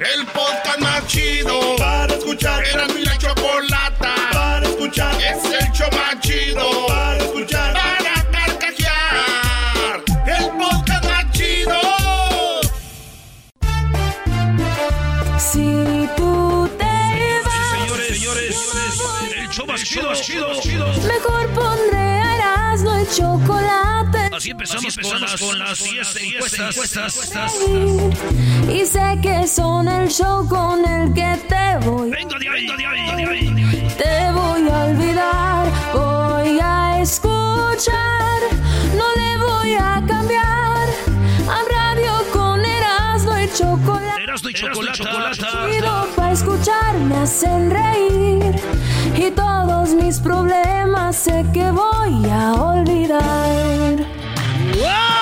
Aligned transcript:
El 0.00 0.26
podcast 0.26 0.78
más 0.80 1.06
chido 1.06 1.76
para 1.76 2.14
escuchar. 2.14 2.64
Era 2.66 2.86
mi 2.88 3.02
la 3.04 3.16
chocolata 3.18 4.14
para 4.32 4.66
escuchar. 4.66 5.14
Es 5.22 5.44
el 5.44 5.72
show 5.72 5.88
más 5.92 6.20
chido 6.20 6.86
para 6.88 7.18
escuchar. 7.18 7.72
Para 7.74 8.30
carcajear. 8.30 10.02
El 10.26 10.50
podcast 10.58 11.04
más 11.04 11.30
chido. 11.32 11.80
Si 15.38 16.08
tú 16.16 16.68
te 16.78 17.40
vas, 17.44 17.70
Señores, 17.78 18.18
señores, 18.18 18.72
el 19.36 19.48
show 19.48 19.66
más 19.66 19.82
chido, 19.82 20.14
chido, 20.14 20.60
chido. 20.60 20.86
mejor 21.06 21.48
pondré 21.54 22.23
Erasmo 23.04 23.16
chocolate. 23.16 24.30
Así 24.32 24.50
empezamos, 24.50 24.96
con, 24.96 25.20
las, 25.20 25.40
con 25.40 25.58
las 25.58 25.84
10 25.84 26.16
encuestas. 26.16 26.76
encuestas. 26.76 27.60
Y 28.72 28.86
sé 28.86 29.18
que 29.22 29.46
son 29.46 29.88
el 29.88 30.08
show 30.08 30.46
con 30.48 30.84
el 30.84 31.12
que 31.12 31.38
te 31.48 31.86
voy. 31.86 32.10
Venga 32.10 32.38
de 32.38 32.48
ahí, 32.48 32.66
venga 32.66 32.76
de 32.76 32.86
ahí, 32.86 33.16
de 33.16 33.64
ahí. 33.64 33.94
Te 33.96 34.32
voy 34.32 34.68
a 34.68 34.84
olvidar, 34.84 35.72
voy 35.92 36.58
a 36.60 37.00
escuchar, 37.00 38.40
no 38.96 39.04
le 39.14 39.44
voy 39.44 39.74
a 39.74 40.02
cambiar. 40.06 40.88
A 41.48 41.62
radio 41.70 42.12
con 42.32 42.64
Erasmo 42.64 43.38
y 43.38 43.48
chocolate. 43.52 44.22
Erasmo 44.22 44.48
y 44.48 44.54
chocolate. 44.54 45.02
Chido 45.72 46.08
para 46.16 46.32
escuchar, 46.32 46.94
me 46.98 47.16
hacen 47.16 47.70
reír. 47.70 48.54
Y 49.16 49.30
todos 49.30 49.90
mis 49.90 50.18
problemas 50.18 51.16
sé 51.16 51.44
que 51.52 51.70
voy 51.70 52.28
a 52.30 52.52
olvidar. 52.52 53.96
¡Wow! 54.76 55.14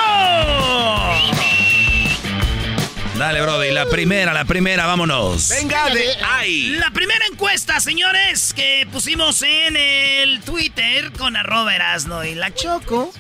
Dale, 3.19 3.43
Brody, 3.43 3.71
la 3.71 3.87
primera, 3.87 4.33
la 4.33 4.47
primera, 4.47 4.87
vámonos. 4.87 5.51
Venga 5.51 5.91
de 5.91 6.17
ahí. 6.25 6.71
La 6.71 6.91
primera 6.91 7.27
encuesta, 7.31 7.81
señores, 7.81 8.55
que 8.55 8.89
pusimos 8.91 9.43
en 9.43 9.77
el 9.77 10.41
Twitter 10.41 11.13
con 11.13 11.37
arroba 11.37 11.75
Erasno 11.75 12.25
y 12.25 12.35
la 12.35 12.53
Choco, 12.55 13.13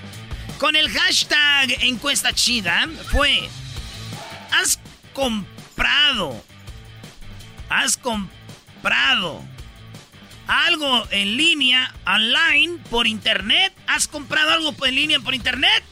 con 0.59 0.75
el 0.75 0.89
hashtag 0.89 1.83
encuesta 1.83 2.33
chida, 2.33 2.89
fue, 3.11 3.47
¿has 4.51 4.81
comprado, 5.13 6.43
has 7.69 7.99
comprado 7.99 9.52
algo 10.47 11.07
en 11.11 11.37
línea, 11.37 11.95
online, 12.07 12.79
por 12.91 13.07
internet? 13.07 13.73
¿Has 13.87 14.09
comprado 14.09 14.51
algo 14.53 14.75
en 14.87 14.95
línea 14.95 15.21
por 15.21 15.35
internet? 15.35 15.83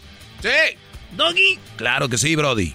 Sí. 0.42 0.76
Doggy, 1.12 1.58
Claro 1.76 2.08
que 2.08 2.18
sí, 2.18 2.36
Brody. 2.36 2.72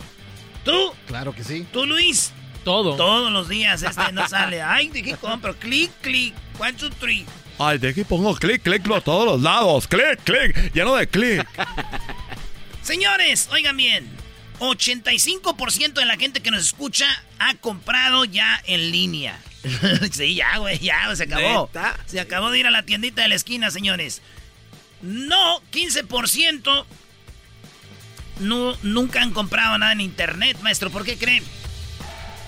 tú, 0.63 0.93
Claro 1.07 1.33
que 1.33 1.43
sí. 1.43 1.65
tú 1.71 1.85
Luis. 1.85 2.31
Todo. 2.63 2.95
Todos 2.95 3.31
los 3.31 3.47
días 3.47 3.83
este 3.83 4.11
no 4.11 4.27
sale. 4.27 4.61
Ay, 4.61 4.89
¿de 4.89 5.03
qué 5.03 5.15
compro? 5.15 5.55
Clic, 5.55 5.91
clic. 6.01 6.33
One, 6.59 6.73
two, 6.73 6.89
three. 6.89 7.25
Ay, 7.59 7.77
de 7.77 7.89
aquí 7.89 8.03
pongo 8.03 8.35
clic, 8.35 8.61
clic 8.63 8.81
por 8.83 9.01
todos 9.01 9.25
los 9.25 9.41
lados. 9.41 9.87
Clic, 9.87 10.19
clic, 10.23 10.73
lleno 10.73 10.95
de 10.95 11.07
clic. 11.07 11.47
Señores, 12.81 13.47
oigan 13.51 13.77
bien. 13.77 14.09
85% 14.59 15.93
de 15.93 16.05
la 16.05 16.17
gente 16.17 16.41
que 16.41 16.51
nos 16.51 16.63
escucha 16.65 17.05
ha 17.39 17.53
comprado 17.55 18.25
ya 18.25 18.61
en 18.65 18.91
línea. 18.91 19.39
sí, 20.11 20.35
ya, 20.35 20.57
güey, 20.57 20.79
ya, 20.79 21.15
se 21.15 21.23
acabó. 21.23 21.69
¿Neta? 21.73 21.97
Se 22.05 22.19
acabó 22.19 22.51
de 22.51 22.59
ir 22.59 22.67
a 22.67 22.71
la 22.71 22.83
tiendita 22.83 23.21
de 23.21 23.29
la 23.29 23.35
esquina, 23.35 23.71
señores. 23.71 24.21
No, 25.01 25.61
15% 25.71 26.85
no, 28.39 28.75
nunca 28.83 29.21
han 29.21 29.31
comprado 29.31 29.77
nada 29.77 29.91
en 29.91 30.01
internet, 30.01 30.57
maestro. 30.61 30.89
¿Por 30.89 31.03
qué 31.03 31.17
creen? 31.17 31.43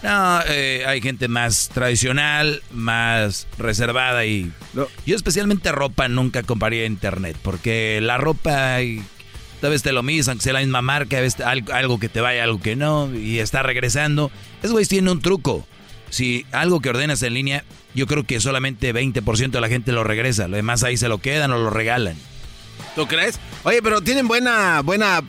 No, 0.03 0.41
eh, 0.47 0.83
hay 0.85 1.01
gente 1.01 1.27
más 1.27 1.69
tradicional, 1.73 2.61
más 2.71 3.47
reservada 3.57 4.25
y... 4.25 4.51
No. 4.73 4.87
Yo 5.05 5.15
especialmente 5.15 5.71
ropa 5.71 6.07
nunca 6.07 6.43
compraría 6.43 6.85
en 6.85 6.93
internet, 6.93 7.35
porque 7.41 7.99
la 8.01 8.17
ropa 8.17 8.81
y, 8.81 9.03
tal 9.59 9.71
vez 9.71 9.81
te 9.81 9.91
lo 9.91 10.03
mismo, 10.03 10.31
aunque 10.31 10.43
sea 10.43 10.53
la 10.53 10.59
misma 10.59 10.83
marca, 10.83 11.17
a 11.17 11.21
veces 11.21 11.41
algo, 11.41 11.73
algo 11.73 11.99
que 11.99 12.09
te 12.09 12.21
vaya, 12.21 12.43
algo 12.43 12.61
que 12.61 12.75
no, 12.75 13.13
y 13.13 13.39
está 13.39 13.63
regresando. 13.63 14.31
Es 14.61 14.71
güey 14.71 14.85
tiene 14.85 15.09
un 15.11 15.21
truco. 15.21 15.67
Si 16.09 16.45
algo 16.51 16.79
que 16.79 16.89
ordenas 16.89 17.21
en 17.23 17.33
línea, 17.33 17.63
yo 17.93 18.07
creo 18.07 18.23
que 18.23 18.39
solamente 18.39 18.93
20% 18.93 19.51
de 19.51 19.61
la 19.61 19.67
gente 19.69 19.91
lo 19.91 20.03
regresa, 20.03 20.47
lo 20.47 20.55
demás 20.55 20.83
ahí 20.83 20.97
se 20.97 21.07
lo 21.09 21.17
quedan 21.19 21.51
o 21.51 21.57
lo 21.57 21.69
regalan. 21.69 22.15
¿Tú 22.95 23.07
crees? 23.07 23.39
Oye, 23.63 23.81
pero 23.81 24.01
tienen 24.01 24.27
buena, 24.27 24.81
buena, 24.81 25.21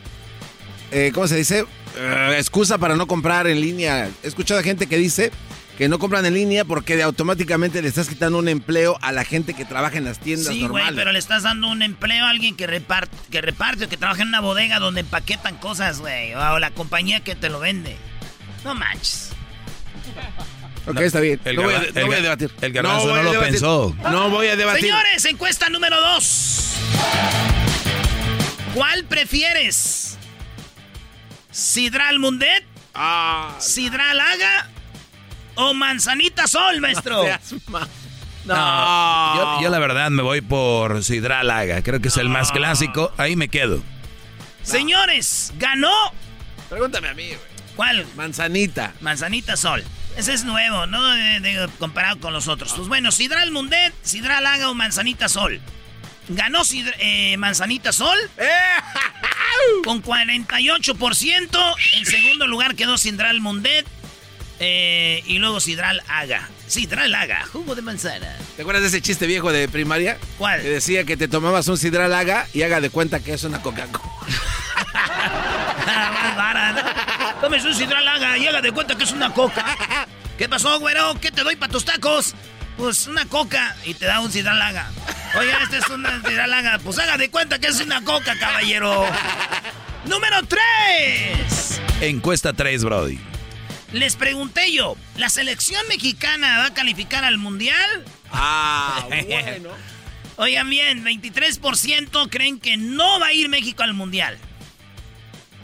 eh, 0.90 1.10
¿cómo 1.14 1.26
se 1.28 1.36
dice? 1.36 1.64
Eh, 1.96 2.34
excusa 2.38 2.78
para 2.78 2.94
no 2.96 3.06
comprar 3.06 3.46
en 3.46 3.60
línea. 3.60 4.08
He 4.22 4.28
escuchado 4.28 4.60
a 4.60 4.62
gente 4.62 4.86
que 4.86 4.96
dice 4.98 5.32
que 5.76 5.88
no 5.88 5.98
compran 5.98 6.26
en 6.26 6.34
línea 6.34 6.64
porque 6.64 6.96
de 6.96 7.02
automáticamente 7.04 7.80
le 7.82 7.88
estás 7.88 8.08
quitando 8.08 8.38
un 8.38 8.48
empleo 8.48 8.98
a 9.00 9.12
la 9.12 9.24
gente 9.24 9.54
que 9.54 9.64
trabaja 9.64 9.96
en 9.96 10.04
las 10.04 10.18
tiendas 10.18 10.48
Sí, 10.48 10.58
güey, 10.60 10.68
normales. 10.68 10.94
pero 10.96 11.12
le 11.12 11.18
estás 11.18 11.42
dando 11.44 11.68
un 11.68 11.82
empleo 11.82 12.24
a 12.26 12.30
alguien 12.30 12.56
que 12.56 12.66
reparte, 12.66 13.16
que 13.30 13.40
reparte 13.40 13.84
o 13.84 13.88
que 13.88 13.96
trabaja 13.96 14.22
en 14.22 14.28
una 14.28 14.40
bodega 14.40 14.78
donde 14.78 15.00
empaquetan 15.00 15.56
cosas, 15.56 16.00
güey. 16.00 16.34
O 16.34 16.58
la 16.58 16.70
compañía 16.72 17.20
que 17.20 17.34
te 17.34 17.48
lo 17.48 17.60
vende. 17.60 17.96
No 18.64 18.74
manches. 18.74 19.30
Ok, 20.88 21.00
está 21.00 21.20
bien. 21.20 21.40
El 21.44 21.56
no 21.56 21.62
voy 21.62 21.74
a, 21.74 21.80
no 21.80 22.06
voy 22.06 22.14
a 22.16 22.20
debatir. 22.20 22.50
el 22.60 22.72
garbanzo 22.72 23.06
no 23.08 23.14
a 23.14 23.22
lo 23.22 23.30
debatir. 23.32 23.52
pensó. 23.52 23.96
No 24.10 24.30
voy 24.30 24.46
a 24.48 24.56
debatir. 24.56 24.82
Señores, 24.82 25.24
encuesta 25.26 25.68
número 25.68 26.00
dos. 26.00 26.74
¿Cuál 28.74 29.04
prefieres? 29.04 30.18
¿Sidral 31.50 32.18
Mundet? 32.18 32.64
Ah, 32.94 33.56
¿Sidral 33.58 34.18
Haga? 34.20 34.68
¿O 35.56 35.74
Manzanita 35.74 36.46
Sol, 36.46 36.80
maestro? 36.80 37.24
No, 38.44 38.54
No. 38.54 39.36
yo, 39.36 39.62
yo 39.62 39.70
la 39.70 39.78
verdad 39.78 40.10
me 40.10 40.22
voy 40.22 40.40
por 40.40 41.02
Sidral 41.02 41.50
Haga. 41.50 41.82
Creo 41.82 42.00
que 42.00 42.08
es 42.08 42.16
el 42.16 42.28
más 42.28 42.52
clásico. 42.52 43.12
Ahí 43.16 43.34
me 43.36 43.48
quedo. 43.48 43.82
Señores, 44.62 45.52
ganó. 45.58 45.92
Pregúntame 46.68 47.08
a 47.08 47.14
mí, 47.14 47.26
güey. 47.28 47.38
¿Cuál? 47.76 48.06
Manzanita. 48.16 48.92
Manzanita 49.00 49.56
Sol. 49.56 49.82
Ese 50.18 50.32
es 50.34 50.44
nuevo, 50.44 50.86
¿no? 50.86 50.98
Comparado 51.78 52.18
con 52.18 52.32
los 52.32 52.48
otros. 52.48 52.72
Pues 52.74 52.88
bueno, 52.88 53.12
Sidral 53.12 53.52
Mundet, 53.52 53.94
Sidral 54.02 54.44
Haga 54.46 54.68
o 54.68 54.74
Manzanita 54.74 55.28
Sol. 55.28 55.60
Ganó 56.28 56.64
Sidra- 56.64 56.96
eh, 56.98 57.36
Manzanita 57.38 57.92
Sol 57.92 58.18
con 59.84 60.02
48%. 60.02 61.74
En 61.94 62.04
segundo 62.04 62.48
lugar 62.48 62.74
quedó 62.74 62.98
Sidral 62.98 63.40
Mundet. 63.40 63.86
eh, 64.60 65.22
y 65.26 65.38
luego 65.38 65.60
Sidral 65.60 66.02
Haga. 66.08 66.48
Sidral 66.66 67.14
Haga, 67.14 67.46
jugo 67.52 67.76
de 67.76 67.82
manzana. 67.82 68.36
¿Te 68.56 68.62
acuerdas 68.62 68.82
de 68.82 68.88
ese 68.88 69.00
chiste 69.00 69.26
viejo 69.28 69.52
de 69.52 69.68
primaria? 69.68 70.18
¿Cuál? 70.36 70.60
Que 70.60 70.68
decía 70.68 71.04
que 71.04 71.16
te 71.16 71.28
tomabas 71.28 71.68
un 71.68 71.78
sidral 71.78 72.12
haga 72.12 72.46
y 72.52 72.62
haga 72.62 72.80
de 72.80 72.90
cuenta 72.90 73.20
que 73.20 73.34
es 73.34 73.44
una 73.44 73.62
Coca-Cola. 73.62 74.12
Tomes 77.48 77.64
un 77.64 77.74
Sidral 77.74 78.06
Haga 78.06 78.36
y 78.36 78.46
haga 78.46 78.60
de 78.60 78.72
cuenta 78.72 78.94
que 78.94 79.04
es 79.04 79.12
una 79.12 79.32
coca. 79.32 79.64
¿Qué 80.36 80.50
pasó, 80.50 80.78
güero? 80.80 81.18
¿Qué 81.18 81.30
te 81.30 81.42
doy 81.42 81.56
para 81.56 81.72
tus 81.72 81.82
tacos? 81.82 82.34
Pues 82.76 83.06
una 83.06 83.24
coca 83.24 83.74
y 83.86 83.94
te 83.94 84.04
da 84.04 84.20
un 84.20 84.30
Sidral 84.30 84.60
Haga. 84.60 84.90
Oye, 85.34 85.50
este 85.62 85.78
es 85.78 85.88
una 85.88 86.20
Sidral 86.20 86.52
Haga. 86.52 86.78
Pues 86.78 86.98
haga 86.98 87.16
de 87.16 87.30
cuenta 87.30 87.58
que 87.58 87.68
es 87.68 87.80
una 87.80 88.04
coca, 88.04 88.38
caballero. 88.38 89.06
Número 90.04 90.42
3. 90.42 91.80
Encuesta 92.02 92.52
3, 92.52 92.84
Brody. 92.84 93.18
Les 93.92 94.16
pregunté 94.16 94.70
yo, 94.70 94.98
¿la 95.16 95.30
selección 95.30 95.80
mexicana 95.88 96.58
va 96.58 96.66
a 96.66 96.74
calificar 96.74 97.24
al 97.24 97.38
mundial? 97.38 98.04
Ah, 98.30 99.06
bueno. 99.08 99.70
Oigan 100.36 100.68
bien, 100.68 101.02
23% 101.02 102.28
creen 102.28 102.60
que 102.60 102.76
no 102.76 103.18
va 103.18 103.28
a 103.28 103.32
ir 103.32 103.48
México 103.48 103.84
al 103.84 103.94
mundial. 103.94 104.36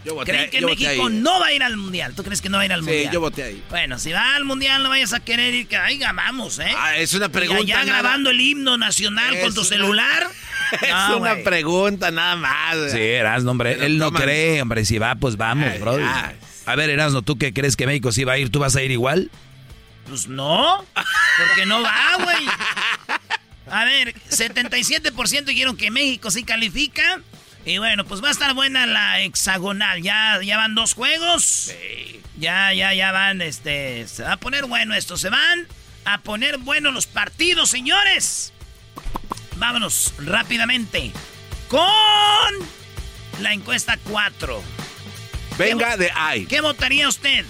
Yo 0.04 0.14
voté, 0.14 0.32
Creen 0.32 0.50
que 0.50 0.60
yo 0.60 0.68
voté 0.68 0.84
México 0.84 1.06
ahí. 1.06 1.14
no 1.14 1.40
va 1.40 1.46
a 1.46 1.52
ir 1.52 1.62
al 1.62 1.76
mundial. 1.76 2.14
¿Tú 2.14 2.22
crees 2.24 2.40
que 2.42 2.48
no 2.50 2.58
va 2.58 2.62
a 2.62 2.66
ir 2.66 2.72
al 2.72 2.80
Sí, 2.80 2.86
mundial? 2.90 3.12
yo 3.12 3.20
voté 3.20 3.42
ahí. 3.42 3.62
Bueno, 3.70 3.98
si 3.98 4.12
va 4.12 4.34
al 4.36 4.44
mundial 4.44 4.82
no 4.82 4.88
vayas 4.90 5.12
a 5.14 5.20
querer 5.20 5.54
ir, 5.54 5.66
que 5.66 5.76
aiga, 5.76 6.12
vamos, 6.12 6.58
¿eh? 6.58 6.72
Ah, 6.76 6.96
es 6.96 7.14
una 7.14 7.28
pregunta. 7.30 7.62
Y 7.62 7.66
nada- 7.66 7.84
grabando 7.84 8.30
el 8.30 8.40
himno 8.40 8.76
nacional 8.76 9.40
con 9.40 9.54
tu 9.54 9.60
una- 9.60 9.68
celular. 9.68 10.28
Es 10.82 10.88
No, 10.90 11.18
una 11.18 11.36
pregunta 11.44 12.10
nada 12.10 12.36
más. 12.36 12.90
Sí, 12.90 12.98
Erasno, 12.98 13.50
hombre. 13.52 13.74
Pero 13.74 13.84
Él 13.86 13.98
no 13.98 14.10
cree, 14.12 14.60
hombre. 14.60 14.84
Si 14.84 14.98
va, 14.98 15.14
pues 15.14 15.36
vamos, 15.36 15.68
Ay, 15.72 15.78
bro. 15.78 15.96
ay. 15.96 16.34
A 16.66 16.74
ver, 16.76 16.90
Erasno, 16.90 17.22
¿tú 17.22 17.36
qué 17.38 17.52
crees 17.52 17.76
que 17.76 17.86
México 17.86 18.10
sí 18.12 18.24
va 18.24 18.32
a 18.32 18.38
ir? 18.38 18.50
¿Tú 18.50 18.58
vas 18.58 18.74
a 18.74 18.82
ir 18.82 18.90
igual? 18.90 19.30
Pues 20.08 20.26
no, 20.26 20.84
porque 21.38 21.64
no 21.66 21.80
va, 21.82 22.16
güey. 22.22 22.46
A 23.70 23.84
ver, 23.84 24.14
77% 24.30 25.44
dijeron 25.44 25.76
que 25.76 25.90
México 25.90 26.30
sí 26.30 26.44
califica. 26.44 27.20
Y 27.66 27.78
bueno, 27.78 28.04
pues 28.04 28.22
va 28.22 28.28
a 28.28 28.32
estar 28.32 28.54
buena 28.54 28.86
la 28.86 29.20
hexagonal. 29.20 30.02
Ya, 30.02 30.40
ya 30.42 30.56
van 30.56 30.74
dos 30.74 30.94
juegos. 30.94 31.72
Ya, 32.38 32.72
ya, 32.74 32.92
ya 32.92 33.12
van, 33.12 33.40
este... 33.40 34.06
Se 34.06 34.22
va 34.22 34.32
a 34.32 34.36
poner 34.36 34.66
bueno 34.66 34.94
esto. 34.94 35.16
Se 35.16 35.30
van 35.30 35.66
a 36.04 36.18
poner 36.18 36.58
bueno 36.58 36.90
los 36.90 37.06
partidos, 37.06 37.70
señores. 37.70 38.52
Vámonos 39.56 40.12
rápidamente 40.18 41.12
con 41.68 41.80
la 43.40 43.52
encuesta 43.52 43.98
4. 44.10 44.62
Venga 45.56 45.96
de 45.96 46.10
ahí. 46.14 46.46
¿Qué 46.46 46.60
votaría 46.60 47.08
usted? 47.08 47.44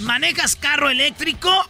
¿Manejas 0.00 0.56
carro 0.56 0.88
eléctrico? 0.90 1.68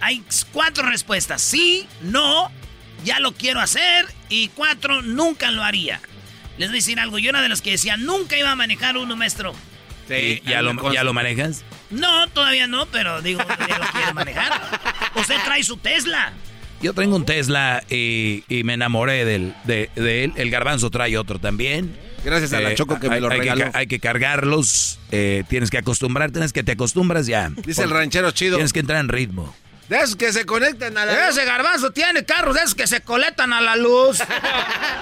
Hay 0.00 0.22
cuatro 0.52 0.86
respuestas. 0.88 1.40
Sí, 1.40 1.88
no, 2.02 2.52
ya 3.06 3.18
lo 3.20 3.32
quiero 3.32 3.60
hacer. 3.60 4.04
Y 4.28 4.48
cuatro, 4.48 5.00
nunca 5.00 5.50
lo 5.50 5.64
haría. 5.64 6.00
Les 6.58 6.68
voy 6.68 6.76
a 6.76 6.80
decir 6.80 7.00
algo. 7.00 7.18
Yo 7.18 7.30
era 7.30 7.40
de 7.40 7.48
los 7.48 7.62
que 7.62 7.70
decía, 7.70 7.96
nunca 7.96 8.36
iba 8.36 8.50
a 8.50 8.56
manejar 8.56 8.98
uno, 8.98 9.16
maestro. 9.16 9.54
Sí, 10.08 10.42
¿Y 10.44 10.48
¿Ya, 10.50 10.60
lo. 10.62 10.92
¿Ya 10.92 11.02
lo 11.04 11.12
manejas? 11.14 11.64
No, 11.90 12.28
todavía 12.28 12.66
no, 12.66 12.86
pero 12.86 13.22
digo, 13.22 13.40
ya 13.68 13.78
lo 13.78 13.86
quiero 13.86 14.12
manejar. 14.14 14.52
Usted 15.16 15.36
trae 15.44 15.62
su 15.64 15.76
Tesla. 15.78 16.32
Yo 16.82 16.92
tengo 16.92 17.16
un 17.16 17.24
Tesla 17.24 17.82
y, 17.88 18.44
y 18.48 18.62
me 18.64 18.74
enamoré 18.74 19.24
del, 19.24 19.54
de, 19.64 19.88
de 19.96 20.24
él. 20.24 20.32
El 20.36 20.50
garbanzo 20.50 20.90
trae 20.90 21.16
otro 21.16 21.38
también. 21.38 21.96
Gracias 22.24 22.52
a 22.52 22.60
la 22.60 22.72
Eh, 22.72 22.74
Choco 22.74 23.00
que 23.00 23.08
me 23.08 23.20
lo 23.20 23.30
hay 23.30 23.38
que 23.40 23.50
regaló. 23.54 23.70
hay 23.72 23.86
que 23.86 23.98
cargarlos. 23.98 24.98
eh, 25.10 25.42
tienes 25.48 25.70
que 25.70 25.78
acostumbrarte. 25.78 26.34
Tienes 26.34 26.52
que 26.52 26.62
te 26.62 26.72
acostumbras 26.72 27.26
ya. 27.26 27.50
Dice 27.64 27.82
el 27.82 27.90
ranchero 27.90 28.30
chido. 28.32 28.56
Tienes 28.56 28.72
que 28.72 28.80
entrar 28.80 29.00
en 29.00 29.08
ritmo. 29.08 29.54
De 29.88 29.96
esos 29.96 30.16
que 30.16 30.32
se 30.32 30.44
conectan 30.44 30.96
a 30.98 31.04
la... 31.04 31.28
Ese 31.28 31.44
garbanzo 31.44 31.92
tiene 31.92 32.24
carros 32.24 32.54
de 32.54 32.62
esos 32.62 32.74
que 32.74 32.86
se 32.86 33.00
coletan 33.00 33.52
a 33.52 33.60
la 33.60 33.76
luz. 33.76 34.18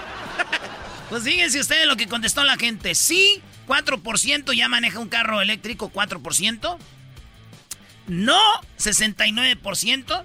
pues 1.09 1.23
fíjense 1.23 1.61
ustedes 1.61 1.87
lo 1.87 1.97
que 1.97 2.07
contestó 2.07 2.45
la 2.45 2.57
gente. 2.57 2.95
Sí, 2.95 3.43
4% 3.67 4.55
ya 4.55 4.69
maneja 4.69 4.99
un 4.99 5.09
carro 5.09 5.41
eléctrico, 5.41 5.91
4%. 5.91 6.77
No, 8.09 8.41
69%. 8.79 10.25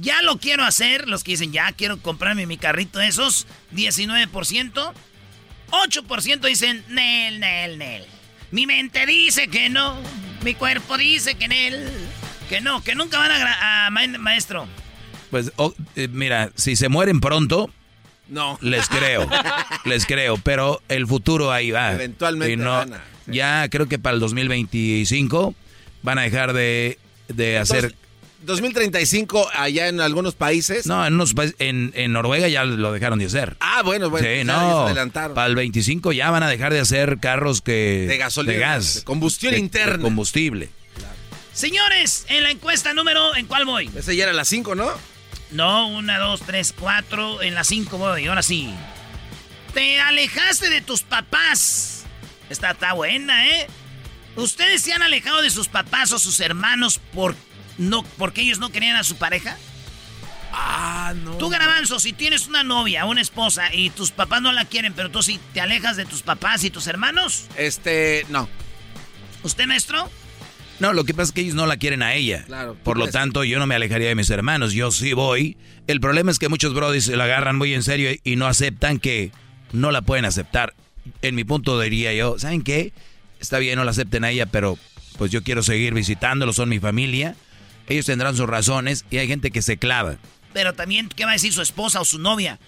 Ya 0.00 0.22
lo 0.22 0.38
quiero 0.38 0.64
hacer, 0.64 1.08
los 1.08 1.22
que 1.22 1.32
dicen 1.32 1.52
ya 1.52 1.70
quiero 1.70 2.00
comprarme 2.00 2.46
mi 2.46 2.58
carrito 2.58 2.98
de 2.98 3.06
esos, 3.06 3.46
19%. 3.72 4.92
8% 5.70 6.40
dicen, 6.40 6.84
Nel, 6.88 7.38
Nel, 7.38 7.78
Nel. 7.78 8.04
Mi 8.50 8.66
mente 8.66 9.06
dice 9.06 9.48
que 9.48 9.68
no. 9.68 9.96
Mi 10.42 10.54
cuerpo 10.54 10.96
dice 10.98 11.36
que 11.36 11.46
Nel. 11.46 11.88
Que 12.48 12.60
no, 12.60 12.82
que 12.82 12.94
nunca 12.94 13.18
van 13.18 13.30
a, 13.30 13.38
gra- 13.38 13.56
a 13.86 13.90
ma- 13.90 14.18
maestro. 14.18 14.66
Pues 15.30 15.52
oh, 15.56 15.74
eh, 15.96 16.08
mira, 16.10 16.50
si 16.54 16.76
se 16.76 16.88
mueren 16.88 17.20
pronto, 17.20 17.70
No. 18.28 18.58
les 18.60 18.88
creo. 18.88 19.28
les 19.84 20.06
creo. 20.06 20.36
Pero 20.38 20.80
el 20.88 21.06
futuro 21.06 21.50
ahí 21.52 21.70
va. 21.70 21.92
Eventualmente 21.92 22.52
Y 22.52 22.56
no- 22.56 22.70
van 22.70 22.94
a- 22.94 23.04
sí. 23.26 23.32
Ya 23.32 23.68
creo 23.70 23.88
que 23.88 23.98
para 23.98 24.14
el 24.14 24.20
2025 24.20 25.54
van 26.02 26.18
a 26.18 26.22
dejar 26.22 26.52
de, 26.52 26.98
de 27.28 27.58
hacer... 27.58 27.84
Entonces, 27.84 27.98
2035 28.42 29.48
allá 29.54 29.88
en 29.88 30.00
algunos 30.02 30.34
países. 30.34 30.86
No, 30.86 31.06
en, 31.06 31.14
unos 31.14 31.32
países- 31.32 31.56
en, 31.60 31.92
en 31.96 32.12
Noruega 32.12 32.46
ya 32.48 32.64
lo 32.64 32.92
dejaron 32.92 33.18
de 33.18 33.24
hacer. 33.24 33.56
Ah, 33.60 33.80
bueno, 33.82 34.10
bueno. 34.10 34.28
sí, 34.28 34.44
no. 34.44 34.80
adelantaron. 34.86 35.34
Para 35.34 35.46
el 35.46 35.54
25 35.54 36.12
ya 36.12 36.30
van 36.30 36.42
a 36.42 36.48
dejar 36.50 36.70
de 36.74 36.80
hacer 36.80 37.18
carros 37.20 37.62
que... 37.62 38.04
De 38.06 38.18
gasolina, 38.18 38.52
De 38.52 38.58
gas. 38.58 38.94
de 38.96 39.04
combustión 39.04 39.54
De- 39.54 39.58
interna. 39.60 39.96
de 39.96 40.02
combustible. 40.02 40.68
Señores, 41.54 42.26
en 42.28 42.42
la 42.42 42.50
encuesta 42.50 42.92
número, 42.92 43.34
¿en 43.36 43.46
cuál 43.46 43.64
voy? 43.64 43.90
Ese 43.96 44.16
ya 44.16 44.24
era 44.24 44.32
las 44.32 44.48
5, 44.48 44.74
¿no? 44.74 44.90
No, 45.54 45.86
una, 45.86 46.18
dos, 46.18 46.40
tres, 46.40 46.74
cuatro. 46.76 47.40
En 47.40 47.54
la 47.54 47.62
cinco 47.62 47.96
voy, 47.96 48.26
ahora 48.26 48.42
sí. 48.42 48.74
Te 49.72 50.00
alejaste 50.00 50.68
de 50.68 50.80
tus 50.80 51.02
papás. 51.02 52.04
Esta 52.50 52.72
está 52.72 52.92
buena, 52.92 53.46
¿eh? 53.46 53.68
¿Ustedes 54.34 54.82
se 54.82 54.92
han 54.92 55.02
alejado 55.02 55.42
de 55.42 55.50
sus 55.50 55.68
papás 55.68 56.10
o 56.12 56.18
sus 56.18 56.40
hermanos 56.40 56.98
por 57.12 57.36
no, 57.78 58.02
porque 58.18 58.40
ellos 58.40 58.58
no 58.58 58.70
querían 58.70 58.96
a 58.96 59.04
su 59.04 59.14
pareja? 59.14 59.56
Ah, 60.52 61.14
no. 61.22 61.36
Tú, 61.36 61.48
Garbanzo, 61.50 62.00
si 62.00 62.12
tienes 62.12 62.48
una 62.48 62.64
novia, 62.64 63.04
una 63.04 63.20
esposa, 63.20 63.72
y 63.72 63.90
tus 63.90 64.10
papás 64.10 64.42
no 64.42 64.50
la 64.50 64.64
quieren, 64.64 64.92
pero 64.92 65.10
tú 65.10 65.22
sí 65.22 65.38
te 65.52 65.60
alejas 65.60 65.96
de 65.96 66.04
tus 66.04 66.22
papás 66.22 66.64
y 66.64 66.70
tus 66.70 66.88
hermanos. 66.88 67.46
Este, 67.56 68.26
no. 68.28 68.48
¿Usted, 69.44 69.66
maestro? 69.66 70.10
No, 70.80 70.92
lo 70.92 71.04
que 71.04 71.14
pasa 71.14 71.28
es 71.28 71.32
que 71.32 71.40
ellos 71.42 71.54
no 71.54 71.66
la 71.66 71.76
quieren 71.76 72.02
a 72.02 72.14
ella. 72.14 72.44
Claro, 72.46 72.76
Por 72.82 72.98
lo 72.98 73.06
tanto, 73.08 73.44
yo 73.44 73.58
no 73.58 73.66
me 73.66 73.74
alejaría 73.74 74.08
de 74.08 74.14
mis 74.14 74.30
hermanos. 74.30 74.72
Yo 74.72 74.90
sí 74.90 75.12
voy. 75.12 75.56
El 75.86 76.00
problema 76.00 76.30
es 76.30 76.38
que 76.38 76.48
muchos 76.48 76.74
brodis 76.74 77.04
se 77.04 77.16
la 77.16 77.24
agarran 77.24 77.56
muy 77.56 77.74
en 77.74 77.82
serio 77.82 78.10
y 78.24 78.36
no 78.36 78.46
aceptan 78.46 78.98
que 78.98 79.30
no 79.72 79.90
la 79.90 80.02
pueden 80.02 80.24
aceptar. 80.24 80.74
En 81.22 81.34
mi 81.34 81.44
punto 81.44 81.78
diría 81.80 82.12
yo, 82.12 82.38
¿saben 82.38 82.62
qué? 82.62 82.92
Está 83.40 83.58
bien, 83.58 83.76
no 83.76 83.84
la 83.84 83.90
acepten 83.92 84.24
a 84.24 84.30
ella, 84.30 84.46
pero 84.46 84.78
pues 85.18 85.30
yo 85.30 85.42
quiero 85.42 85.62
seguir 85.62 85.94
visitándolos, 85.94 86.56
son 86.56 86.68
mi 86.68 86.80
familia. 86.80 87.36
Ellos 87.86 88.06
tendrán 88.06 88.36
sus 88.36 88.48
razones 88.48 89.04
y 89.10 89.18
hay 89.18 89.28
gente 89.28 89.50
que 89.50 89.62
se 89.62 89.76
clava. 89.76 90.16
Pero 90.52 90.72
también, 90.72 91.08
¿qué 91.08 91.24
va 91.24 91.32
a 91.32 91.34
decir 91.34 91.52
su 91.52 91.62
esposa 91.62 92.00
o 92.00 92.04
su 92.04 92.18
novia? 92.18 92.58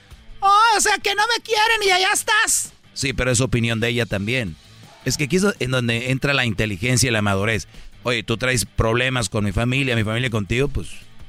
Oh, 0.40 0.76
o 0.76 0.80
sea 0.80 0.98
que 0.98 1.14
no 1.14 1.22
me 1.34 1.42
quieren 1.42 1.82
y 1.86 1.90
allá 1.90 2.08
estás. 2.12 2.72
Sí, 2.92 3.12
pero 3.12 3.30
es 3.30 3.40
opinión 3.40 3.80
de 3.80 3.88
ella 3.88 4.06
también. 4.06 4.56
Es 5.04 5.16
que 5.16 5.24
aquí 5.24 5.36
es 5.36 5.44
en 5.60 5.70
donde 5.70 6.10
entra 6.10 6.34
la 6.34 6.44
inteligencia 6.44 7.08
y 7.08 7.12
la 7.12 7.22
madurez. 7.22 7.68
Oye, 8.06 8.22
tú 8.22 8.36
traes 8.36 8.64
problemas 8.64 9.28
con 9.28 9.44
mi 9.44 9.50
familia, 9.50 9.96
mi 9.96 10.04
familia 10.04 10.30
contigo, 10.30 10.68
pues 10.68 10.86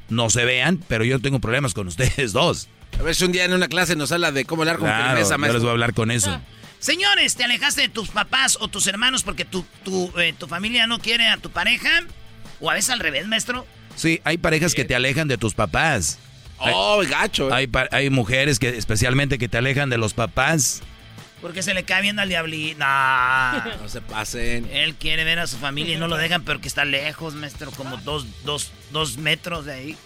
no 0.10 0.30
se 0.30 0.46
vean, 0.46 0.78
pero 0.88 1.04
yo 1.04 1.20
tengo 1.20 1.40
problemas 1.40 1.74
con 1.74 1.88
ustedes 1.88 2.34
dos. 2.34 2.68
A 3.00 3.02
ver 3.04 3.16
si 3.16 3.26
un 3.26 3.32
día 3.32 3.46
en 3.46 3.54
una 3.54 3.68
clase 3.68 3.96
nos 3.96 4.12
habla 4.12 4.32
de 4.32 4.46
cómo 4.46 4.62
hablar 4.62 4.78
con 4.78 4.88
Claro, 4.88 5.08
firmeza, 5.08 5.30
yo 5.30 5.34
les 5.38 5.40
maestro. 5.40 5.60
voy 5.62 5.70
a 5.70 5.72
hablar 5.72 5.94
con 5.96 6.12
eso. 6.12 6.40
Señores, 6.80 7.36
¿te 7.36 7.44
alejaste 7.44 7.82
de 7.82 7.90
tus 7.90 8.10
papás 8.10 8.60
o 8.62 8.68
tus 8.68 8.86
hermanos 8.86 9.24
porque 9.24 9.44
tu, 9.44 9.66
tu, 9.84 10.14
eh, 10.20 10.36
tu 10.38 10.46
familia 10.48 10.86
no 10.86 11.00
quiere 11.00 11.28
a 11.28 11.38
tu 11.38 11.50
pareja? 11.50 11.90
¿O 12.60 12.70
a 12.70 12.76
veces 12.76 12.92
al 12.92 13.00
revés, 13.00 13.28
maestro? 13.28 13.66
Sí, 13.96 14.22
hay 14.24 14.38
parejas 14.38 14.76
que 14.76 14.86
te 14.86 14.94
alejan 14.94 15.28
de 15.28 15.40
tus 15.40 15.56
papás. 15.56 16.20
Oh, 16.60 17.02
gacho. 17.10 17.52
Hay, 17.52 17.68
hay 17.92 18.12
mujeres 18.12 18.60
que 18.60 18.70
especialmente 18.70 19.40
que 19.40 19.50
te 19.50 19.58
alejan 19.58 19.90
de 19.90 19.98
los 19.98 20.14
papás. 20.14 20.82
Porque 21.42 21.62
se 21.62 21.74
le 21.74 21.84
cae 21.84 22.02
viendo 22.02 22.22
al 22.22 22.30
diablito. 22.30 22.80
No. 22.80 23.78
No 23.82 23.90
se 23.90 24.02
pasen. 24.02 24.70
Él 24.72 24.96
quiere 24.96 25.24
ver 25.24 25.40
a 25.40 25.48
su 25.48 25.58
familia 25.58 25.96
y 25.96 26.00
no 26.00 26.08
lo 26.08 26.18
dejan, 26.18 26.44
pero 26.44 26.60
que 26.60 26.68
está 26.68 26.84
lejos, 26.84 27.36
maestro, 27.36 27.72
como 27.72 27.98
dos, 27.98 28.26
dos, 28.44 28.72
dos 28.92 29.18
metros 29.18 29.66
de 29.66 29.74
ahí. 29.74 29.98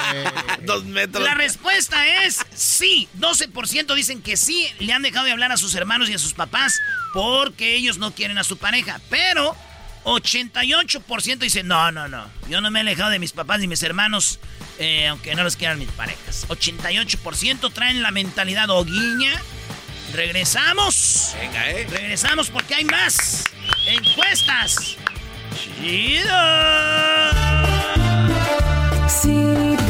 Dos 0.64 0.84
metros. 0.84 1.22
La 1.24 1.34
respuesta 1.34 2.24
es 2.24 2.44
sí. 2.54 3.08
12% 3.18 3.94
dicen 3.94 4.22
que 4.22 4.36
sí 4.36 4.68
le 4.78 4.92
han 4.92 5.02
dejado 5.02 5.26
de 5.26 5.32
hablar 5.32 5.52
a 5.52 5.56
sus 5.56 5.74
hermanos 5.74 6.08
y 6.08 6.14
a 6.14 6.18
sus 6.18 6.34
papás 6.34 6.78
porque 7.12 7.74
ellos 7.74 7.98
no 7.98 8.12
quieren 8.12 8.38
a 8.38 8.44
su 8.44 8.56
pareja. 8.56 9.00
Pero 9.10 9.56
88% 10.04 11.38
dicen 11.38 11.68
no, 11.68 11.92
no, 11.92 12.08
no. 12.08 12.26
Yo 12.48 12.60
no 12.60 12.70
me 12.70 12.80
he 12.80 12.82
alejado 12.82 13.10
de 13.10 13.18
mis 13.18 13.32
papás 13.32 13.60
ni 13.60 13.68
mis 13.68 13.82
hermanos, 13.82 14.38
eh, 14.78 15.08
aunque 15.08 15.34
no 15.34 15.44
los 15.44 15.56
quieran 15.56 15.78
mis 15.78 15.90
parejas. 15.90 16.46
88% 16.48 17.72
traen 17.72 18.02
la 18.02 18.10
mentalidad 18.10 18.70
hoguiña. 18.70 19.32
Regresamos. 20.12 21.34
Venga, 21.38 21.70
eh. 21.70 21.86
Regresamos 21.90 22.50
porque 22.50 22.74
hay 22.74 22.84
más 22.84 23.44
encuestas. 23.86 24.96
Chido. 25.54 26.36
Tú 29.86 29.89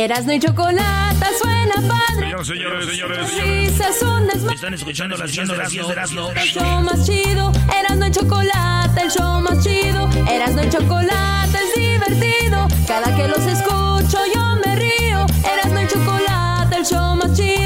Erasno 0.00 0.32
y 0.32 0.40
chocolate 0.40 1.26
suena 1.38 1.74
padre. 1.86 2.32
Señores, 2.42 2.46
señores, 2.46 2.86
señores. 2.88 3.42
Risas 3.42 3.98
son 3.98 4.26
desmadre. 4.28 4.54
Están 4.54 4.72
escuchando 4.72 5.14
las 5.18 5.30
10 5.30 5.48
de 5.48 5.92
Erasmo. 5.92 6.30
El 6.30 6.48
show 6.48 6.80
más 6.80 7.04
chido, 7.04 7.52
Erasno 7.78 8.06
y 8.06 8.10
chocolate, 8.10 9.02
el 9.02 9.10
show 9.10 9.42
más 9.42 9.62
chido, 9.62 10.08
Erasno 10.26 10.64
y 10.64 10.70
chocolate 10.70 11.58
es 11.58 11.74
divertido. 11.78 12.66
Cada 12.88 13.14
que 13.14 13.28
los 13.28 13.44
escucho 13.44 14.18
yo 14.34 14.56
me 14.64 14.74
río. 14.76 15.26
Erasno 15.44 15.82
y 15.82 15.86
chocolate, 15.86 16.76
el 16.76 16.86
show 16.86 17.16
más 17.16 17.36
chido, 17.36 17.59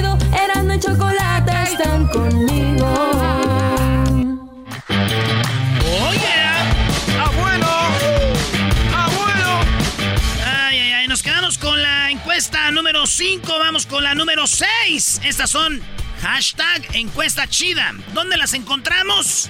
5. 13.16 13.58
Vamos 13.60 13.86
con 13.86 14.02
la 14.02 14.12
número 14.16 14.44
6. 14.48 15.20
Estas 15.22 15.48
son 15.48 15.80
hashtag 16.20 16.96
encuesta 16.96 17.46
chida. 17.46 17.94
¿Dónde 18.12 18.36
las 18.36 18.54
encontramos? 18.54 19.48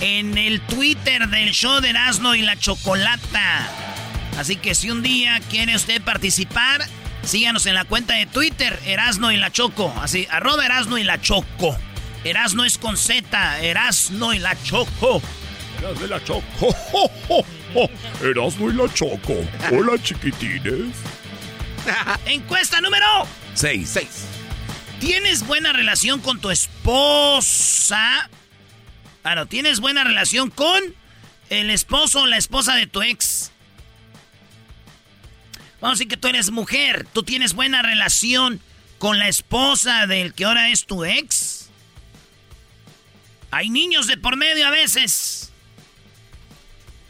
En 0.00 0.38
el 0.38 0.62
Twitter 0.62 1.28
del 1.28 1.50
show 1.50 1.82
de 1.82 1.90
Erasmo 1.90 2.34
y 2.34 2.40
la 2.40 2.56
Chocolata. 2.56 3.68
Así 4.38 4.56
que 4.56 4.74
si 4.74 4.90
un 4.90 5.02
día 5.02 5.40
quiere 5.50 5.76
usted 5.76 6.00
participar, 6.00 6.86
síganos 7.22 7.66
en 7.66 7.74
la 7.74 7.84
cuenta 7.84 8.14
de 8.14 8.24
Twitter, 8.24 8.80
Erasno 8.86 9.30
y 9.30 9.36
la 9.36 9.52
Choco. 9.52 9.92
Así, 10.00 10.26
arroba 10.30 10.64
Erasno 10.64 10.96
y 10.96 11.04
la 11.04 11.20
Choco. 11.20 11.76
Erasno 12.24 12.64
es 12.64 12.78
con 12.78 12.96
Z, 12.96 13.60
Erasno 13.60 14.32
y 14.32 14.38
la 14.38 14.56
Choco. 14.62 15.20
Erasmo 15.80 16.06
y 16.06 16.08
la 16.08 16.24
Choco. 16.24 16.74
Erasmo 18.22 18.70
y 18.70 18.72
la 18.72 18.94
Choco. 18.94 19.34
Hola, 19.70 20.02
chiquitines. 20.02 20.96
Encuesta 22.26 22.80
número 22.80 23.06
Seis. 23.54 23.90
Seis. 23.92 24.24
¿Tienes 25.00 25.46
buena 25.46 25.72
relación 25.72 26.20
con 26.20 26.40
tu 26.40 26.50
esposa? 26.50 28.30
Ah, 29.24 29.34
no, 29.34 29.46
¿tienes 29.46 29.80
buena 29.80 30.04
relación 30.04 30.50
con 30.50 30.80
el 31.50 31.70
esposo 31.70 32.22
o 32.22 32.26
la 32.26 32.36
esposa 32.36 32.76
de 32.76 32.86
tu 32.86 33.02
ex? 33.02 33.52
Vamos 35.80 35.96
a 35.96 35.98
decir 35.98 36.08
que 36.08 36.16
tú 36.16 36.28
eres 36.28 36.50
mujer. 36.50 37.06
¿Tú 37.12 37.24
tienes 37.24 37.54
buena 37.54 37.82
relación 37.82 38.60
con 38.98 39.18
la 39.18 39.28
esposa 39.28 40.06
del 40.06 40.32
que 40.34 40.44
ahora 40.44 40.70
es 40.70 40.86
tu 40.86 41.04
ex? 41.04 41.68
Hay 43.50 43.68
niños 43.68 44.06
de 44.06 44.16
por 44.16 44.36
medio 44.36 44.66
a 44.66 44.70
veces. 44.70 45.52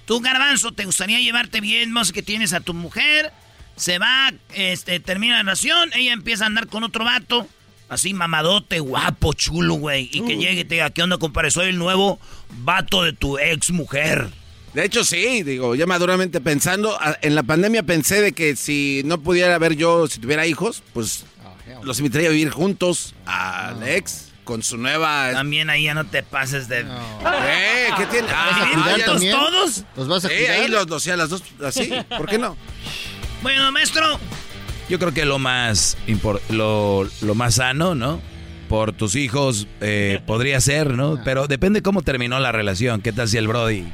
Tú, 0.06 0.20
garbanzo, 0.20 0.72
¿te 0.72 0.86
gustaría 0.86 1.20
llevarte 1.20 1.60
bien? 1.60 1.94
Decir 1.94 2.14
que 2.14 2.22
tienes 2.22 2.52
a 2.52 2.60
tu 2.60 2.74
mujer, 2.74 3.32
se 3.76 3.98
va, 3.98 4.32
este, 4.54 5.00
termina 5.00 5.34
la 5.36 5.42
relación, 5.42 5.90
ella 5.94 6.12
empieza 6.12 6.44
a 6.44 6.46
andar 6.48 6.66
con 6.68 6.84
otro 6.84 7.04
vato, 7.04 7.46
así 7.88 8.14
mamadote, 8.14 8.80
guapo, 8.80 9.32
chulo, 9.34 9.74
güey, 9.74 10.08
y 10.12 10.20
que 10.22 10.36
llegue 10.36 10.60
y 10.60 10.64
te 10.64 10.74
diga, 10.76 10.90
¿qué 10.90 11.02
onda, 11.02 11.18
compadre? 11.18 11.50
Soy 11.50 11.68
el 11.68 11.78
nuevo 11.78 12.20
vato 12.58 13.02
de 13.02 13.12
tu 13.12 13.38
ex 13.38 13.70
mujer. 13.70 14.28
De 14.74 14.84
hecho, 14.84 15.04
sí, 15.04 15.42
digo, 15.42 15.74
ya 15.74 15.84
maduramente 15.86 16.40
pensando, 16.40 16.96
a- 17.00 17.18
en 17.20 17.34
la 17.34 17.42
pandemia 17.42 17.82
pensé 17.82 18.22
de 18.22 18.32
que 18.32 18.56
si 18.56 19.02
no 19.04 19.20
pudiera 19.20 19.58
ver 19.58 19.76
yo, 19.76 20.06
si 20.06 20.18
tuviera 20.18 20.46
hijos, 20.46 20.82
pues 20.94 21.24
los 21.82 21.98
invitaría 21.98 22.28
a 22.28 22.32
vivir 22.32 22.50
juntos 22.50 23.14
al 23.26 23.86
ex 23.86 24.28
con 24.44 24.62
su 24.62 24.76
nueva... 24.78 25.30
También 25.32 25.68
ahí 25.70 25.84
ya 25.84 25.94
no 25.94 26.04
te 26.06 26.22
pases 26.22 26.68
de... 26.68 26.80
¿Eh? 26.80 27.88
¿Qué 27.96 28.06
tiene? 28.06 28.28
Ah, 28.30 28.66
¿Vivir 28.70 28.84
ya 28.84 28.92
juntos 29.06 29.22
los- 29.22 29.30
todos? 29.30 29.84
¿Los 29.96 30.08
vas 30.08 30.24
a 30.24 30.28
ahí 30.28 30.68
los, 30.68 31.06
a 31.06 31.16
las 31.16 31.28
dos, 31.28 31.42
así, 31.64 31.90
¿por 32.16 32.26
qué 32.28 32.38
no? 32.38 32.56
Bueno, 33.42 33.72
maestro, 33.72 34.18
Yo 34.88 34.98
creo 34.98 35.12
que 35.12 35.24
lo 35.24 35.38
más, 35.38 35.96
lo, 36.50 37.08
lo 37.22 37.34
más 37.34 37.56
sano, 37.56 37.94
¿no? 37.94 38.20
Por 38.68 38.92
tus 38.92 39.16
hijos 39.16 39.66
eh, 39.80 40.20
podría 40.26 40.60
ser, 40.60 40.90
¿no? 40.94 41.20
Pero 41.24 41.46
depende 41.48 41.82
cómo 41.82 42.02
terminó 42.02 42.38
la 42.40 42.52
relación. 42.52 43.00
¿Qué 43.02 43.12
tal 43.12 43.28
si 43.28 43.36
el 43.38 43.48
Brody 43.48 43.84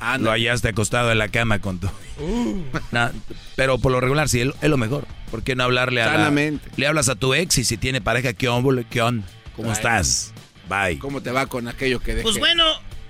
Ah, 0.00 0.18
lo 0.18 0.24
no. 0.26 0.30
hallaste 0.32 0.68
acostado 0.68 1.10
en 1.10 1.18
la 1.18 1.28
cama 1.28 1.60
con 1.60 1.78
tu... 1.80 1.88
No, 2.92 3.10
pero 3.56 3.78
por 3.78 3.90
lo 3.92 4.00
regular 4.00 4.28
sí, 4.28 4.40
es 4.40 4.68
lo- 4.68 4.76
mejor. 4.76 5.06
¿Por 5.30 5.42
qué 5.42 5.56
no 5.56 5.64
hablarle 5.64 6.02
a 6.02 6.06
la- 6.06 6.12
Sanamente. 6.12 6.68
Le 6.76 6.86
hablas 6.86 7.08
a 7.08 7.14
tu 7.16 7.34
ex 7.34 7.58
y 7.58 7.64
si 7.64 7.76
tiene 7.76 8.00
pareja, 8.00 8.32
¿qué 8.34 8.48
onda? 8.48 8.82
¿Qué 8.88 9.00
onda? 9.02 9.26
¿Cómo 9.56 9.70
Ay. 9.70 9.74
estás? 9.76 10.32
Bye. 10.68 10.98
¿Cómo 10.98 11.20
te 11.22 11.30
va 11.30 11.46
con 11.46 11.68
aquello 11.68 12.00
que 12.00 12.12
dejé? 12.12 12.22
pues 12.22 12.38
bueno, 12.38 12.64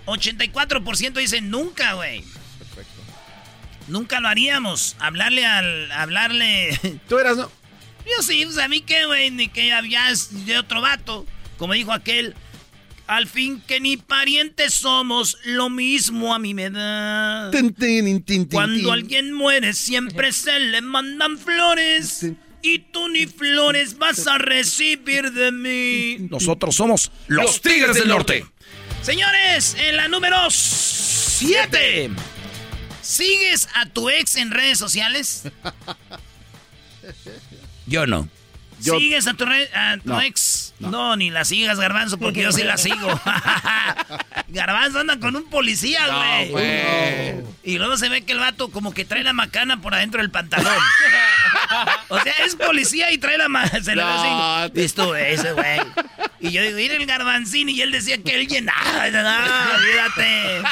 84% 0.06 1.12
dicen 1.14 1.50
nunca, 1.50 1.94
güey. 1.94 2.22
Nunca 3.88 4.20
lo 4.20 4.28
haríamos. 4.28 4.96
Hablarle 4.98 5.44
al... 5.46 5.92
Hablarle... 5.92 6.78
¿Tú 7.08 7.18
eras, 7.18 7.36
no? 7.36 7.50
Yo 8.06 8.22
sí, 8.22 8.44
pues 8.44 8.58
a 8.58 8.68
mí 8.68 8.80
qué, 8.82 9.06
güey, 9.06 9.30
ni 9.30 9.48
que 9.48 9.66
ya, 9.66 9.82
ya 9.86 10.10
es 10.10 10.46
de 10.46 10.58
otro 10.58 10.80
vato. 10.80 11.26
Como 11.56 11.72
dijo 11.72 11.92
aquel, 11.92 12.34
al 13.06 13.26
fin 13.26 13.62
que 13.66 13.80
ni 13.80 13.96
parientes 13.96 14.74
somos, 14.74 15.38
lo 15.44 15.70
mismo 15.70 16.34
a 16.34 16.38
mí 16.38 16.54
me 16.54 16.70
da. 16.70 17.50
Tin, 17.50 17.72
tin, 17.74 18.22
tin, 18.22 18.46
tin, 18.46 18.46
Cuando 18.46 18.92
alguien 18.92 19.32
muere 19.32 19.72
siempre 19.72 20.32
se 20.32 20.58
le 20.58 20.80
mandan 20.82 21.38
flores. 21.38 22.26
Y 22.62 22.78
tú 22.78 23.08
ni 23.10 23.26
flores 23.26 23.98
vas 23.98 24.26
a 24.26 24.38
recibir 24.38 25.32
de 25.32 25.52
mí. 25.52 26.28
Nosotros 26.30 26.74
somos 26.74 27.10
los 27.26 27.60
Tigres 27.60 27.94
del 27.94 28.08
Norte. 28.08 28.46
Señores, 29.02 29.76
en 29.78 29.96
la 29.96 30.08
número 30.08 30.36
7. 30.50 32.10
¿Sigues 33.04 33.68
a 33.74 33.86
tu 33.86 34.08
ex 34.10 34.36
en 34.36 34.50
redes 34.50 34.78
sociales? 34.78 35.42
Yo 37.86 38.06
no. 38.06 38.28
Yo- 38.80 38.98
¿Sigues 38.98 39.26
a 39.26 39.34
tu, 39.34 39.44
re- 39.46 39.70
a 39.74 39.98
tu 39.98 40.08
No, 40.10 40.20
ex? 40.20 40.74
No. 40.78 41.16
ni 41.16 41.30
la 41.30 41.44
sigas, 41.44 41.78
Garbanzo, 41.78 42.18
porque 42.18 42.42
yo 42.42 42.52
sí 42.52 42.62
la 42.64 42.76
sigo. 42.76 43.08
Garbanzo 44.48 44.98
anda 45.00 45.18
con 45.18 45.36
un 45.36 45.48
policía, 45.48 46.06
güey. 46.50 47.36
y 47.62 47.78
luego 47.78 47.96
se 47.96 48.08
ve 48.08 48.22
que 48.22 48.32
el 48.32 48.40
vato 48.40 48.70
como 48.70 48.92
que 48.92 49.04
trae 49.04 49.22
la 49.22 49.32
macana 49.32 49.80
por 49.80 49.94
adentro 49.94 50.20
del 50.20 50.30
pantalón. 50.30 50.74
o 52.08 52.20
sea, 52.20 52.32
es 52.44 52.56
policía 52.56 53.10
y 53.12 53.18
trae 53.18 53.38
la 53.38 53.48
macana. 53.48 53.82
Se 53.84 53.94
le 53.94 54.02
ve 54.04 54.10
así. 54.10 54.80
ese, 55.32 55.52
güey. 55.52 55.80
Y 56.40 56.50
yo 56.50 56.62
digo, 56.62 56.76
mira 56.76 56.94
el 56.96 57.06
garbanzín. 57.06 57.68
Y 57.68 57.80
él 57.80 57.90
decía 57.92 58.22
que 58.22 58.34
él 58.40 58.46
llenaba. 58.48 59.08
No, 59.10 59.76
olvídate. 59.76 60.62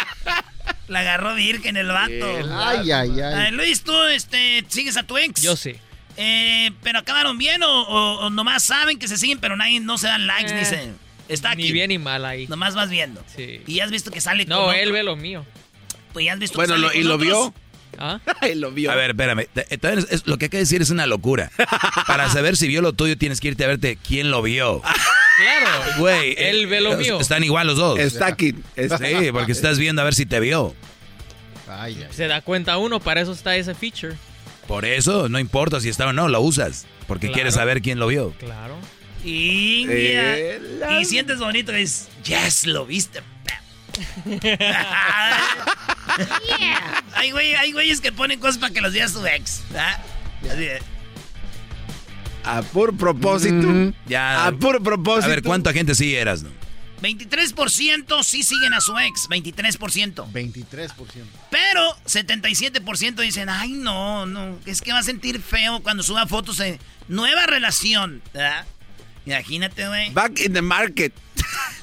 La 0.92 1.00
agarró 1.00 1.34
virgen 1.34 1.76
el 1.76 1.86
vato. 1.88 2.10
Ay, 2.54 2.90
ay, 2.92 3.10
A 3.20 3.28
ver, 3.28 3.34
ay. 3.36 3.52
Luis, 3.52 3.82
tú 3.82 3.94
este, 4.04 4.64
sigues 4.68 4.96
a 4.96 5.02
tu 5.04 5.16
ex. 5.16 5.40
Yo 5.42 5.56
sí. 5.56 5.74
Eh, 6.18 6.70
pero 6.82 6.98
acabaron 6.98 7.38
bien 7.38 7.62
o, 7.62 7.68
o- 7.82 8.26
o 8.26 8.30
nomás 8.30 8.62
saben 8.64 8.98
que 8.98 9.08
se 9.08 9.16
siguen, 9.16 9.38
pero 9.38 9.56
nadie 9.56 9.80
no 9.80 9.96
se 9.96 10.06
dan 10.08 10.26
likes 10.26 10.52
Eh, 10.52 10.54
ni 10.58 10.64
se. 10.66 10.90
Está 11.28 11.52
aquí. 11.52 11.62
Ni 11.62 11.72
bien 11.72 11.88
ni 11.88 11.98
mal 11.98 12.24
ahí. 12.26 12.46
Nomás 12.46 12.74
vas 12.74 12.90
viendo. 12.90 13.24
Sí. 13.34 13.62
Y 13.66 13.76
ya 13.76 13.84
has 13.84 13.90
visto 13.90 14.10
que 14.10 14.20
sale 14.20 14.44
No, 14.44 14.66
con 14.66 14.74
él 14.74 14.82
otro- 14.88 14.92
ve 14.94 15.02
lo 15.02 15.16
mío. 15.16 15.46
Pues 16.12 16.26
ya 16.26 16.34
has 16.34 16.38
visto 16.38 16.56
Bueno, 16.56 16.74
que 16.74 16.80
lo- 16.80 16.88
sale 16.88 17.00
¿y 17.00 17.04
lo 17.04 17.14
otros. 17.14 17.26
vio? 17.26 17.54
¿Ah? 17.98 18.20
Ay, 18.42 18.54
lo 18.54 18.70
vio. 18.70 18.90
A 18.92 18.94
ver, 18.94 19.10
espérame. 19.12 19.46
Te- 19.54 19.78
también 19.78 20.00
es- 20.04 20.12
es- 20.12 20.26
lo 20.26 20.36
que 20.36 20.46
acaba 20.46 20.58
de 20.58 20.64
decir 20.64 20.82
es 20.82 20.90
una 20.90 21.06
locura. 21.06 21.50
Para 22.06 22.28
saber 22.28 22.58
si 22.58 22.68
vio 22.68 22.82
lo 22.82 22.92
tuyo, 22.92 23.16
tienes 23.16 23.40
que 23.40 23.48
irte 23.48 23.64
a 23.64 23.68
verte 23.68 23.96
quién 24.06 24.30
lo 24.30 24.42
vio. 24.42 24.82
Claro. 25.42 25.84
Güey. 25.98 26.34
Él 26.38 26.66
ve 26.66 26.80
lo 26.80 26.94
eh, 26.94 26.96
mío. 26.96 27.20
Están 27.20 27.42
igual 27.44 27.66
los 27.66 27.76
dos. 27.76 27.98
Está 27.98 28.26
aquí. 28.26 28.54
está- 28.76 28.98
Sí, 28.98 29.30
porque 29.32 29.52
estás 29.52 29.78
viendo 29.78 30.02
a 30.02 30.04
ver 30.04 30.14
si 30.14 30.26
te 30.26 30.40
vio. 30.40 30.74
Ay, 31.68 31.96
ay. 32.00 32.08
Se 32.12 32.26
da 32.28 32.40
cuenta 32.42 32.76
uno, 32.78 33.00
para 33.00 33.20
eso 33.20 33.32
está 33.32 33.56
ese 33.56 33.74
feature. 33.74 34.14
Por 34.68 34.84
eso, 34.84 35.28
no 35.28 35.38
importa 35.38 35.80
si 35.80 35.88
está 35.88 36.06
o 36.06 36.12
no, 36.12 36.28
lo 36.28 36.40
usas. 36.40 36.86
Porque 37.06 37.26
Claro. 37.26 37.34
quieres 37.34 37.54
saber 37.54 37.82
quién 37.82 37.98
lo 37.98 38.06
vio. 38.06 38.32
Claro. 38.38 38.76
Y, 39.24 39.86
Eh, 39.88 40.58
mira, 40.60 40.88
la- 40.90 41.00
y 41.00 41.04
sientes 41.04 41.38
bonito 41.38 41.72
y 41.72 41.76
dices, 41.76 42.08
yes, 42.24 42.66
lo 42.66 42.86
viste. 42.86 43.20
Hay 47.14 47.30
güey, 47.30 47.54
hay 47.54 47.72
güeyes 47.72 48.00
que 48.00 48.10
ponen 48.12 48.38
cosas 48.40 48.58
para 48.58 48.72
que 48.72 48.80
los 48.80 48.92
vea 48.92 49.08
su 49.08 49.24
ex. 49.26 49.62
¿ah? 49.76 49.98
Así 50.50 50.58
de, 50.60 50.82
A 52.44 52.62
puro 52.62 52.92
propósito. 52.92 53.92
Ya. 54.06 54.46
A 54.46 54.52
puro 54.52 54.82
propósito. 54.82 55.26
A 55.26 55.28
ver, 55.28 55.42
¿cuánta 55.42 55.72
gente 55.72 55.94
sí 55.94 56.14
eras, 56.14 56.42
no? 56.42 56.50
23% 57.02 58.22
sí 58.22 58.42
siguen 58.44 58.74
a 58.74 58.80
su 58.80 58.96
ex, 58.98 59.28
23%. 59.28 60.32
23%. 60.32 60.94
Pero 61.50 61.96
77% 62.06 63.14
dicen, 63.16 63.48
ay, 63.48 63.72
no, 63.72 64.24
no, 64.24 64.58
es 64.66 64.80
que 64.80 64.92
va 64.92 65.00
a 65.00 65.02
sentir 65.02 65.40
feo 65.42 65.80
cuando 65.82 66.02
suba 66.04 66.26
fotos 66.26 66.58
de 66.58 66.78
nueva 67.08 67.46
relación. 67.46 68.22
¿verdad? 68.32 68.64
Imagínate, 69.26 69.88
güey. 69.88 70.10
Back 70.10 70.40
in 70.40 70.52
the 70.52 70.62
market. 70.62 71.12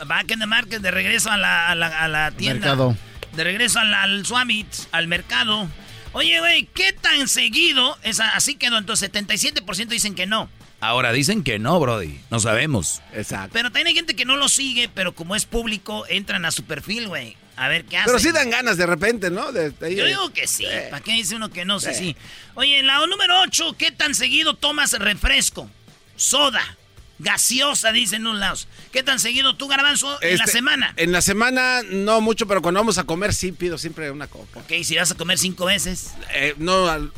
Back 0.07 0.31
in 0.31 0.39
the 0.39 0.45
market, 0.45 0.81
de 0.81 0.91
regreso 0.91 1.29
a 1.29 1.37
la, 1.37 1.67
a 1.67 1.75
la, 1.75 1.87
a 1.87 2.07
la 2.07 2.31
tienda. 2.31 2.67
Mercado. 2.67 2.97
De 3.35 3.43
regreso 3.43 3.79
al, 3.79 3.93
al 3.93 4.25
Swamit, 4.25 4.67
al 4.91 5.07
mercado. 5.07 5.69
Oye, 6.13 6.39
güey, 6.39 6.65
¿qué 6.73 6.93
tan 6.93 7.27
seguido? 7.27 7.97
Es 8.03 8.19
así 8.19 8.55
quedó. 8.55 8.77
Entonces, 8.77 9.11
77% 9.11 9.87
dicen 9.87 10.15
que 10.15 10.25
no. 10.25 10.49
Ahora 10.81 11.11
dicen 11.11 11.43
que 11.43 11.59
no, 11.59 11.79
Brody. 11.79 12.19
No 12.31 12.39
sabemos. 12.39 13.01
Exacto. 13.13 13.49
Pero 13.53 13.69
también 13.69 13.87
hay 13.87 13.95
gente 13.95 14.15
que 14.15 14.25
no 14.25 14.37
lo 14.37 14.47
sigue, 14.49 14.89
pero 14.89 15.13
como 15.13 15.35
es 15.35 15.45
público, 15.45 16.05
entran 16.07 16.45
a 16.45 16.51
su 16.51 16.63
perfil, 16.63 17.07
güey. 17.09 17.35
A 17.57 17.67
ver 17.67 17.83
qué 17.83 17.97
hacen. 17.97 18.05
Pero 18.13 18.19
sí 18.19 18.31
dan 18.31 18.49
ganas 18.49 18.77
de 18.77 18.85
repente, 18.85 19.29
¿no? 19.29 19.51
De- 19.51 19.71
de- 19.71 19.95
Yo 19.95 20.05
digo 20.05 20.31
que 20.31 20.47
sí. 20.47 20.65
¿Para 20.89 21.03
qué 21.03 21.11
dice 21.11 21.35
uno 21.35 21.49
que 21.49 21.65
no? 21.65 21.79
Sí, 21.81 21.93
sí. 21.93 22.15
Oye, 22.55 22.81
la 22.83 23.05
número 23.05 23.41
8, 23.41 23.75
¿qué 23.77 23.91
tan 23.91 24.15
seguido 24.15 24.53
tomas 24.55 24.93
refresco? 24.93 25.69
Soda. 26.15 26.77
Gaseosa, 27.19 27.91
dicen 27.91 28.25
unos 28.25 28.39
lados. 28.39 28.67
¿Qué 28.91 29.03
tan 29.03 29.19
seguido 29.19 29.55
tú, 29.55 29.67
Garbanzo, 29.67 30.21
en 30.21 30.37
la 30.37 30.43
Este, 30.45 30.57
semana? 30.57 30.93
En 30.97 31.11
la 31.11 31.21
semana 31.21 31.81
no 31.89 32.21
mucho, 32.21 32.47
pero 32.47 32.61
cuando 32.61 32.79
vamos 32.79 32.97
a 32.97 33.03
comer 33.03 33.33
sí 33.33 33.51
pido 33.51 33.77
siempre 33.77 34.09
una 34.11 34.27
coca. 34.27 34.59
Ok, 34.61 34.71
si 34.83 34.95
vas 34.97 35.11
a 35.11 35.15
comer 35.15 35.37
cinco 35.37 35.65
veces. 35.65 36.11
Eh, 36.33 36.55
no, 36.57 36.87
al- 36.87 37.11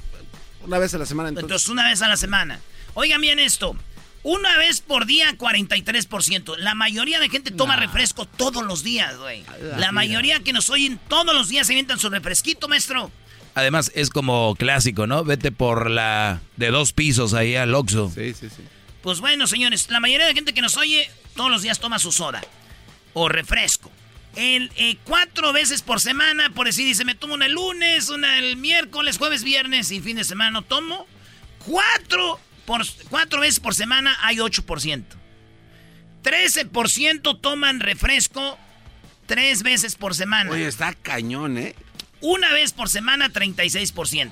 una 0.64 0.78
vez 0.80 0.94
a 0.94 0.98
la 0.98 1.06
semana 1.06 1.30
entonces. 1.30 1.46
Entonces, 1.50 1.70
una 1.70 1.88
vez 1.88 2.02
a 2.02 2.08
la 2.08 2.18
semana. 2.18 2.60
Oigan 2.96 3.22
bien 3.22 3.40
esto. 3.40 3.76
Una 4.24 4.56
vez 4.58 4.82
por 4.82 5.08
día, 5.08 5.36
43%. 5.38 6.56
La 6.58 6.76
mayoría 6.76 7.20
de 7.20 7.30
gente 7.30 7.50
toma 7.50 7.76
refresco 7.76 8.26
todos 8.28 8.64
los 8.64 8.84
días, 8.84 9.18
güey. 9.18 9.44
La 9.78 9.92
mayoría 9.92 10.40
que 10.42 10.54
nos 10.54 10.70
oyen 10.70 11.00
todos 11.08 11.34
los 11.34 11.50
días 11.50 11.66
se 11.68 11.74
inventan 11.74 11.98
su 11.98 12.10
refresquito, 12.10 12.68
maestro. 12.68 13.10
Además, 13.56 13.92
es 13.96 14.10
como 14.12 14.56
clásico, 14.56 15.08
¿no? 15.08 15.24
Vete 15.24 15.52
por 15.52 15.90
la 15.90 16.40
de 16.58 16.70
dos 16.70 16.94
pisos 16.94 17.34
ahí 17.34 17.56
al 17.56 17.74
Oxxo. 17.74 18.12
Sí, 18.14 18.34
sí, 18.34 18.48
sí. 18.50 18.62
Pues 19.02 19.20
bueno, 19.20 19.48
señores, 19.48 19.90
la 19.90 20.00
mayoría 20.00 20.28
de 20.28 20.34
gente 20.34 20.54
que 20.54 20.62
nos 20.62 20.78
oye 20.78 21.10
todos 21.36 21.50
los 21.50 21.62
días 21.62 21.80
toma 21.80 22.00
su 22.00 22.12
soda 22.12 22.42
o 23.14 23.30
refresco. 23.30 23.92
El, 24.36 24.72
eh, 24.78 24.98
cuatro 25.04 25.52
veces 25.52 25.82
por 25.82 26.00
semana, 26.00 26.52
por 26.52 26.66
decir, 26.66 26.86
dice, 26.86 27.04
me 27.04 27.16
tomo 27.16 27.34
una 27.34 27.48
el 27.48 27.54
lunes, 27.54 28.10
una 28.10 28.40
el 28.40 28.56
miércoles, 28.56 29.18
jueves, 29.18 29.44
viernes 29.44 29.92
y 29.92 30.00
fin 30.00 30.18
de 30.18 30.24
semana 30.24 30.52
no 30.52 30.62
tomo. 30.62 31.06
Cuatro, 31.66 32.40
por, 32.66 32.86
cuatro 33.10 33.42
veces 33.42 33.60
por 33.60 33.76
semana 33.76 34.18
hay 34.22 34.38
8%. 34.38 35.04
13% 36.24 37.42
toman 37.42 37.80
refresco 37.80 38.58
tres 39.26 39.64
veces 39.64 39.96
por 39.96 40.16
semana. 40.16 40.52
Oye, 40.52 40.68
está 40.68 40.94
cañón, 40.94 41.58
¿eh? 41.58 41.76
Una 42.22 42.54
vez 42.54 42.74
por 42.74 42.90
semana, 42.90 43.30
36%. 43.30 44.32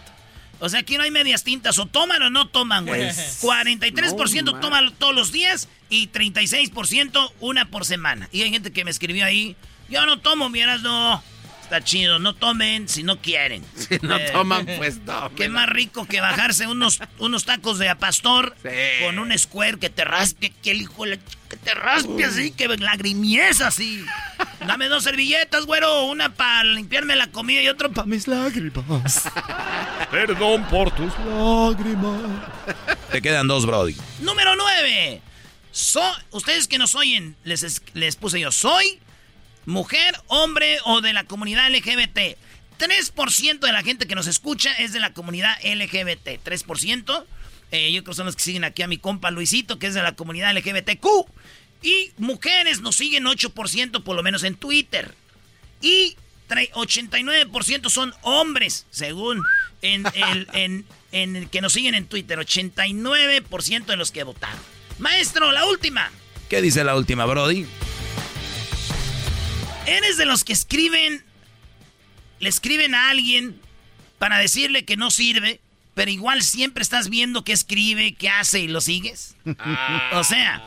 O 0.60 0.68
sea, 0.70 0.82
aquí 0.82 0.98
no 0.98 1.04
hay 1.04 1.12
medias 1.12 1.44
tintas. 1.44 1.80
O 1.80 1.86
toman 1.86 2.22
o 2.24 2.30
no 2.30 2.48
toman, 2.48 2.86
güey. 2.86 3.02
43% 3.04 4.44
No, 4.44 4.52
man. 4.54 4.62
toman 4.62 4.94
todos 4.96 5.16
los 5.16 5.32
días 5.32 5.68
y 5.90 6.08
36% 6.10 7.32
una 7.40 7.66
por 7.66 7.86
semana. 7.86 8.28
Y 8.32 8.42
hay 8.44 8.52
gente 8.52 8.72
que 8.72 8.84
me 8.86 8.92
escribió 8.92 9.26
ahí, 9.26 9.56
yo 9.90 10.06
no 10.06 10.20
tomo, 10.20 10.50
miras, 10.50 10.82
no. 10.82 11.24
Está 11.64 11.84
chido, 11.84 12.18
no 12.18 12.34
tomen 12.34 12.90
si 12.90 13.04
no 13.04 13.22
quieren. 13.22 13.64
Si 13.78 14.00
no 14.02 14.18
Eh, 14.18 14.30
toman, 14.32 14.66
pues 14.78 14.98
no. 15.06 15.34
Qué 15.36 15.50
más 15.50 15.70
rico 15.70 16.06
que 16.08 16.20
bajarse 16.20 16.66
unos, 16.68 17.00
unos 17.20 17.46
tacos 17.46 17.78
de 17.78 17.90
a 17.90 17.96
pastor 18.00 18.56
Sí. 18.64 18.70
con 19.06 19.20
un 19.20 19.38
square 19.38 19.78
que 19.78 19.90
te 19.92 20.04
raspe, 20.04 20.52
que 20.64 20.72
el 20.72 20.82
hijo 20.82 21.04
de 21.06 21.12
la 21.12 21.16
ch- 21.18 21.38
que 21.48 21.58
te 21.58 21.74
raspe 21.76 22.26
así, 22.26 22.52
que 22.52 22.68
lagrimieza 22.68 23.68
así. 23.68 24.04
Dame 24.66 24.88
dos 24.88 25.04
servilletas, 25.06 25.66
güero, 25.66 26.04
una 26.06 26.34
para 26.34 26.64
limpiarme 26.66 27.16
la 27.16 27.28
comida 27.28 27.62
y 27.62 27.70
otra 27.70 27.90
para 27.90 28.06
mis 28.06 28.28
lágrimas. 28.28 29.24
Perdón 30.12 30.66
por 30.66 30.92
tus 30.92 31.12
lágrimas. 31.26 32.20
Te 33.12 33.22
quedan 33.22 33.48
dos, 33.48 33.66
Brody. 33.66 33.96
Número 34.20 34.56
9. 34.56 35.22
ustedes 36.32 36.68
que 36.68 36.78
nos 36.78 36.94
oyen, 36.96 37.36
les, 37.44 37.64
es- 37.64 37.82
les 37.94 38.16
puse 38.18 38.40
yo, 38.40 38.52
soy 38.52 39.00
mujer, 39.66 40.16
hombre 40.28 40.78
o 40.86 41.02
de 41.02 41.14
la 41.14 41.24
comunidad 41.24 41.70
LGBT. 41.70 42.38
3% 42.78 43.60
de 43.60 43.72
la 43.74 43.84
gente 43.84 44.08
que 44.08 44.16
nos 44.16 44.28
escucha 44.28 44.72
es 44.74 44.94
de 44.94 45.00
la 45.00 45.14
comunidad 45.14 45.58
LGBT. 45.64 46.40
3%. 46.44 47.26
Eh, 47.72 47.92
yo 47.92 48.02
creo 48.04 48.12
que 48.12 48.16
son 48.16 48.26
los 48.26 48.36
que 48.36 48.42
siguen 48.42 48.64
aquí 48.64 48.82
a 48.82 48.88
mi 48.88 48.98
compa 48.98 49.30
Luisito, 49.32 49.78
que 49.80 49.88
es 49.88 49.94
de 49.94 50.02
la 50.02 50.14
comunidad 50.16 50.54
LGBTQ. 50.56 51.06
Y 51.82 52.12
mujeres 52.18 52.82
nos 52.82 52.96
siguen 52.98 53.24
8% 53.26 54.04
por 54.04 54.16
lo 54.16 54.24
menos 54.24 54.44
en 54.44 54.56
Twitter. 54.56 55.14
Y 55.82 56.16
tre- 56.50 56.70
89% 56.72 57.90
son 57.90 58.14
hombres, 58.22 58.86
según 58.92 59.42
en 59.82 60.06
el, 60.14 60.48
en, 60.54 60.86
en 61.12 61.36
el 61.38 61.50
que 61.50 61.62
nos 61.62 61.74
siguen 61.74 61.96
en 61.96 62.06
Twitter. 62.06 62.38
89% 62.38 63.86
de 63.86 63.96
los 63.96 64.12
que 64.12 64.24
votaron. 64.24 64.60
Maestro, 64.98 65.52
la 65.54 65.66
última. 65.66 66.12
¿Qué 66.50 66.62
dice 66.62 66.84
la 66.84 66.96
última, 66.98 67.26
Brody? 67.26 67.66
¿Eres 69.86 70.18
de 70.18 70.26
los 70.26 70.44
que 70.44 70.54
escriben, 70.54 71.24
le 72.40 72.50
escriben 72.50 72.94
a 72.94 73.10
alguien 73.10 73.60
para 74.20 74.38
decirle 74.38 74.86
que 74.86 74.98
no 74.98 75.10
sirve, 75.10 75.62
pero 76.00 76.12
igual 76.12 76.42
siempre 76.44 76.82
estás 76.82 77.10
viendo 77.10 77.44
qué 77.44 77.52
escribe, 77.52 78.14
qué 78.14 78.30
hace 78.30 78.62
y 78.62 78.70
lo 78.70 78.80
sigues? 78.80 79.36
O 80.14 80.24
sea, 80.24 80.64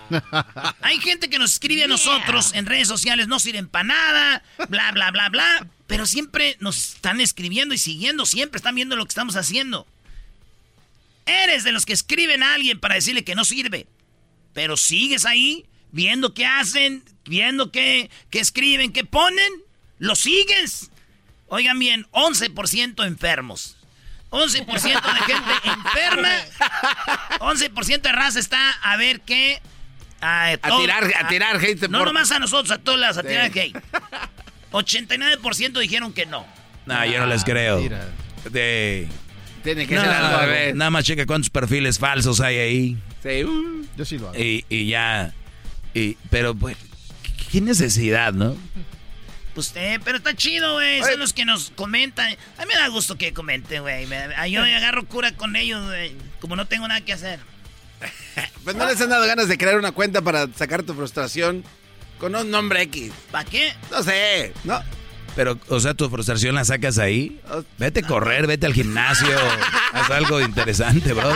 hay 0.82 1.00
gente 1.00 1.30
que 1.30 1.38
nos 1.38 1.52
escribe 1.52 1.84
a 1.84 1.86
nosotros 1.86 2.52
en 2.52 2.66
redes 2.66 2.86
sociales, 2.86 3.28
no 3.28 3.38
sirven 3.38 3.66
para 3.66 3.84
nada, 3.84 4.42
bla, 4.68 4.92
bla, 4.92 5.10
bla, 5.10 5.30
bla, 5.30 5.66
pero 5.86 6.04
siempre 6.04 6.58
nos 6.60 6.96
están 6.96 7.18
escribiendo 7.22 7.74
y 7.74 7.78
siguiendo, 7.78 8.26
siempre 8.26 8.58
están 8.58 8.74
viendo 8.74 8.94
lo 8.94 9.06
que 9.06 9.08
estamos 9.08 9.34
haciendo. 9.36 9.86
Eres 11.24 11.64
de 11.64 11.72
los 11.72 11.86
que 11.86 11.94
escriben 11.94 12.42
a 12.42 12.52
alguien 12.52 12.78
para 12.78 12.96
decirle 12.96 13.24
que 13.24 13.34
no 13.34 13.46
sirve, 13.46 13.86
pero 14.52 14.76
sigues 14.76 15.24
ahí 15.24 15.64
viendo 15.92 16.34
qué 16.34 16.44
hacen, 16.44 17.04
viendo 17.24 17.72
qué, 17.72 18.10
qué 18.28 18.40
escriben, 18.40 18.92
qué 18.92 19.06
ponen, 19.06 19.50
lo 19.98 20.14
sigues. 20.14 20.90
Oigan 21.46 21.78
bien, 21.78 22.06
11% 22.12 23.06
enfermos. 23.06 23.78
11% 24.32 24.66
de 24.66 25.32
gente 25.32 25.52
enferma. 25.64 26.28
11% 27.38 28.00
de 28.02 28.12
raza 28.12 28.40
está 28.40 28.70
a 28.82 28.96
ver 28.96 29.20
qué. 29.20 29.60
A, 30.20 30.52
A 30.62 30.76
tirar, 30.78 31.04
a 31.20 31.28
tirar 31.28 31.56
hate 31.56 31.88
No 31.88 31.98
por- 31.98 32.08
nomás 32.08 32.30
a 32.32 32.38
nosotros, 32.38 32.70
a 32.70 32.78
todas 32.78 32.98
las 33.00 33.18
a 33.18 33.22
Sí. 33.22 33.28
tirar 33.28 33.46
hate. 33.46 33.76
89% 34.72 35.78
dijeron 35.80 36.12
que 36.12 36.26
no. 36.26 36.46
No, 36.86 37.04
yo 37.06 37.20
no 37.20 37.26
les 37.26 37.44
creo. 37.44 37.78
Mira. 37.80 38.08
De... 38.50 39.06
Tiene 39.62 39.86
que 39.86 39.94
No, 39.94 40.00
ser 40.00 40.10
al 40.10 40.22
nada, 40.22 40.46
revés. 40.46 40.74
nada 40.74 40.90
más 40.90 41.04
checa 41.04 41.24
cuántos 41.26 41.50
perfiles 41.50 41.98
falsos 41.98 42.40
hay 42.40 42.56
ahí. 42.58 42.96
Sí, 43.22 43.44
uh. 43.44 43.86
Yo 43.96 44.04
sí 44.04 44.18
lo 44.18 44.30
hago. 44.30 44.38
Y, 44.38 44.64
y 44.68 44.86
ya. 44.88 45.32
Y, 45.94 46.16
pero, 46.30 46.54
pues, 46.54 46.76
¿qué 47.52 47.60
necesidad, 47.60 48.32
no? 48.32 48.56
Pues, 49.54 49.72
eh, 49.76 49.98
pero 50.04 50.18
está 50.18 50.34
chido, 50.34 50.74
güey. 50.74 51.02
Son 51.02 51.18
los 51.18 51.32
que 51.32 51.44
nos 51.44 51.70
comentan. 51.70 52.26
A 52.58 52.62
mí 52.62 52.68
me 52.68 52.74
da 52.74 52.88
gusto 52.88 53.16
que 53.16 53.32
comenten, 53.32 53.82
güey. 53.82 54.06
Yo 54.50 54.62
me 54.62 54.74
agarro 54.74 55.04
cura 55.04 55.32
con 55.32 55.56
ellos, 55.56 55.84
güey. 55.84 56.16
Como 56.40 56.56
no 56.56 56.66
tengo 56.66 56.88
nada 56.88 57.00
que 57.00 57.12
hacer. 57.12 57.40
Pues 58.64 58.76
no 58.76 58.86
les 58.86 59.00
han 59.00 59.08
dado 59.08 59.26
ganas 59.26 59.48
de 59.48 59.58
crear 59.58 59.76
una 59.76 59.90
cuenta 59.90 60.22
para 60.22 60.46
sacar 60.54 60.84
tu 60.84 60.94
frustración 60.94 61.64
con 62.18 62.34
un 62.36 62.48
nombre 62.48 62.82
X. 62.82 63.12
¿Para 63.32 63.44
qué? 63.44 63.74
No 63.90 64.04
sé, 64.04 64.52
¿no? 64.62 64.80
Pero, 65.34 65.58
o 65.68 65.80
sea, 65.80 65.94
tu 65.94 66.08
frustración 66.08 66.54
la 66.54 66.64
sacas 66.64 66.98
ahí. 66.98 67.40
Vete 67.78 68.00
a 68.00 68.06
correr, 68.06 68.46
vete 68.46 68.66
al 68.66 68.74
gimnasio. 68.74 69.36
haz 69.92 70.10
algo 70.10 70.40
interesante, 70.40 71.12
bro. 71.12 71.32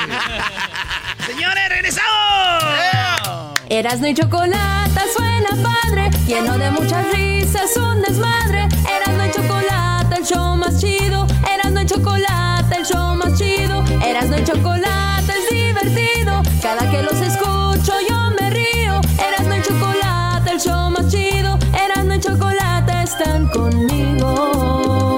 Señores, 1.26 1.68
regresamos. 1.68 3.58
Erasno 3.68 4.06
y 4.06 4.14
chocolate 4.14 5.00
suena 5.16 5.48
padre, 5.62 6.05
lleno 6.26 6.58
de 6.58 6.70
muchas 6.70 7.06
risas, 7.12 7.76
un 7.76 8.02
desmadre. 8.02 8.68
Erasno 8.96 9.26
y 9.26 9.30
chocolate, 9.30 10.16
el 10.16 10.24
show 10.24 10.56
más 10.56 10.80
chido. 10.80 11.26
Erasno 11.54 11.82
y 11.82 11.86
chocolate, 11.86 12.76
el 12.76 12.84
show 12.84 13.14
más 13.14 13.38
chido. 13.38 13.84
Erasno 14.04 14.38
y 14.38 14.44
chocolate 14.44 15.32
es 15.32 15.48
divertido. 15.50 16.42
Cada 16.60 16.90
que 16.90 17.02
los 17.02 17.20
escucho 17.20 17.92
yo 18.08 18.30
me 18.40 18.50
río. 18.50 19.00
Erasno 19.18 19.56
y 19.56 19.62
chocolate, 19.62 20.50
el 20.50 20.60
show 20.60 20.90
más 20.90 21.08
chido. 21.10 21.58
Erasno 21.72 22.14
y 22.14 22.20
chocolate 22.20 23.02
están 23.02 23.48
conmigo. 23.48 25.16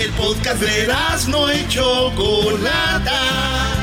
El 0.00 0.10
podcast 0.12 0.60
de 0.60 0.88
no 1.28 1.52
y 1.52 1.68
Chocolata. 1.68 3.77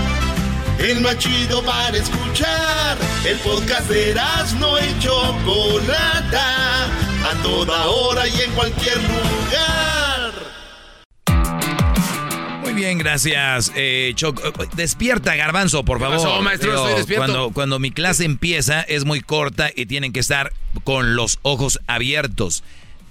El 0.85 1.01
más 1.01 1.17
chido 1.17 1.63
para 1.63 1.97
escuchar. 1.97 2.95
El 3.25 3.39
podcast 3.39 3.89
de 3.89 4.13
no 4.59 4.77
y 4.77 4.99
Chocolata. 4.99 6.85
A 6.85 7.41
toda 7.41 7.87
hora 7.87 8.27
y 8.27 8.41
en 8.41 8.51
cualquier 8.51 8.97
lugar. 8.97 10.33
Muy 12.61 12.73
bien, 12.73 12.99
gracias. 12.99 13.71
Eh, 13.75 14.11
Choco. 14.15 14.43
Eh, 14.47 14.67
Despierta, 14.75 15.35
Garbanzo, 15.35 15.83
por 15.83 15.97
¿Qué 15.97 16.03
favor. 16.03 16.17
pasó, 16.19 16.41
maestro? 16.43 16.75
Estoy 16.75 16.93
despierto. 16.93 17.25
Cuando, 17.25 17.51
cuando 17.51 17.79
mi 17.79 17.89
clase 17.89 18.23
empieza 18.23 18.81
es 18.81 19.05
muy 19.05 19.21
corta 19.21 19.71
y 19.75 19.87
tienen 19.87 20.13
que 20.13 20.19
estar 20.19 20.53
con 20.83 21.15
los 21.15 21.39
ojos 21.41 21.79
abiertos. 21.87 22.63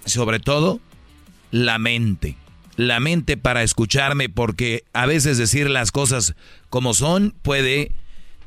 Sobre 0.05 0.39
todo, 0.39 0.79
la 1.51 1.81
mente. 1.81 2.37
La 2.77 3.01
mente 3.01 3.37
para 3.37 3.63
escucharme 3.63 4.29
porque 4.29 4.85
a 4.93 5.07
veces 5.07 5.39
decir 5.39 5.71
las 5.71 5.93
cosas 5.93 6.35
como 6.71 6.95
son 6.95 7.35
puede 7.43 7.93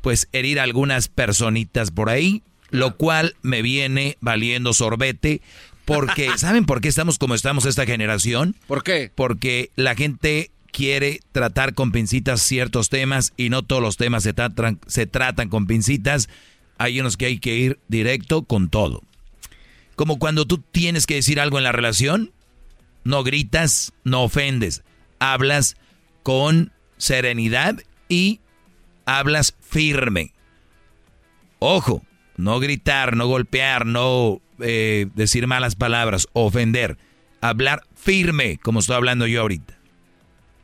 pues 0.02 0.28
herir 0.32 0.60
a 0.60 0.64
algunas 0.64 1.08
personitas 1.08 1.92
por 1.92 2.10
ahí, 2.10 2.44
lo 2.70 2.98
cual 2.98 3.36
me 3.42 3.62
viene 3.62 4.18
valiendo 4.22 4.74
sorbete 4.74 5.42
porque 5.86 6.30
¿saben 6.38 6.66
por 6.66 6.82
qué 6.82 6.90
estamos 6.90 7.18
como 7.18 7.34
estamos 7.34 7.66
esta 7.66 7.86
generación? 7.86 8.56
¿Por 8.68 8.84
qué? 8.84 9.12
Porque 9.16 9.72
la 9.76 9.96
gente 9.96 10.52
quiere 10.72 11.22
tratar 11.32 11.74
con 11.74 11.92
pincitas 11.92 12.42
ciertos 12.42 12.90
temas 12.90 13.34
y 13.38 13.50
no 13.50 13.64
todos 13.64 13.82
los 13.82 13.98
temas 13.98 14.24
se 14.24 14.34
tratan, 14.34 14.80
se 14.86 15.08
tratan 15.08 15.50
con 15.50 15.66
pincitas. 15.66 16.30
Hay 16.78 17.00
unos 17.00 17.18
que 17.18 17.26
hay 17.26 17.40
que 17.40 17.56
ir 17.56 17.80
directo 17.88 18.44
con 18.44 18.70
todo. 18.70 19.02
Como 19.96 20.20
cuando 20.20 20.46
tú 20.46 20.60
tienes 20.60 21.08
que 21.08 21.16
decir 21.16 21.40
algo 21.40 21.58
en 21.58 21.64
la 21.64 21.72
relación, 21.72 22.32
no 23.08 23.24
gritas, 23.24 23.94
no 24.04 24.24
ofendes, 24.24 24.84
hablas 25.20 25.78
con 26.24 26.74
serenidad 26.98 27.80
y 28.10 28.42
hablas 29.06 29.56
firme. 29.62 30.34
Ojo, 31.60 32.04
no 32.36 32.60
gritar, 32.60 33.16
no 33.16 33.28
golpear, 33.28 33.86
no 33.86 34.42
eh, 34.60 35.08
decir 35.16 35.48
malas 35.48 35.76
palabras, 35.76 36.28
ofender. 36.34 36.98
Hablar 37.40 37.84
firme, 37.96 38.58
como 38.58 38.80
estoy 38.80 38.98
hablando 38.98 39.26
yo 39.26 39.42
ahorita. 39.42 39.78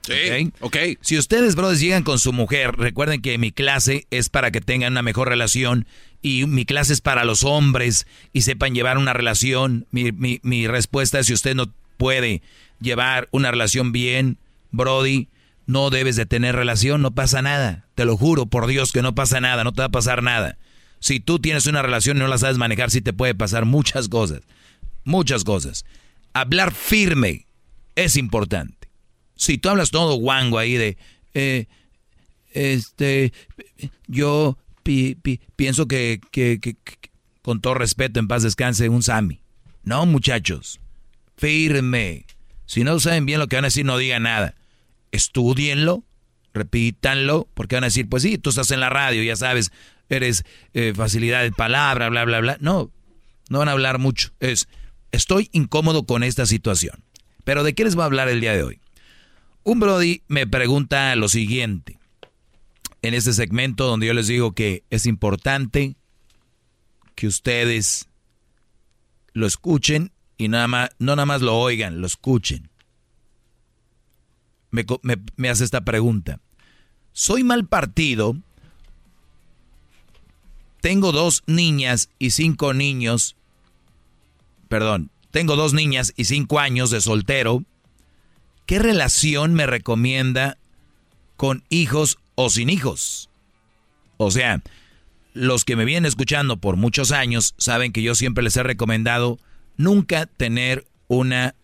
Sí, 0.01 0.51
ok. 0.59 0.77
Si 0.99 1.17
ustedes, 1.17 1.55
brothers, 1.55 1.79
llegan 1.79 2.03
con 2.03 2.19
su 2.19 2.33
mujer, 2.33 2.75
recuerden 2.75 3.21
que 3.21 3.37
mi 3.37 3.53
clase 3.53 4.05
es 4.11 4.27
para 4.27 4.51
que 4.51 4.59
tengan 4.59 4.91
una 4.93 5.01
mejor 5.01 5.29
relación 5.29 5.87
y 6.21 6.45
mi 6.45 6.65
clase 6.65 6.91
es 6.91 6.99
para 6.99 7.23
los 7.23 7.45
hombres 7.45 8.05
y 8.33 8.41
sepan 8.41 8.75
llevar 8.75 8.97
una 8.97 9.13
relación. 9.13 9.87
Mi, 9.91 10.11
mi, 10.11 10.41
mi 10.43 10.67
respuesta 10.67 11.19
es 11.19 11.27
si 11.27 11.33
usted 11.33 11.55
no 11.55 11.71
puede 12.03 12.41
llevar 12.81 13.29
una 13.31 13.49
relación 13.49 13.93
bien, 13.93 14.37
Brody, 14.71 15.29
no 15.67 15.89
debes 15.89 16.17
de 16.17 16.25
tener 16.25 16.53
relación, 16.53 17.01
no 17.01 17.11
pasa 17.11 17.41
nada. 17.41 17.87
Te 17.95 18.03
lo 18.03 18.17
juro 18.17 18.45
por 18.45 18.67
Dios 18.67 18.91
que 18.91 19.01
no 19.01 19.15
pasa 19.15 19.39
nada, 19.39 19.63
no 19.63 19.71
te 19.71 19.83
va 19.83 19.85
a 19.85 19.89
pasar 19.89 20.21
nada. 20.21 20.57
Si 20.99 21.21
tú 21.21 21.39
tienes 21.39 21.65
una 21.65 21.81
relación 21.81 22.17
y 22.17 22.19
no 22.19 22.27
la 22.27 22.37
sabes 22.37 22.57
manejar, 22.57 22.91
sí 22.91 22.99
te 22.99 23.13
puede 23.13 23.35
pasar 23.35 23.63
muchas 23.63 24.09
cosas. 24.09 24.41
Muchas 25.05 25.45
cosas. 25.45 25.85
Hablar 26.33 26.73
firme 26.73 27.47
es 27.95 28.17
importante. 28.17 28.89
Si 29.37 29.57
tú 29.57 29.69
hablas 29.69 29.89
todo 29.89 30.15
guango 30.15 30.57
ahí 30.57 30.73
de, 30.73 30.97
eh, 31.33 31.67
este, 32.51 33.31
yo 34.07 34.57
pienso 35.55 35.87
que, 35.87 36.19
que, 36.31 36.59
que, 36.59 36.75
con 37.41 37.61
todo 37.61 37.75
respeto, 37.75 38.19
en 38.19 38.27
paz 38.27 38.43
descanse, 38.43 38.89
un 38.89 39.03
Sami. 39.03 39.39
No, 39.85 40.05
muchachos, 40.05 40.81
firme. 41.37 42.25
Si 42.65 42.83
no 42.83 42.99
saben 42.99 43.25
bien 43.25 43.39
lo 43.39 43.47
que 43.47 43.55
van 43.55 43.65
a 43.65 43.67
decir, 43.67 43.85
no 43.85 43.97
digan 43.97 44.23
nada. 44.23 44.55
Estudienlo, 45.11 46.03
repítanlo, 46.53 47.47
porque 47.53 47.75
van 47.75 47.83
a 47.83 47.87
decir, 47.87 48.07
pues 48.09 48.23
sí, 48.23 48.37
tú 48.37 48.49
estás 48.49 48.71
en 48.71 48.79
la 48.79 48.89
radio, 48.89 49.21
ya 49.23 49.35
sabes, 49.35 49.71
eres 50.09 50.43
eh, 50.73 50.93
facilidad 50.95 51.43
de 51.43 51.51
palabra, 51.51 52.09
bla, 52.09 52.25
bla, 52.25 52.39
bla. 52.39 52.57
No, 52.59 52.91
no 53.49 53.59
van 53.59 53.69
a 53.69 53.73
hablar 53.73 53.99
mucho. 53.99 54.31
Es, 54.39 54.67
estoy 55.11 55.49
incómodo 55.51 56.05
con 56.05 56.23
esta 56.23 56.45
situación. 56.45 57.03
Pero 57.43 57.63
¿de 57.63 57.73
qué 57.73 57.83
les 57.83 57.95
voy 57.95 58.03
a 58.03 58.05
hablar 58.05 58.29
el 58.29 58.41
día 58.41 58.53
de 58.53 58.63
hoy? 58.63 58.79
Un 59.63 59.79
Brody 59.79 60.23
me 60.27 60.47
pregunta 60.47 61.15
lo 61.15 61.29
siguiente. 61.29 61.99
En 63.01 63.13
este 63.13 63.33
segmento 63.33 63.85
donde 63.85 64.07
yo 64.07 64.13
les 64.13 64.27
digo 64.27 64.53
que 64.53 64.83
es 64.89 65.05
importante 65.05 65.95
que 67.15 67.27
ustedes 67.27 68.07
lo 69.33 69.45
escuchen 69.45 70.11
y 70.43 70.49
nada 70.49 70.67
más, 70.67 70.89
no 70.99 71.15
nada 71.15 71.25
más 71.25 71.41
lo 71.41 71.57
oigan, 71.57 72.01
lo 72.01 72.07
escuchen. 72.07 72.69
Me, 74.71 74.85
me, 75.01 75.17
me 75.37 75.49
hace 75.49 75.63
esta 75.63 75.81
pregunta. 75.81 76.39
¿Soy 77.13 77.43
mal 77.43 77.65
partido? 77.67 78.35
Tengo 80.81 81.11
dos 81.11 81.43
niñas 81.47 82.09
y 82.19 82.31
cinco 82.31 82.73
niños. 82.73 83.35
Perdón, 84.67 85.11
tengo 85.31 85.55
dos 85.55 85.73
niñas 85.73 86.13
y 86.17 86.25
cinco 86.25 86.59
años 86.59 86.89
de 86.89 86.99
soltero. 86.99 87.63
¿Qué 88.65 88.79
relación 88.79 89.53
me 89.53 89.65
recomienda 89.65 90.57
con 91.37 91.63
hijos 91.69 92.17
o 92.35 92.49
sin 92.49 92.69
hijos? 92.69 93.29
O 94.17 94.31
sea, 94.31 94.61
los 95.33 95.63
que 95.65 95.75
me 95.75 95.85
vienen 95.85 96.05
escuchando 96.05 96.57
por 96.57 96.75
muchos 96.75 97.11
años 97.11 97.55
saben 97.57 97.93
que 97.93 98.01
yo 98.01 98.15
siempre 98.15 98.43
les 98.43 98.57
he 98.57 98.63
recomendado 98.63 99.39
nunca 99.77 100.25
tener 100.25 100.85
una 101.07 101.55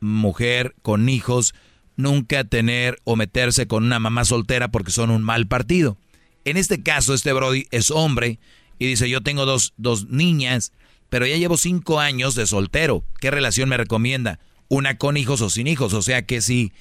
mujer 0.00 0.74
con 0.82 1.08
hijos, 1.08 1.54
nunca 1.96 2.44
tener 2.44 2.98
o 3.04 3.16
meterse 3.16 3.66
con 3.66 3.84
una 3.84 3.98
mamá 3.98 4.24
soltera 4.24 4.68
porque 4.68 4.92
son 4.92 5.10
un 5.10 5.22
mal 5.22 5.46
partido. 5.46 5.96
En 6.44 6.56
este 6.56 6.82
caso, 6.82 7.14
este 7.14 7.32
Brody 7.32 7.66
es 7.70 7.90
hombre 7.90 8.38
y 8.78 8.86
dice, 8.86 9.10
yo 9.10 9.22
tengo 9.22 9.44
dos, 9.44 9.74
dos 9.76 10.08
niñas, 10.08 10.72
pero 11.08 11.26
ya 11.26 11.36
llevo 11.36 11.56
cinco 11.56 12.00
años 12.00 12.34
de 12.34 12.46
soltero. 12.46 13.04
¿Qué 13.20 13.30
relación 13.30 13.68
me 13.68 13.76
recomienda? 13.76 14.38
Una 14.68 14.98
con 14.98 15.16
hijos 15.16 15.40
o 15.40 15.50
sin 15.50 15.66
hijos. 15.66 15.94
O 15.94 16.02
sea 16.02 16.22
que 16.22 16.40
si 16.40 16.72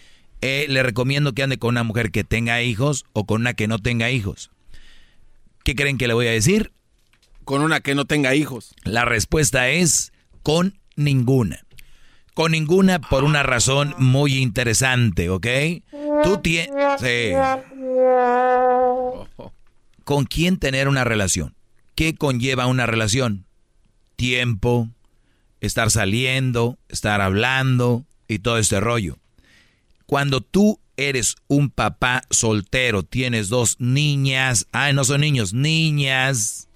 eh, 0.42 0.66
le 0.70 0.84
recomiendo 0.84 1.34
que 1.34 1.44
ande 1.44 1.58
con 1.58 1.70
una 1.70 1.84
mujer 1.84 2.12
que 2.12 2.24
tenga 2.24 2.62
hijos 2.62 3.06
o 3.14 3.26
con 3.26 3.42
una 3.42 3.54
que 3.54 3.68
no 3.68 3.80
tenga 3.80 4.12
hijos. 4.12 4.52
¿Qué 5.64 5.76
creen 5.76 5.98
que 5.98 6.08
le 6.08 6.14
voy 6.14 6.28
a 6.28 6.32
decir? 6.32 6.72
Con 7.44 7.62
una 7.62 7.80
que 7.80 7.96
no 7.96 8.06
tenga 8.06 8.36
hijos. 8.36 8.74
La 8.84 9.06
respuesta 9.06 9.70
es 9.70 10.12
con 10.48 10.80
ninguna. 10.96 11.66
Con 12.34 12.54
ninguna 12.54 13.02
por 13.02 13.26
una 13.26 13.44
razón 13.44 13.94
muy 13.98 14.38
interesante, 14.38 15.30
¿ok? 15.30 15.46
Tú 16.24 16.38
tienes... 16.38 16.74
¿Con 20.06 20.24
quién 20.24 20.56
tener 20.56 20.88
una 20.88 21.04
relación? 21.04 21.54
¿Qué 21.96 22.16
conlleva 22.16 22.68
una 22.68 22.86
relación? 22.86 23.44
Tiempo, 24.16 24.88
estar 25.60 25.92
saliendo, 25.92 26.78
estar 26.88 27.20
hablando 27.20 28.06
y 28.30 28.40
todo 28.40 28.58
este 28.58 28.80
rollo. 28.80 29.18
Cuando 30.06 30.40
tú 30.40 30.80
eres 30.96 31.36
un 31.50 31.70
papá 31.70 32.22
soltero, 32.30 33.04
tienes 33.04 33.50
dos 33.50 33.82
niñas, 33.82 34.66
ay, 34.72 34.94
no 34.94 35.04
son 35.04 35.20
niños, 35.20 35.54
niñas. 35.54 36.67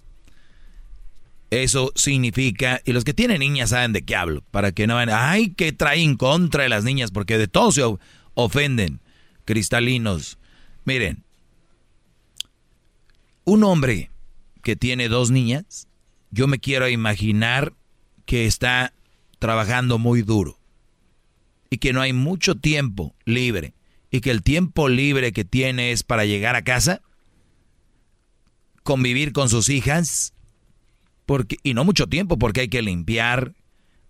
Eso 1.51 1.91
significa, 1.95 2.81
y 2.85 2.93
los 2.93 3.03
que 3.03 3.13
tienen 3.13 3.39
niñas 3.39 3.71
saben 3.71 3.91
de 3.91 4.03
qué 4.05 4.15
hablo, 4.15 4.41
para 4.51 4.71
que 4.71 4.87
no 4.87 4.95
vayan, 4.95 5.13
ay, 5.13 5.53
que 5.53 5.73
traen 5.73 6.15
contra 6.15 6.63
de 6.63 6.69
las 6.69 6.85
niñas, 6.85 7.11
porque 7.11 7.37
de 7.37 7.49
todos 7.49 7.75
se 7.75 7.83
ofenden, 8.35 9.01
cristalinos. 9.43 10.39
Miren, 10.85 11.25
un 13.43 13.65
hombre 13.65 14.11
que 14.63 14.77
tiene 14.77 15.09
dos 15.09 15.29
niñas, 15.29 15.89
yo 16.31 16.47
me 16.47 16.59
quiero 16.59 16.87
imaginar 16.87 17.73
que 18.25 18.45
está 18.45 18.93
trabajando 19.37 19.97
muy 19.97 20.21
duro 20.21 20.57
y 21.69 21.79
que 21.79 21.91
no 21.91 21.99
hay 21.99 22.13
mucho 22.13 22.55
tiempo 22.55 23.13
libre 23.25 23.73
y 24.09 24.21
que 24.21 24.31
el 24.31 24.41
tiempo 24.41 24.87
libre 24.87 25.33
que 25.33 25.43
tiene 25.43 25.91
es 25.91 26.03
para 26.03 26.23
llegar 26.23 26.55
a 26.55 26.63
casa, 26.63 27.01
convivir 28.83 29.33
con 29.33 29.49
sus 29.49 29.67
hijas, 29.67 30.33
y 31.63 31.73
no 31.73 31.83
mucho 31.83 32.07
tiempo 32.07 32.37
porque 32.37 32.61
hay 32.61 32.69
que 32.69 32.81
limpiar, 32.81 33.53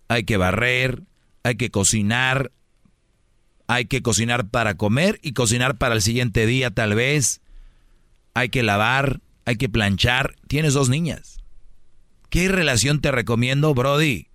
hay 0.08 0.24
que 0.24 0.36
barrer, 0.36 1.02
hay 1.42 1.56
que 1.56 1.70
cocinar, 1.70 2.52
hay 3.66 3.86
que 3.86 4.02
cocinar 4.02 4.48
para 4.48 4.76
comer 4.76 5.18
y 5.22 5.32
cocinar 5.32 5.78
para 5.78 5.94
el 5.94 6.02
siguiente 6.02 6.46
día 6.46 6.70
tal 6.70 6.94
vez, 6.94 7.40
hay 8.34 8.48
que 8.48 8.62
lavar, 8.62 9.20
hay 9.44 9.56
que 9.56 9.68
planchar. 9.68 10.36
Tienes 10.48 10.74
dos 10.74 10.88
niñas. 10.88 11.38
¿Qué 12.30 12.48
relación 12.48 13.00
te 13.00 13.10
recomiendo, 13.10 13.74
Brody? 13.74 14.28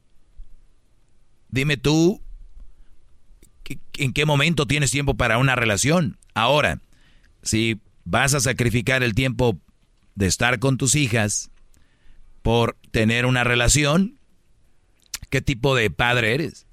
Dime 1.49 1.77
tú, 1.77 2.21
¿en 3.97 4.13
qué 4.13 4.25
momento 4.25 4.67
tienes 4.67 4.91
tiempo 4.91 5.15
para 5.15 5.37
una 5.37 5.55
relación? 5.55 6.17
Ahora, 6.33 6.81
si 7.41 7.79
vas 8.03 8.33
a 8.33 8.39
sacrificar 8.39 9.01
el 9.03 9.15
tiempo 9.15 9.57
de 10.15 10.27
estar 10.27 10.59
con 10.59 10.77
tus 10.77 10.95
hijas 10.95 11.49
por 12.47 12.77
tener 12.91 13.25
una 13.25 13.43
relación, 13.43 14.15
¿qué 15.29 15.41
tipo 15.41 15.75
de 15.75 15.89
padre 15.89 16.33
eres? 16.33 16.65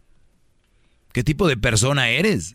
¿Qué 1.12 1.24
tipo 1.24 1.48
de 1.48 1.56
persona 1.56 2.10
eres? 2.10 2.54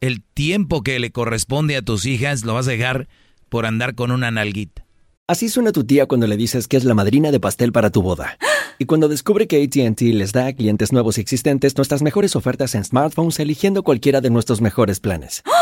El 0.00 0.22
tiempo 0.22 0.82
que 0.82 0.98
le 0.98 1.12
corresponde 1.12 1.76
a 1.76 1.82
tus 1.82 2.06
hijas 2.06 2.44
lo 2.44 2.54
vas 2.54 2.68
a 2.68 2.70
dejar 2.70 3.06
por 3.50 3.66
andar 3.66 3.94
con 3.94 4.10
una 4.10 4.30
nalguita. 4.30 4.86
Así 5.26 5.50
suena 5.50 5.72
tu 5.72 5.84
tía 5.84 6.06
cuando 6.06 6.26
le 6.26 6.38
dices 6.38 6.68
que 6.68 6.78
es 6.78 6.84
la 6.84 6.94
madrina 6.94 7.32
de 7.32 7.38
pastel 7.38 7.70
para 7.70 7.90
tu 7.90 8.00
boda. 8.00 8.38
Y 8.78 8.86
cuando 8.86 9.08
descubre 9.08 9.46
que 9.46 9.62
ATT 9.62 10.00
les 10.00 10.32
da 10.32 10.46
a 10.46 10.52
clientes 10.54 10.90
nuevos 10.90 11.18
y 11.18 11.20
existentes 11.20 11.76
nuestras 11.76 12.00
mejores 12.00 12.34
ofertas 12.34 12.74
en 12.74 12.82
smartphones 12.82 13.38
eligiendo 13.38 13.82
cualquiera 13.82 14.22
de 14.22 14.30
nuestros 14.30 14.62
mejores 14.62 14.98
planes. 15.00 15.42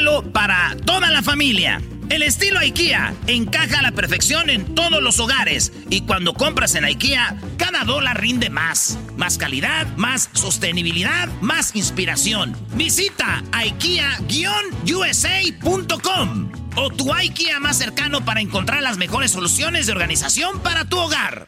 para 0.33 0.75
toda 0.85 1.11
la 1.11 1.21
familia. 1.21 1.81
El 2.09 2.23
estilo 2.23 2.59
IKEA 2.59 3.13
encaja 3.27 3.79
a 3.79 3.83
la 3.83 3.91
perfección 3.91 4.49
en 4.49 4.73
todos 4.75 5.01
los 5.01 5.19
hogares 5.19 5.71
y 5.89 6.01
cuando 6.01 6.33
compras 6.33 6.75
en 6.75 6.85
IKEA, 6.85 7.37
cada 7.57 7.83
dólar 7.83 8.19
rinde 8.19 8.49
más. 8.49 8.97
Más 9.15 9.37
calidad, 9.37 9.87
más 9.97 10.29
sostenibilidad, 10.33 11.29
más 11.41 11.75
inspiración. 11.75 12.57
Visita 12.73 13.43
IKEA-USA.com 13.51 16.51
o 16.75 16.89
tu 16.89 17.13
IKEA 17.13 17.59
más 17.59 17.77
cercano 17.77 18.25
para 18.25 18.41
encontrar 18.41 18.81
las 18.81 18.97
mejores 18.97 19.31
soluciones 19.31 19.85
de 19.85 19.93
organización 19.93 20.59
para 20.61 20.85
tu 20.85 20.97
hogar. 20.97 21.47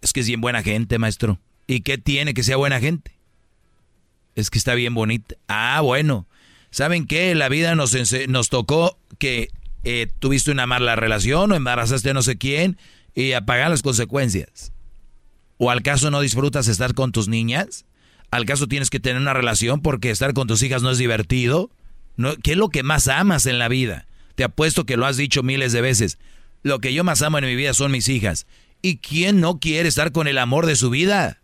Es 0.00 0.12
que 0.12 0.20
es 0.20 0.26
bien 0.26 0.40
buena 0.40 0.62
gente, 0.62 0.98
maestro. 0.98 1.38
¿Y 1.66 1.80
qué 1.80 1.98
tiene 1.98 2.34
que 2.34 2.42
sea 2.42 2.56
buena 2.56 2.80
gente? 2.80 3.17
Es 4.38 4.50
que 4.50 4.58
está 4.58 4.76
bien 4.76 4.94
bonita. 4.94 5.34
Ah, 5.48 5.80
bueno. 5.80 6.28
¿Saben 6.70 7.08
qué? 7.08 7.34
La 7.34 7.48
vida 7.48 7.74
nos, 7.74 7.96
nos 8.28 8.48
tocó 8.50 8.96
que 9.18 9.48
eh, 9.82 10.06
tuviste 10.20 10.52
una 10.52 10.64
mala 10.64 10.94
relación 10.94 11.50
o 11.50 11.56
embarazaste 11.56 12.10
a 12.10 12.14
no 12.14 12.22
sé 12.22 12.38
quién 12.38 12.78
y 13.16 13.32
a 13.32 13.44
pagar 13.44 13.68
las 13.68 13.82
consecuencias. 13.82 14.72
¿O 15.56 15.72
al 15.72 15.82
caso 15.82 16.12
no 16.12 16.20
disfrutas 16.20 16.68
estar 16.68 16.94
con 16.94 17.10
tus 17.10 17.26
niñas? 17.26 17.84
¿Al 18.30 18.44
caso 18.44 18.68
tienes 18.68 18.90
que 18.90 19.00
tener 19.00 19.20
una 19.20 19.34
relación 19.34 19.82
porque 19.82 20.10
estar 20.10 20.34
con 20.34 20.46
tus 20.46 20.62
hijas 20.62 20.82
no 20.82 20.92
es 20.92 20.98
divertido? 20.98 21.72
¿Qué 22.44 22.52
es 22.52 22.56
lo 22.56 22.68
que 22.68 22.84
más 22.84 23.08
amas 23.08 23.44
en 23.46 23.58
la 23.58 23.66
vida? 23.66 24.06
Te 24.36 24.44
apuesto 24.44 24.86
que 24.86 24.96
lo 24.96 25.06
has 25.06 25.16
dicho 25.16 25.42
miles 25.42 25.72
de 25.72 25.80
veces. 25.80 26.16
Lo 26.62 26.78
que 26.78 26.94
yo 26.94 27.02
más 27.02 27.22
amo 27.22 27.38
en 27.38 27.44
mi 27.44 27.56
vida 27.56 27.74
son 27.74 27.90
mis 27.90 28.08
hijas. 28.08 28.46
¿Y 28.82 28.98
quién 28.98 29.40
no 29.40 29.58
quiere 29.58 29.88
estar 29.88 30.12
con 30.12 30.28
el 30.28 30.38
amor 30.38 30.66
de 30.66 30.76
su 30.76 30.90
vida? 30.90 31.40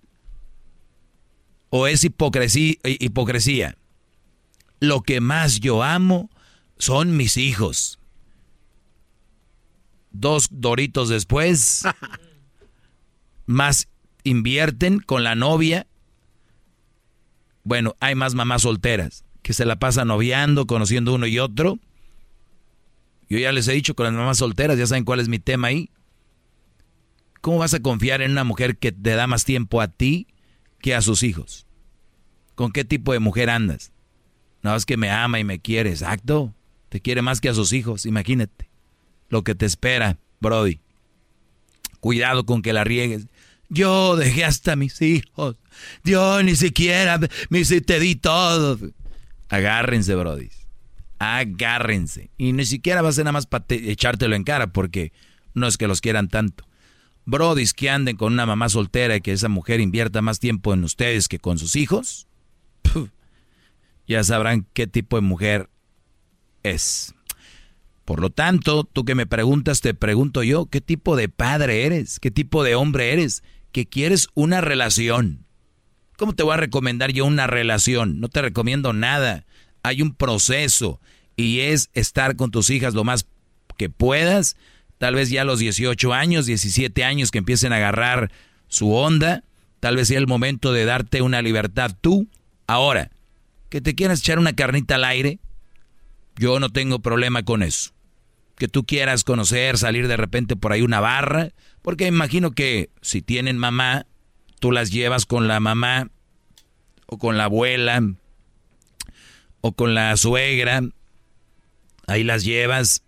¿O 1.77 1.89
es 1.89 2.05
hipocresía? 2.05 2.77
hipocresía? 2.85 3.77
Lo 4.79 5.03
que 5.03 5.21
más 5.21 5.59
yo 5.59 5.83
amo 5.83 6.31
son 6.79 7.17
mis 7.17 7.37
hijos. 7.37 7.99
Dos 10.13 10.47
doritos 10.53 11.09
después, 11.09 11.83
más 13.47 13.89
invierten 14.23 15.01
con 15.01 15.25
la 15.25 15.35
novia. 15.35 15.89
Bueno, 17.65 17.97
hay 17.99 18.15
más 18.15 18.37
mamás 18.37 18.63
solteras 18.63 19.25
que 19.43 19.53
se 19.53 19.65
la 19.65 19.75
pasan 19.75 20.07
noviando, 20.07 20.69
conociendo 20.69 21.13
uno 21.13 21.27
y 21.27 21.41
otro. 21.41 21.81
Yo 23.29 23.39
ya 23.39 23.51
les 23.51 23.67
he 23.67 23.73
dicho 23.73 23.97
con 23.97 24.05
las 24.05 24.13
mamás 24.13 24.39
solteras, 24.39 24.79
ya 24.79 24.87
saben 24.87 25.05
cuál 25.05 25.19
es 25.19 25.27
mi 25.27 25.41
tema 25.41 25.67
ahí. 25.67 25.91
¿Cómo 27.41 27.59
vas 27.59 27.75
a 27.75 27.81
confiar 27.81 28.23
en 28.23 28.31
una 28.31 28.45
mujer 28.45 28.79
que 28.79 28.93
te 28.93 29.17
da 29.17 29.27
más 29.27 29.45
tiempo 29.45 29.81
a 29.81 29.89
ti 29.89 30.29
que 30.85 30.95
a 30.95 31.01
sus 31.01 31.23
hijos? 31.23 31.67
¿Con 32.55 32.71
qué 32.71 32.85
tipo 32.85 33.15
de 33.15 33.19
mujer 33.19 33.49
andas? 33.49 33.91
No, 34.63 34.77
es 34.77 34.85
que 34.85 34.99
me 34.99 35.11
ama 35.11 35.41
y 35.41 35.45
me 35.45 35.59
quiere, 35.59 35.89
exacto. 35.89 36.55
Te 36.91 37.01
quiere 37.01 37.23
más 37.23 37.41
que 37.41 37.49
a 37.49 37.55
sus 37.55 37.73
hijos, 37.73 38.05
imagínate. 38.05 38.69
Lo 39.31 39.45
que 39.45 39.55
te 39.55 39.65
espera, 39.65 40.19
Brody. 40.41 40.81
Cuidado 42.01 42.45
con 42.45 42.61
que 42.61 42.75
la 42.75 42.85
riegues. 42.85 43.29
Yo 43.71 44.15
dejé 44.17 44.45
hasta 44.45 44.77
mis 44.77 45.01
hijos. 45.01 45.57
Yo 46.05 46.43
ni 46.43 46.55
siquiera 46.55 47.19
me 47.49 47.65
te 47.65 47.99
di 47.99 48.15
todo. 48.17 48.79
Agárrense, 49.49 50.15
Brody. 50.15 50.51
Agárrense. 51.19 52.29
Y 52.37 52.53
ni 52.53 52.67
siquiera 52.67 53.01
va 53.01 53.09
a 53.09 53.13
ser 53.13 53.25
nada 53.25 53.33
más 53.33 53.47
para 53.47 53.65
echártelo 53.71 54.37
en 54.37 54.45
cara, 54.45 54.67
porque 54.67 55.15
no 55.55 55.67
es 55.67 55.79
que 55.79 55.89
los 55.89 56.03
quieran 56.03 56.29
tanto. 56.29 56.67
Brodis 57.27 57.73
que 57.73 57.91
anden 57.91 58.17
con 58.17 58.33
una 58.33 58.47
mamá 58.47 58.69
soltera 58.69 59.17
y 59.17 59.21
que 59.21 59.33
esa 59.33 59.49
mujer 59.49 59.81
invierta 59.81 60.23
más 60.23 60.41
tiempo 60.41 60.75
en 60.75 60.85
ustedes 60.85 61.29
que 61.29 61.39
con 61.39 61.59
sus 61.59 61.77
hijos 61.77 62.27
ya 64.07 64.23
sabrán 64.23 64.67
qué 64.73 64.87
tipo 64.87 65.17
de 65.17 65.23
mujer 65.23 65.71
es. 66.63 67.15
Por 68.05 68.21
lo 68.21 68.31
tanto, 68.31 68.85
tú 68.85 69.05
que 69.05 69.15
me 69.15 69.27
preguntas, 69.27 69.81
te 69.81 69.95
pregunto 69.95 70.43
yo, 70.43 70.67
¿qué 70.67 70.81
tipo 70.81 71.17
de 71.17 71.29
padre 71.29 71.87
eres? 71.87 72.21
¿Qué 72.21 72.31
tipo 72.31 72.63
de 72.63 72.75
hombre 72.75 73.13
eres? 73.13 73.43
Que 73.73 73.87
quieres 73.87 74.29
una 74.35 74.61
relación. 74.61 75.47
¿Cómo 76.17 76.35
te 76.35 76.43
voy 76.43 76.55
a 76.55 76.59
recomendar 76.59 77.13
yo 77.13 77.25
una 77.25 77.47
relación? 77.47 78.21
No 78.21 78.29
te 78.29 78.43
recomiendo 78.43 78.93
nada. 78.93 79.47
Hay 79.83 80.03
un 80.03 80.15
proceso 80.15 81.01
y 81.35 81.61
es 81.61 81.91
estar 81.95 82.37
con 82.37 82.51
tus 82.51 82.71
hijas 82.71 82.95
lo 82.95 83.05
más 83.05 83.27
que 83.79 83.89
puedas. 83.89 84.57
Tal 85.05 85.17
vez 85.17 85.29
ya 85.29 85.43
a 85.43 85.45
los 85.45 85.59
18 85.59 86.15
años, 86.15 86.47
17 86.47 87.05
años 87.05 87.31
que 87.31 87.37
empiecen 87.37 87.75
a 87.75 87.77
agarrar 87.77 88.33
su 88.69 88.91
onda. 88.95 89.45
Tal 89.79 89.97
vez 89.97 90.09
sea 90.09 90.19
el 90.19 90.27
momento 90.27 90.73
de 90.73 90.87
darte 90.87 91.21
una 91.21 91.43
libertad 91.43 91.95
tú. 92.01 92.27
Ahora, 92.67 93.11
que 93.69 93.83
te 93.83 93.95
quieras 93.95 94.21
echar 94.21 94.39
una 94.39 94.55
carnita 94.55 94.95
al 94.95 95.05
aire, 95.05 95.41
yo 96.37 96.59
no 96.59 96.71
tengo 96.71 97.01
problema 97.01 97.43
con 97.43 97.63
eso. 97.63 97.91
Que 98.57 98.67
tú 98.67 98.87
quieras 98.87 99.25
conocer, 99.25 99.77
salir 99.77 100.09
de 100.09 100.17
repente 100.17 100.57
por 100.57 100.73
ahí 100.73 100.81
una 100.81 101.01
barra, 101.01 101.51
porque 101.83 102.07
imagino 102.07 102.53
que 102.53 102.89
si 103.03 103.21
tienen 103.21 103.59
mamá, 103.59 104.07
tú 104.59 104.73
las 104.73 104.91
llevas 104.91 105.27
con 105.27 105.49
la 105.49 105.61
mamá 105.61 106.09
o 107.05 107.19
con 107.19 107.37
la 107.37 107.45
abuela 107.45 108.03
o 109.61 109.73
con 109.73 109.95
la 109.95 110.17
suegra, 110.17 110.81
ahí 112.07 112.25
las 112.25 112.43
llevas, 112.43 113.04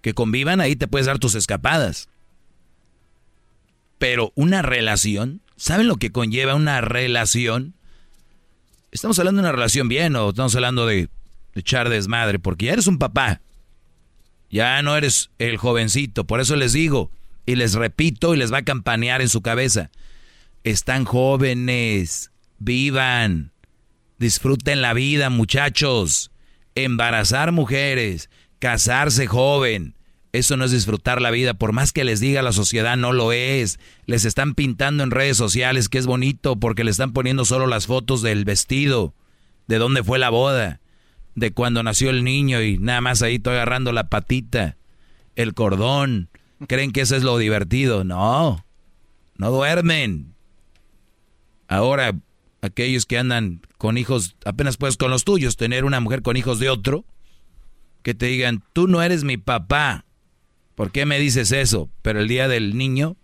que 0.00 0.14
convivan, 0.14 0.60
ahí 0.60 0.76
te 0.76 0.88
puedes 0.88 1.06
dar 1.06 1.18
tus 1.18 1.34
escapadas. 1.34 2.08
Pero 3.98 4.32
una 4.36 4.62
relación, 4.62 5.40
¿saben 5.56 5.88
lo 5.88 5.96
que 5.96 6.12
conlleva 6.12 6.54
una 6.54 6.80
relación? 6.80 7.74
¿Estamos 8.92 9.18
hablando 9.18 9.42
de 9.42 9.48
una 9.48 9.52
relación 9.52 9.88
bien 9.88 10.16
o 10.16 10.30
estamos 10.30 10.54
hablando 10.54 10.86
de, 10.86 11.08
echar 11.54 11.88
desmadre? 11.88 12.38
Porque 12.38 12.66
ya 12.66 12.72
eres 12.72 12.86
un 12.86 12.98
papá. 12.98 13.40
Ya 14.50 14.80
no 14.82 14.96
eres 14.96 15.30
el 15.38 15.58
jovencito. 15.58 16.24
Por 16.24 16.40
eso 16.40 16.56
les 16.56 16.72
digo 16.72 17.10
y 17.44 17.56
les 17.56 17.74
repito 17.74 18.34
y 18.34 18.38
les 18.38 18.52
va 18.52 18.58
a 18.58 18.64
campanear 18.64 19.20
en 19.20 19.28
su 19.28 19.42
cabeza. 19.42 19.90
Están 20.64 21.04
jóvenes. 21.04 22.30
Vivan. 22.58 23.52
Disfruten 24.18 24.80
la 24.80 24.94
vida, 24.94 25.28
muchachos. 25.28 26.30
Embarazar 26.74 27.52
mujeres. 27.52 28.30
Casarse 28.58 29.26
joven. 29.26 29.94
Eso 30.32 30.56
no 30.56 30.64
es 30.64 30.72
disfrutar 30.72 31.22
la 31.22 31.30
vida, 31.30 31.54
por 31.54 31.72
más 31.72 31.92
que 31.92 32.04
les 32.04 32.20
diga 32.20 32.42
la 32.42 32.52
sociedad, 32.52 32.96
no 32.96 33.12
lo 33.12 33.32
es. 33.32 33.80
Les 34.06 34.24
están 34.24 34.54
pintando 34.54 35.02
en 35.02 35.10
redes 35.10 35.36
sociales 35.36 35.88
que 35.88 35.98
es 35.98 36.06
bonito 36.06 36.56
porque 36.56 36.84
le 36.84 36.90
están 36.90 37.12
poniendo 37.12 37.44
solo 37.44 37.66
las 37.66 37.86
fotos 37.86 38.20
del 38.20 38.44
vestido, 38.44 39.14
de 39.68 39.78
dónde 39.78 40.04
fue 40.04 40.18
la 40.18 40.28
boda, 40.28 40.80
de 41.34 41.52
cuando 41.52 41.82
nació 41.82 42.10
el 42.10 42.24
niño 42.24 42.62
y 42.62 42.78
nada 42.78 43.00
más 43.00 43.22
ahí 43.22 43.36
estoy 43.36 43.54
agarrando 43.54 43.92
la 43.92 44.08
patita, 44.08 44.76
el 45.34 45.54
cordón. 45.54 46.28
¿Creen 46.66 46.92
que 46.92 47.02
eso 47.02 47.16
es 47.16 47.22
lo 47.22 47.38
divertido? 47.38 48.04
No, 48.04 48.64
no 49.36 49.50
duermen. 49.50 50.34
Ahora, 51.68 52.14
aquellos 52.60 53.06
que 53.06 53.18
andan 53.18 53.62
con 53.78 53.96
hijos, 53.96 54.36
apenas 54.44 54.76
puedes 54.76 54.96
con 54.96 55.10
los 55.10 55.24
tuyos, 55.24 55.56
tener 55.56 55.84
una 55.84 56.00
mujer 56.00 56.22
con 56.22 56.36
hijos 56.36 56.58
de 56.58 56.68
otro, 56.68 57.04
que 58.08 58.14
te 58.14 58.26
digan, 58.26 58.62
tú 58.72 58.88
no 58.88 59.02
eres 59.02 59.22
mi 59.22 59.36
papá 59.36 60.06
¿Por 60.78 60.92
qué 60.92 61.06
me 61.06 61.18
dices 61.18 61.50
eso? 61.50 61.90
Pero 62.02 62.20
el 62.20 62.28
día 62.28 62.46
del 62.46 62.78
niño, 62.78 63.16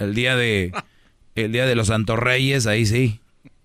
el 0.00 0.12
día 0.12 0.34
de 0.34 0.72
el 1.36 1.52
día 1.52 1.66
de 1.66 1.76
los 1.76 1.86
Santos 1.86 2.18
Reyes, 2.18 2.66
ahí 2.66 2.84
sí. 2.84 3.20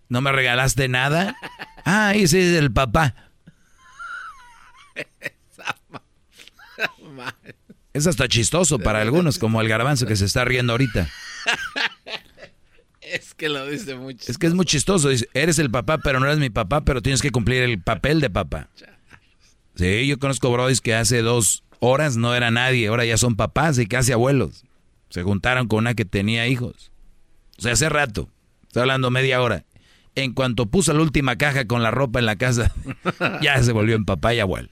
¿No 0.10 0.22
me 0.22 0.32
regalaste 0.32 0.88
nada? 0.88 1.36
Ah, 1.86 2.10
ahí 2.10 2.28
sí 2.28 2.38
es 2.38 2.56
el 2.56 2.72
papá. 2.72 3.16
Es 7.94 8.06
hasta 8.06 8.28
chistoso 8.28 8.78
para 8.78 9.02
algunos, 9.02 9.40
como 9.40 9.60
el 9.60 9.68
garbanzo 9.68 10.06
que 10.06 10.16
se 10.16 10.26
está 10.26 10.46
riendo 10.46 10.74
ahorita. 10.74 11.10
Es 13.02 13.34
que 13.34 13.50
lo 13.50 13.66
dice 13.66 13.96
mucho. 13.96 14.30
Es 14.30 14.38
que 14.38 14.46
es 14.46 14.54
muy 14.54 14.66
chistoso. 14.66 15.10
Dice, 15.10 15.28
eres 15.34 15.58
el 15.58 15.72
papá, 15.72 15.98
pero 15.98 16.20
no 16.20 16.28
eres 16.28 16.38
mi 16.38 16.52
papá, 16.52 16.82
pero 16.82 17.02
tienes 17.02 17.24
que 17.24 17.32
cumplir 17.32 17.64
el 17.64 17.82
papel 17.82 18.22
de 18.22 18.30
papá. 18.30 18.70
Sí, 19.80 20.08
yo 20.08 20.20
conozco 20.20 20.52
brodis 20.52 20.82
que 20.82 20.94
hace 20.94 21.22
dos 21.22 21.64
horas 21.80 22.18
no 22.18 22.36
era 22.36 22.52
nadie, 22.52 22.90
ahora 22.90 23.06
ya 23.06 23.18
son 23.18 23.38
papás 23.38 23.80
y 23.80 23.86
casi 23.88 24.12
abuelos. 24.12 24.66
Se 25.10 25.24
juntaron 25.24 25.70
con 25.70 25.80
una 25.80 25.94
que 25.94 26.04
tenía 26.04 26.46
hijos. 26.48 26.92
O 27.58 27.62
sea, 27.62 27.72
hace 27.72 27.88
rato, 27.88 28.28
estoy 28.64 28.82
hablando 28.82 29.10
media 29.10 29.42
hora. 29.42 29.64
En 30.16 30.34
cuanto 30.34 30.66
puso 30.66 30.92
la 30.92 31.02
última 31.02 31.38
caja 31.38 31.64
con 31.64 31.82
la 31.82 31.92
ropa 31.92 32.20
en 32.20 32.26
la 32.26 32.36
casa, 32.36 32.74
ya 33.42 33.64
se 33.64 33.72
volvió 33.72 33.96
en 33.96 34.04
papá 34.04 34.34
y 34.34 34.42
abuelo. 34.42 34.68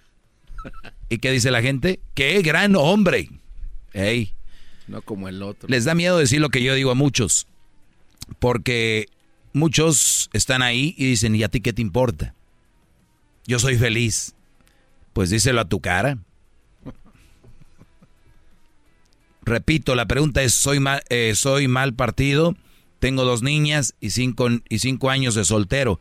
¿Y 1.07 1.19
qué 1.19 1.31
dice 1.31 1.51
la 1.51 1.61
gente? 1.61 2.01
¡Qué 2.13 2.41
gran 2.41 2.75
hombre! 2.75 3.29
Ey. 3.93 4.33
No 4.89 5.01
como 5.01 5.29
el 5.29 5.41
otro. 5.41 5.69
Les 5.69 5.85
da 5.85 5.95
miedo 5.95 6.17
decir 6.17 6.41
lo 6.41 6.49
que 6.49 6.61
yo 6.61 6.75
digo 6.75 6.91
a 6.91 6.95
muchos. 6.95 7.47
Porque 8.39 9.05
muchos 9.53 10.29
están 10.33 10.63
ahí 10.63 10.95
y 10.97 11.05
dicen, 11.05 11.33
¿y 11.33 11.43
a 11.43 11.47
ti 11.47 11.61
qué 11.61 11.71
te 11.71 11.81
importa? 11.81 12.35
Yo 13.45 13.57
soy 13.57 13.77
feliz. 13.77 14.33
Pues 15.17 15.31
díselo 15.31 15.61
a 15.61 15.65
tu 15.65 15.81
cara. 15.81 16.19
Repito, 19.41 19.95
la 19.95 20.05
pregunta 20.05 20.43
es, 20.43 20.53
¿soy 20.53 20.79
mal, 20.79 21.01
eh, 21.09 21.33
soy 21.33 21.67
mal 21.67 21.95
partido? 21.95 22.55
Tengo 22.99 23.25
dos 23.25 23.41
niñas 23.41 23.95
y 23.99 24.11
cinco, 24.11 24.47
y 24.69 24.77
cinco 24.77 25.09
años 25.09 25.33
de 25.33 25.43
soltero. 25.43 25.99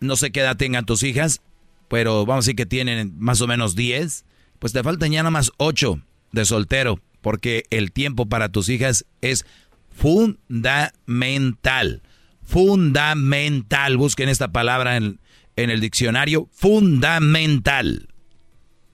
No 0.00 0.14
sé 0.16 0.30
qué 0.30 0.40
edad 0.40 0.58
tengan 0.58 0.84
tus 0.84 1.04
hijas, 1.04 1.40
pero 1.88 2.26
vamos 2.26 2.44
a 2.44 2.48
decir 2.48 2.56
que 2.56 2.66
tienen 2.66 3.14
más 3.16 3.40
o 3.40 3.46
menos 3.46 3.74
10. 3.74 4.26
Pues 4.58 4.74
te 4.74 4.82
faltan 4.82 5.10
ya 5.10 5.22
nada 5.22 5.30
más 5.30 5.50
8 5.56 5.98
de 6.32 6.44
soltero, 6.44 7.00
porque 7.22 7.64
el 7.70 7.92
tiempo 7.92 8.26
para 8.26 8.50
tus 8.50 8.68
hijas 8.68 9.06
es 9.22 9.46
fundamental. 9.90 12.02
Fundamental. 12.44 13.96
Busquen 13.96 14.28
esta 14.28 14.48
palabra 14.48 14.98
en 14.98 15.18
el 15.56 15.80
diccionario. 15.80 16.46
Fundamental. 16.52 18.08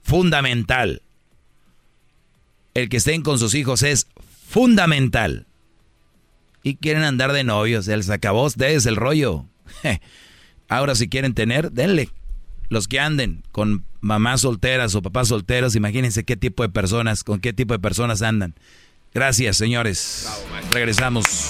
Fundamental. 0.05 1.01
El 2.75 2.89
que 2.89 2.97
estén 2.97 3.23
con 3.23 3.39
sus 3.39 3.55
hijos 3.55 3.81
es 3.81 4.07
fundamental. 4.47 5.47
Y 6.61 6.75
quieren 6.75 7.03
andar 7.03 7.33
de 7.33 7.43
novios. 7.43 7.87
El 7.87 8.09
acabó 8.11 8.47
es 8.47 8.85
el 8.85 8.95
rollo. 8.95 9.45
Ahora 10.69 10.93
si 10.93 11.09
quieren 11.09 11.33
tener, 11.33 11.71
denle. 11.71 12.09
Los 12.69 12.87
que 12.87 12.99
anden 12.99 13.43
con 13.51 13.83
mamás 13.99 14.41
solteras 14.41 14.93
o 14.93 15.01
papás 15.01 15.27
solteros, 15.27 15.75
imagínense 15.75 16.23
qué 16.23 16.37
tipo 16.37 16.61
de 16.61 16.69
personas, 16.69 17.23
con 17.23 17.39
qué 17.39 17.51
tipo 17.51 17.73
de 17.73 17.79
personas 17.79 18.21
andan. 18.21 18.53
Gracias, 19.11 19.57
señores. 19.57 20.29
Regresamos. 20.71 21.49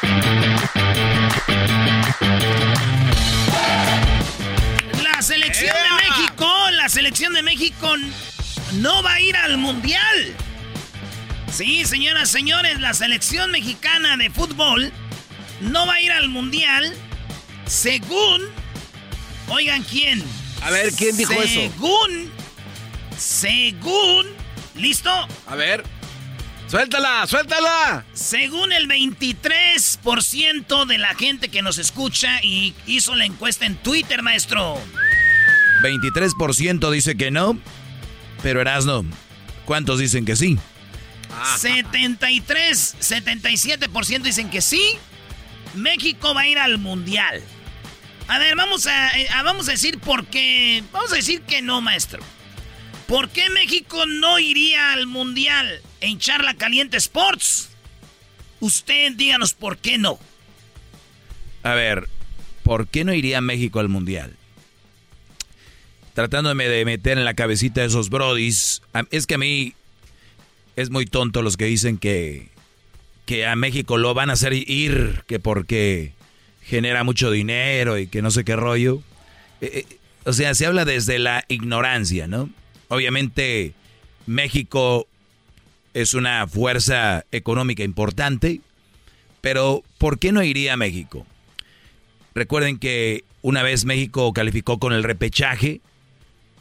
Selección 6.91 7.33
de 7.33 7.41
México 7.41 7.95
no 8.73 9.01
va 9.01 9.13
a 9.13 9.21
ir 9.21 9.35
al 9.37 9.57
mundial. 9.57 10.35
Sí, 11.51 11.85
señoras, 11.85 12.29
señores, 12.29 12.79
la 12.81 12.93
selección 12.93 13.49
mexicana 13.51 14.17
de 14.17 14.29
fútbol 14.29 14.91
no 15.61 15.87
va 15.87 15.93
a 15.93 16.01
ir 16.01 16.11
al 16.11 16.27
mundial 16.27 16.93
según... 17.65 18.41
Oigan, 19.47 19.83
¿quién? 19.83 20.21
A 20.61 20.69
ver, 20.71 20.91
¿quién 20.91 21.15
dijo 21.15 21.31
eso? 21.33 21.47
Según... 21.47 22.31
Según... 23.17 24.27
¿Listo? 24.75 25.11
A 25.47 25.55
ver. 25.55 25.85
Suéltala, 26.67 27.25
suéltala. 27.27 28.05
Según 28.13 28.73
el 28.73 28.89
23% 28.89 30.85
de 30.85 30.97
la 30.97 31.15
gente 31.15 31.49
que 31.49 31.61
nos 31.61 31.77
escucha 31.77 32.41
y 32.43 32.73
hizo 32.85 33.15
la 33.15 33.25
encuesta 33.25 33.65
en 33.65 33.77
Twitter, 33.77 34.21
maestro. 34.23 34.77
23% 35.81 36.89
dice 36.91 37.15
que 37.17 37.31
no, 37.31 37.57
pero 38.43 38.61
Erasno, 38.61 39.05
¿cuántos 39.65 39.99
dicen 39.99 40.25
que 40.25 40.35
sí? 40.35 40.57
73, 41.57 42.95
77% 42.99 44.21
dicen 44.21 44.49
que 44.49 44.61
sí. 44.61 44.81
México 45.75 46.33
va 46.33 46.41
a 46.41 46.47
ir 46.47 46.59
al 46.59 46.77
mundial. 46.77 47.41
A 48.27 48.37
ver, 48.39 48.55
vamos 48.55 48.87
a, 48.87 49.17
eh, 49.17 49.27
a- 49.29 49.43
vamos 49.43 49.67
a 49.69 49.71
decir 49.71 49.99
por 49.99 50.25
qué. 50.25 50.83
Vamos 50.91 51.11
a 51.11 51.15
decir 51.15 51.41
que 51.41 51.61
no, 51.61 51.81
maestro. 51.81 52.21
¿Por 53.07 53.29
qué 53.29 53.49
México 53.49 54.05
no 54.05 54.39
iría 54.39 54.93
al 54.93 55.07
mundial 55.07 55.81
en 56.01 56.17
Charla 56.19 56.53
Caliente 56.53 56.97
Sports? 56.97 57.69
Usted 58.59 59.13
díganos 59.13 59.53
por 59.53 59.77
qué 59.77 59.97
no. 59.97 60.19
A 61.63 61.73
ver, 61.73 62.07
¿por 62.63 62.87
qué 62.87 63.03
no 63.03 63.13
iría 63.13 63.41
México 63.41 63.79
al 63.79 63.89
Mundial? 63.89 64.35
Tratándome 66.13 66.67
de 66.67 66.85
meter 66.85 67.17
en 67.17 67.25
la 67.25 67.33
cabecita 67.33 67.81
de 67.81 67.87
esos 67.87 68.09
brodis. 68.09 68.81
Es 69.11 69.27
que 69.27 69.35
a 69.35 69.37
mí 69.37 69.73
es 70.75 70.89
muy 70.89 71.05
tonto 71.05 71.41
los 71.41 71.57
que 71.57 71.65
dicen 71.65 71.97
que, 71.97 72.49
que 73.25 73.45
a 73.45 73.55
México 73.55 73.97
lo 73.97 74.13
van 74.13 74.29
a 74.29 74.33
hacer 74.33 74.53
ir, 74.53 75.23
que 75.27 75.39
porque 75.39 76.13
genera 76.63 77.03
mucho 77.03 77.31
dinero 77.31 77.97
y 77.97 78.07
que 78.07 78.21
no 78.21 78.31
sé 78.31 78.43
qué 78.43 78.55
rollo. 78.55 79.01
Eh, 79.61 79.85
eh, 79.89 79.97
o 80.25 80.33
sea, 80.33 80.53
se 80.53 80.65
habla 80.65 80.85
desde 80.85 81.19
la 81.19 81.43
ignorancia, 81.47 82.27
¿no? 82.27 82.49
Obviamente 82.89 83.73
México 84.25 85.07
es 85.93 86.13
una 86.13 86.47
fuerza 86.47 87.25
económica 87.31 87.83
importante, 87.83 88.61
pero 89.41 89.83
¿por 89.97 90.19
qué 90.19 90.31
no 90.31 90.43
iría 90.43 90.73
a 90.73 90.77
México? 90.77 91.25
Recuerden 92.33 92.77
que 92.77 93.23
una 93.41 93.63
vez 93.63 93.85
México 93.85 94.31
calificó 94.33 94.79
con 94.79 94.93
el 94.93 95.03
repechaje. 95.03 95.81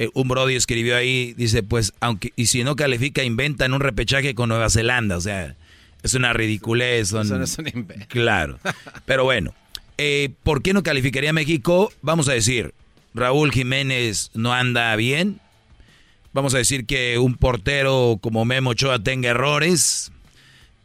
Eh, 0.00 0.08
un 0.14 0.28
Brody 0.28 0.54
escribió 0.54 0.96
ahí, 0.96 1.34
dice, 1.34 1.62
pues, 1.62 1.92
aunque, 2.00 2.32
y 2.34 2.46
si 2.46 2.64
no 2.64 2.74
califica, 2.74 3.22
inventan 3.22 3.74
un 3.74 3.80
repechaje 3.80 4.34
con 4.34 4.48
Nueva 4.48 4.70
Zelanda. 4.70 5.18
O 5.18 5.20
sea, 5.20 5.54
es 6.02 6.14
una 6.14 6.32
ridiculez. 6.32 7.08
Son, 7.08 7.26
Eso 7.26 7.36
no 7.36 7.44
es 7.44 7.58
un 7.58 7.68
invento. 7.68 8.06
Claro. 8.08 8.58
Pero 9.04 9.24
bueno, 9.24 9.52
eh, 9.98 10.30
¿por 10.42 10.62
qué 10.62 10.72
no 10.72 10.82
calificaría 10.82 11.34
México? 11.34 11.92
Vamos 12.00 12.30
a 12.30 12.32
decir, 12.32 12.72
Raúl 13.12 13.52
Jiménez 13.52 14.30
no 14.32 14.54
anda 14.54 14.96
bien. 14.96 15.38
Vamos 16.32 16.54
a 16.54 16.58
decir 16.58 16.86
que 16.86 17.18
un 17.18 17.34
portero 17.34 18.18
como 18.22 18.46
Memo 18.46 18.70
Ochoa 18.70 19.00
tenga 19.00 19.28
errores. 19.28 20.12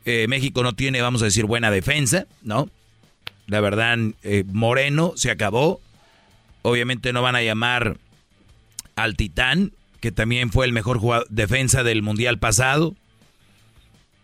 Eh, 0.04 0.26
México 0.28 0.62
no 0.62 0.74
tiene, 0.74 1.02
vamos 1.02 1.22
a 1.22 1.26
decir, 1.26 1.46
buena 1.46 1.72
defensa, 1.72 2.28
¿no? 2.42 2.70
La 3.48 3.62
verdad, 3.62 3.98
eh, 4.24 4.44
Moreno 4.46 5.14
se 5.16 5.32
acabó. 5.32 5.80
Obviamente 6.64 7.14
no 7.14 7.22
van 7.22 7.38
a 7.38 7.44
llamar 7.44 7.98
al 8.96 9.16
Titán, 9.16 9.74
que 10.00 10.12
también 10.12 10.52
fue 10.52 10.66
el 10.66 10.72
mejor 10.72 11.00
jugador, 11.00 11.28
defensa 11.30 11.84
del 11.84 12.02
Mundial 12.02 12.40
pasado. 12.40 12.96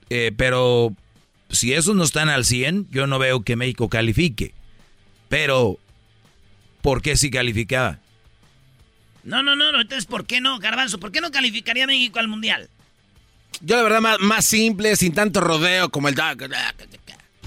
Eh, 0.09 0.31
pero 0.35 0.95
si 1.49 1.73
esos 1.73 1.95
no 1.95 2.03
están 2.03 2.29
al 2.29 2.45
100, 2.45 2.87
yo 2.91 3.07
no 3.07 3.19
veo 3.19 3.43
que 3.43 3.55
México 3.55 3.89
califique. 3.89 4.53
Pero, 5.29 5.77
¿por 6.81 7.01
qué 7.01 7.15
sí 7.15 7.31
calificaba? 7.31 7.99
No, 9.23 9.43
no, 9.43 9.55
no, 9.55 9.71
no. 9.71 9.81
Entonces, 9.81 10.05
¿por 10.05 10.25
qué 10.25 10.41
no, 10.41 10.59
Garbanzo? 10.59 10.99
¿Por 10.99 11.11
qué 11.11 11.21
no 11.21 11.31
calificaría 11.31 11.87
México 11.87 12.19
al 12.19 12.27
mundial? 12.27 12.69
Yo 13.61 13.75
la 13.75 13.83
verdad 13.83 14.01
más, 14.01 14.19
más 14.19 14.45
simple, 14.45 14.95
sin 14.95 15.13
tanto 15.13 15.41
rodeo 15.41 15.89
como 15.89 16.07
el... 16.07 16.15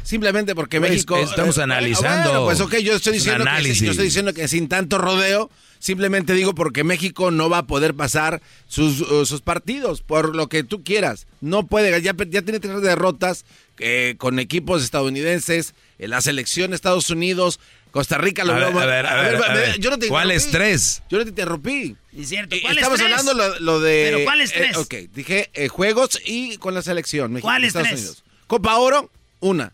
Simplemente 0.03 0.55
porque 0.55 0.81
México... 0.81 1.17
estamos 1.17 1.59
eh, 1.59 1.63
analizando. 1.63 2.31
bueno, 2.31 2.45
pues 2.45 2.61
ok, 2.61 2.77
yo 2.85 2.95
estoy 2.95 3.15
diciendo 3.15 3.45
que, 3.45 3.75
yo 3.75 3.91
estoy 3.91 4.07
diciendo 4.07 4.33
que 4.35 4.47
sin 4.49 4.69
tanto 4.69 4.99
rodeo, 4.99 5.51
simplemente 5.85 6.33
digo 6.33 6.55
porque 6.55 6.83
México 6.83 7.31
no 7.31 7.51
va 7.51 7.59
a 7.59 7.67
poder 7.67 7.93
pasar 7.93 8.41
sus, 8.69 9.03
uh, 9.03 9.27
sus 9.27 9.43
partidos, 9.43 10.01
por 10.01 10.35
lo 10.35 10.49
que 10.49 10.65
tú 10.65 10.83
quieras. 10.83 11.27
No 11.43 11.67
puede, 11.67 11.91
ya, 12.01 12.15
ya 12.31 12.41
tiene 12.43 12.59
tres 12.59 12.81
derrotas 12.81 13.45
eh, 13.79 14.15
con 14.17 14.39
equipos 14.39 14.83
estadounidenses, 14.83 15.75
en 15.99 16.09
la 16.11 16.23
selección 16.23 16.71
de 16.71 16.77
Estados 16.77 17.11
Unidos, 17.11 17.61
Costa 17.91 18.17
Rica 18.17 18.45
lo 18.45 18.55
A 18.55 18.59
veo 18.59 18.73
ver, 18.73 18.83
a 18.83 18.87
ver, 18.87 19.07
a 19.07 19.15
ver, 19.23 19.45
a 19.45 19.49
me- 19.53 19.61
ver. 19.61 19.79
yo 19.79 19.91
no 19.91 19.99
te 19.99 20.09
¿Cuáles 20.09 20.47
interrumpí. 20.47 20.71
tres? 20.71 21.03
Yo 21.11 21.19
no 21.19 21.25
te 21.25 21.29
interrumpí. 21.31 21.97
Es 22.17 22.29
cierto. 22.31 22.57
Eh, 22.57 22.61
¿Cuáles 22.63 22.79
Estamos 22.79 22.99
tres? 22.99 23.11
hablando 23.13 23.35
lo, 23.35 23.61
lo 23.61 23.81
de. 23.81 24.11
¿Pero 24.11 24.25
cuáles 24.25 24.51
eh, 24.53 24.55
tres? 24.57 24.77
ok, 24.79 24.95
dije 25.15 25.51
eh, 25.53 25.69
juegos 25.69 26.19
y 26.25 26.57
con 26.57 26.73
la 26.75 26.81
selección. 26.83 27.31
México- 27.33 27.47
¿Cuáles 27.47 27.69
Estados 27.69 27.89
tres? 27.89 28.01
Unidos. 28.01 28.25
Copa 28.47 28.77
Oro, 28.79 29.11
una. 29.41 29.73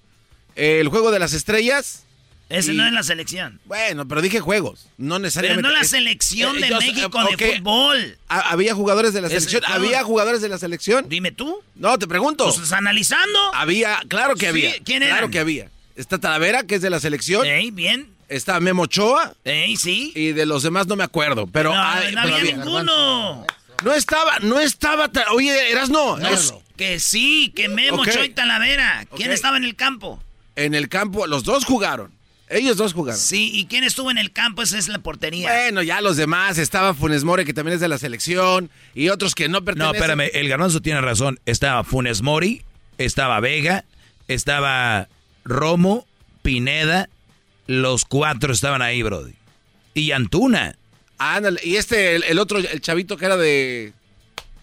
Eh, 0.56 0.80
el 0.80 0.88
juego 0.88 1.12
de 1.12 1.20
las 1.20 1.32
estrellas. 1.34 2.02
Ese 2.50 2.72
y- 2.74 2.76
no 2.76 2.86
es 2.86 2.92
la 2.92 3.02
selección. 3.02 3.60
Bueno, 3.64 4.06
pero 4.08 4.20
dije 4.20 4.40
juegos, 4.40 4.86
no 4.98 5.14
Pero 5.14 5.18
necesariamente. 5.20 5.62
no 5.62 5.70
la 5.74 5.80
es- 5.80 5.88
selección 5.90 6.56
eh, 6.58 6.60
de 6.60 6.68
yo- 6.68 6.78
México 6.78 7.06
ok, 7.18 7.36
de 7.38 7.56
fútbol. 7.56 8.18
¿ha- 8.28 8.50
¿Había 8.50 8.74
jugadores 8.74 9.12
de 9.14 9.20
la 9.22 9.28
selección? 9.28 9.62
¿Había 9.66 10.02
jugadores 10.02 10.42
de 10.42 10.48
la 10.48 10.58
selección? 10.58 11.08
Dime 11.08 11.30
tú. 11.32 11.62
No, 11.76 11.98
te 11.98 12.06
pregunto. 12.06 12.46
¿Los 12.46 12.56
estás 12.56 12.72
analizando? 12.72 13.38
Había, 13.54 14.00
claro 14.08 14.34
que 14.34 14.40
Sí, 14.40 14.46
había. 14.46 14.72
¿quién 14.84 14.98
Claro 15.02 15.16
eran? 15.16 15.30
que 15.30 15.38
había. 15.38 15.70
Está 15.96 16.18
Talavera, 16.18 16.64
que 16.64 16.74
es 16.74 16.82
de 16.82 16.90
la 16.90 16.98
selección. 17.00 17.46
Ey, 17.46 17.70
bien. 17.70 18.08
Está 18.28 18.58
Memo 18.60 18.82
Ochoa. 18.82 19.34
Ey, 19.44 19.76
sí. 19.76 20.12
Y 20.14 20.32
de 20.32 20.46
los 20.46 20.62
demás 20.62 20.86
no 20.86 20.96
me 20.96 21.04
acuerdo. 21.04 21.46
Pero, 21.46 21.74
no, 21.74 21.82
hay- 21.82 22.14
no 22.14 22.22
pero 22.22 22.34
había 22.36 22.56
ninguno. 22.56 23.46
No 23.84 23.92
estaba, 23.94 24.38
no 24.40 24.60
estaba. 24.60 25.08
ta- 25.08 25.32
Oye, 25.32 25.70
eras 25.70 25.88
no. 25.88 26.16
No, 26.16 26.28
que 26.76 26.98
sí, 27.00 27.52
que 27.54 27.68
Memo, 27.68 28.02
Ok. 28.02 28.08
Ochoa 28.08 28.24
y 28.24 28.30
Talavera. 28.30 29.06
¿Quién 29.16 29.30
estaba 29.32 29.56
en 29.56 29.64
el 29.64 29.74
campo? 29.76 30.22
En 30.56 30.74
el 30.74 30.88
campo, 30.88 31.26
los 31.26 31.44
dos 31.44 31.64
jugaron. 31.64 32.12
Ellos 32.50 32.76
dos 32.76 32.92
jugaron. 32.92 33.18
Sí, 33.20 33.50
¿y 33.54 33.66
quién 33.66 33.84
estuvo 33.84 34.10
en 34.10 34.18
el 34.18 34.32
campo? 34.32 34.62
Esa 34.62 34.76
es 34.76 34.88
la 34.88 34.98
portería. 34.98 35.48
Bueno, 35.52 35.82
ya 35.82 36.00
los 36.00 36.16
demás. 36.16 36.58
Estaba 36.58 36.94
Funes 36.94 37.22
Mori, 37.24 37.44
que 37.44 37.54
también 37.54 37.76
es 37.76 37.80
de 37.80 37.88
la 37.88 37.96
selección. 37.98 38.70
Y 38.94 39.08
otros 39.08 39.34
que 39.34 39.48
no 39.48 39.60
No, 39.60 39.64
pertenecen. 39.64 39.94
espérame, 39.96 40.30
el 40.34 40.48
garbanzo 40.48 40.80
tiene 40.82 41.00
razón. 41.00 41.38
Estaba 41.46 41.84
Funes 41.84 42.22
Mori, 42.22 42.62
estaba 42.98 43.38
Vega, 43.40 43.84
estaba 44.28 45.08
Romo, 45.44 46.06
Pineda, 46.42 47.08
los 47.66 48.04
cuatro 48.04 48.52
estaban 48.52 48.82
ahí, 48.82 49.02
Brody. 49.02 49.34
Y 49.94 50.10
Antuna. 50.12 50.76
Ándale. 51.18 51.60
Y 51.62 51.76
este, 51.76 52.16
el, 52.16 52.24
el 52.24 52.38
otro, 52.38 52.58
el 52.58 52.80
chavito 52.80 53.16
que 53.16 53.26
era 53.26 53.36
de. 53.36 53.92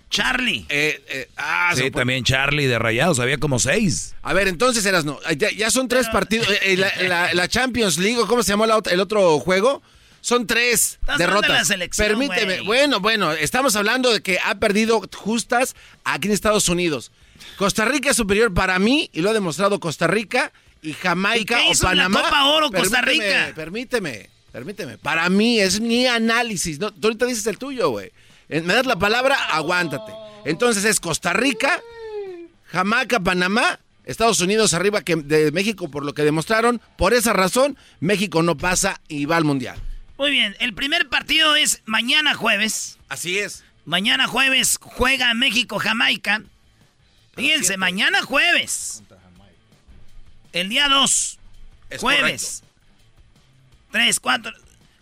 Charlie. 0.09 0.65
Eh, 0.69 1.03
eh, 1.09 1.29
ah, 1.37 1.73
Sí, 1.75 1.91
también 1.91 2.23
Charlie 2.23 2.65
de 2.67 2.79
Rayados, 2.79 3.19
había 3.19 3.37
como 3.37 3.59
seis. 3.59 4.15
A 4.21 4.33
ver, 4.33 4.47
entonces 4.47 4.85
eras 4.85 5.03
no. 5.05 5.19
Ya, 5.37 5.51
ya 5.51 5.69
son 5.69 5.87
tres 5.87 6.07
partidos. 6.09 6.47
Eh, 6.49 6.59
eh, 6.63 6.77
la, 6.77 6.91
la- 7.03 7.33
la 7.33 7.47
Champions 7.47 7.97
League, 7.97 8.17
¿o 8.19 8.27
¿cómo 8.27 8.41
se 8.43 8.49
llamó 8.53 8.65
la 8.65 8.77
otra- 8.77 8.93
el 8.93 8.99
otro 9.01 9.39
juego? 9.39 9.81
Son 10.21 10.47
tres 10.47 10.97
Estás 11.01 11.17
derrotas. 11.17 11.49
de 11.51 11.57
la 11.57 11.65
selección, 11.65 12.07
Permíteme. 12.07 12.61
Bueno, 12.61 12.99
bueno, 12.99 13.31
estamos 13.33 13.75
hablando 13.75 14.11
de 14.11 14.21
que 14.21 14.39
ha 14.43 14.55
perdido 14.55 15.01
justas 15.15 15.75
aquí 16.03 16.27
en 16.27 16.33
Estados 16.33 16.67
Unidos. 16.69 17.11
Costa 17.57 17.85
Rica 17.85 18.09
es 18.11 18.17
superior 18.17 18.53
para 18.53 18.77
mí 18.79 19.09
y 19.13 19.21
lo 19.21 19.29
ha 19.29 19.33
demostrado 19.33 19.79
Costa 19.79 20.07
Rica 20.07 20.51
y 20.81 20.93
Jamaica 20.93 21.59
¿Y 21.61 21.63
qué 21.63 21.69
o 21.69 21.71
en 21.71 21.77
la 21.79 21.83
Panamá. 21.89 22.21
Copa 22.23 22.45
Oro 22.45 22.71
Costa 22.71 23.01
Permíteme, 23.01 23.39
Rica? 23.45 23.55
Permíteme, 23.55 24.29
permíteme. 24.51 24.97
Para 24.97 25.29
mí 25.29 25.59
es 25.59 25.79
mi 25.79 26.07
análisis. 26.07 26.79
No, 26.79 26.91
tú 26.93 27.07
ahorita 27.07 27.25
dices 27.25 27.45
el 27.47 27.57
tuyo, 27.57 27.89
güey. 27.89 28.11
Me 28.49 28.73
das 28.73 28.85
la 28.85 28.97
palabra, 28.97 29.35
aguántate. 29.51 30.11
Entonces 30.45 30.85
es 30.85 30.99
Costa 30.99 31.33
Rica, 31.33 31.81
Jamaica, 32.65 33.19
Panamá, 33.19 33.79
Estados 34.05 34.39
Unidos 34.39 34.73
arriba 34.73 35.01
que 35.01 35.17
de 35.17 35.51
México 35.51 35.91
por 35.91 36.05
lo 36.05 36.13
que 36.13 36.23
demostraron. 36.23 36.81
Por 36.97 37.13
esa 37.13 37.33
razón, 37.33 37.77
México 37.99 38.41
no 38.43 38.57
pasa 38.57 39.01
y 39.07 39.25
va 39.25 39.37
al 39.37 39.43
Mundial. 39.43 39.77
Muy 40.17 40.31
bien, 40.31 40.55
el 40.59 40.73
primer 40.73 41.09
partido 41.09 41.55
es 41.55 41.81
mañana 41.85 42.33
jueves. 42.33 42.97
Así 43.09 43.37
es. 43.37 43.63
Mañana 43.85 44.27
jueves 44.27 44.79
juega 44.81 45.33
México-Jamaica. 45.33 46.43
Fíjense, 47.35 47.77
mañana 47.77 48.21
jueves. 48.23 49.03
El 50.53 50.69
día 50.69 50.89
2. 50.89 51.39
Es 51.89 52.01
Jueves. 52.01 52.63
3, 53.91 54.19
4. 54.19 54.51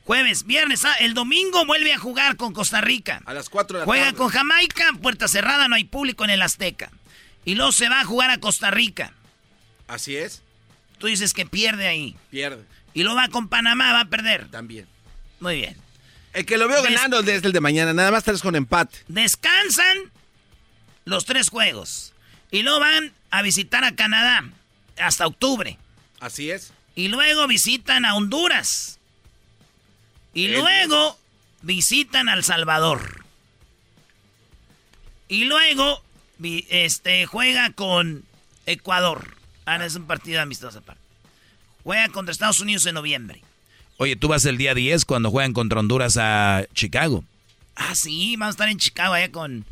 Jueves, 0.06 0.46
viernes. 0.46 0.86
ah, 0.86 0.94
el 1.00 1.14
domingo 1.14 1.66
vuelve 1.66 1.92
a 1.94 1.98
jugar 1.98 2.38
con 2.38 2.54
Costa 2.54 2.80
Rica. 2.82 3.22
A 3.26 3.34
las 3.34 3.50
4 3.50 3.80
de 3.80 3.82
la 3.82 3.86
Juega 3.86 4.06
tarde. 4.06 4.18
con 4.18 4.30
Jamaica, 4.30 4.92
puerta 5.02 5.28
cerrada, 5.28 5.68
no 5.68 5.76
hay 5.76 5.84
público 5.86 6.24
en 6.24 6.30
el 6.30 6.42
Azteca. 6.42 6.92
Y 7.44 7.56
luego 7.56 7.72
se 7.72 7.90
va 7.90 8.02
a 8.02 8.06
jugar 8.06 8.30
a 8.30 8.38
Costa 8.40 8.70
Rica. 8.72 9.14
Así 9.88 10.16
es. 10.16 10.42
Tú 11.00 11.08
dices 11.08 11.34
que 11.34 11.46
pierde 11.46 11.88
ahí. 11.88 12.16
Pierde. 12.30 12.64
Y 12.94 13.04
luego 13.04 13.18
va 13.18 13.28
con 13.30 13.50
Panamá, 13.50 13.92
va 13.94 14.02
a 14.02 14.06
perder. 14.10 14.48
También. 14.50 14.88
Muy 15.40 15.58
bien. 15.58 15.76
El 16.34 16.46
que 16.46 16.58
lo 16.58 16.68
veo 16.68 16.82
Des- 16.82 16.92
ganando 16.94 17.22
desde 17.24 17.48
el 17.48 17.54
de 17.54 17.62
mañana, 17.62 17.94
nada 17.94 18.12
más 18.12 18.24
tres 18.24 18.42
con 18.42 18.56
empate. 18.56 19.00
Descansan 19.08 19.98
los 21.06 21.26
tres 21.26 21.50
juegos. 21.50 22.14
Y 22.52 22.62
luego 22.62 22.80
van 22.80 23.12
a 23.32 23.42
visitar 23.42 23.84
a 23.84 23.96
Canadá 23.96 24.44
hasta 24.98 25.26
octubre. 25.28 25.78
Así 26.20 26.52
es. 26.52 26.72
Y 26.96 27.08
luego 27.10 27.48
visitan 27.48 28.06
a 28.06 28.16
Honduras. 28.16 29.00
Y 30.36 30.46
El- 30.46 30.60
luego 30.60 31.18
visitan 31.64 32.30
a 32.30 32.36
El 32.36 32.44
Salvador. 32.44 33.26
Y 35.28 35.46
luego 35.46 36.04
este, 36.70 37.26
juega 37.26 37.72
con 37.72 38.24
Ecuador. 38.68 39.36
Ahora 39.66 39.86
es 39.88 39.96
un 39.96 40.06
partido 40.06 40.42
amistoso 40.42 40.80
aparte. 40.80 41.02
Juega 41.84 42.10
contra 42.10 42.32
Estados 42.32 42.60
Unidos 42.60 42.86
en 42.86 42.96
noviembre. 42.96 43.42
Oye, 43.98 44.16
tú 44.16 44.28
vas 44.28 44.46
el 44.46 44.58
día 44.58 44.74
10 44.76 45.06
cuando 45.06 45.32
juegan 45.32 45.54
contra 45.54 45.80
Honduras 45.80 46.18
a 46.20 46.66
Chicago. 46.74 47.24
Ah, 47.76 47.96
sí, 47.96 48.36
vamos 48.36 48.54
a 48.54 48.56
estar 48.56 48.70
en 48.70 48.78
Chicago 48.78 49.14
allá 49.14 49.32
con... 49.32 49.66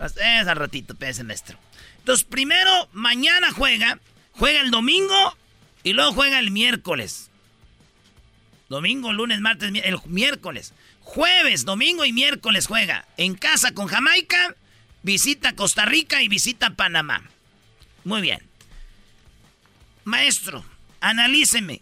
Es 0.00 0.16
al 0.46 0.56
ratito, 0.56 0.94
pese 0.94 1.24
maestro. 1.24 1.58
Entonces, 1.98 2.24
primero, 2.24 2.70
mañana 2.92 3.52
juega, 3.52 3.98
juega 4.32 4.60
el 4.60 4.70
domingo 4.70 5.36
y 5.82 5.92
luego 5.92 6.12
juega 6.12 6.38
el 6.38 6.50
miércoles. 6.50 7.27
Domingo, 8.68 9.12
lunes, 9.12 9.40
martes, 9.40 9.70
mi- 9.70 9.80
el 9.80 9.98
miércoles. 10.06 10.74
Jueves, 11.00 11.64
domingo 11.64 12.04
y 12.04 12.12
miércoles 12.12 12.66
juega. 12.66 13.06
En 13.16 13.34
casa 13.34 13.72
con 13.72 13.86
Jamaica, 13.86 14.54
visita 15.02 15.54
Costa 15.56 15.84
Rica 15.86 16.22
y 16.22 16.28
visita 16.28 16.70
Panamá. 16.70 17.22
Muy 18.04 18.20
bien. 18.20 18.40
Maestro, 20.04 20.64
analíceme. 21.00 21.80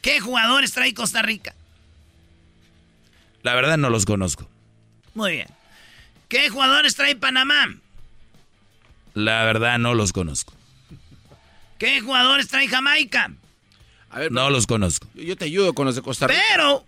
¿Qué 0.00 0.20
jugadores 0.20 0.72
trae 0.72 0.94
Costa 0.94 1.22
Rica? 1.22 1.54
La 3.42 3.54
verdad 3.54 3.76
no 3.76 3.90
los 3.90 4.04
conozco. 4.06 4.48
Muy 5.14 5.32
bien. 5.32 5.48
¿Qué 6.28 6.48
jugadores 6.48 6.94
trae 6.94 7.16
Panamá? 7.16 7.66
La 9.14 9.44
verdad 9.44 9.78
no 9.78 9.94
los 9.94 10.12
conozco. 10.12 10.54
¿Qué 11.78 12.00
jugadores 12.00 12.48
trae 12.48 12.66
Jamaica? 12.68 13.32
A 14.12 14.20
ver, 14.20 14.30
No 14.30 14.48
los 14.50 14.66
conozco. 14.66 15.08
yo, 15.14 15.22
yo 15.24 15.36
te 15.36 15.46
ayudo 15.46 15.72
con 15.74 15.86
los 15.86 15.94
de 15.96 16.02
Costa 16.02 16.26
Rica. 16.28 16.40
Pero 16.50 16.84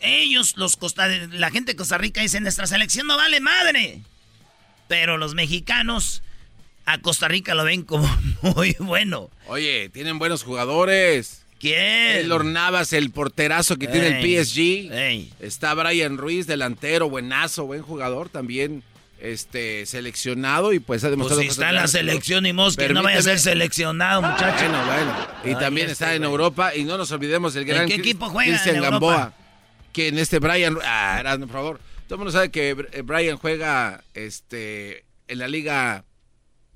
ellos, 0.00 0.56
los 0.56 0.76
Costa, 0.76 1.08
la 1.08 1.50
gente 1.50 1.72
de 1.72 1.76
Costa 1.76 1.98
Rica 1.98 2.20
dice, 2.20 2.40
nuestra 2.40 2.66
selección 2.66 3.06
no 3.06 3.16
vale 3.16 3.40
madre. 3.40 4.02
Pero 4.88 5.16
los 5.16 5.34
mexicanos 5.34 6.22
a 6.84 6.98
Costa 6.98 7.28
Rica 7.28 7.54
lo 7.54 7.64
ven 7.64 7.82
como 7.82 8.06
muy 8.42 8.76
bueno. 8.78 9.30
Oye, 9.46 9.88
tienen 9.88 10.18
buenos 10.18 10.42
jugadores. 10.42 11.40
¿Quién? 11.58 12.30
El 12.30 12.52
Navas, 12.52 12.92
el 12.92 13.10
porterazo 13.10 13.78
que 13.78 13.86
tiene 13.88 14.20
el 14.20 14.44
PSG. 14.44 14.92
ey. 14.92 15.32
Está 15.40 15.72
Brian 15.72 16.18
Ruiz, 16.18 16.46
delantero, 16.46 17.08
buenazo, 17.08 17.64
buen 17.64 17.80
jugador 17.80 18.28
también. 18.28 18.82
Este, 19.24 19.86
seleccionado 19.86 20.74
y 20.74 20.80
pues 20.80 21.02
ha 21.02 21.06
Pues 21.08 21.12
demostrado 21.12 21.40
si 21.40 21.48
cosas 21.48 21.58
está 21.62 21.70
en 21.70 21.76
la 21.76 21.88
selección 21.88 22.44
y 22.44 22.52
Mosque, 22.52 22.90
no 22.90 23.02
vaya 23.02 23.20
a 23.20 23.22
ser 23.22 23.38
seleccionado, 23.40 24.20
muchacho. 24.20 24.68
Bueno, 24.68 24.84
bueno. 24.84 25.14
Y 25.44 25.48
Ay, 25.48 25.54
también 25.54 25.86
este 25.88 26.04
está 26.04 26.14
en. 26.14 26.24
Europa 26.24 26.74
y 26.76 26.84
no 26.84 26.98
nos 26.98 27.10
olvidemos 27.10 27.54
del 27.54 27.64
gran 27.64 27.86
qué 27.88 27.94
Chris- 27.94 28.06
equipo 28.06 28.28
juega 28.28 28.50
Cristian 28.50 28.76
en 28.76 28.84
Europa? 28.84 29.06
Gamboa. 29.06 29.32
Que 29.94 30.08
en 30.08 30.18
este 30.18 30.40
Brian, 30.40 30.76
ah, 30.84 31.36
por 31.40 31.48
favor. 31.48 31.80
Todo 32.06 32.16
el 32.16 32.18
mundo 32.18 32.32
sabe 32.32 32.50
que 32.50 32.70
eh, 32.92 33.02
Brian 33.02 33.38
juega 33.38 34.04
este 34.12 35.06
en 35.26 35.38
la 35.38 35.48
liga 35.48 36.04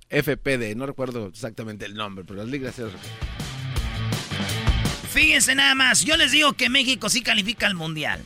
FPD, 0.08 0.74
no 0.74 0.86
recuerdo 0.86 1.26
exactamente 1.26 1.84
el 1.84 1.92
nombre, 1.94 2.24
pero 2.24 2.38
las 2.38 2.48
ligas 2.48 2.76
Fíjense 5.12 5.54
nada 5.54 5.74
más, 5.74 6.02
yo 6.02 6.16
les 6.16 6.32
digo 6.32 6.54
que 6.54 6.70
México 6.70 7.10
sí 7.10 7.20
califica 7.20 7.66
al 7.66 7.74
Mundial. 7.74 8.24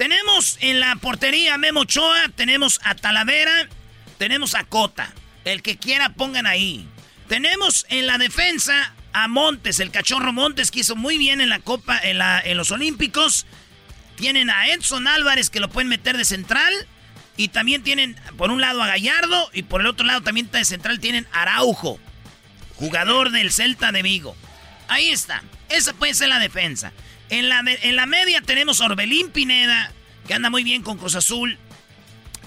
Tenemos 0.00 0.56
en 0.62 0.80
la 0.80 0.96
portería 0.96 1.58
Memo 1.58 1.80
Ochoa, 1.80 2.30
tenemos 2.34 2.80
a 2.84 2.94
Talavera, 2.94 3.68
tenemos 4.16 4.54
a 4.54 4.64
Cota. 4.64 5.12
El 5.44 5.60
que 5.60 5.76
quiera 5.76 6.14
pongan 6.14 6.46
ahí. 6.46 6.88
Tenemos 7.28 7.84
en 7.90 8.06
la 8.06 8.16
defensa 8.16 8.94
a 9.12 9.28
Montes, 9.28 9.78
el 9.78 9.90
cachorro 9.90 10.32
Montes 10.32 10.70
que 10.70 10.80
hizo 10.80 10.96
muy 10.96 11.18
bien 11.18 11.42
en 11.42 11.50
la 11.50 11.58
Copa, 11.58 12.00
en, 12.02 12.18
en 12.18 12.56
los 12.56 12.70
Olímpicos. 12.70 13.44
Tienen 14.16 14.48
a 14.48 14.68
Edson 14.68 15.06
Álvarez 15.06 15.50
que 15.50 15.60
lo 15.60 15.68
pueden 15.68 15.90
meter 15.90 16.16
de 16.16 16.24
central. 16.24 16.72
Y 17.36 17.48
también 17.48 17.82
tienen 17.82 18.16
por 18.38 18.50
un 18.50 18.62
lado 18.62 18.82
a 18.82 18.86
Gallardo 18.86 19.50
y 19.52 19.64
por 19.64 19.82
el 19.82 19.86
otro 19.86 20.06
lado 20.06 20.22
también 20.22 20.50
de 20.50 20.64
central 20.64 20.98
tienen 21.00 21.26
Araujo, 21.30 22.00
jugador 22.76 23.32
del 23.32 23.52
Celta 23.52 23.92
de 23.92 24.00
Vigo. 24.00 24.34
Ahí 24.88 25.10
está. 25.10 25.42
Esa 25.68 25.92
puede 25.92 26.14
ser 26.14 26.30
la 26.30 26.38
defensa. 26.38 26.90
En 27.30 27.48
la, 27.48 27.62
en 27.64 27.96
la 27.96 28.06
media 28.06 28.42
tenemos 28.42 28.80
a 28.80 28.86
Orbelín 28.86 29.30
Pineda, 29.30 29.92
que 30.26 30.34
anda 30.34 30.50
muy 30.50 30.64
bien 30.64 30.82
con 30.82 30.98
Cruz 30.98 31.14
Azul. 31.14 31.58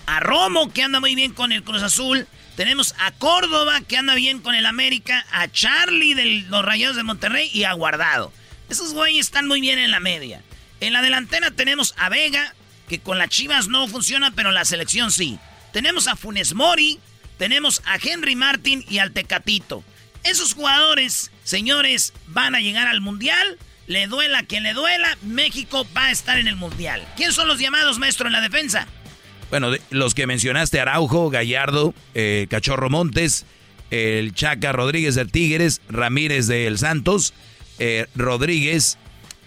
A 0.06 0.20
Romo, 0.20 0.72
que 0.74 0.84
anda 0.84 1.00
muy 1.00 1.16
bien 1.16 1.34
con 1.34 1.52
el 1.54 1.64
Cruz 1.64 1.82
Azul. 1.82 2.28
Tenemos 2.58 2.94
a 3.00 3.12
Córdoba, 3.12 3.82
que 3.82 3.98
anda 3.98 4.14
bien 4.16 4.40
con 4.40 4.54
el 4.54 4.66
América. 4.66 5.26
A 5.32 5.48
Charlie 5.48 6.14
de 6.14 6.26
los 6.50 6.64
Rayados 6.64 6.98
de 6.98 7.04
Monterrey 7.04 7.50
y 7.54 7.64
a 7.64 7.74
Guardado. 7.74 8.34
Esos 8.70 8.94
güeyes 8.94 9.26
están 9.26 9.48
muy 9.48 9.62
bien 9.62 9.80
en 9.80 9.92
la 9.92 10.00
media. 10.00 10.42
En 10.82 10.92
la 10.92 11.02
delantera 11.02 11.52
tenemos 11.52 11.96
a 11.98 12.10
Vega, 12.10 12.54
que 12.90 13.00
con 13.00 13.18
las 13.18 13.30
Chivas 13.30 13.70
no 13.70 13.88
funciona, 13.88 14.32
pero 14.32 14.52
la 14.52 14.66
selección 14.66 15.12
sí. 15.12 15.40
Tenemos 15.72 16.08
a 16.08 16.18
Funes 16.18 16.54
Mori, 16.54 17.00
tenemos 17.38 17.82
a 17.86 17.98
Henry 18.02 18.36
Martin 18.36 18.86
y 18.90 18.98
al 18.98 19.14
Tecatito. 19.14 19.84
Esos 20.24 20.54
jugadores, 20.54 21.32
señores, 21.44 22.14
van 22.28 22.56
a 22.56 22.60
llegar 22.60 22.88
al 22.88 23.02
Mundial. 23.02 23.58
Le 23.88 24.08
duela 24.08 24.40
a 24.40 24.44
quien 24.46 24.64
le 24.64 24.74
duela, 24.74 25.18
México 25.24 25.86
va 25.96 26.06
a 26.06 26.12
estar 26.12 26.38
en 26.40 26.48
el 26.48 26.56
Mundial. 26.56 27.06
¿Quién 27.18 27.32
son 27.34 27.48
los 27.48 27.60
llamados, 27.60 28.00
maestro, 28.00 28.28
en 28.28 28.34
la 28.34 28.42
defensa? 28.42 28.88
Bueno, 29.50 29.72
los 29.92 30.16
que 30.16 30.26
mencionaste, 30.26 30.80
Araujo, 30.80 31.30
Gallardo, 31.30 31.94
eh, 32.16 32.48
Cachorro 32.50 32.90
Montes, 32.90 33.46
el 33.92 34.34
Chaca 34.34 34.72
Rodríguez 34.72 35.16
del 35.16 35.32
Tigres, 35.32 35.82
Ramírez 35.90 36.48
del 36.48 36.78
Santos, 36.80 37.34
eh, 37.78 38.08
Rodríguez, 38.16 38.98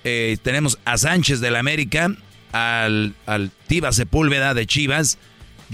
eh, 0.04 0.36
tenemos 0.42 0.78
a 0.84 0.98
Sánchez 0.98 1.40
del 1.40 1.56
América, 1.56 2.14
al, 2.52 3.14
al 3.26 3.50
Tiva 3.66 3.90
Sepúlveda 3.92 4.54
de 4.54 4.66
Chivas. 4.66 5.18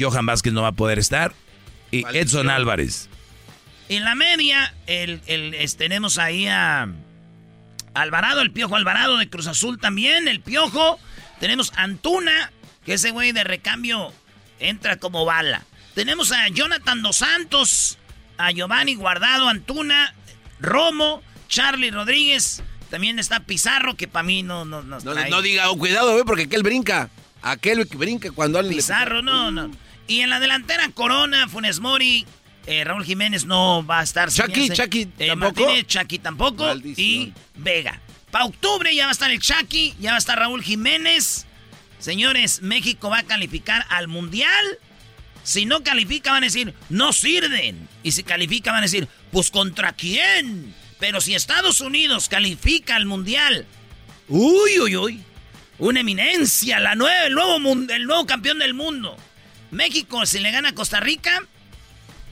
Johan 0.01 0.25
Vázquez 0.25 0.53
no 0.53 0.63
va 0.63 0.69
a 0.69 0.73
poder 0.73 0.99
estar. 0.99 1.35
Y 1.91 2.05
Edson 2.17 2.49
Álvarez. 2.49 3.11
En 3.91 4.05
la 4.05 4.15
media, 4.15 4.73
el, 4.87 5.21
el- 5.27 5.53
es- 5.55 5.77
tenemos 5.77 6.17
ahí 6.17 6.47
a 6.47 6.89
Alvarado, 7.95 8.41
el 8.41 8.51
Piojo 8.51 8.77
Alvarado 8.77 9.17
de 9.19 9.29
Cruz 9.29 9.47
Azul 9.47 9.79
también, 9.79 10.29
el 10.29 10.41
Piojo. 10.41 10.99
Tenemos 11.41 11.73
Antuna, 11.77 12.53
que 12.85 12.95
ese 12.95 13.11
güey 13.11 13.33
de 13.33 13.45
recambio 13.45 14.13
entra 14.61 14.97
como 14.97 15.25
bala. 15.25 15.63
Tenemos 15.95 16.33
a 16.33 16.49
Jonathan 16.49 17.03
Dos 17.03 17.17
Santos, 17.17 17.99
a 18.39 18.51
Giovanni 18.53 18.95
Guardado, 18.95 19.49
Antuna, 19.49 20.15
Romo, 20.61 21.23
Charlie 21.49 21.91
Rodríguez. 21.91 22.63
También 22.91 23.19
está 23.19 23.41
Pizarro, 23.41 23.97
que 23.97 24.09
para 24.09 24.23
mí 24.23 24.43
no, 24.43 24.65
no, 24.65 24.83
no, 24.83 25.01
No, 25.01 25.13
trae. 25.13 25.31
no 25.31 25.43
diga, 25.43 25.71
oh, 25.71 25.77
cuidado, 25.79 26.13
güey, 26.13 26.25
porque 26.25 26.45
aquel 26.45 26.63
brinca. 26.63 27.11
Aquel 27.43 27.89
que 27.89 27.97
brinca 27.97 28.31
cuando 28.31 28.59
alguien 28.59 28.77
le- 28.77 28.83
Pizarro, 28.83 29.23
no, 29.23 29.51
no. 29.51 29.71
Y 30.07 30.21
en 30.21 30.31
la 30.31 30.41
delantera, 30.41 30.89
Corona, 30.91 31.49
Funes 31.49 31.81
Mori, 31.81 32.27
eh, 32.67 32.85
Raúl 32.85 33.05
Jiménez 33.05 33.45
no 33.45 33.85
va 33.85 34.01
a 34.01 34.03
estar. 34.03 34.31
Chucky, 34.31 34.71
Chucky, 34.71 35.09
eh, 35.19 35.29
¿tampoco? 35.29 35.61
Martínez, 35.63 35.87
Chucky 35.87 36.19
tampoco. 36.19 36.65
Maldición. 36.65 37.07
Y 37.07 37.33
Vega. 37.55 38.01
Para 38.31 38.47
octubre 38.47 38.95
ya 38.95 39.05
va 39.05 39.11
a 39.11 39.13
estar 39.13 39.31
el 39.31 39.41
Chucky, 39.41 39.95
ya 40.01 40.11
va 40.11 40.17
a 40.17 40.19
estar 40.19 40.39
Raúl 40.39 40.63
Jiménez. 40.63 41.47
Señores, 41.99 42.63
México 42.63 43.11
va 43.11 43.19
a 43.19 43.23
calificar 43.25 43.85
al 43.89 44.09
Mundial. 44.09 44.79
Si 45.45 45.67
no 45.67 45.83
califica, 45.83 46.33
van 46.33 46.45
a 46.45 46.47
decir, 46.47 46.73
no 46.89 47.13
sirven. 47.13 47.89
Y 48.03 48.13
si 48.13 48.23
califica, 48.23 48.71
van 48.73 48.81
a 48.81 48.83
decir, 48.83 49.09
pues 49.31 49.51
¿contra 49.51 49.93
quién? 49.93 50.75
Pero 50.99 51.21
si 51.21 51.35
Estados 51.35 51.81
Unidos 51.81 52.29
califica 52.29 52.97
al 52.97 53.07
Mundial, 53.07 53.67
uy, 54.29 54.81
uy, 54.81 54.97
uy. 54.97 55.21
Una 55.79 56.01
eminencia, 56.01 56.79
la 56.79 56.95
nueva, 56.95 57.27
el, 57.27 57.35
nuevo 57.35 57.57
el 57.93 58.07
nuevo 58.07 58.25
campeón 58.25 58.61
del 58.61 58.73
mundo. 58.73 59.17
México, 59.73 60.25
si 60.27 60.39
le 60.39 60.53
gana 60.53 60.71
a 60.71 60.75
Costa 60.75 61.01
Rica, 61.01 61.47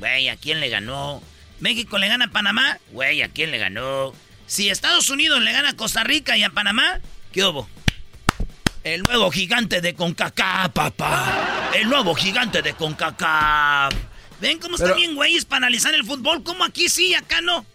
güey, 0.00 0.28
¿a 0.28 0.36
quién 0.36 0.58
le 0.60 0.68
ganó? 0.68 1.22
México 1.60 1.98
le 1.98 2.08
gana 2.08 2.24
a 2.24 2.28
Panamá, 2.28 2.78
güey, 2.90 3.22
¿a 3.22 3.28
quién 3.28 3.50
le 3.52 3.58
ganó? 3.58 4.12
Si 4.46 4.68
Estados 4.68 5.08
Unidos 5.10 5.40
le 5.42 5.52
gana 5.52 5.70
a 5.70 5.76
Costa 5.76 6.02
Rica 6.02 6.36
y 6.36 6.42
a 6.42 6.50
Panamá, 6.50 7.00
¿qué 7.32 7.44
hubo? 7.44 7.68
El 8.82 9.02
nuevo 9.02 9.30
gigante 9.30 9.80
de 9.82 9.94
CONCACAF, 9.94 10.72
papá. 10.72 11.70
El 11.74 11.88
nuevo 11.88 12.14
gigante 12.14 12.62
de 12.62 12.72
CONCACAF. 12.72 13.92
¿Ven 14.40 14.58
cómo 14.58 14.76
están 14.76 14.88
Pero- 14.88 14.98
bien 14.98 15.14
güeyes 15.14 15.44
para 15.44 15.58
analizar 15.66 15.94
el 15.94 16.02
fútbol? 16.04 16.42
¿Cómo 16.42 16.64
aquí 16.64 16.88
sí 16.88 17.08
y 17.08 17.14
acá 17.14 17.42
no? 17.42 17.66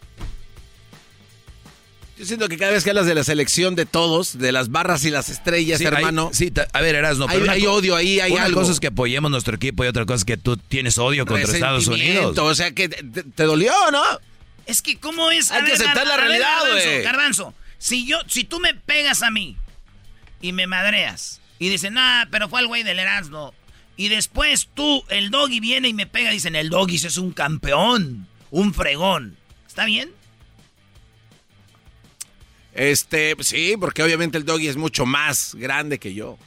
Yo 2.17 2.25
siento 2.25 2.47
que 2.47 2.57
cada 2.57 2.71
vez 2.71 2.83
que 2.85 2.91
hablas 2.91 3.07
de 3.07 3.13
la 3.15 3.25
selección 3.25 3.75
de 3.75 3.85
todos, 3.85 4.37
de 4.37 4.53
las 4.53 4.69
barras 4.71 5.03
y 5.03 5.09
las 5.11 5.27
estrellas, 5.29 5.79
Sí, 5.79 5.85
hermano. 5.85 6.29
hay- 6.29 6.33
sí, 6.35 6.53
a 6.71 6.81
ver, 6.81 6.95
Erasno. 6.95 7.27
Hay- 7.27 7.41
hay 7.49 7.65
odio 7.65 7.95
ahí, 7.95 8.21
hay 8.21 8.31
una 8.31 8.45
algo. 8.45 8.61
cosa 8.61 8.71
es 8.71 8.79
que 8.79 8.87
apoyemos 8.87 9.29
nuestro 9.29 9.55
equipo 9.55 9.83
y 9.83 9.87
otra 9.87 10.05
cosa 10.05 10.17
es 10.19 10.25
que 10.25 10.37
tú 10.37 10.55
tienes 10.55 10.97
odio 10.97 11.25
contra 11.25 11.51
Estados 11.51 11.87
Unidos. 11.87 12.37
O 12.37 12.55
sea, 12.55 12.71
que 12.71 12.87
te, 12.87 13.43
dolió, 13.43 13.73
¿no? 13.91 14.01
Es 14.65 14.81
que 14.81 14.97
cómo 14.97 15.29
es. 15.29 15.51
Hay 15.51 15.61
A 15.61 15.65
que 15.65 15.71
ver, 15.73 15.81
aceptar 15.81 16.07
la 16.07 16.15
realidad, 16.17 16.55
güey. 16.71 17.01
Garbanzo, 17.03 17.53
si 17.77 18.05
yo, 18.07 18.17
si 18.27 18.45
tú 18.45 18.59
me 18.61 18.73
pegas 18.73 19.21
a 19.21 19.29
mí 19.29 19.57
y 20.41 20.53
me 20.53 20.67
madreas 20.67 21.41
y 21.59 21.67
dicen, 21.69 21.97
ah, 21.97 22.27
pero 22.31 22.47
fue 22.47 22.61
el 22.61 22.67
güey 22.67 22.83
del 22.83 22.99
Erasmo. 22.99 23.53
Y 23.97 24.07
después 24.07 24.69
tú, 24.73 25.03
el 25.09 25.31
doggy 25.31 25.59
viene 25.59 25.89
y 25.89 25.93
me 25.93 26.05
pega 26.07 26.31
y 26.31 26.35
dicen, 26.35 26.55
el 26.55 26.69
doggy 26.69 26.95
es 26.95 27.17
un 27.17 27.31
campeón, 27.31 28.27
un 28.51 28.73
fregón. 28.73 29.35
¿Está 29.67 29.83
bien? 29.85 30.09
Este, 32.75 33.35
sí, 33.39 33.75
porque 33.79 34.03
obviamente 34.03 34.37
el 34.37 34.45
doggy 34.45 34.67
es 34.67 34.77
mucho 34.77 35.05
más 35.05 35.55
grande 35.55 35.97
que 35.97 36.13
yo. 36.13 36.37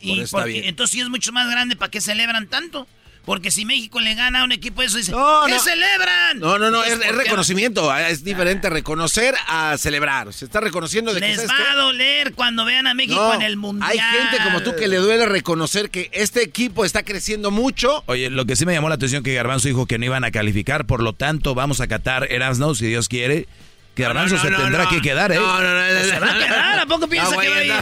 Y 0.00 0.08
Por 0.08 0.16
eso 0.16 0.24
está 0.24 0.36
porque- 0.38 0.52
bien. 0.52 0.64
entonces 0.64 0.92
si 0.94 1.00
es 1.00 1.08
mucho 1.08 1.32
más 1.32 1.48
grande, 1.50 1.76
¿para 1.76 1.90
qué 1.90 2.00
celebran 2.00 2.48
tanto? 2.48 2.86
Porque 3.24 3.52
si 3.52 3.64
México 3.64 4.00
le 4.00 4.16
gana 4.16 4.40
a 4.40 4.44
un 4.44 4.50
equipo 4.50 4.80
de 4.80 4.88
eso, 4.88 4.96
dicen, 4.96 5.14
No, 5.14 5.42
¿qué 5.46 5.52
no. 5.52 5.60
celebran? 5.60 6.40
No, 6.40 6.58
no, 6.58 6.72
no, 6.72 6.82
es, 6.82 6.98
reconocimiento. 7.14 7.88
ah, 7.88 8.08
Es 8.08 8.24
diferente 8.24 8.68
reconocer 8.68 9.36
a 9.46 9.78
celebrar. 9.78 10.32
Se 10.32 10.44
está 10.44 10.60
reconociendo 10.60 11.14
de 11.14 11.20
que 11.20 11.28
Les 11.28 11.36
¿sabes 11.36 11.50
va 11.52 11.56
qué? 11.56 11.62
a 11.70 11.74
doler 11.76 12.32
cuando 12.34 12.64
vean 12.64 12.88
a 12.88 12.94
México 12.94 13.14
No, 13.14 13.32
en 13.34 13.42
el 13.42 13.56
Mundial. 13.56 13.88
Hay 13.92 13.98
gente 14.00 14.38
como 14.42 14.62
tú 14.64 14.74
que 14.74 14.88
le 14.88 14.96
duele 14.96 15.26
reconocer 15.26 15.88
que 15.90 16.10
este 16.12 16.42
equipo 16.42 16.84
está 16.84 17.04
creciendo 17.04 17.52
mucho. 17.52 18.02
Oye, 18.06 18.28
lo 18.28 18.44
que 18.44 18.56
sí 18.56 18.66
me 18.66 18.72
llamó 18.72 18.88
la 18.88 18.96
atención 18.96 19.22
que 19.22 19.32
Garbanzo 19.34 19.68
dijo 19.68 19.86
que 19.86 19.98
no 19.98 20.04
iban 20.06 20.24
a 20.24 20.32
calificar, 20.32 20.84
por 20.84 21.00
lo 21.00 21.12
tanto 21.12 21.54
vamos 21.54 21.80
a 21.80 21.86
catar 21.86 22.26
Erasno, 22.28 22.74
si 22.74 22.88
Dios 22.88 23.08
quiere. 23.08 23.46
Que 23.94 24.02
Garbanzo 24.04 24.36
no, 24.36 24.42
se 24.42 24.50
no, 24.50 24.56
tendrá 24.56 24.84
no. 24.84 24.90
que 24.90 25.00
quedar, 25.02 25.32
¿eh? 25.32 25.34
No, 25.36 25.60
no, 25.60 25.74
no, 25.74 25.92
no, 25.94 26.00
¿Se 26.04 26.18
va 26.18 26.30
a 26.30 26.38
quedar? 26.38 26.78
¿A 26.80 26.86
poco 26.86 27.06
piensa 27.08 27.30
No, 27.34 27.38
que 27.40 27.48
va 27.50 27.56
a 27.56 27.64
ir? 27.64 27.72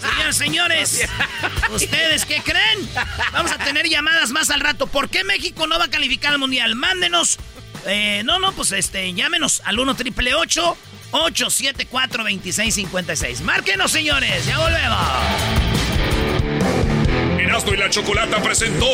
Señoras, 0.00 0.36
señores, 0.36 1.08
¿ustedes 1.70 2.26
qué 2.26 2.42
creen? 2.42 2.90
Vamos 3.32 3.52
a 3.52 3.58
tener 3.58 3.88
llamadas 3.88 4.30
más 4.30 4.50
al 4.50 4.60
rato. 4.60 4.88
¿Por 4.88 5.08
qué 5.08 5.22
México 5.22 5.66
no 5.68 5.78
va 5.78 5.84
a 5.84 5.90
calificar 5.90 6.32
al 6.32 6.38
Mundial? 6.40 6.74
Mándenos. 6.74 7.38
eh, 7.86 8.22
no, 8.24 8.40
no, 8.40 8.50
pues 8.52 8.72
este, 8.72 9.12
llámenos 9.14 9.62
al 9.64 9.78
1 9.78 9.94
triple 9.94 10.34
874 10.34 12.24
2656 12.24 13.40
Márquenos, 13.42 13.92
señores. 13.92 14.44
Ya 14.46 14.58
volvemos. 14.58 14.98
Erasmo 17.38 17.72
y 17.74 17.76
la 17.76 17.88
Chocolata 17.90 18.42
presentó 18.42 18.86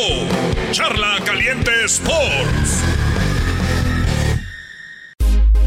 Charla 0.71 1.17
Caliente 1.25 1.71
Sports. 1.85 2.83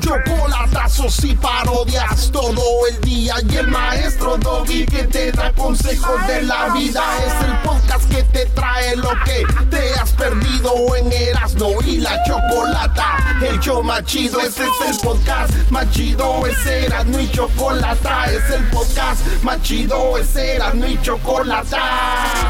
Chocolatazos 0.00 1.24
y 1.24 1.34
parodias 1.34 2.30
todo 2.30 2.62
el 2.90 3.00
día. 3.00 3.34
Y 3.48 3.56
el 3.56 3.68
maestro 3.68 4.36
Dobby 4.36 4.86
que 4.86 5.04
te 5.04 5.32
da 5.32 5.52
consejos 5.52 6.26
de 6.26 6.42
la 6.42 6.68
vida. 6.74 7.02
Es 7.26 7.44
el 7.44 7.56
podcast 7.58 8.10
que 8.10 8.22
te 8.24 8.46
trae 8.46 8.96
lo 8.96 9.10
que 9.24 9.44
te 9.70 9.94
has 9.94 10.12
perdido 10.12 10.96
en 10.96 11.12
Erasmo 11.12 11.70
y 11.84 11.98
la 11.98 12.22
Chocolata. 12.24 13.38
El 13.42 13.58
show 13.60 13.82
más 13.82 14.04
chido, 14.04 14.40
este 14.40 14.64
es 14.64 14.90
el 14.90 14.96
podcast 15.06 15.52
más 15.70 15.90
chido. 15.90 16.46
Es 16.46 16.66
Erasmo 16.66 17.18
y 17.18 17.30
Chocolata. 17.30 18.24
Es 18.26 18.50
el 18.50 18.64
podcast 18.68 19.26
más 19.42 19.60
chido. 19.62 20.18
Es 20.18 20.34
Erasmo 20.36 20.86
y 20.86 21.00
Chocolata. 21.02 21.78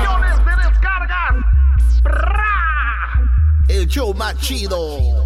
Millones 0.00 0.44
de 0.44 0.68
descargas. 0.68 1.36
El 3.68 3.86
show 3.88 4.14
más 4.14 4.36
chido. 4.38 5.25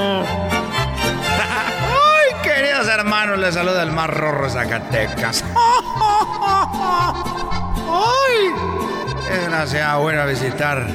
les 3.41 3.55
saluda 3.55 3.81
el 3.81 3.91
más 3.91 4.09
rorro 4.09 4.45
de 4.45 4.51
Zacatecas. 4.51 5.43
Ay, 7.89 8.53
desgraciado, 9.29 10.01
voy 10.01 10.15
a 10.15 10.25
visitar. 10.25 10.85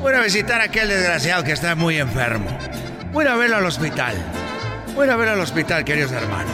Voy 0.00 0.12
a 0.12 0.20
visitar 0.20 0.60
a 0.60 0.64
aquel 0.64 0.88
desgraciado 0.88 1.44
que 1.44 1.52
está 1.52 1.76
muy 1.76 1.98
enfermo. 1.98 2.50
Voy 3.12 3.26
a 3.26 3.36
verlo 3.36 3.58
al 3.58 3.66
hospital. 3.66 4.16
Voy 4.96 5.08
a 5.08 5.14
verlo 5.14 5.34
al 5.34 5.40
hospital, 5.40 5.84
queridos 5.84 6.10
hermanos. 6.10 6.50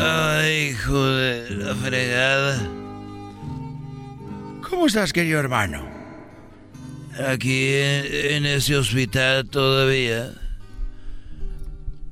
Ay, 0.00 0.70
hijo 0.70 1.06
de 1.06 1.50
la 1.50 1.74
fregada. 1.76 2.83
¿Cómo 4.74 4.88
estás, 4.88 5.12
querido 5.12 5.38
hermano? 5.38 5.88
Aquí 7.28 7.74
en, 7.74 8.34
en 8.34 8.44
ese 8.44 8.76
hospital 8.76 9.48
todavía. 9.48 10.32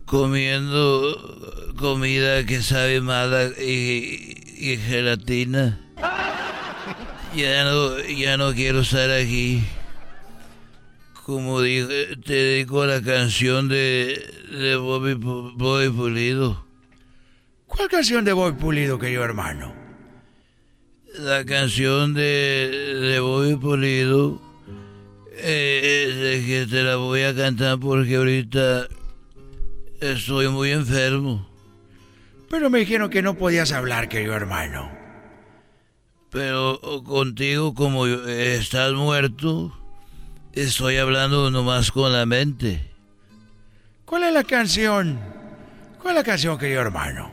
Comiendo 0.06 1.74
comida 1.76 2.46
que 2.46 2.62
sabe 2.62 3.00
mala 3.00 3.48
y, 3.60 4.36
y 4.56 4.76
gelatina. 4.76 5.80
Ya 7.34 7.64
no, 7.64 7.98
ya 7.98 8.36
no 8.36 8.54
quiero 8.54 8.82
estar 8.82 9.10
aquí. 9.10 9.64
como 11.26 11.60
dije, 11.62 12.16
te 12.24 12.32
dedico 12.32 12.86
la 12.86 13.02
canción 13.02 13.68
de, 13.68 14.24
de 14.52 14.76
Bobby, 14.76 15.14
Bobby 15.14 15.90
Pulido. 15.90 16.64
¿Cuál 17.66 17.88
canción 17.88 18.24
de 18.24 18.32
Boy 18.32 18.52
Pulido, 18.52 19.00
querido 19.00 19.24
hermano? 19.24 19.81
La 21.18 21.44
canción 21.44 22.14
de, 22.14 22.98
de 23.00 23.20
Bobby 23.20 23.56
Pulido. 23.56 24.40
eh, 25.36 26.38
es 26.38 26.46
que 26.46 26.66
te 26.66 26.82
la 26.82 26.96
voy 26.96 27.22
a 27.22 27.34
cantar 27.34 27.78
porque 27.78 28.16
ahorita 28.16 28.86
estoy 30.00 30.48
muy 30.48 30.70
enfermo. 30.70 31.48
Pero 32.50 32.70
me 32.70 32.80
dijeron 32.80 33.10
que 33.10 33.22
no 33.22 33.34
podías 33.34 33.72
hablar, 33.72 34.08
querido 34.08 34.34
hermano. 34.34 34.90
Pero 36.30 36.80
contigo, 37.04 37.74
como 37.74 38.06
estás 38.06 38.92
muerto, 38.92 39.76
estoy 40.52 40.96
hablando 40.96 41.50
nomás 41.50 41.92
con 41.92 42.12
la 42.12 42.24
mente. 42.24 42.90
¿Cuál 44.06 44.24
es 44.24 44.32
la 44.32 44.44
canción? 44.44 45.18
¿Cuál 46.00 46.14
es 46.14 46.20
la 46.20 46.24
canción, 46.24 46.58
querido 46.58 46.80
hermano? 46.80 47.30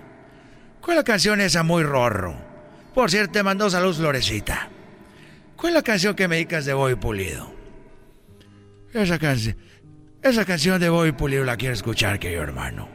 ¿Cuál 0.82 0.98
es 0.98 1.00
la 1.00 1.04
canción 1.06 1.40
esa 1.42 1.64
muy 1.64 1.84
rorro? 1.84 2.49
Por 3.00 3.10
cierto, 3.10 3.32
te 3.32 3.44
mandó 3.44 3.70
salud 3.70 3.96
Florecita. 3.96 4.70
¿Cuál 5.56 5.70
es 5.70 5.76
la 5.76 5.84
canción 5.84 6.18
que 6.18 6.28
me 6.28 6.36
dedicas 6.36 6.66
de 6.66 6.74
Boy 6.74 6.96
Pulido? 6.96 7.50
Esa 8.94 9.18
canción. 9.18 9.56
Esa 10.22 10.44
canción 10.44 10.82
de 10.82 10.90
Boy 10.90 11.14
Pulido 11.14 11.46
la 11.46 11.56
quiero 11.56 11.74
escuchar, 11.74 12.20
querido 12.20 12.44
hermano. 12.44 12.90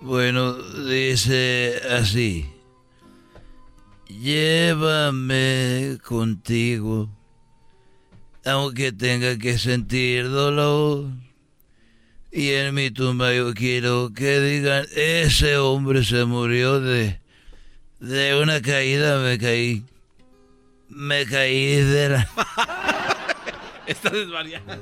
Bueno, 0.00 0.54
dice 0.54 1.78
así. 1.90 2.50
Llévame 4.08 5.98
contigo, 6.02 7.10
aunque 8.46 8.92
tenga 8.92 9.36
que 9.36 9.58
sentir 9.58 10.30
dolor. 10.30 11.10
Y 12.32 12.48
en 12.52 12.74
mi 12.74 12.90
tumba 12.90 13.34
yo 13.34 13.52
quiero 13.52 14.14
que 14.14 14.40
digan, 14.40 14.86
ese 14.96 15.58
hombre 15.58 16.02
se 16.02 16.24
murió 16.24 16.80
de, 16.80 17.20
de 18.00 18.40
una 18.40 18.60
caída, 18.60 19.18
me 19.18 19.38
caí. 19.38 19.84
Me 20.88 21.26
caí 21.26 21.76
de 21.76 22.08
la... 22.10 22.28
Está 23.86 24.10
desvariado. 24.10 24.78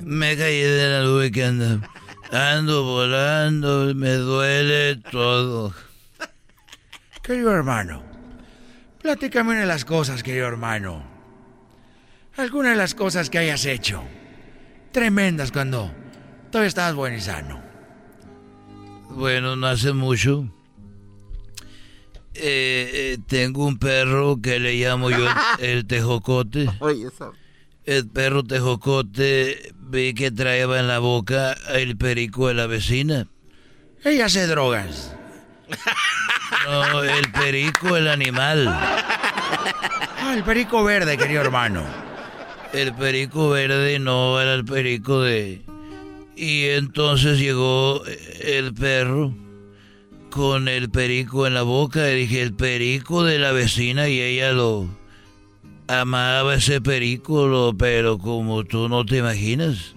Me 0.00 0.36
caí 0.36 0.60
de 0.60 0.88
la 0.88 1.02
nube 1.02 1.30
que 1.30 1.44
anda. 1.44 1.80
Ando 2.30 2.84
volando, 2.84 3.94
me 3.94 4.12
duele 4.14 4.96
todo. 5.10 5.74
Querido 7.22 7.52
hermano, 7.52 8.02
platícame 9.00 9.50
una 9.50 9.60
de 9.60 9.66
las 9.66 9.84
cosas, 9.84 10.22
querido 10.22 10.46
hermano. 10.46 11.02
Alguna 12.36 12.70
de 12.70 12.76
las 12.76 12.94
cosas 12.94 13.30
que 13.30 13.38
hayas 13.38 13.64
hecho. 13.64 14.02
Tremendas 14.92 15.52
cuando 15.52 15.90
todavía 16.50 16.68
estabas 16.68 16.94
bueno 16.94 17.16
y 17.16 17.20
sano. 17.20 17.62
Bueno, 19.10 19.56
no 19.56 19.66
hace 19.66 19.92
mucho. 19.92 20.53
Eh, 22.36 22.90
eh, 23.14 23.18
tengo 23.28 23.64
un 23.64 23.78
perro 23.78 24.40
que 24.42 24.58
le 24.58 24.74
llamo 24.74 25.10
yo 25.10 25.28
el, 25.58 25.64
el 25.78 25.86
tejocote. 25.86 26.68
El 27.84 28.08
perro 28.08 28.42
tejocote 28.42 29.72
vi 29.76 30.14
que 30.14 30.30
traía 30.30 30.64
en 30.64 30.88
la 30.88 30.98
boca 30.98 31.56
el 31.74 31.96
perico 31.96 32.48
de 32.48 32.54
la 32.54 32.66
vecina. 32.66 33.28
Ella 34.04 34.26
hace 34.26 34.46
drogas. 34.46 35.14
No, 36.66 37.02
el 37.02 37.30
perico, 37.32 37.96
el 37.96 38.08
animal. 38.08 38.66
Ah, 40.26 40.34
el 40.34 40.42
perico 40.42 40.82
verde, 40.82 41.18
querido 41.18 41.42
hermano. 41.42 41.84
El 42.72 42.94
perico 42.94 43.50
verde 43.50 43.98
no 43.98 44.40
era 44.40 44.54
el 44.54 44.64
perico 44.64 45.20
de... 45.20 45.60
Y 46.34 46.68
entonces 46.68 47.38
llegó 47.38 48.02
el 48.40 48.72
perro 48.72 49.34
con 50.34 50.66
el 50.66 50.90
perico 50.90 51.46
en 51.46 51.54
la 51.54 51.62
boca 51.62 52.10
y 52.10 52.22
dije, 52.22 52.42
el 52.42 52.54
perico 52.54 53.22
de 53.22 53.38
la 53.38 53.52
vecina 53.52 54.08
y 54.08 54.20
ella 54.20 54.50
lo 54.50 54.88
amaba 55.86 56.56
ese 56.56 56.80
perico, 56.80 57.46
lo, 57.46 57.76
pero 57.78 58.18
como 58.18 58.64
tú 58.64 58.88
no 58.88 59.06
te 59.06 59.18
imaginas. 59.18 59.94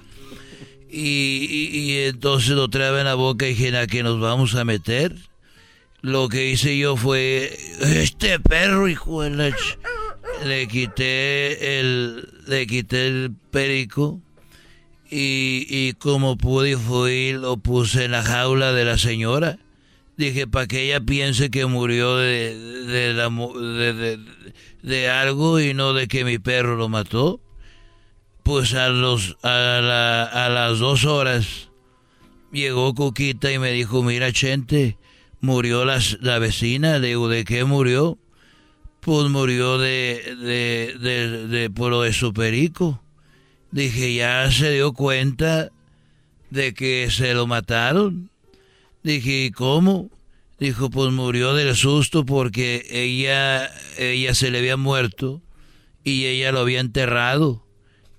Y, 0.92 1.98
entonces 2.06 2.52
lo 2.52 2.68
trae 2.68 3.00
en 3.00 3.06
la 3.06 3.16
boca 3.16 3.48
y 3.48 3.56
dije, 3.56 3.76
¿a 3.76 3.88
qué 3.88 4.04
nos 4.04 4.20
vamos 4.20 4.54
a 4.54 4.64
meter? 4.64 5.16
Lo 6.02 6.30
que 6.30 6.52
hice 6.52 6.78
yo 6.78 6.98
fue, 6.98 7.58
este 7.82 8.40
perro, 8.40 8.88
hijo 8.88 9.24
de 9.24 9.32
la 9.32 9.50
ch-". 9.50 9.80
Le 10.46 10.68
quité 10.68 11.80
el, 11.80 12.30
le 12.46 12.68
quité 12.68 13.08
el 13.08 13.32
perico 13.50 14.22
y, 15.10 15.66
y 15.68 15.94
como 15.94 16.38
pude 16.38 16.78
fui 16.78 17.34
lo 17.34 17.58
puse 17.58 18.06
en 18.06 18.12
la 18.12 18.22
jaula 18.22 18.72
de 18.72 18.86
la 18.86 19.00
señora. 19.00 19.58
Dije, 20.18 20.48
para 20.48 20.66
que 20.66 20.84
ella 20.86 21.00
piense 21.00 21.52
que 21.52 21.68
murió 21.68 22.16
de, 22.18 22.56
de, 24.82 25.10
algo 25.10 25.60
y 25.60 25.74
no 25.76 25.94
de 25.94 26.08
que 26.08 26.26
mi 26.26 26.40
perro 26.40 26.76
lo 26.76 26.90
mató. 26.90 27.40
Pues 28.44 28.74
a, 28.74 28.90
los, 28.90 29.38
a, 29.44 29.80
la- 29.82 30.24
a 30.24 30.50
las 30.50 30.80
dos 30.80 31.06
horas 31.06 31.70
llegó 32.52 32.96
Coquita 32.96 33.52
y 33.52 33.60
me 33.60 33.72
dijo, 33.72 34.02
mira 34.04 34.32
Chente, 34.32 34.98
murió 35.42 35.86
la, 35.86 36.00
vecina. 36.40 36.98
Le 36.98 37.10
digo, 37.10 37.30
¿de 37.30 37.44
qué 37.44 37.64
murió? 37.66 38.18
Pues 39.02 39.30
murió 39.30 39.78
de, 39.78 40.36
de, 40.42 40.96
de, 41.00 41.48
de, 41.48 41.70
por 41.70 41.92
lo 41.92 42.02
de 42.02 42.14
su 42.14 42.34
perico. 42.34 43.04
Dije, 43.72 44.16
ya 44.16 44.50
se 44.50 44.72
dio 44.72 44.94
cuenta 44.94 45.70
de 46.50 46.74
que 46.74 47.10
se 47.12 47.34
lo 47.34 47.46
mataron. 47.46 48.32
Dije, 49.08 49.46
¿y 49.46 49.52
cómo? 49.52 50.10
Dijo, 50.60 50.90
pues 50.90 51.14
murió 51.14 51.54
del 51.54 51.74
susto 51.78 52.26
porque 52.26 52.86
ella, 52.90 53.72
ella 53.98 54.36
se 54.36 54.52
le 54.52 54.58
había 54.58 54.76
muerto 54.76 55.42
y 56.04 56.26
ella 56.26 56.52
lo 56.52 56.60
había 56.60 56.82
enterrado 56.82 57.66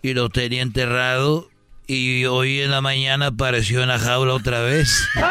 y 0.01 0.15
lo 0.15 0.31
tenía 0.31 0.63
enterrado 0.63 1.51
y 1.87 2.25
hoy 2.25 2.63
en 2.63 2.71
la 2.71 2.81
mañana 2.81 3.27
apareció 3.27 3.83
en 3.83 3.89
la 3.89 3.99
jaula 3.99 4.33
otra 4.33 4.63
vez. 4.63 5.07
Ay, 5.15 5.25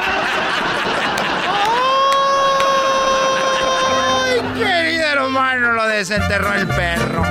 querido 4.60 5.08
hermano, 5.08 5.72
lo 5.72 5.88
desenterró 5.88 6.54
el 6.54 6.68
perro. 6.68 7.24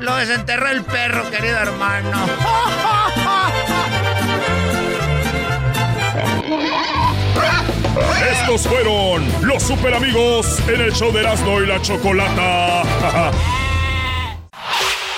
Lo 0.00 0.16
desenterró 0.16 0.70
el 0.70 0.84
perro, 0.84 1.30
querido 1.30 1.58
hermano. 1.58 2.12
Estos 8.30 8.66
fueron 8.66 9.26
los 9.42 9.62
super 9.62 9.94
amigos 9.94 10.58
en 10.68 10.80
el 10.80 10.92
show 10.92 11.12
de 11.12 11.20
Erasmo 11.20 11.60
y 11.60 11.66
la 11.66 11.80
Chocolata. 11.80 12.82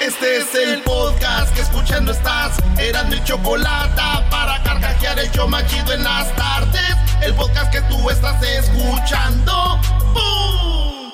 Este 0.00 0.38
es 0.38 0.54
el 0.54 0.80
podcast 0.80 1.54
que 1.54 1.60
escuchando 1.60 2.12
estás. 2.12 2.56
Eran 2.78 3.10
mi 3.10 3.22
chocolate 3.22 4.00
para 4.30 4.62
carcajear 4.62 5.18
el 5.18 5.30
show 5.30 5.46
más 5.46 5.66
chido 5.66 5.92
en 5.92 6.02
las 6.02 6.34
tardes. 6.36 6.96
El 7.22 7.34
podcast 7.34 7.70
que 7.70 7.82
tú 7.82 8.08
estás 8.08 8.42
escuchando. 8.42 9.78
¡Bum! 10.14 11.12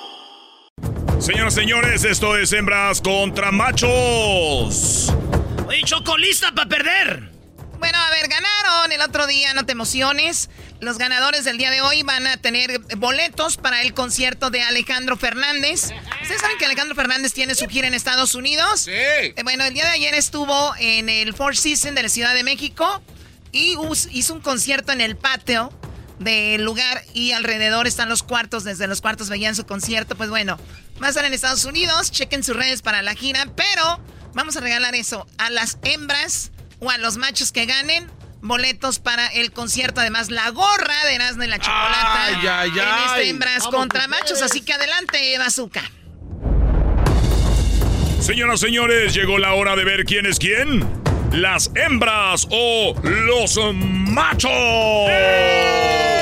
Señoras 1.20 1.54
y 1.54 1.56
señores, 1.56 2.04
esto 2.04 2.36
es 2.36 2.52
Hembras 2.52 3.00
contra 3.00 3.50
Machos. 3.50 5.12
Oye, 5.66 5.82
Choco, 5.82 6.16
¿lista 6.16 6.52
para 6.52 6.68
perder? 6.68 7.35
Bueno, 7.78 7.98
a 7.98 8.10
ver, 8.10 8.28
ganaron 8.28 8.92
el 8.92 9.00
otro 9.00 9.26
día, 9.26 9.52
no 9.54 9.66
te 9.66 9.72
emociones. 9.72 10.48
Los 10.80 10.98
ganadores 10.98 11.44
del 11.44 11.58
día 11.58 11.70
de 11.70 11.80
hoy 11.80 12.02
van 12.02 12.26
a 12.26 12.36
tener 12.36 12.80
boletos 12.96 13.56
para 13.56 13.82
el 13.82 13.92
concierto 13.94 14.50
de 14.50 14.62
Alejandro 14.62 15.16
Fernández. 15.16 15.90
¿Ustedes 16.22 16.40
saben 16.40 16.58
que 16.58 16.64
Alejandro 16.64 16.94
Fernández 16.94 17.32
tiene 17.32 17.54
su 17.54 17.66
gira 17.68 17.86
en 17.86 17.94
Estados 17.94 18.34
Unidos? 18.34 18.80
Sí. 18.80 19.32
bueno, 19.44 19.64
el 19.64 19.74
día 19.74 19.84
de 19.84 19.90
ayer 19.90 20.14
estuvo 20.14 20.74
en 20.78 21.08
el 21.08 21.34
Four 21.34 21.56
Seasons 21.56 21.94
de 21.94 22.02
la 22.02 22.08
Ciudad 22.08 22.34
de 22.34 22.44
México 22.44 23.02
y 23.52 23.76
hizo 24.10 24.34
un 24.34 24.40
concierto 24.40 24.92
en 24.92 25.00
el 25.00 25.16
patio 25.16 25.72
del 26.18 26.62
lugar 26.64 27.04
y 27.12 27.32
alrededor 27.32 27.86
están 27.86 28.08
los 28.08 28.22
cuartos. 28.22 28.64
Desde 28.64 28.86
los 28.86 29.00
cuartos 29.00 29.28
veían 29.28 29.54
su 29.54 29.66
concierto. 29.66 30.16
Pues 30.16 30.30
bueno, 30.30 30.58
va 31.02 31.06
a 31.06 31.10
estar 31.10 31.24
en 31.24 31.34
Estados 31.34 31.64
Unidos. 31.64 32.10
Chequen 32.10 32.42
sus 32.42 32.56
redes 32.56 32.82
para 32.82 33.02
la 33.02 33.14
gira, 33.14 33.46
pero 33.54 34.00
vamos 34.32 34.56
a 34.56 34.60
regalar 34.60 34.94
eso 34.94 35.26
a 35.38 35.50
las 35.50 35.78
hembras 35.82 36.52
o 36.78 36.90
a 36.90 36.98
los 36.98 37.16
machos 37.16 37.52
que 37.52 37.66
ganen 37.66 38.10
boletos 38.40 38.98
para 38.98 39.26
el 39.28 39.52
concierto. 39.52 40.00
Además, 40.00 40.30
la 40.30 40.50
gorra 40.50 41.04
de 41.06 41.14
Erasmo 41.14 41.42
y 41.44 41.46
la 41.48 41.58
Chocolata 41.58 42.24
Ay, 42.24 42.46
ay, 42.46 42.70
en 42.70 42.78
ay. 42.80 43.04
este 43.06 43.28
hembras 43.30 43.64
Vamos, 43.64 43.74
contra 43.74 44.08
machos. 44.08 44.42
Así 44.42 44.62
que 44.62 44.72
adelante, 44.72 45.36
Bazooka. 45.38 45.82
Señoras 48.20 48.62
y 48.62 48.66
señores, 48.66 49.14
llegó 49.14 49.38
la 49.38 49.54
hora 49.54 49.76
de 49.76 49.84
ver 49.84 50.04
quién 50.04 50.26
es 50.26 50.38
quién. 50.38 50.84
Las 51.32 51.70
hembras 51.74 52.46
o 52.50 52.94
los 53.02 53.58
machos. 53.74 54.50
¡Machos! 54.50 56.15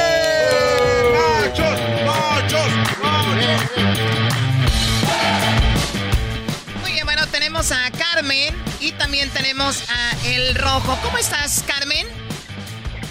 Tenemos 7.55 7.70
a 7.70 7.90
Carmen 7.92 8.52
y 8.80 8.90
también 8.92 9.30
tenemos 9.30 9.88
a 9.88 10.26
El 10.26 10.57
Rojo. 10.57 10.98
¿Cómo 11.05 11.18
estás, 11.18 11.64
Carmen? 11.64 12.05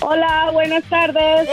Hola, 0.02 0.50
buenas 0.52 0.84
tardes. 0.90 1.48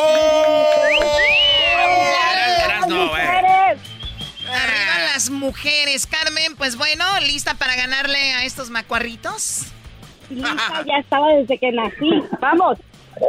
Arriba 4.49 4.99
las 5.14 5.30
mujeres. 5.30 6.09
Carmen, 6.09 6.57
pues 6.57 6.74
bueno, 6.76 7.05
¿lista 7.20 7.55
para 7.55 7.76
ganarle 7.76 8.32
a 8.32 8.45
estos 8.45 8.70
macuarritos? 8.70 9.66
Lista, 10.28 10.84
ya 10.84 10.99
estaba 10.99 11.28
desde 11.28 11.59
que 11.59 11.70
nací. 11.70 12.24
Vamos. 12.41 12.78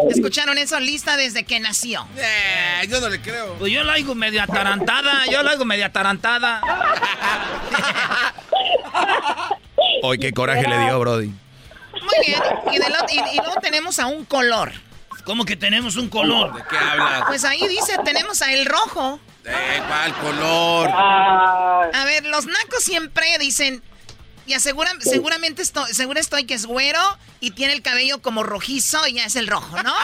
¿Escucharon 0.09 0.57
eso? 0.57 0.79
Lista 0.79 1.17
desde 1.17 1.43
que 1.43 1.59
nació. 1.59 2.07
Eh, 2.17 2.87
yo 2.89 2.99
no 2.99 3.09
le 3.09 3.21
creo. 3.21 3.53
Pues 3.59 3.71
yo 3.71 3.83
la 3.83 3.93
hago 3.93 4.15
media 4.15 4.43
atarantada, 4.43 5.27
yo 5.29 5.43
la 5.43 5.51
hago 5.51 5.65
media 5.65 5.85
atarantada. 5.87 6.61
Hoy 10.03 10.17
qué 10.19 10.31
coraje 10.33 10.67
le 10.67 10.77
dio, 10.85 10.99
Brody. 10.99 11.27
Muy 11.27 12.25
bien. 12.25 12.41
Y, 12.71 12.77
del 12.79 12.93
ot- 12.93 13.11
y- 13.11 13.35
y 13.35 13.37
luego 13.37 13.55
tenemos 13.61 13.99
a 13.99 14.07
un 14.07 14.25
color. 14.25 14.71
¿Cómo 15.25 15.45
que 15.45 15.55
tenemos 15.55 15.97
un 15.97 16.09
color? 16.09 16.53
¿De 16.55 16.63
qué 16.69 16.77
hablas? 16.77 17.23
Pues 17.27 17.43
ahí 17.45 17.67
dice, 17.67 17.97
tenemos 18.03 18.41
a 18.41 18.51
el 18.53 18.65
rojo. 18.65 19.19
Eh, 19.45 19.81
¿Cuál 19.87 20.13
color? 20.15 20.89
A 20.91 22.03
ver, 22.05 22.25
los 22.25 22.45
nacos 22.47 22.83
siempre 22.83 23.25
dicen, 23.39 23.83
y 24.47 24.53
aseguran, 24.53 24.99
seguramente 25.01 25.61
estoy, 25.61 25.93
seguro 25.93 26.19
estoy 26.19 26.45
que 26.45 26.53
es 26.55 26.65
güero 26.65 26.99
y 27.39 27.51
tiene 27.51 27.73
el 27.73 27.81
cabello 27.83 28.21
como 28.21 28.41
rojizo 28.43 29.05
y 29.07 29.13
ya 29.13 29.25
es 29.25 29.35
el 29.35 29.47
rojo, 29.47 29.81
¿no? 29.83 29.93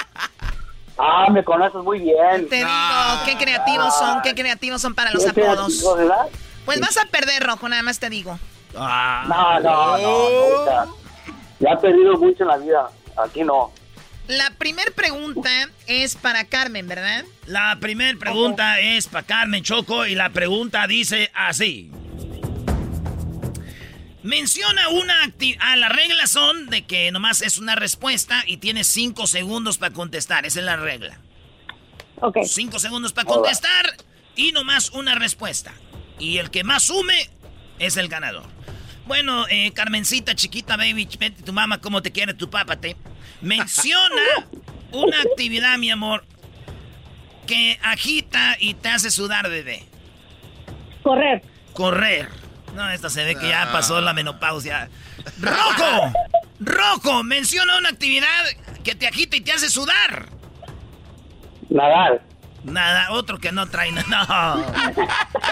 Ah, 1.00 1.28
me 1.30 1.44
conoces 1.44 1.84
muy 1.84 2.00
bien. 2.00 2.50
Te 2.50 2.56
digo, 2.56 2.70
qué 3.26 3.38
creativos 3.38 3.96
son, 4.00 4.20
qué 4.24 4.34
creativos 4.34 4.82
son 4.82 4.96
para 4.96 5.12
los 5.12 5.24
Qué 5.26 5.30
apodos. 5.30 5.84
Pues 6.66 6.80
vas 6.80 6.98
a 6.98 7.06
perder, 7.06 7.44
rojo, 7.44 7.70
nada 7.70 7.84
más 7.84 8.00
te 8.00 8.10
digo. 8.10 8.40
Ah. 8.78 9.26
No, 9.28 9.60
no, 9.60 9.98
no, 9.98 10.58
nunca. 10.60 10.88
Ya 11.60 11.70
he 11.72 11.78
perdido 11.78 12.18
mucho 12.18 12.44
en 12.44 12.48
la 12.48 12.58
vida. 12.58 12.90
Aquí 13.18 13.44
no. 13.44 13.72
La 14.28 14.52
primer 14.58 14.94
pregunta 14.94 15.50
es 15.88 16.16
para 16.16 16.44
Carmen, 16.46 16.88
¿verdad? 16.88 17.24
La 17.46 17.78
primera 17.80 18.18
pregunta 18.20 18.80
es 18.80 19.08
para 19.08 19.26
Carmen 19.26 19.64
Choco 19.64 20.06
y 20.06 20.16
la 20.16 20.30
pregunta 20.32 20.86
dice 20.86 21.32
así. 21.34 21.92
Menciona 24.24 24.90
una 24.90 25.24
actividad. 25.24 25.62
Ah, 25.64 25.78
las 25.78 25.96
reglas 25.96 26.30
son 26.30 26.70
de 26.70 26.86
que 26.86 27.10
nomás 27.12 27.42
es 27.42 27.58
una 27.58 27.76
respuesta 27.76 28.44
y 28.46 28.58
tienes 28.58 28.88
cinco 28.88 29.28
segundos 29.28 29.78
para 29.78 29.94
contestar. 29.94 30.46
Esa 30.46 30.60
es 30.60 30.66
la 30.66 30.76
regla. 30.76 31.18
Ok. 32.20 32.40
Cinco 32.44 32.80
segundos 32.80 33.14
para 33.14 33.28
contestar 33.28 33.96
y 34.36 34.52
nomás 34.52 34.90
una 34.90 35.16
respuesta. 35.16 35.74
Y 36.20 36.40
el 36.40 36.52
que 36.52 36.66
más 36.66 36.84
sume 36.84 37.30
es 37.80 37.98
el 37.98 38.08
ganador. 38.08 38.46
Bueno, 39.06 39.46
eh, 39.50 39.72
Carmencita, 39.74 40.36
chiquita, 40.36 40.76
baby, 40.76 41.08
vete 41.20 41.42
tu 41.44 41.54
mamá, 41.54 41.80
cómo 41.80 42.02
te 42.02 42.12
quiere 42.12 42.34
tu 42.34 42.50
papá, 42.50 42.76
te. 42.76 42.98
Menciona 43.42 44.22
una 44.92 45.22
actividad, 45.22 45.78
mi 45.78 45.90
amor, 45.90 46.26
que 47.46 47.80
agita 47.84 48.58
y 48.60 48.74
te 48.74 48.90
hace 48.90 49.10
sudar, 49.10 49.50
bebé. 49.50 49.84
Correr. 51.04 51.42
Correr. 51.74 52.28
No, 52.76 52.90
esta 52.90 53.10
se 53.10 53.24
ve 53.24 53.36
que 53.36 53.48
ya 53.48 53.72
pasó 53.72 54.02
la 54.02 54.14
menopausia. 54.14 54.90
¡Rojo! 55.40 56.14
¡Rojo! 56.60 57.24
Menciona 57.24 57.78
una 57.78 57.90
actividad 57.90 58.28
que 58.84 58.94
te 58.94 59.08
agita 59.08 59.38
y 59.38 59.42
te 59.42 59.54
hace 59.54 59.70
sudar. 59.70 60.30
Nadar. 61.70 62.27
Nada, 62.72 63.12
otro 63.12 63.40
que 63.40 63.52
no 63.52 63.68
trae 63.68 63.92
nada. 63.92 64.56
No. 64.56 64.76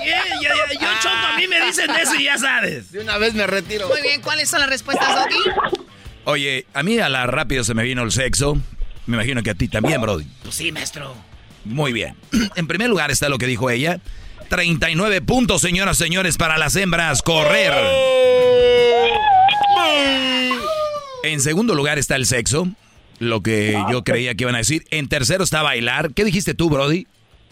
Yeah, 0.03 0.23
yo, 0.41 0.49
yo- 0.49 0.79
yo, 0.79 0.87
Choco, 1.01 1.15
a 1.33 1.37
mí 1.37 1.47
me 1.47 1.65
dicen 1.65 1.89
eso 1.91 2.15
y 2.15 2.25
ya 2.25 2.37
sabes. 2.37 2.91
De 2.91 2.99
una 2.99 3.17
vez 3.17 3.33
me 3.33 3.47
retiro. 3.47 3.87
Muy 3.87 4.01
bien, 4.01 4.21
¿cuáles 4.21 4.49
son 4.49 4.59
las 4.59 4.69
respuestas, 4.69 5.07
Doggy? 5.15 5.81
Oye, 6.25 6.65
a 6.73 6.83
mí 6.83 6.99
a 6.99 7.07
la 7.09 7.25
rápido 7.27 7.63
se 7.63 7.73
me 7.73 7.83
vino 7.83 8.03
el 8.03 8.11
sexo. 8.11 8.57
Me 9.05 9.15
imagino 9.17 9.41
que 9.43 9.51
a 9.51 9.55
ti 9.55 9.67
también, 9.67 10.01
Brody. 10.01 10.25
Pues 10.43 10.55
sí, 10.55 10.71
maestro. 10.71 11.15
Muy 11.63 11.93
bien. 11.93 12.15
En 12.55 12.67
primer 12.67 12.89
lugar 12.89 13.11
está 13.11 13.29
lo 13.29 13.37
que 13.37 13.45
dijo 13.47 13.69
ella. 13.69 13.99
39 14.49 15.21
puntos, 15.21 15.61
señoras 15.61 15.97
y 15.99 16.03
señores, 16.03 16.37
para 16.37 16.57
las 16.57 16.75
hembras. 16.75 17.21
Correr. 17.23 17.73
En 21.23 21.41
segundo 21.41 21.73
lugar 21.73 21.97
está 21.97 22.15
el 22.15 22.25
sexo. 22.25 22.67
Lo 23.19 23.41
que 23.41 23.81
yo 23.91 24.03
creía 24.03 24.35
que 24.35 24.43
iban 24.43 24.55
a 24.55 24.59
decir. 24.59 24.85
En 24.91 25.07
tercero 25.07 25.43
está 25.43 25.61
bailar. 25.61 26.13
¿Qué 26.13 26.23
dijiste 26.25 26.53
tú, 26.53 26.69
Brody? 26.69 27.07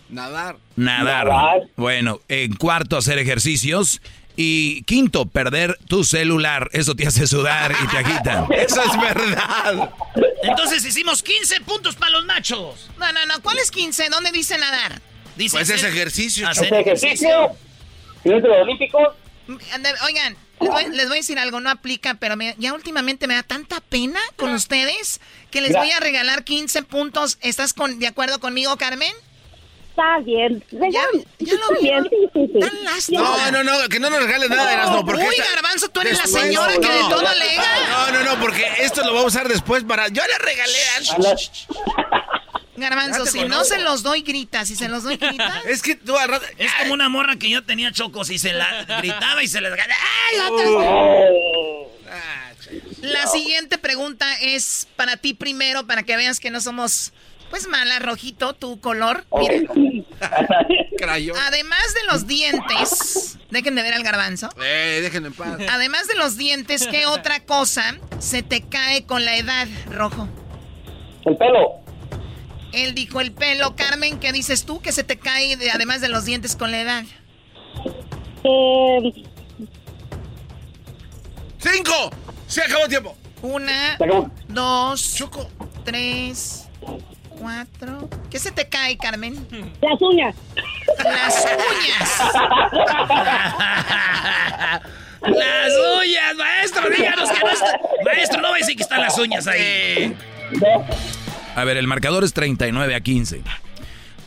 Nadar. 0.09 0.57
Nadar. 0.75 1.27
Bueno, 1.75 2.19
en 2.27 2.53
cuarto, 2.55 2.97
hacer 2.97 3.17
ejercicios. 3.19 4.01
Y 4.35 4.81
quinto, 4.83 5.27
perder 5.27 5.77
tu 5.87 6.03
celular. 6.03 6.67
Eso 6.73 6.95
te 6.95 7.05
hace 7.05 7.27
sudar 7.27 7.71
y 7.83 7.87
te 7.87 7.97
agita. 7.99 8.47
Eso 8.51 8.81
es 8.81 8.99
verdad. 8.99 9.91
Entonces 10.41 10.83
hicimos 10.85 11.21
15 11.21 11.61
puntos 11.61 11.95
para 11.95 12.11
los 12.11 12.25
machos. 12.25 12.89
No, 12.97 13.11
no, 13.13 13.25
no, 13.27 13.41
¿cuál 13.43 13.59
es 13.59 13.69
15? 13.69 14.09
¿Dónde 14.09 14.31
dice 14.31 14.57
nadar? 14.57 15.01
Dice 15.35 15.55
Pues 15.57 15.69
es 15.69 15.75
hacer- 15.83 15.91
ejercicio. 15.93 16.47
hacer 16.49 16.65
Ese 16.65 16.79
ejercicio. 16.79 17.51
¿Y 18.25 18.29
los 18.29 18.43
olímpicos? 18.43 19.09
Oigan, 20.05 20.35
les 20.61 20.69
voy, 20.69 20.83
les 20.95 21.07
voy 21.07 21.17
a 21.17 21.19
decir 21.19 21.37
algo, 21.37 21.59
no 21.59 21.69
aplica, 21.69 22.15
pero 22.15 22.35
me- 22.35 22.55
ya 22.57 22.73
últimamente 22.73 23.27
me 23.27 23.35
da 23.35 23.43
tanta 23.43 23.81
pena 23.81 24.19
con 24.35 24.51
ustedes 24.53 25.19
que 25.53 25.61
les 25.61 25.71
voy 25.73 25.91
a 25.91 25.99
regalar 25.99 26.43
15 26.43 26.81
puntos. 26.83 27.37
¿Estás 27.41 27.73
con, 27.73 27.99
de 27.99 28.07
acuerdo 28.07 28.39
conmigo, 28.39 28.75
Carmen? 28.75 29.13
Está 29.91 30.17
bien. 30.25 30.63
Ya, 30.71 30.79
ya 30.89 31.01
lo 31.11 31.19
Está 31.19 31.79
bien, 31.79 31.81
vieron. 31.81 32.09
sí, 32.09 32.17
sí, 32.33 32.49
sí. 32.51 32.59
Tan 32.59 32.83
lástima. 32.83 33.21
No, 33.21 33.51
no, 33.51 33.63
no, 33.63 33.87
que 33.89 33.99
no 33.99 34.09
nos 34.09 34.23
regales 34.23 34.49
nada, 34.49 34.73
Erasmo. 34.73 35.05
Porque 35.05 35.21
Uy, 35.21 35.35
esta- 35.37 35.53
Garbanzo, 35.53 35.89
tú 35.89 36.01
eres 36.01 36.17
la 36.17 36.25
señora 36.25 36.73
que 36.73 36.89
de 36.89 36.99
no. 36.99 37.09
todo 37.09 37.27
alega. 37.27 37.63
No, 37.91 38.11
no, 38.11 38.23
no, 38.23 38.41
porque 38.41 38.65
esto 38.79 39.03
lo 39.03 39.13
va 39.13 39.21
a 39.21 39.25
usar 39.25 39.47
después 39.47 39.83
para. 39.83 40.07
Yo 40.07 40.23
le 40.25 40.37
regalé 40.39 40.79
a. 40.97 41.35
Garbanzo, 42.75 43.27
si 43.27 43.43
no 43.45 43.63
se 43.63 43.77
los 43.81 44.01
doy, 44.01 44.23
grita. 44.23 44.65
Si 44.65 44.75
se 44.75 44.89
los 44.89 45.03
doy, 45.03 45.17
grita. 45.17 45.61
Es 45.67 45.83
que 45.83 45.95
tú 45.95 46.15
Es 46.57 46.73
como 46.79 46.95
una 46.95 47.07
morra 47.07 47.35
que 47.37 47.47
yo 47.47 47.63
tenía 47.63 47.91
chocos 47.91 48.31
y 48.31 48.39
se 48.39 48.51
la 48.53 48.85
gritaba 48.97 49.43
y 49.43 49.47
se 49.47 49.61
les 49.61 49.71
¡Ay, 49.73 50.37
La 53.01 53.27
siguiente 53.27 53.77
pregunta 53.77 54.25
es 54.41 54.87
para 54.95 55.17
ti 55.17 55.33
primero, 55.33 55.85
para 55.87 56.03
que 56.03 56.15
veas 56.17 56.39
que 56.39 56.49
no 56.51 56.61
somos, 56.61 57.13
pues, 57.49 57.67
mala, 57.67 57.99
rojito, 57.99 58.53
tu 58.53 58.79
color. 58.79 59.25
Mira, 59.37 59.55
Crayón. 60.97 61.37
además 61.45 61.93
de 61.93 62.03
los 62.11 62.27
dientes, 62.27 63.37
dejen 63.49 63.75
de 63.75 63.81
ver 63.83 63.93
al 63.93 64.03
garbanzo. 64.03 64.49
Eh, 64.63 64.99
déjenme 65.01 65.27
en 65.27 65.33
paz. 65.33 65.57
Además 65.69 66.07
de 66.07 66.15
los 66.15 66.37
dientes, 66.37 66.87
¿qué 66.87 67.05
otra 67.05 67.41
cosa 67.45 67.97
se 68.19 68.41
te 68.43 68.61
cae 68.61 69.05
con 69.05 69.25
la 69.25 69.35
edad, 69.37 69.67
rojo? 69.91 70.27
El 71.25 71.37
pelo. 71.37 71.79
Él 72.71 72.95
dijo 72.95 73.21
el 73.21 73.31
pelo. 73.31 73.75
Carmen, 73.75 74.19
¿qué 74.19 74.31
dices 74.31 74.65
tú 74.65 74.81
que 74.81 74.91
se 74.91 75.03
te 75.03 75.17
cae 75.19 75.57
de- 75.57 75.69
además 75.71 76.01
de 76.01 76.09
los 76.09 76.25
dientes 76.25 76.55
con 76.55 76.71
la 76.71 76.81
edad? 76.81 77.03
Eh, 78.43 79.23
¡Cinco! 81.59 82.11
Se 82.53 82.61
acabó 82.61 82.83
el 82.83 82.89
tiempo. 82.89 83.17
Una, 83.41 83.95
acabó. 83.95 84.29
dos, 84.47 85.25
tres, 85.83 86.67
cuatro. 87.29 88.07
¿Qué 88.29 88.37
se 88.37 88.51
te 88.51 88.69
cae, 88.69 88.95
Carmen? 88.95 89.47
las 89.81 89.99
uñas. 89.99 90.35
Las 91.03 91.45
uñas. 91.45 92.21
¡Las 95.23 95.73
uñas, 95.99 96.35
maestro! 96.37 96.89
Díganos 96.95 97.31
que 97.31 97.39
no 97.39 97.49
está. 97.49 97.79
Maestro, 98.05 98.39
no 98.41 98.49
va 98.49 98.55
a 98.55 98.57
decir 98.59 98.75
que 98.75 98.83
están 98.83 99.01
las 99.01 99.17
uñas 99.17 99.47
ahí. 99.47 100.15
A 101.55 101.63
ver, 101.63 101.77
el 101.77 101.87
marcador 101.87 102.23
es 102.23 102.33
39 102.33 102.93
a 102.93 103.01
15. 103.01 103.41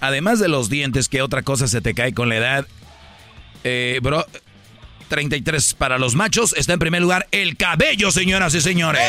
Además 0.00 0.40
de 0.40 0.48
los 0.48 0.68
dientes, 0.68 1.08
¿qué 1.08 1.22
otra 1.22 1.42
cosa 1.42 1.68
se 1.68 1.80
te 1.80 1.94
cae 1.94 2.12
con 2.12 2.28
la 2.28 2.36
edad? 2.38 2.66
Eh, 3.62 4.00
bro, 4.02 4.26
33 5.08 5.74
para 5.74 5.98
los 5.98 6.14
machos. 6.14 6.54
Está 6.56 6.72
en 6.74 6.78
primer 6.78 7.02
lugar 7.02 7.26
el 7.30 7.56
cabello, 7.56 8.10
señoras 8.10 8.54
y 8.54 8.60
señores. 8.60 9.02
A 9.02 9.04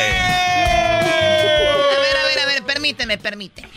ver, 2.00 2.16
a 2.16 2.22
ver, 2.28 2.38
a 2.40 2.46
ver, 2.46 2.62
permíteme, 2.64 3.18
permíteme. 3.18 3.68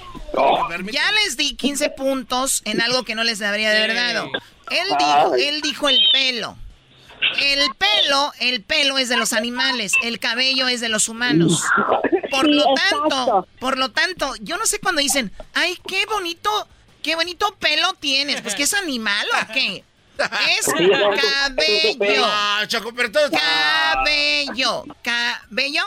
Ya 0.92 1.12
les 1.24 1.38
di 1.38 1.56
15 1.56 1.90
puntos 1.92 2.62
en 2.66 2.82
algo 2.82 3.04
que 3.04 3.16
no 3.16 3.24
les 3.24 3.40
debería 3.40 3.72
de 3.72 3.84
haber 3.84 3.96
dado. 3.96 4.30
Él 4.70 4.88
dijo, 4.98 5.36
él 5.36 5.62
dijo 5.62 5.90
el 5.90 6.00
pelo. 6.12 6.58
El 7.40 7.70
pelo, 7.76 8.34
el 8.40 8.64
pelo 8.64 8.98
es 8.98 9.08
de 9.10 9.16
los 9.18 9.34
animales, 9.34 9.94
el 10.02 10.18
cabello 10.20 10.68
es 10.68 10.82
de 10.82 10.90
los 10.90 11.08
humanos. 11.08 11.64
Por 12.32 12.46
Sí, 12.48 12.54
lo 12.54 12.64
tanto, 12.74 13.06
exacto. 13.06 13.48
por 13.60 13.78
lo 13.78 13.92
tanto, 13.92 14.34
yo 14.40 14.58
no 14.58 14.66
sé 14.66 14.80
cuando 14.80 15.02
dicen, 15.02 15.32
ay, 15.54 15.78
qué 15.88 16.06
bonito, 16.08 16.50
qué 17.04 17.16
bonito 17.16 17.56
pelo 17.60 17.94
tienes. 18.00 18.42
Pues, 18.42 18.56
¿qué 18.56 18.64
es 18.64 18.74
animal 18.74 19.28
o 19.40 19.54
qué? 19.54 19.84
Es 20.58 20.66
cabello. 20.68 22.24
Ah, 22.26 22.64
Choco, 22.68 22.94
pero 22.96 23.12
todo- 23.12 23.30
Cabello. 23.32 24.84
Cabello 25.02 25.84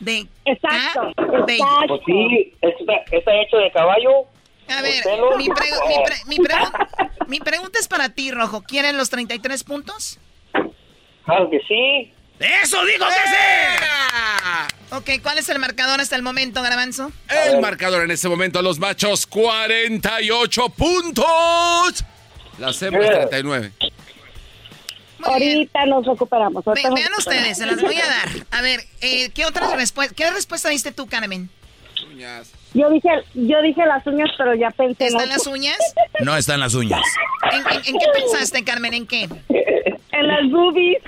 de 0.00 0.26
Exacto. 0.44 1.12
cabello. 1.16 1.46
Exacto. 1.48 1.86
Pues 1.88 2.00
sí, 2.06 2.54
está, 2.62 2.92
está 3.16 3.34
hecho 3.42 3.56
de 3.58 3.70
caballo. 3.72 4.10
A 4.68 4.82
ver, 4.82 4.94
mi, 5.36 5.48
pregu- 5.48 5.86
mi, 5.88 5.94
pre- 6.04 6.24
mi 6.26 6.36
pregu- 6.38 7.26
mi 7.28 7.38
pregunta 7.40 7.78
es 7.78 7.86
para 7.88 8.08
ti, 8.10 8.30
Rojo. 8.32 8.62
¿Quieren 8.62 8.96
los 8.96 9.10
33 9.10 9.62
puntos? 9.64 10.18
Claro 11.24 11.48
que 11.50 11.60
sí. 11.68 12.12
¡Eso 12.38 12.84
dijo 12.84 13.04
que 13.06 13.28
sí! 13.30 14.94
Ok, 14.94 15.22
¿cuál 15.22 15.38
es 15.38 15.48
el 15.48 15.58
marcador 15.58 16.00
hasta 16.00 16.16
el 16.16 16.22
momento, 16.22 16.60
Garbanzo? 16.62 17.10
El 17.28 17.60
marcador 17.60 18.02
en 18.04 18.10
este 18.10 18.28
momento, 18.28 18.60
los 18.60 18.78
machos, 18.78 19.26
48 19.26 20.68
puntos. 20.70 22.04
Las 22.58 22.80
hembras, 22.82 23.10
39. 23.10 23.72
Ahorita 25.22 25.86
nos 25.86 26.06
recuperamos. 26.06 26.64
Ve- 26.64 26.70
ahorita 26.70 26.88
nos 26.90 26.94
vean 26.98 27.08
recuperamos. 27.10 27.26
ustedes, 27.26 27.58
se 27.58 27.66
las 27.66 27.80
voy 27.82 27.96
a 27.96 28.06
dar. 28.06 28.28
A 28.50 28.62
ver, 28.62 28.80
eh, 29.00 29.30
¿qué 29.34 29.44
otra 29.46 29.74
respuesta, 29.74 30.14
qué 30.14 30.30
respuesta 30.30 30.68
diste 30.68 30.92
tú, 30.92 31.06
Carmen? 31.06 31.48
Yo 32.74 32.90
dije, 32.90 33.08
yo 33.34 33.62
dije 33.62 33.84
las 33.86 34.06
uñas, 34.06 34.28
pero 34.36 34.54
ya 34.54 34.70
pensé 34.70 35.04
en 35.06 35.14
¿Están 35.14 35.28
las 35.30 35.46
uñas? 35.46 35.78
No 36.20 36.36
están 36.36 36.60
las 36.60 36.74
uñas. 36.74 37.00
¿En, 37.50 37.60
en- 37.60 37.84
en 37.86 37.98
qué 37.98 38.06
pensaste, 38.14 38.62
Carmen? 38.64 38.92
¿En 38.94 39.06
qué? 39.06 39.22
En 40.12 40.26
las 40.28 40.50
boobies. 40.50 41.02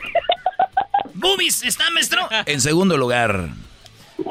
¿Boobies 1.14 1.62
está, 1.62 1.90
maestro? 1.90 2.26
En 2.46 2.60
segundo 2.60 2.96
lugar, 2.96 3.48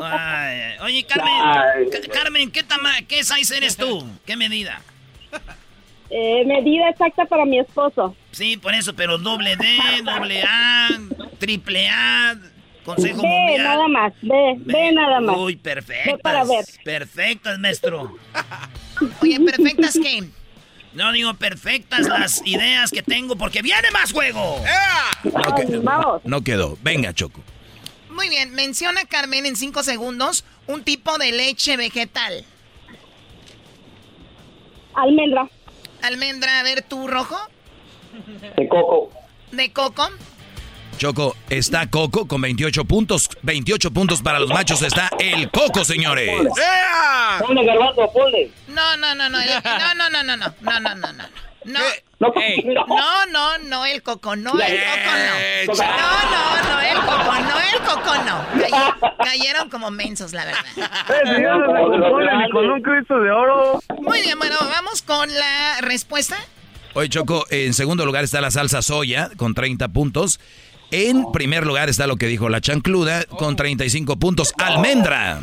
Ay, 0.02 0.78
oye, 0.82 1.06
Carmen, 1.06 1.34
Ay. 1.34 1.86
Carmen, 2.12 2.52
¿qué, 2.52 2.62
tama 2.64 2.92
¿qué 3.08 3.24
size 3.24 3.56
eres 3.56 3.78
tú? 3.78 4.06
¿Qué 4.26 4.36
medida? 4.36 4.82
Eh, 6.10 6.44
medida 6.46 6.90
exacta 6.90 7.26
para 7.26 7.46
mi 7.46 7.60
esposo. 7.60 8.16
Sí, 8.32 8.56
por 8.58 8.74
eso, 8.74 8.96
pero 8.96 9.18
doble 9.18 9.56
D, 9.58 9.78
doble 10.04 10.42
A, 10.44 10.90
triple 11.38 11.90
A, 11.90 12.36
Consejo 12.86 13.22
Ve, 13.22 13.28
Mundial. 13.28 13.64
nada 13.64 13.88
más. 13.90 14.14
Ve, 14.22 14.56
ve, 14.60 14.92
nada 14.94 15.20
más. 15.20 15.36
Uy, 15.38 15.58
perfectas. 15.58 16.06
Ve 16.06 16.18
para 16.20 16.44
ver. 16.46 16.64
Perfectas, 16.86 17.60
maestro. 17.60 18.16
Oye, 19.22 19.40
¿perfectas 19.42 20.00
qué? 20.02 20.24
No 20.94 21.12
digo 21.12 21.34
perfectas 21.34 22.08
las 22.08 22.42
ideas 22.48 22.90
que 22.92 23.04
tengo 23.04 23.36
porque 23.36 23.62
viene 23.62 23.92
más 23.92 24.14
juego. 24.14 24.62
no, 25.26 25.56
que- 25.56 26.20
no 26.24 26.42
quedó. 26.42 26.78
Venga, 26.82 27.14
Choco. 27.14 27.42
Muy 28.10 28.30
bien, 28.30 28.54
menciona 28.54 29.04
Carmen 29.06 29.46
en 29.46 29.56
cinco 29.58 29.84
segundos 29.84 30.46
un 30.66 30.84
tipo 30.84 31.18
de 31.18 31.34
leche 31.34 31.76
vegetal. 31.78 32.46
Almendra. 34.96 35.48
Almendra, 36.02 36.60
a 36.60 36.64
ver, 36.64 36.82
¿tú 36.82 37.08
rojo? 37.08 37.38
De 38.56 38.68
coco. 38.68 39.12
¿De 39.52 39.72
coco? 39.72 40.10
Choco, 40.98 41.36
está 41.50 41.88
Coco 41.90 42.28
con 42.28 42.42
28 42.42 42.86
puntos. 42.86 43.30
28 43.44 43.92
puntos 43.92 44.22
para 44.22 44.40
los 44.40 44.50
machos. 44.50 44.82
Está 44.82 45.12
el 45.20 45.50
Coco, 45.52 45.86
señores. 45.86 46.30
Ponle 47.40 47.66
garbanzo, 47.66 48.12
ponle. 48.12 48.52
No, 48.68 48.98
no, 48.98 49.14
no, 49.14 49.30
no, 49.30 49.38
no, 49.38 49.46
no, 49.46 50.10
no, 50.10 50.10
no, 50.10 50.24
no, 50.24 50.36
no, 50.36 50.96
no, 50.96 51.14
no, 51.14 51.24
no. 51.68 51.80
No, 52.20 52.34
No, 52.88 53.26
no, 53.28 53.58
no, 53.58 53.58
no, 53.60 53.86
el 53.86 54.02
coco, 54.02 54.36
no, 54.36 54.54
el 54.54 54.58
coco, 54.58 55.12
no. 55.68 55.76
No, 55.76 55.84
no, 56.32 56.70
no, 56.70 56.82
el 56.82 56.98
coco, 56.98 57.34
no, 57.42 57.60
el 57.60 57.80
coco, 57.86 58.16
no. 58.26 58.46
Cay- 58.60 59.12
cayeron 59.24 59.70
como 59.70 59.92
mensos, 59.92 60.34
la 60.34 60.46
verdad. 60.46 60.66
con 62.52 62.70
un 62.72 62.82
Cristo 62.82 63.20
de 63.20 63.30
oro. 63.32 63.80
Muy 64.02 64.22
bien, 64.22 64.38
bueno, 64.40 64.56
vamos 64.62 65.02
con 65.04 65.30
la 65.34 65.82
respuesta. 65.82 66.38
Hoy, 66.96 67.10
Choco, 67.10 67.46
en 67.52 67.74
segundo 67.76 68.06
lugar 68.06 68.24
está 68.24 68.42
la 68.42 68.50
salsa 68.50 68.82
soya 68.82 69.30
con 69.38 69.54
30 69.54 69.90
puntos. 69.90 70.40
En 70.90 71.32
primer 71.32 71.68
lugar 71.68 71.90
está 71.90 72.08
lo 72.08 72.16
que 72.16 72.28
dijo 72.28 72.50
la 72.50 72.62
chancluda 72.62 73.26
con 73.26 73.56
35 73.56 74.18
puntos. 74.18 74.54
Almendra. 74.58 75.40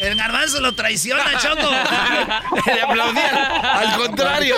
El 0.00 0.14
garbanzo 0.16 0.60
lo 0.60 0.74
traiciona, 0.74 1.38
Choco. 1.38 1.70
Le 2.66 2.80
aplaudía. 2.80 3.46
Al 3.74 3.96
contrario. 3.98 4.56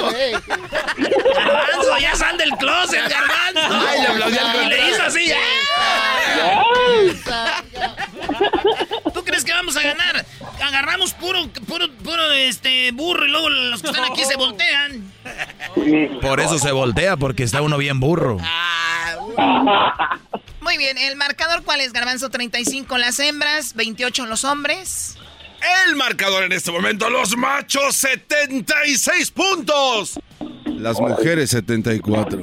Garbanzo, 0.97 1.99
ya 2.01 2.15
sal 2.15 2.39
del 2.39 2.51
closet, 2.53 3.03
garbanzo. 3.09 3.89
Ay, 3.89 4.01
le 4.03 4.07
aplaudí 4.07 4.39
al 4.39 4.65
Y 4.65 4.69
le 4.69 4.91
hizo 4.91 5.03
así. 5.03 5.33
¿Tú 9.13 9.25
crees 9.25 9.45
que 9.45 9.53
vamos 9.53 9.77
a 9.77 9.83
ganar? 9.83 10.25
Agarramos 10.63 11.13
puro, 11.15 11.49
puro, 11.67 11.91
puro 11.91 12.31
este 12.33 12.93
burro 12.93 13.27
y 13.27 13.31
luego 13.31 13.51
los 13.51 13.83
que 13.83 13.89
están 13.89 14.05
aquí 14.05 14.25
se 14.25 14.37
voltean. 14.37 15.13
Por 16.21 16.39
eso 16.41 16.59
se 16.59 16.71
voltea, 16.71 17.17
porque 17.17 17.43
está 17.43 17.63
uno 17.63 17.79
bien 17.79 17.99
burro. 17.99 18.39
Muy 20.61 20.79
bien, 20.79 20.97
¿el 20.99 21.17
marcador 21.17 21.65
cuál 21.65 21.81
es, 21.81 21.93
Garbanzo? 21.93 22.31
35 22.31 22.97
las 22.97 23.19
hembras, 23.19 23.75
28 23.75 24.27
los 24.27 24.45
hombres. 24.45 25.17
El 25.87 25.97
marcador 25.97 26.45
en 26.45 26.53
este 26.53 26.73
momento, 26.73 27.09
los 27.09 27.37
machos, 27.37 27.97
76 27.97 29.31
puntos. 29.31 30.19
Las 30.65 30.99
mujeres, 31.01 31.51
74. 31.51 32.43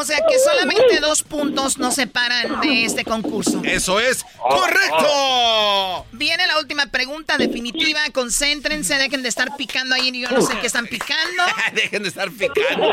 O 0.00 0.04
sea 0.04 0.16
que 0.26 0.38
solamente 0.38 0.98
dos 1.00 1.22
puntos 1.22 1.76
nos 1.76 1.94
separan 1.94 2.60
de 2.62 2.86
este 2.86 3.04
concurso. 3.04 3.60
Eso 3.64 4.00
es 4.00 4.24
correcto. 4.38 6.06
Viene 6.12 6.46
la 6.46 6.58
última 6.58 6.86
pregunta 6.86 7.36
definitiva. 7.36 8.00
Concéntrense, 8.12 8.94
dejen 8.96 9.22
de 9.22 9.28
estar 9.28 9.56
picando 9.56 9.94
ahí. 9.94 10.10
Yo 10.20 10.30
no 10.30 10.40
sé 10.40 10.54
qué 10.60 10.66
están 10.66 10.86
picando. 10.86 11.42
Dejen 11.74 12.02
de 12.02 12.08
estar 12.08 12.30
picando. 12.30 12.92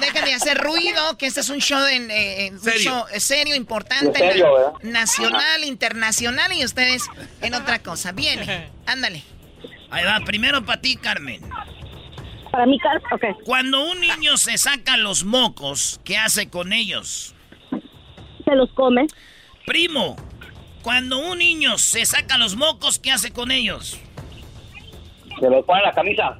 Dejen 0.00 0.24
de 0.24 0.34
hacer 0.34 0.58
ruido, 0.58 1.18
que 1.18 1.26
este 1.26 1.40
es 1.40 1.48
un 1.48 1.58
show, 1.58 1.84
en, 1.86 2.10
eh, 2.10 2.46
en- 2.46 2.54
un 2.54 2.60
Serio. 2.62 2.80
show, 2.82 3.04
eh, 3.12 3.18
serio, 3.20 3.54
importante, 3.56 4.20
nacional, 4.82 5.64
internacional 5.64 6.52
y 6.52 6.64
ustedes 6.64 7.02
en 7.40 7.54
otra 7.54 7.80
cosa. 7.80 8.12
Viene, 8.12 8.70
ándale. 8.86 9.22
Ahí 9.90 10.04
va, 10.04 10.20
primero 10.24 10.64
para 10.64 10.80
ti, 10.80 10.96
Carmen. 10.96 11.40
Para 12.52 12.66
mi 12.66 12.78
casa, 12.78 13.00
ok. 13.12 13.24
Cuando 13.44 13.90
un 13.90 14.00
niño 14.00 14.36
se 14.36 14.58
saca 14.58 14.98
los 14.98 15.24
mocos, 15.24 16.00
¿qué 16.04 16.18
hace 16.18 16.50
con 16.50 16.74
ellos? 16.74 17.34
Se 18.44 18.54
los 18.54 18.70
come. 18.74 19.06
Primo, 19.64 20.16
cuando 20.82 21.18
un 21.18 21.38
niño 21.38 21.78
se 21.78 22.04
saca 22.04 22.36
los 22.36 22.54
mocos, 22.54 22.98
¿qué 22.98 23.10
hace 23.10 23.32
con 23.32 23.50
ellos? 23.50 23.98
Se 25.40 25.48
lo 25.48 25.64
pone 25.64 25.80
en 25.80 25.86
la 25.86 25.92
camisa. 25.92 26.38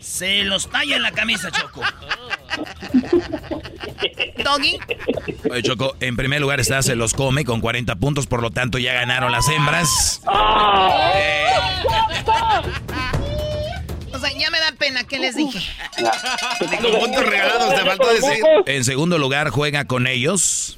Se 0.00 0.44
los 0.44 0.68
talla 0.68 0.96
en 0.96 1.02
la 1.02 1.12
camisa, 1.12 1.50
Choco. 1.50 1.80
Doggy. 4.44 4.78
Oye, 5.50 5.62
Choco, 5.62 5.96
en 6.00 6.16
primer 6.16 6.42
lugar 6.42 6.60
está 6.60 6.82
se 6.82 6.94
los 6.94 7.14
come 7.14 7.46
con 7.46 7.62
40 7.62 7.96
puntos, 7.96 8.26
por 8.26 8.42
lo 8.42 8.50
tanto 8.50 8.76
ya 8.78 8.92
ganaron 8.92 9.32
las 9.32 9.48
hembras. 9.48 10.20
O 14.18 14.20
sea, 14.20 14.36
ya 14.36 14.50
me 14.50 14.58
da 14.58 14.72
pena, 14.72 15.04
¿qué 15.04 15.20
les 15.20 15.36
dije? 15.36 15.60
Con 16.82 16.98
puntos 16.98 17.24
regalados, 17.24 17.72
te 17.72 17.80
faltó 17.84 18.12
decir. 18.12 18.44
En 18.66 18.84
segundo 18.84 19.16
lugar 19.16 19.50
juega 19.50 19.84
con 19.84 20.08
ellos. 20.08 20.76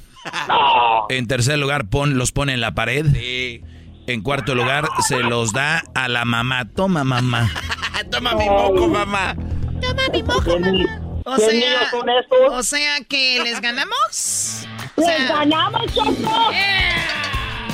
En 1.09 1.27
tercer 1.27 1.57
lugar 1.57 1.87
pon, 1.87 2.19
los 2.19 2.31
pone 2.31 2.53
en 2.53 2.61
la 2.61 2.75
pared. 2.75 3.05
En 4.05 4.21
cuarto 4.21 4.53
lugar 4.53 4.87
se 5.07 5.17
los 5.17 5.53
da 5.53 5.83
a 5.95 6.07
la 6.07 6.23
mamá. 6.23 6.69
Toma, 6.69 7.03
mamá. 7.03 7.49
Toma 8.11 8.35
mi 8.35 8.45
moco, 8.45 8.87
mamá. 8.87 9.35
Toma 9.81 10.03
mi 10.13 10.21
moco, 10.21 10.59
mamá. 10.59 11.01
O 11.25 11.35
¿Qué 11.35 11.41
sea, 11.41 11.91
o 12.51 12.63
sea 12.63 12.97
que 13.07 13.41
les 13.43 13.59
ganamos. 13.59 14.67
O 14.95 15.01
¡Les 15.01 15.17
sea, 15.17 15.27
ganamos, 15.27 15.81
Choco! 15.93 16.51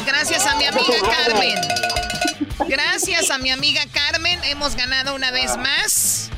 gracias 0.06 0.46
a 0.46 0.56
mi 0.56 0.66
amiga 0.66 0.96
Carmen. 1.02 1.60
Gracias 2.68 3.30
a 3.32 3.38
mi 3.38 3.52
amiga 3.52 3.82
Carmen 3.92 4.40
hemos 4.46 4.76
ganado 4.76 5.16
una 5.16 5.32
vez 5.32 5.56
más. 5.58 6.30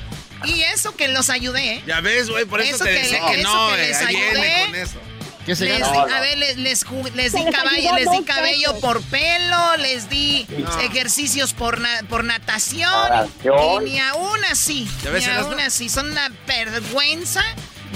Y 0.46 0.62
eso 0.62 0.96
que 0.96 1.08
los 1.10 1.30
ayudé, 1.30 1.76
¿eh? 1.76 1.84
Ya 1.86 2.00
ves, 2.02 2.30
güey, 2.30 2.46
por 2.46 2.62
eso, 2.62 2.76
Eso 2.76 2.84
te 2.86 2.92
que 2.92 3.00
decía 3.02 3.20
le- 3.26 3.32
que 3.36 3.42
eso 3.42 3.54
no, 3.54 3.68
que 3.76 3.84
eh, 3.84 3.88
les 3.88 3.98
ayudé. 4.02 4.66
con 4.68 4.76
eso. 4.76 5.00
¿Qué 5.46 5.56
se 5.56 5.66
Les 5.66 5.80
gana? 5.80 6.06
di- 6.06 6.14
a 6.14 6.20
ver, 6.22 6.38
les, 6.38 6.58
les, 6.58 6.86
les 7.16 7.34
di 7.34 7.44
caballo, 7.52 7.96
les 7.96 8.12
di 8.12 8.24
cabello 8.24 8.80
por 8.80 9.02
pelo, 9.04 9.78
les 9.78 10.10
di 10.10 10.46
ejercicios 10.84 11.54
por, 11.54 11.80
na- 11.82 12.02
por 12.08 12.24
natación. 12.24 12.92
Natación. 13.10 13.88
Y 13.88 13.90
ni 13.92 14.00
aún 14.00 14.46
así, 14.46 14.88
¿Ya 15.04 15.10
ves, 15.10 15.26
ni 15.28 15.34
aún 15.34 15.60
así, 15.60 15.90
son 15.90 16.12
una 16.12 16.30
vergüenza. 16.48 17.44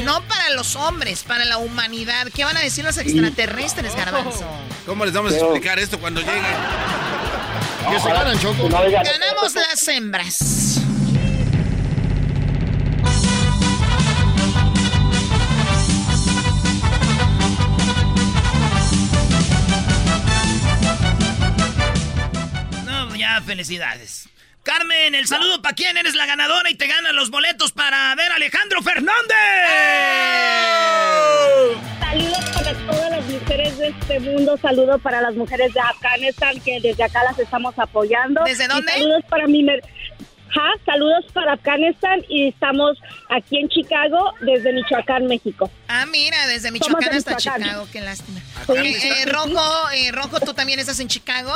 No 0.04 0.22
para 0.28 0.50
los 0.50 0.76
hombres, 0.76 1.24
para 1.24 1.46
la 1.46 1.58
humanidad. 1.60 2.28
¿Qué 2.34 2.44
van 2.44 2.58
a 2.58 2.62
decir 2.62 2.84
los 2.84 2.98
extraterrestres, 2.98 3.96
garbanzo? 3.96 4.44
¿Cómo 4.88 5.06
les 5.06 5.14
vamos 5.14 5.34
a 5.34 5.38
explicar 5.38 5.78
esto 5.78 6.00
cuando 6.00 6.20
lleguen? 6.22 6.42
¿Qué 7.90 8.00
se 8.00 8.10
ganan, 8.10 8.40
Choco? 8.40 8.70
No 8.70 8.84
digas- 8.86 9.08
Ganamos 9.08 9.54
las 9.56 9.88
hembras. 9.88 10.80
No, 22.86 23.16
ya, 23.16 23.42
felicidades. 23.42 24.28
Carmen, 24.64 25.14
el 25.14 25.28
saludo 25.28 25.62
para 25.62 25.76
quién 25.76 25.98
eres 25.98 26.16
la 26.16 26.26
ganadora 26.26 26.70
y 26.70 26.76
te 26.76 26.88
ganan 26.88 27.16
los 27.18 27.30
boletos 27.30 27.74
para 27.74 28.16
ver 28.16 28.32
a 28.32 28.36
Alejandro 28.36 28.82
Fernández. 28.82 29.36
Saludos 32.00 32.50
para 32.54 32.74
todas 32.74 33.12
las 33.12 33.26
mujeres 33.26 33.78
de 33.78 33.88
este 33.90 34.20
mundo. 34.22 34.58
Saludos 34.62 35.02
para 35.02 35.22
las 35.22 35.36
mujeres 35.36 35.74
de 35.74 35.80
Afganistán, 35.82 36.62
que 36.62 36.80
desde 36.80 37.04
acá 37.04 37.24
las 37.26 37.38
estamos 37.40 37.78
apoyando. 37.78 38.42
¿Desde 38.46 38.64
Y 38.64 38.68
dónde? 38.68 38.92
saludos 38.94 39.24
para 39.30 39.48
mi... 39.48 39.66
Ja, 39.66 40.70
saludos 40.86 41.26
para 41.34 41.54
Afganistán 41.54 42.22
y 42.30 42.50
estamos 42.50 42.98
aquí 43.30 43.58
en 43.58 43.68
Chicago 43.70 44.34
desde 44.42 44.72
Michoacán, 44.72 45.26
México. 45.26 45.70
Ah, 45.88 46.06
mira, 46.06 46.46
desde 46.48 46.72
Michoacán 46.72 47.14
hasta 47.14 47.36
Chicago, 47.38 47.88
qué 47.92 48.00
lástima. 48.02 48.40
Eh, 48.76 49.26
Rojo, 49.26 49.90
eh, 49.90 50.12
Rojo, 50.12 50.40
¿tú 50.40 50.54
también 50.54 50.80
estás 50.80 51.00
en 51.00 51.08
Chicago? 51.08 51.52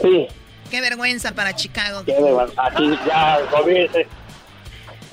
Sí. 0.00 0.28
Qué 0.70 0.80
vergüenza 0.80 1.32
para 1.32 1.54
Chicago. 1.54 2.04
Qué 2.04 2.12
vergüenza. 2.12 2.66
Aquí 2.66 2.98
ya, 3.06 3.40
gobierno. 3.50 3.98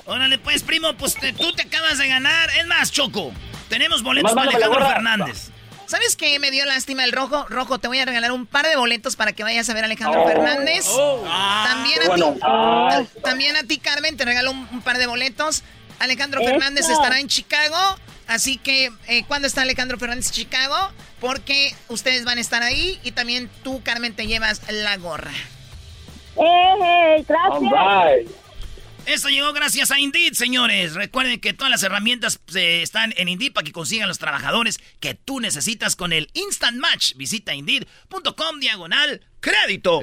Órale, 0.06 0.38
pues, 0.38 0.62
primo, 0.62 0.94
pues 0.94 1.16
tú 1.36 1.52
te 1.52 1.62
acabas 1.62 1.98
de 1.98 2.08
ganar. 2.08 2.48
Es 2.58 2.66
más, 2.66 2.90
Choco, 2.90 3.32
tenemos 3.68 4.02
boletos 4.02 4.32
para 4.32 4.50
Alejandro 4.50 4.86
Fernández. 4.86 5.50
¿Sabes 5.88 6.16
qué 6.16 6.38
me 6.38 6.50
dio 6.50 6.66
lástima 6.66 7.02
el 7.04 7.12
rojo? 7.12 7.46
Rojo, 7.48 7.78
te 7.78 7.88
voy 7.88 7.98
a 7.98 8.04
regalar 8.04 8.30
un 8.30 8.44
par 8.44 8.66
de 8.66 8.76
boletos 8.76 9.16
para 9.16 9.32
que 9.32 9.42
vayas 9.42 9.68
a 9.70 9.74
ver 9.74 9.84
a 9.84 9.86
Alejandro 9.86 10.22
oh. 10.22 10.28
Fernández. 10.28 10.86
Oh. 10.90 11.24
también 11.66 12.00
a 12.02 12.14
ti. 12.14 13.18
También 13.24 13.56
a 13.56 13.62
ti, 13.62 13.78
Carmen, 13.78 14.16
te 14.16 14.26
regalo 14.26 14.50
un, 14.50 14.82
par 14.82 14.98
de 14.98 15.06
boletos. 15.06 15.62
Alejandro 15.98 16.42
Fernández 16.42 16.88
estará 16.88 17.18
en 17.20 17.28
Chicago. 17.28 17.76
Así 18.28 18.58
que, 18.58 18.92
eh, 19.06 19.24
¿cuándo 19.26 19.48
está 19.48 19.62
Alejandro 19.62 19.98
Fernández 19.98 20.30
Chicago? 20.30 20.76
Porque 21.18 21.74
ustedes 21.88 22.24
van 22.24 22.38
a 22.38 22.40
estar 22.42 22.62
ahí 22.62 23.00
y 23.02 23.12
también 23.12 23.50
tú, 23.64 23.82
Carmen, 23.82 24.14
te 24.14 24.26
llevas 24.26 24.60
la 24.70 24.96
gorra. 24.98 25.32
Eh, 26.36 27.24
gracias. 27.26 28.38
Esto 29.06 29.30
llegó 29.30 29.54
gracias 29.54 29.90
a 29.90 29.98
Indeed, 29.98 30.34
señores. 30.34 30.92
Recuerden 30.92 31.40
que 31.40 31.54
todas 31.54 31.70
las 31.70 31.82
herramientas 31.82 32.38
eh, 32.54 32.82
están 32.82 33.14
en 33.16 33.28
Indeed 33.28 33.54
para 33.54 33.64
que 33.64 33.72
consigan 33.72 34.06
los 34.06 34.18
trabajadores 34.18 34.78
que 35.00 35.14
tú 35.14 35.40
necesitas 35.40 35.96
con 35.96 36.12
el 36.12 36.28
Instant 36.34 36.76
Match. 36.76 37.14
Visita 37.14 37.54
Indeed.com 37.54 38.60
diagonal 38.60 39.22
crédito. 39.40 40.02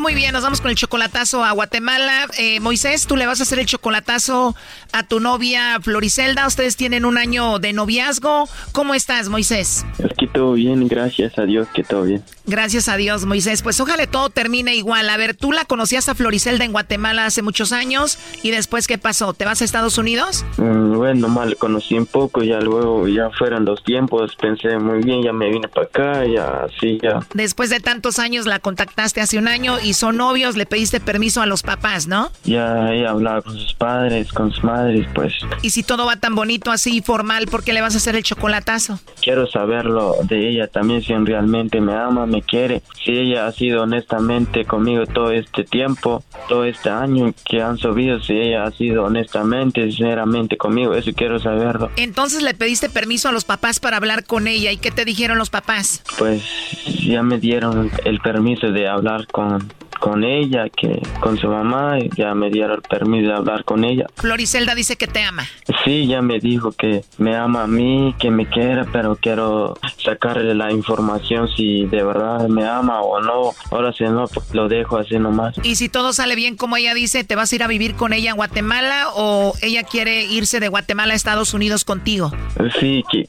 Muy 0.00 0.14
bien, 0.14 0.32
nos 0.32 0.42
vamos 0.42 0.62
con 0.62 0.70
el 0.70 0.76
chocolatazo 0.78 1.44
a 1.44 1.52
Guatemala. 1.52 2.26
Eh, 2.38 2.58
Moisés, 2.60 3.06
tú 3.06 3.16
le 3.16 3.26
vas 3.26 3.40
a 3.40 3.42
hacer 3.42 3.58
el 3.58 3.66
chocolatazo 3.66 4.56
a 4.92 5.02
tu 5.02 5.20
novia 5.20 5.78
Floricelda. 5.82 6.46
Ustedes 6.46 6.74
tienen 6.76 7.04
un 7.04 7.18
año 7.18 7.58
de 7.58 7.74
noviazgo. 7.74 8.48
¿Cómo 8.72 8.94
estás, 8.94 9.28
Moisés? 9.28 9.84
Aquí 10.02 10.26
todo 10.26 10.54
bien, 10.54 10.88
gracias 10.88 11.38
a 11.38 11.42
Dios 11.42 11.68
que 11.74 11.84
todo 11.84 12.04
bien. 12.04 12.24
Gracias 12.46 12.88
a 12.88 12.96
Dios, 12.96 13.26
Moisés. 13.26 13.62
Pues 13.62 13.78
ojalá 13.78 14.06
todo 14.06 14.30
termine 14.30 14.74
igual. 14.74 15.08
A 15.10 15.16
ver, 15.16 15.36
tú 15.36 15.52
la 15.52 15.64
conocías 15.66 16.08
a 16.08 16.14
Floricelda 16.14 16.64
en 16.64 16.72
Guatemala 16.72 17.26
hace 17.26 17.42
muchos 17.42 17.70
años 17.70 18.18
y 18.42 18.50
después, 18.50 18.86
¿qué 18.86 18.98
pasó? 18.98 19.34
¿Te 19.34 19.44
vas 19.44 19.60
a 19.60 19.64
Estados 19.64 19.98
Unidos? 19.98 20.44
Mm, 20.56 20.96
bueno, 20.96 21.28
mal, 21.28 21.56
conocí 21.56 21.96
un 21.96 22.06
poco, 22.06 22.42
ya 22.42 22.58
luego, 22.60 23.06
ya 23.06 23.30
fueron 23.38 23.66
los 23.66 23.84
tiempos, 23.84 24.34
pensé 24.34 24.78
muy 24.78 25.02
bien, 25.02 25.22
ya 25.22 25.32
me 25.32 25.48
vine 25.50 25.68
para 25.68 25.86
acá, 25.86 26.24
ya 26.24 26.64
así, 26.64 26.98
ya. 27.00 27.20
Después 27.34 27.70
de 27.70 27.78
tantos 27.78 28.18
años 28.18 28.46
la 28.46 28.58
contactaste 28.58 29.20
hace 29.20 29.38
un 29.38 29.46
año 29.46 29.78
y 29.80 29.89
son 29.94 30.16
novios, 30.16 30.56
le 30.56 30.66
pediste 30.66 31.00
permiso 31.00 31.42
a 31.42 31.46
los 31.46 31.62
papás, 31.62 32.06
¿no? 32.06 32.30
Ya 32.44 32.92
ella 32.92 33.10
hablaba 33.10 33.42
con 33.42 33.58
sus 33.58 33.74
padres, 33.74 34.32
con 34.32 34.52
sus 34.52 34.64
madres, 34.64 35.06
pues. 35.14 35.34
Y 35.62 35.70
si 35.70 35.82
todo 35.82 36.06
va 36.06 36.16
tan 36.16 36.34
bonito, 36.34 36.70
así 36.70 37.00
formal, 37.02 37.46
¿por 37.46 37.64
qué 37.64 37.72
le 37.72 37.80
vas 37.80 37.94
a 37.94 37.98
hacer 37.98 38.16
el 38.16 38.22
chocolatazo? 38.22 39.00
Quiero 39.22 39.46
saberlo 39.46 40.16
de 40.24 40.48
ella 40.48 40.66
también, 40.66 41.02
si 41.02 41.14
realmente 41.14 41.80
me 41.80 41.94
ama, 41.94 42.26
me 42.26 42.42
quiere, 42.42 42.82
si 43.04 43.12
ella 43.12 43.46
ha 43.46 43.52
sido 43.52 43.82
honestamente 43.82 44.64
conmigo 44.64 45.06
todo 45.06 45.30
este 45.30 45.64
tiempo, 45.64 46.22
todo 46.48 46.64
este 46.64 46.90
año 46.90 47.32
que 47.44 47.62
han 47.62 47.78
subido, 47.78 48.20
si 48.20 48.34
ella 48.34 48.64
ha 48.64 48.70
sido 48.70 49.04
honestamente, 49.04 49.90
sinceramente 49.90 50.56
conmigo, 50.56 50.94
eso 50.94 51.10
quiero 51.14 51.38
saberlo. 51.38 51.90
Entonces 51.96 52.42
le 52.42 52.54
pediste 52.54 52.88
permiso 52.88 53.28
a 53.28 53.32
los 53.32 53.44
papás 53.44 53.80
para 53.80 53.96
hablar 53.96 54.24
con 54.24 54.46
ella, 54.46 54.72
¿y 54.72 54.76
qué 54.76 54.90
te 54.90 55.04
dijeron 55.04 55.38
los 55.38 55.50
papás? 55.50 56.02
Pues 56.18 56.42
ya 57.06 57.22
me 57.22 57.38
dieron 57.38 57.90
el 58.04 58.20
permiso 58.20 58.70
de 58.70 58.88
hablar 58.88 59.26
con 59.26 59.72
con 60.00 60.24
ella, 60.24 60.68
que 60.68 61.00
con 61.20 61.38
su 61.38 61.46
mamá, 61.46 61.98
ya 62.16 62.34
me 62.34 62.50
dieron 62.50 62.76
el 62.76 62.82
permiso 62.82 63.28
de 63.28 63.34
hablar 63.34 63.64
con 63.64 63.84
ella. 63.84 64.06
Floricelda 64.16 64.74
dice 64.74 64.96
que 64.96 65.06
te 65.06 65.22
ama. 65.22 65.44
Sí, 65.84 66.06
ya 66.06 66.22
me 66.22 66.40
dijo 66.40 66.72
que 66.72 67.04
me 67.18 67.36
ama 67.36 67.64
a 67.64 67.66
mí, 67.66 68.14
que 68.18 68.30
me 68.30 68.46
quiere, 68.46 68.84
pero 68.92 69.16
quiero 69.16 69.78
sacarle 70.02 70.54
la 70.54 70.72
información 70.72 71.48
si 71.56 71.84
de 71.86 72.02
verdad 72.02 72.48
me 72.48 72.66
ama 72.66 73.00
o 73.02 73.20
no. 73.20 73.52
Ahora 73.70 73.92
si 73.92 74.04
no, 74.04 74.26
pues 74.26 74.52
lo 74.54 74.68
dejo 74.68 74.96
así 74.96 75.18
nomás. 75.18 75.54
Y 75.62 75.76
si 75.76 75.88
todo 75.88 76.12
sale 76.12 76.34
bien 76.34 76.56
como 76.56 76.76
ella 76.76 76.94
dice, 76.94 77.22
¿te 77.24 77.36
vas 77.36 77.52
a 77.52 77.54
ir 77.54 77.62
a 77.62 77.66
vivir 77.66 77.94
con 77.94 78.12
ella 78.12 78.30
en 78.30 78.36
Guatemala 78.36 79.08
o 79.14 79.54
ella 79.62 79.82
quiere 79.82 80.24
irse 80.24 80.60
de 80.60 80.68
Guatemala 80.68 81.12
a 81.12 81.16
Estados 81.16 81.54
Unidos 81.54 81.84
contigo? 81.84 82.32
Sí, 82.80 83.04
que, 83.10 83.28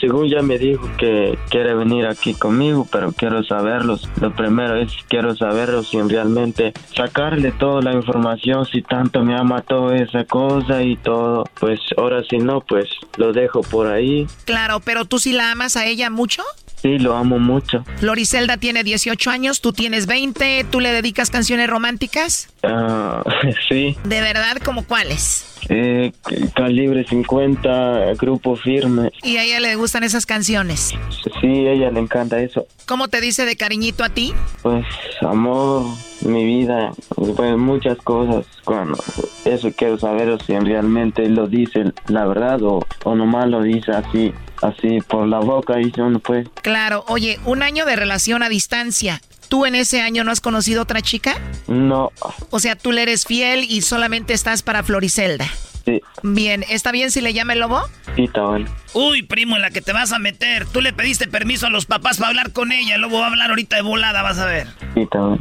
según 0.00 0.28
ya 0.28 0.42
me 0.42 0.58
dijo 0.58 0.88
que 0.98 1.38
quiere 1.48 1.74
venir 1.74 2.06
aquí 2.06 2.34
conmigo, 2.34 2.86
pero 2.90 3.12
quiero 3.12 3.44
saberlo. 3.44 3.98
Lo 4.20 4.34
primero 4.34 4.76
es 4.76 4.92
quiero 5.08 5.36
saberlo 5.36 5.82
realmente 6.00 6.72
sacarle 6.94 7.52
toda 7.52 7.82
la 7.82 7.92
información 7.92 8.64
si 8.66 8.82
tanto 8.82 9.22
me 9.22 9.34
ama 9.34 9.62
toda 9.62 9.96
esa 9.96 10.24
cosa 10.24 10.82
y 10.82 10.96
todo. 10.96 11.44
Pues 11.60 11.80
ahora 11.96 12.22
si 12.28 12.38
no, 12.38 12.60
pues 12.60 12.86
lo 13.16 13.32
dejo 13.32 13.60
por 13.62 13.86
ahí. 13.86 14.26
Claro, 14.44 14.80
pero 14.80 15.04
tú 15.04 15.18
sí 15.18 15.32
la 15.32 15.52
amas 15.52 15.76
a 15.76 15.86
ella 15.86 16.10
mucho. 16.10 16.42
Sí, 16.82 16.98
lo 16.98 17.16
amo 17.16 17.38
mucho. 17.38 17.84
Floricelda 17.98 18.56
tiene 18.56 18.82
18 18.82 19.30
años, 19.30 19.60
tú 19.60 19.72
tienes 19.72 20.06
20, 20.06 20.66
¿tú 20.68 20.80
le 20.80 20.92
dedicas 20.92 21.30
canciones 21.30 21.70
románticas? 21.70 22.48
Ah, 22.64 23.22
sí. 23.68 23.96
¿De 24.02 24.20
verdad? 24.20 24.56
¿Como 24.64 24.84
cuáles? 24.84 25.48
Eh, 25.68 26.12
calibre 26.56 27.04
50, 27.04 28.14
grupo 28.14 28.56
firme. 28.56 29.12
¿Y 29.22 29.36
a 29.36 29.44
ella 29.44 29.60
le 29.60 29.76
gustan 29.76 30.02
esas 30.02 30.26
canciones? 30.26 30.92
Sí, 31.40 31.66
a 31.68 31.72
ella 31.72 31.90
le 31.92 32.00
encanta 32.00 32.40
eso. 32.40 32.66
¿Cómo 32.86 33.06
te 33.06 33.20
dice 33.20 33.46
de 33.46 33.54
cariñito 33.54 34.02
a 34.02 34.08
ti? 34.08 34.34
Pues 34.62 34.84
amor, 35.20 35.84
mi 36.22 36.44
vida, 36.44 36.92
pues 37.14 37.56
muchas 37.56 37.96
cosas. 37.98 38.44
Cuando 38.64 38.98
eso 39.44 39.70
quiero 39.70 39.98
saber 39.98 40.36
si 40.44 40.58
realmente 40.58 41.28
lo 41.28 41.46
dice 41.46 41.92
la 42.08 42.26
verdad 42.26 42.60
o, 42.62 42.84
o 43.04 43.14
nomás 43.14 43.48
lo 43.48 43.62
dice 43.62 43.92
así 43.92 44.32
así 44.62 45.00
por 45.00 45.26
la 45.26 45.40
boca 45.40 45.80
y 45.80 45.92
uno 46.00 46.18
pues. 46.20 46.48
Claro, 46.62 47.04
oye, 47.08 47.38
un 47.44 47.62
año 47.62 47.84
de 47.84 47.96
relación 47.96 48.42
a 48.42 48.48
distancia. 48.48 49.20
¿Tú 49.48 49.66
en 49.66 49.74
ese 49.74 50.00
año 50.00 50.24
no 50.24 50.30
has 50.30 50.40
conocido 50.40 50.82
otra 50.82 51.02
chica? 51.02 51.34
No. 51.66 52.10
O 52.50 52.58
sea, 52.58 52.74
tú 52.74 52.90
le 52.90 53.02
eres 53.02 53.26
fiel 53.26 53.64
y 53.68 53.82
solamente 53.82 54.32
estás 54.32 54.62
para 54.62 54.82
Floricelda. 54.82 55.46
Sí. 55.84 56.00
Bien, 56.22 56.64
¿está 56.70 56.92
bien 56.92 57.10
si 57.10 57.20
le 57.20 57.34
llama 57.34 57.52
el 57.52 57.58
lobo? 57.58 57.82
Sí, 58.16 58.24
está 58.24 58.52
bien. 58.52 58.68
Uy, 58.94 59.22
primo, 59.22 59.56
en 59.56 59.62
la 59.62 59.70
que 59.70 59.82
te 59.82 59.92
vas 59.92 60.12
a 60.12 60.18
meter. 60.18 60.64
Tú 60.66 60.80
le 60.80 60.92
pediste 60.92 61.26
permiso 61.26 61.66
a 61.66 61.70
los 61.70 61.84
papás 61.84 62.18
para 62.18 62.28
hablar 62.28 62.52
con 62.52 62.72
ella. 62.72 62.94
El 62.94 63.02
lobo 63.02 63.18
va 63.18 63.26
a 63.26 63.28
hablar 63.28 63.50
ahorita 63.50 63.76
de 63.76 63.82
volada, 63.82 64.22
vas 64.22 64.38
a 64.38 64.46
ver. 64.46 64.68
Sí, 64.94 65.00
está 65.00 65.18
bien. 65.26 65.40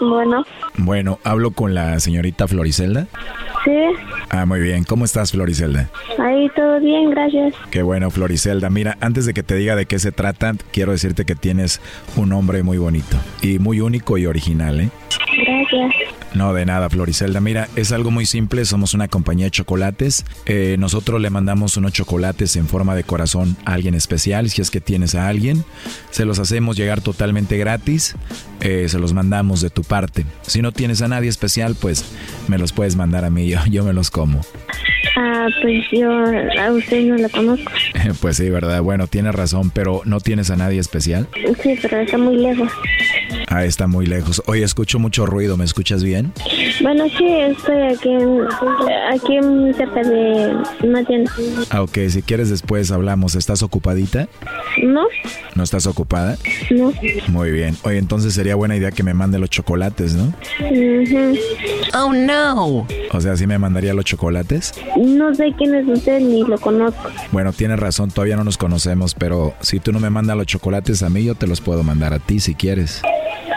Bueno. 0.00 0.44
Bueno, 0.76 1.18
hablo 1.24 1.50
con 1.50 1.74
la 1.74 1.98
señorita 2.00 2.48
Floricelda. 2.48 3.06
Sí. 3.64 3.70
Ah, 4.30 4.46
muy 4.46 4.60
bien. 4.60 4.84
¿Cómo 4.84 5.04
estás, 5.04 5.32
Floricelda? 5.32 5.88
Ahí 6.18 6.48
todo 6.56 6.80
bien, 6.80 7.10
gracias. 7.10 7.54
Qué 7.70 7.82
bueno, 7.82 8.10
Floricelda. 8.10 8.70
Mira, 8.70 8.96
antes 9.00 9.26
de 9.26 9.34
que 9.34 9.42
te 9.42 9.54
diga 9.54 9.76
de 9.76 9.86
qué 9.86 9.98
se 9.98 10.12
trata, 10.12 10.54
quiero 10.72 10.92
decirte 10.92 11.24
que 11.24 11.34
tienes 11.34 11.80
un 12.16 12.30
nombre 12.30 12.62
muy 12.62 12.78
bonito 12.78 13.16
y 13.40 13.58
muy 13.58 13.80
único 13.80 14.18
y 14.18 14.26
original, 14.26 14.80
¿eh? 14.80 14.90
Gracias. 15.36 15.94
No, 16.34 16.54
de 16.54 16.64
nada, 16.64 16.88
Floricelda. 16.88 17.40
Mira, 17.40 17.68
es 17.76 17.92
algo 17.92 18.10
muy 18.10 18.26
simple. 18.26 18.64
Somos 18.64 18.94
una 18.94 19.08
compañía 19.08 19.46
de 19.46 19.50
chocolates. 19.50 20.24
Eh, 20.46 20.76
nosotros 20.78 21.20
le 21.20 21.30
mandamos 21.30 21.76
unos 21.76 21.92
chocolates 21.92 22.56
en 22.56 22.66
forma 22.66 22.94
de 22.94 23.04
corazón 23.04 23.56
a 23.64 23.74
alguien 23.74 23.94
especial. 23.94 24.48
Si 24.50 24.62
es 24.62 24.70
que 24.70 24.80
tienes 24.80 25.14
a 25.14 25.28
alguien, 25.28 25.64
se 26.10 26.24
los 26.24 26.38
hacemos 26.38 26.76
llegar 26.76 27.00
totalmente 27.00 27.58
gratis. 27.58 28.16
Eh, 28.60 28.88
se 28.88 28.98
los 28.98 29.12
mandamos 29.12 29.60
de 29.60 29.70
tu 29.70 29.82
parte. 29.82 30.24
Si 30.42 30.62
no 30.62 30.72
tienes 30.72 31.02
a 31.02 31.08
nadie 31.08 31.28
especial, 31.28 31.76
pues 31.80 32.04
me 32.48 32.58
los 32.58 32.72
puedes 32.72 32.96
mandar 32.96 33.24
a 33.24 33.30
mí. 33.30 33.48
Yo, 33.52 33.58
yo 33.68 33.84
me 33.84 33.92
los 33.92 34.10
como. 34.10 34.40
Ah, 35.14 35.46
pues 35.60 35.84
yo 35.92 36.10
a 36.10 36.72
usted 36.72 37.02
no 37.02 37.16
lo 37.16 37.28
conozco. 37.28 37.70
pues 38.20 38.36
sí, 38.36 38.48
¿verdad? 38.48 38.80
Bueno, 38.80 39.06
tienes 39.08 39.34
razón, 39.34 39.70
pero 39.70 40.00
¿no 40.04 40.20
tienes 40.20 40.50
a 40.50 40.56
nadie 40.56 40.80
especial? 40.80 41.28
Sí, 41.62 41.78
pero 41.82 41.98
está 41.98 42.16
muy 42.16 42.36
lejos. 42.36 42.70
Ah, 43.48 43.64
está 43.64 43.86
muy 43.86 44.06
lejos. 44.06 44.42
Oye, 44.46 44.62
escucho 44.62 44.98
mucho 44.98 45.21
ruido, 45.26 45.56
¿me 45.56 45.64
escuchas 45.64 46.02
bien? 46.02 46.32
Bueno, 46.82 47.04
sí, 47.16 47.26
estoy 47.26 47.82
aquí, 47.82 48.10
aquí 49.10 49.38
cerca 49.76 50.02
de 50.02 50.56
una 50.82 51.04
tienda. 51.04 51.32
Ah, 51.70 51.82
ok, 51.82 51.98
si 52.08 52.22
quieres 52.22 52.50
después 52.50 52.90
hablamos. 52.90 53.34
¿Estás 53.34 53.62
ocupadita? 53.62 54.28
No. 54.82 55.06
¿No 55.54 55.62
estás 55.62 55.86
ocupada? 55.86 56.36
No. 56.70 56.92
Muy 57.28 57.50
bien. 57.50 57.76
Oye, 57.84 57.98
entonces 57.98 58.34
sería 58.34 58.54
buena 58.54 58.76
idea 58.76 58.90
que 58.90 59.02
me 59.02 59.14
mande 59.14 59.38
los 59.38 59.50
chocolates, 59.50 60.14
¿no? 60.14 60.32
Oh, 61.94 62.12
no. 62.12 62.86
O 63.12 63.20
sea, 63.20 63.36
¿sí 63.36 63.46
me 63.46 63.58
mandaría 63.58 63.94
los 63.94 64.04
chocolates? 64.04 64.74
No 64.96 65.34
sé 65.34 65.52
quién 65.56 65.74
es 65.74 65.86
usted 65.86 66.20
ni 66.20 66.42
lo 66.42 66.58
conozco. 66.58 67.10
Bueno, 67.30 67.52
tienes 67.52 67.78
razón, 67.78 68.10
todavía 68.10 68.36
no 68.36 68.44
nos 68.44 68.56
conocemos, 68.56 69.14
pero 69.14 69.54
si 69.60 69.78
tú 69.80 69.92
no 69.92 70.00
me 70.00 70.10
mandas 70.10 70.36
los 70.36 70.46
chocolates 70.46 71.02
a 71.02 71.10
mí, 71.10 71.24
yo 71.24 71.34
te 71.34 71.46
los 71.46 71.60
puedo 71.60 71.82
mandar 71.82 72.12
a 72.14 72.18
ti 72.18 72.40
si 72.40 72.54
quieres. 72.54 73.02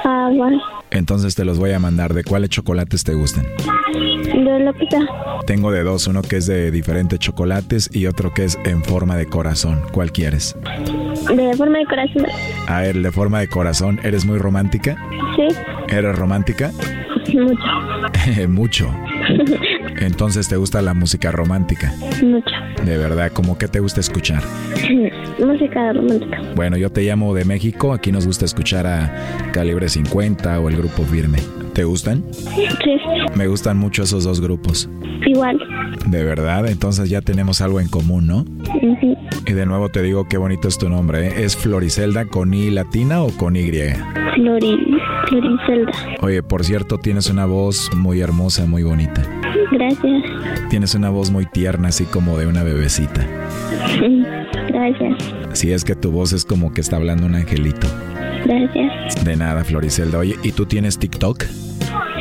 Ah, 0.04 0.30
vale. 0.38 0.58
Entonces 0.96 1.36
te 1.36 1.44
los 1.46 1.60
voy 1.60 1.72
a 1.72 1.80
mandar. 1.80 2.14
¿De 2.14 2.24
cuáles 2.24 2.50
chocolates 2.50 3.04
te 3.04 3.14
gustan? 3.14 3.46
De 3.94 4.60
lo 4.60 4.74
que 4.74 4.88
sea. 4.90 5.02
Tengo 5.46 5.72
de 5.72 5.84
dos, 5.84 6.08
uno 6.08 6.22
que 6.22 6.38
es 6.38 6.48
de 6.48 6.72
diferentes 6.72 7.20
chocolates 7.20 7.90
y 7.94 8.08
otro 8.08 8.34
que 8.34 8.46
es 8.46 8.58
en 8.66 8.84
forma 8.84 9.16
de 9.18 9.28
corazón. 9.28 9.82
¿Cuál 9.92 10.12
quieres? 10.12 10.56
De 11.36 11.54
forma 11.56 11.80
de 11.80 11.86
corazón. 11.86 12.26
A 12.68 12.82
ver, 12.82 13.02
de 13.02 13.12
forma 13.12 13.40
de 13.40 13.48
corazón. 13.48 14.00
¿Eres 14.04 14.26
muy 14.26 14.38
romántica? 14.38 14.98
Sí. 15.36 15.48
¿Eres 15.90 16.16
romántica? 16.16 16.72
Mucho. 17.34 18.48
Mucho. 18.48 18.90
Entonces 20.00 20.48
te 20.48 20.58
gusta 20.58 20.82
la 20.82 20.94
música 20.94 21.32
romántica. 21.32 21.94
Mucho. 22.24 22.56
De 22.84 22.98
verdad, 22.98 23.32
¿cómo 23.34 23.58
que 23.58 23.68
te 23.68 23.80
gusta 23.80 24.00
escuchar? 24.00 24.44
música 25.40 25.94
romántica. 25.94 26.42
Bueno, 26.56 26.78
yo 26.78 26.92
te 26.92 27.02
llamo 27.04 27.34
de 27.34 27.46
México. 27.46 27.94
Aquí 27.94 28.12
nos 28.12 28.26
gusta 28.26 28.46
escuchar 28.46 28.88
a 28.88 29.52
Calibre 29.52 29.90
50 29.90 30.60
o 30.60 30.70
el 30.70 30.78
Grupo 30.78 31.04
Firme. 31.04 31.40
¿Te 31.74 31.84
gustan? 31.84 32.24
Sí. 32.32 32.68
Me 33.36 33.48
gustan 33.48 33.78
mucho 33.78 34.04
esos 34.04 34.24
dos 34.24 34.40
grupos. 34.40 34.90
Igual. 35.26 35.60
De 36.08 36.24
verdad, 36.24 36.68
entonces 36.68 37.10
ya 37.10 37.22
tenemos 37.22 37.62
algo 37.62 37.80
en 37.80 37.90
común, 37.90 38.28
¿no? 38.28 38.46
Y 39.46 39.54
de 39.54 39.66
nuevo 39.66 39.90
te 39.90 40.02
digo 40.02 40.28
qué 40.28 40.38
bonito 40.38 40.68
es 40.68 40.78
tu 40.78 40.88
nombre. 40.90 41.28
¿eh? 41.28 41.44
¿Es 41.44 41.58
Floricelda 41.58 42.26
con 42.26 42.54
I 42.54 42.70
latina 42.72 43.24
o 43.24 43.30
con 43.30 43.56
Y? 43.56 43.72
Flori, 44.36 44.98
Floricelda. 45.28 45.92
Oye, 46.22 46.44
por 46.44 46.64
cierto, 46.64 46.98
tienes 46.98 47.30
una 47.30 47.46
voz 47.46 47.90
muy 47.96 48.22
hermosa, 48.22 48.66
muy 48.66 48.84
bonita. 48.84 49.22
Gracias. 49.72 50.24
Tienes 50.70 50.96
una 50.96 51.10
voz 51.10 51.32
muy 51.32 51.46
tierna, 51.46 51.90
así 51.90 52.06
como 52.06 52.38
de 52.38 52.48
una 52.48 52.64
bebecita. 52.64 53.26
Gracias. 54.68 55.34
Si 55.54 55.72
es 55.72 55.84
que 55.84 55.96
tu 55.96 56.12
voz 56.12 56.34
es 56.34 56.46
como 56.46 56.74
que 56.74 56.82
está 56.82 56.98
hablando 56.98 57.26
un 57.26 57.36
angelito. 57.36 57.88
Gracias. 58.46 59.24
De 59.24 59.36
nada, 59.36 59.64
Floricelda. 59.64 60.20
Oye, 60.20 60.36
¿y 60.44 60.52
tú 60.52 60.66
tienes 60.66 61.00
TikTok? 61.00 61.44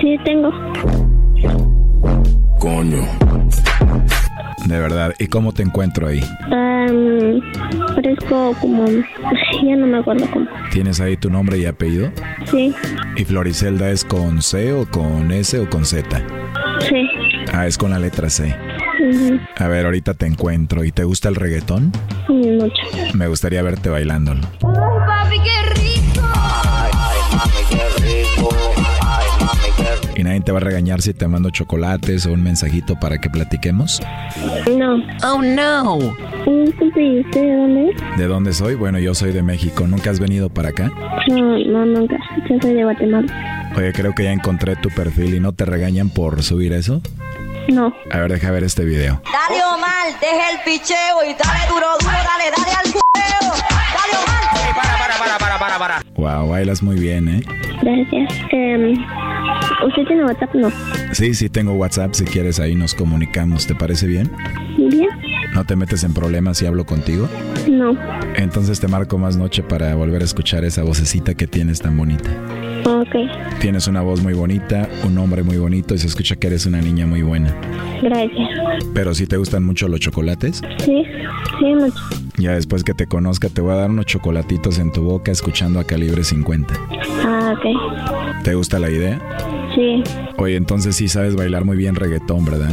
Sí, 0.00 0.16
tengo. 0.24 0.50
Coño. 2.58 3.02
De 4.66 4.80
verdad. 4.80 5.12
¿Y 5.18 5.26
cómo 5.26 5.52
te 5.52 5.62
encuentro 5.62 6.06
ahí? 6.06 6.20
Um, 6.50 7.40
parezco 7.94 8.54
como... 8.60 8.86
Ya 8.86 9.76
no 9.76 9.86
me 9.86 9.98
acuerdo 9.98 10.26
cómo. 10.32 10.46
¿Tienes 10.72 11.00
ahí 11.00 11.16
tu 11.16 11.28
nombre 11.28 11.58
y 11.58 11.66
apellido? 11.66 12.10
Sí. 12.46 12.74
¿Y 13.16 13.24
Floricelda 13.24 13.90
es 13.90 14.04
con 14.04 14.40
C 14.40 14.72
o 14.72 14.86
con 14.86 15.30
S 15.30 15.58
o 15.58 15.68
con 15.68 15.84
Z? 15.84 16.22
Sí. 16.88 17.08
Ah, 17.52 17.66
es 17.66 17.78
con 17.78 17.90
la 17.90 17.98
letra 17.98 18.30
C. 18.30 18.54
A 19.56 19.68
ver, 19.68 19.86
ahorita 19.86 20.14
te 20.14 20.26
encuentro. 20.26 20.84
¿Y 20.84 20.92
te 20.92 21.04
gusta 21.04 21.28
el 21.28 21.36
reggaetón? 21.36 21.92
Mucho. 22.28 22.72
Me 23.14 23.26
gustaría 23.28 23.62
verte 23.62 23.88
bailándolo. 23.90 24.40
Papi, 24.60 25.36
qué 25.42 25.80
rico. 25.80 25.94
¿Y 30.16 30.22
nadie 30.22 30.40
te 30.40 30.52
va 30.52 30.58
a 30.58 30.60
regañar 30.60 31.02
si 31.02 31.12
te 31.12 31.26
mando 31.26 31.50
chocolates 31.50 32.24
o 32.26 32.32
un 32.32 32.42
mensajito 32.42 32.94
para 32.98 33.18
que 33.18 33.28
platiquemos? 33.28 34.00
No. 34.76 35.02
Oh, 35.24 35.42
no. 35.42 35.98
Disculpe, 36.64 37.02
¿y 37.02 37.20
usted 37.20 37.42
de 37.42 37.56
dónde? 37.56 37.96
¿De 38.16 38.26
dónde 38.26 38.52
soy? 38.52 38.74
Bueno, 38.76 38.98
yo 39.00 39.14
soy 39.14 39.32
de 39.32 39.42
México. 39.42 39.86
¿Nunca 39.86 40.10
has 40.10 40.20
venido 40.20 40.50
para 40.50 40.68
acá? 40.68 40.92
No, 41.28 41.58
no, 41.58 41.84
nunca. 41.84 42.16
Yo 42.48 42.56
soy 42.62 42.74
de 42.74 42.84
Guatemala. 42.84 43.72
Oye, 43.76 43.92
creo 43.92 44.14
que 44.14 44.22
ya 44.24 44.32
encontré 44.32 44.76
tu 44.76 44.88
perfil 44.90 45.34
y 45.34 45.40
no 45.40 45.52
te 45.52 45.64
regañan 45.64 46.10
por 46.10 46.42
subir 46.44 46.72
eso. 46.72 47.02
No. 47.68 47.92
A 48.10 48.18
ver, 48.18 48.32
deja 48.32 48.50
ver 48.50 48.64
este 48.64 48.84
video. 48.84 49.20
Dale 49.24 49.62
Omar, 49.74 50.08
deja 50.20 50.50
el 50.50 50.58
picheo 50.64 51.24
y 51.24 51.34
dale 51.34 51.66
duro, 51.68 51.86
duro, 52.00 52.12
dale, 52.12 52.50
dale 52.56 52.72
al 52.72 52.92
cuero. 52.92 53.54
Dale 53.94 54.14
Omar. 54.22 54.74
para, 54.74 54.98
para, 54.98 55.18
para, 55.18 55.38
para, 55.38 55.58
para, 55.58 55.78
para. 55.78 56.02
Wow, 56.16 56.48
bailas 56.50 56.82
muy 56.82 56.96
bien, 56.98 57.28
¿eh? 57.28 57.42
Gracias. 57.82 58.32
Em, 58.50 58.92
¿Usted 59.86 60.02
tiene 60.06 60.24
WhatsApp? 60.24 60.54
No. 60.54 60.70
Sí, 61.12 61.34
sí, 61.34 61.48
tengo 61.48 61.72
WhatsApp. 61.74 62.14
Si 62.14 62.24
quieres, 62.24 62.60
ahí 62.60 62.74
nos 62.74 62.94
comunicamos. 62.94 63.66
¿Te 63.66 63.74
parece 63.74 64.06
bien? 64.06 64.30
¿Bien? 64.76 65.08
¿No 65.54 65.64
te 65.64 65.76
metes 65.76 66.02
en 66.04 66.12
problemas 66.14 66.58
si 66.58 66.66
hablo 66.66 66.84
contigo? 66.84 67.28
No. 67.70 67.96
Entonces 68.36 68.80
te 68.80 68.88
marco 68.88 69.18
más 69.18 69.36
noche 69.36 69.62
para 69.62 69.94
volver 69.94 70.22
a 70.22 70.24
escuchar 70.24 70.64
esa 70.64 70.82
vocecita 70.82 71.34
que 71.34 71.46
tienes 71.46 71.80
tan 71.80 71.96
bonita. 71.96 72.30
Ok. 72.84 73.14
Tienes 73.60 73.86
una 73.86 74.02
voz 74.02 74.20
muy 74.22 74.34
bonita, 74.34 74.88
un 75.04 75.14
nombre 75.14 75.42
muy 75.42 75.56
bonito 75.56 75.94
y 75.94 75.98
se 75.98 76.06
escucha 76.08 76.36
que 76.36 76.48
eres 76.48 76.66
una 76.66 76.80
niña 76.80 77.06
muy 77.06 77.22
buena. 77.22 77.54
Gracias. 78.02 78.48
Pero 78.92 79.14
si 79.14 79.26
te 79.26 79.36
gustan 79.36 79.64
mucho 79.64 79.86
los 79.88 80.00
chocolates, 80.00 80.60
Sí, 80.84 81.04
sí, 81.60 81.74
mucho. 81.74 82.02
ya 82.36 82.52
después 82.52 82.82
que 82.84 82.92
te 82.92 83.06
conozca 83.06 83.48
te 83.48 83.60
voy 83.60 83.72
a 83.72 83.76
dar 83.76 83.90
unos 83.90 84.06
chocolatitos 84.06 84.78
en 84.80 84.90
tu 84.92 85.02
boca 85.02 85.30
escuchando 85.32 85.78
a 85.80 85.84
calibre 85.84 86.24
50. 86.24 86.74
Ah, 87.24 87.54
ok. 87.56 88.42
¿Te 88.42 88.54
gusta 88.54 88.78
la 88.80 88.90
idea? 88.90 89.20
Sí, 89.74 90.02
Oye, 90.36 90.56
entonces 90.56 90.94
sí 90.96 91.08
sabes 91.08 91.34
bailar 91.36 91.64
muy 91.64 91.76
bien 91.76 91.94
reggaetón, 91.94 92.44
¿verdad? 92.44 92.70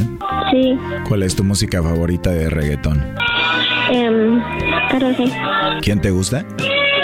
Sí. 0.52 0.78
¿Cuál 1.08 1.24
es 1.24 1.36
tu 1.36 1.44
música 1.44 1.82
favorita 1.82 2.32
de 2.32 2.50
reggaetón? 2.50 3.04
Em, 3.92 4.42
Carol 4.90 5.16
G. 5.16 5.32
¿Quién 5.82 6.00
te 6.02 6.12
gusta? 6.12 6.46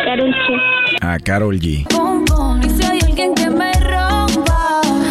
Carol 0.05 0.31
G. 0.31 1.01
A 1.01 1.19
Carol 1.19 1.59
G. 1.59 1.85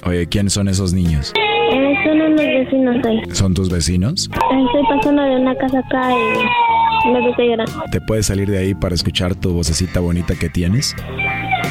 Oye, 0.07 0.27
¿quiénes 0.29 0.53
son 0.53 0.69
esos 0.69 0.93
niños? 0.93 1.33
Eh, 1.37 1.95
son 2.07 2.21
unos 2.21 2.37
vecinos 2.41 2.97
ahí. 3.05 3.21
¿Son 3.33 3.55
tus 3.55 3.69
vecinos? 3.71 4.31
Estoy 4.33 4.83
pasando 4.97 5.23
de 5.23 5.37
una 5.37 5.55
casa 5.57 5.81
acá 5.81 6.11
y 6.13 7.11
me 7.13 7.21
puse 7.29 7.43
a 7.43 7.47
llorar. 7.47 7.69
¿Te 7.91 8.01
puedes 8.01 8.27
salir 8.27 8.49
de 8.49 8.59
ahí 8.59 8.75
para 8.75 8.95
escuchar 8.95 9.35
tu 9.35 9.53
vocecita 9.53 10.01
bonita 10.01 10.35
que 10.39 10.49
tienes? 10.49 10.95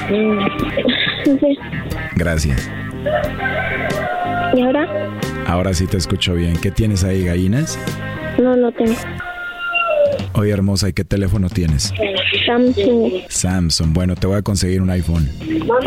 Mm, 0.10 0.46
Sí. 1.40 1.58
Gracias. 2.16 2.70
¿Y 4.56 4.62
ahora? 4.62 4.88
Ahora 5.46 5.74
sí 5.74 5.88
te 5.88 5.98
escucho 5.98 6.34
bien. 6.34 6.56
¿Qué 6.62 6.72
tienes 6.72 7.04
ahí, 7.04 7.24
gallinas? 7.26 7.78
No 8.42 8.56
lo 8.56 8.72
tengo. 8.72 8.96
Oye, 10.34 10.52
hermosa, 10.52 10.90
¿y 10.90 10.94
qué 10.94 11.04
teléfono 11.06 11.50
tienes? 11.50 11.94
Samsung. 12.46 13.12
Samsung. 13.30 13.94
Bueno, 13.94 14.16
te 14.16 14.28
voy 14.28 14.38
a 14.38 14.42
conseguir 14.42 14.82
un 14.82 14.90
iPhone. 14.90 15.30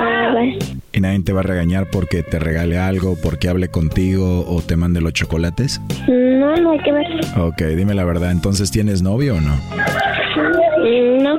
Ah, 0.00 0.30
vale. 0.34 0.58
¿Y 0.92 1.00
nadie 1.00 1.20
te 1.20 1.32
va 1.32 1.40
a 1.40 1.42
regañar 1.42 1.88
porque 1.90 2.22
te 2.22 2.38
regale 2.38 2.78
algo, 2.78 3.16
porque 3.22 3.48
hable 3.48 3.68
contigo 3.68 4.44
o 4.48 4.62
te 4.62 4.76
mande 4.76 5.00
los 5.00 5.12
chocolates? 5.12 5.80
No, 6.08 6.56
no 6.56 6.72
hay 6.72 6.78
que 6.80 6.92
ver. 6.92 7.06
Ok, 7.38 7.62
dime 7.76 7.94
la 7.94 8.04
verdad. 8.04 8.30
¿Entonces 8.30 8.70
tienes 8.70 9.02
novio 9.02 9.36
o 9.36 9.40
no? 9.40 9.54
Mm, 10.78 11.22
No. 11.22 11.38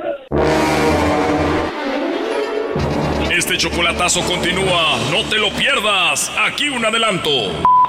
Este 3.39 3.55
chocolatazo 3.57 4.19
continúa. 4.27 4.97
No 5.11 5.23
te 5.29 5.37
lo 5.37 5.49
pierdas. 5.51 6.29
Aquí 6.45 6.67
un 6.67 6.83
adelanto. 6.83 7.29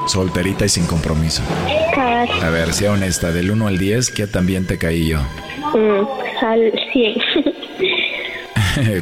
Solterita 0.07 0.65
y 0.65 0.69
sin 0.69 0.87
compromiso. 0.87 1.43
A 1.97 2.51
ver, 2.51 2.73
sea 2.73 2.93
honesta. 2.93 3.33
Del 3.33 3.51
1 3.51 3.67
al 3.67 3.77
10, 3.77 4.13
¿qué 4.13 4.29
también 4.29 4.69
te 4.69 4.79
caí 4.79 5.09
yo? 5.09 5.19
Mm, 5.75 6.07
al 6.45 6.73
100. 6.93 7.15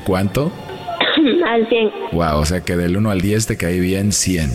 ¿Cuánto? 0.06 0.50
al 1.46 1.68
100. 1.68 1.90
Wow, 2.12 2.38
o 2.38 2.44
sea 2.46 2.62
que 2.64 2.76
del 2.76 2.96
1 2.96 3.10
al 3.10 3.20
10 3.20 3.46
te 3.46 3.58
caí 3.58 3.78
bien 3.78 4.10
100. 4.12 4.48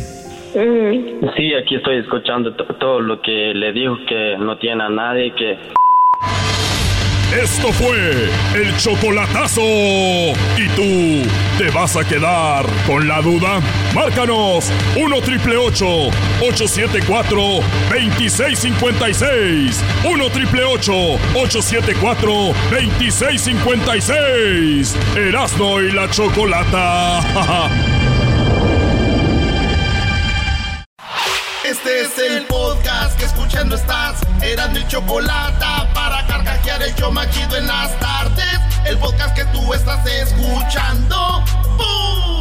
Mm, 0.55 1.29
Sí, 1.37 1.53
aquí 1.53 1.75
estoy 1.75 1.97
escuchando 1.99 2.55
to- 2.55 2.65
todo 2.79 3.01
lo 3.01 3.21
que 3.21 3.53
le 3.53 3.71
dijo, 3.71 3.97
que 4.09 4.35
no 4.39 4.57
tiene 4.57 4.83
a 4.83 4.89
nadie, 4.89 5.31
que... 5.35 5.57
Esto 7.41 7.73
fue 7.73 8.29
el 8.53 8.77
chocolatazo. 8.77 9.63
¿Y 9.63 10.67
tú 10.75 11.23
te 11.57 11.71
vas 11.71 11.97
a 11.97 12.03
quedar 12.03 12.63
con 12.85 13.07
la 13.07 13.21
duda? 13.21 13.59
Márcanos 13.95 14.69
1 14.95 15.21
triple 15.21 15.57
874 15.57 17.35
2656. 17.89 19.83
1 20.03 20.29
triple 20.29 20.63
874 20.63 22.31
2656. 22.69 24.95
Erasno 25.15 25.81
y 25.81 25.91
la 25.91 26.07
chocolata. 26.11 27.19
Este 31.65 32.01
es 32.01 32.15
el 32.19 32.45
podcast 32.45 33.17
que 33.17 33.25
escuchando 33.25 33.75
estás. 33.75 34.21
Eran 34.43 34.71
mi 34.73 34.85
chocolate 34.87 35.65
para 35.93 36.25
carcajear 36.63 36.83
el 36.83 36.95
yo 36.95 37.11
machido 37.11 37.57
en 37.57 37.67
las 37.67 37.97
tardes. 37.99 38.59
El 38.85 38.97
podcast 38.97 39.35
que 39.35 39.45
tú 39.45 39.73
estás 39.73 40.05
escuchando. 40.05 41.43
¡Bum! 41.77 42.32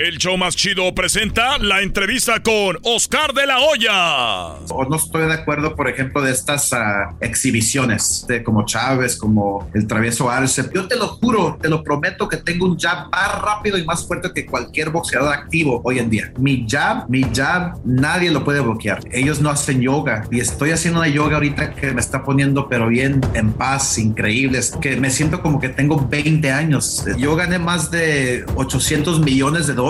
El 0.00 0.16
show 0.16 0.38
más 0.38 0.56
chido 0.56 0.94
presenta 0.94 1.58
la 1.58 1.82
entrevista 1.82 2.42
con 2.42 2.78
Oscar 2.84 3.34
de 3.34 3.46
la 3.46 3.58
Hoya. 3.58 4.54
O 4.70 4.86
no 4.88 4.96
estoy 4.96 5.26
de 5.26 5.34
acuerdo, 5.34 5.76
por 5.76 5.90
ejemplo, 5.90 6.22
de 6.22 6.32
estas 6.32 6.72
ah, 6.72 7.14
exhibiciones, 7.20 8.24
de 8.26 8.42
como 8.42 8.64
Chávez, 8.64 9.14
como 9.14 9.70
el 9.74 9.86
travieso 9.86 10.30
Arce. 10.30 10.70
Yo 10.74 10.88
te 10.88 10.96
lo 10.96 11.08
juro, 11.08 11.58
te 11.60 11.68
lo 11.68 11.82
prometo 11.82 12.30
que 12.30 12.38
tengo 12.38 12.64
un 12.64 12.78
jab 12.78 13.10
más 13.10 13.42
rápido 13.42 13.76
y 13.76 13.84
más 13.84 14.06
fuerte 14.06 14.30
que 14.34 14.46
cualquier 14.46 14.88
boxeador 14.88 15.34
activo 15.34 15.82
hoy 15.84 15.98
en 15.98 16.08
día. 16.08 16.32
Mi 16.38 16.66
jab, 16.66 17.06
mi 17.10 17.22
jab, 17.34 17.74
nadie 17.84 18.30
lo 18.30 18.42
puede 18.42 18.60
bloquear. 18.60 19.00
Ellos 19.12 19.42
no 19.42 19.50
hacen 19.50 19.82
yoga 19.82 20.26
y 20.30 20.40
estoy 20.40 20.70
haciendo 20.70 21.00
una 21.00 21.10
yoga 21.10 21.34
ahorita 21.34 21.74
que 21.74 21.92
me 21.92 22.00
está 22.00 22.24
poniendo 22.24 22.70
pero 22.70 22.88
bien 22.88 23.20
en 23.34 23.52
paz, 23.52 23.98
increíbles, 23.98 24.74
que 24.80 24.96
me 24.96 25.10
siento 25.10 25.42
como 25.42 25.60
que 25.60 25.68
tengo 25.68 26.08
20 26.08 26.50
años. 26.50 27.04
Yo 27.18 27.36
gané 27.36 27.58
más 27.58 27.90
de 27.90 28.46
800 28.56 29.20
millones 29.20 29.66
de 29.66 29.74
dólares 29.74 29.89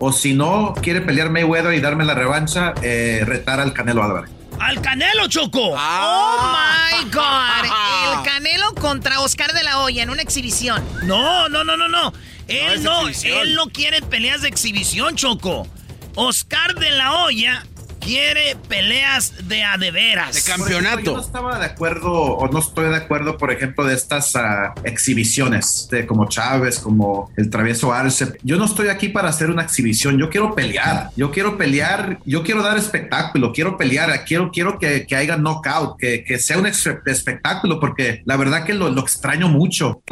o 0.00 0.12
si 0.12 0.32
no, 0.32 0.74
quiere 0.80 1.00
pelear 1.00 1.30
Mayweather 1.30 1.74
y 1.74 1.80
darme 1.80 2.04
la 2.04 2.14
revancha, 2.14 2.74
eh, 2.82 3.22
retar 3.24 3.60
al 3.60 3.72
Canelo 3.72 4.02
Álvarez. 4.02 4.30
¡Al 4.58 4.80
Canelo, 4.80 5.26
Choco! 5.28 5.74
¡Oh, 5.76 6.52
my 6.52 7.10
God! 7.10 7.64
El 8.18 8.22
Canelo 8.24 8.74
contra 8.74 9.20
Oscar 9.20 9.52
de 9.52 9.62
la 9.62 9.80
Hoya 9.80 10.02
en 10.02 10.10
una 10.10 10.22
exhibición. 10.22 10.82
No, 11.02 11.48
no, 11.48 11.64
no, 11.64 11.76
no, 11.76 11.88
no. 11.88 12.12
Él 12.48 12.82
no, 12.82 13.08
él 13.08 13.54
no 13.54 13.66
quiere 13.66 14.02
peleas 14.02 14.42
de 14.42 14.48
exhibición, 14.48 15.16
Choco. 15.16 15.66
Oscar 16.14 16.74
de 16.74 16.90
la 16.92 17.14
Hoya 17.14 17.64
quiere 18.04 18.56
peleas 18.68 19.48
de 19.48 19.64
a 19.64 19.76
de 19.78 19.90
veras. 19.90 20.34
De 20.34 20.42
campeonato. 20.42 21.00
yo 21.00 21.12
no 21.14 21.20
estaba 21.20 21.58
de 21.58 21.66
acuerdo 21.66 22.12
o 22.12 22.48
no 22.48 22.58
estoy 22.58 22.90
de 22.90 22.96
acuerdo, 22.96 23.38
por 23.38 23.50
ejemplo, 23.50 23.84
de 23.84 23.94
estas 23.94 24.36
ah, 24.36 24.74
exhibiciones, 24.84 25.88
de 25.90 26.06
como 26.06 26.28
Chávez, 26.28 26.78
como 26.78 27.30
el 27.36 27.50
travieso 27.50 27.92
Arce. 27.92 28.36
Yo 28.42 28.56
no 28.56 28.66
estoy 28.66 28.88
aquí 28.88 29.08
para 29.08 29.28
hacer 29.28 29.50
una 29.50 29.62
exhibición. 29.62 30.18
Yo 30.18 30.28
quiero 30.28 30.54
pelear. 30.54 31.10
Yo 31.16 31.30
quiero 31.30 31.56
pelear. 31.56 32.18
Yo 32.24 32.42
quiero 32.42 32.62
dar 32.62 32.76
espectáculo. 32.76 33.52
Quiero 33.52 33.76
pelear. 33.76 34.24
Quiero, 34.24 34.50
quiero 34.50 34.78
que, 34.78 35.06
que 35.06 35.16
haya 35.16 35.36
knockout, 35.36 35.98
que, 35.98 36.24
que 36.24 36.38
sea 36.38 36.58
un 36.58 36.66
espectáculo, 36.66 37.80
porque 37.80 38.22
la 38.26 38.36
verdad 38.36 38.64
que 38.64 38.74
lo, 38.74 38.90
lo 38.90 39.00
extraño 39.00 39.48
mucho. 39.48 40.02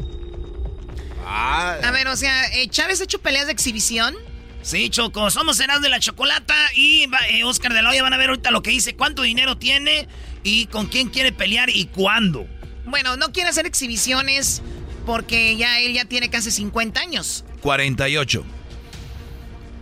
A 1.34 1.90
ver, 1.92 2.08
o 2.08 2.16
sea, 2.16 2.46
eh, 2.54 2.68
¿Chávez 2.68 3.00
ha 3.00 3.04
hecho 3.04 3.20
peleas 3.20 3.46
de 3.46 3.52
exhibición? 3.52 4.14
Sí, 4.62 4.90
Choco, 4.90 5.28
somos 5.30 5.56
Serás 5.56 5.82
de 5.82 5.88
la 5.88 5.98
Chocolata 5.98 6.54
y 6.76 7.08
eh, 7.30 7.44
Oscar 7.44 7.72
de 7.74 7.82
la 7.82 7.90
Hoya 7.90 8.02
van 8.02 8.12
a 8.12 8.16
ver 8.16 8.28
ahorita 8.28 8.52
lo 8.52 8.62
que 8.62 8.70
dice, 8.70 8.94
cuánto 8.94 9.22
dinero 9.22 9.58
tiene 9.58 10.06
y 10.44 10.66
con 10.66 10.86
quién 10.86 11.08
quiere 11.08 11.32
pelear 11.32 11.68
y 11.68 11.86
cuándo. 11.86 12.46
Bueno, 12.84 13.16
no 13.16 13.32
quiere 13.32 13.50
hacer 13.50 13.66
exhibiciones 13.66 14.62
porque 15.04 15.56
ya 15.56 15.80
él 15.80 15.94
ya 15.94 16.04
tiene 16.04 16.30
casi 16.30 16.52
50 16.52 17.00
años. 17.00 17.44
48. 17.60 18.44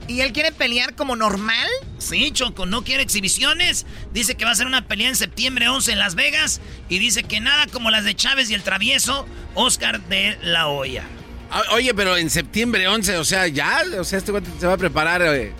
¿Y 0.08 0.22
él 0.22 0.32
quiere 0.32 0.50
pelear 0.50 0.96
como 0.96 1.14
normal? 1.14 1.68
Sí, 1.98 2.30
Choco, 2.32 2.64
no 2.64 2.82
quiere 2.82 3.02
exhibiciones. 3.02 3.86
Dice 4.12 4.34
que 4.34 4.44
va 4.44 4.50
a 4.50 4.54
ser 4.56 4.66
una 4.66 4.88
pelea 4.88 5.08
en 5.08 5.14
septiembre 5.14 5.68
11 5.68 5.92
en 5.92 5.98
Las 5.98 6.14
Vegas. 6.14 6.60
Y 6.88 6.98
dice 6.98 7.22
que 7.22 7.38
nada 7.38 7.66
como 7.66 7.90
las 7.90 8.04
de 8.04 8.16
Chávez 8.16 8.50
y 8.50 8.54
el 8.54 8.62
travieso 8.62 9.26
Oscar 9.54 10.00
de 10.08 10.38
la 10.42 10.68
Hoya. 10.68 11.04
Ah, 11.50 11.62
oye, 11.72 11.92
pero 11.94 12.16
en 12.16 12.30
septiembre 12.30 12.86
11, 12.86 13.16
o 13.18 13.24
sea, 13.24 13.46
ya, 13.48 13.82
o 13.98 14.04
sea, 14.04 14.18
este 14.18 14.32
se 14.58 14.66
va 14.66 14.74
a 14.74 14.78
preparar. 14.78 15.22
Eh, 15.22 15.52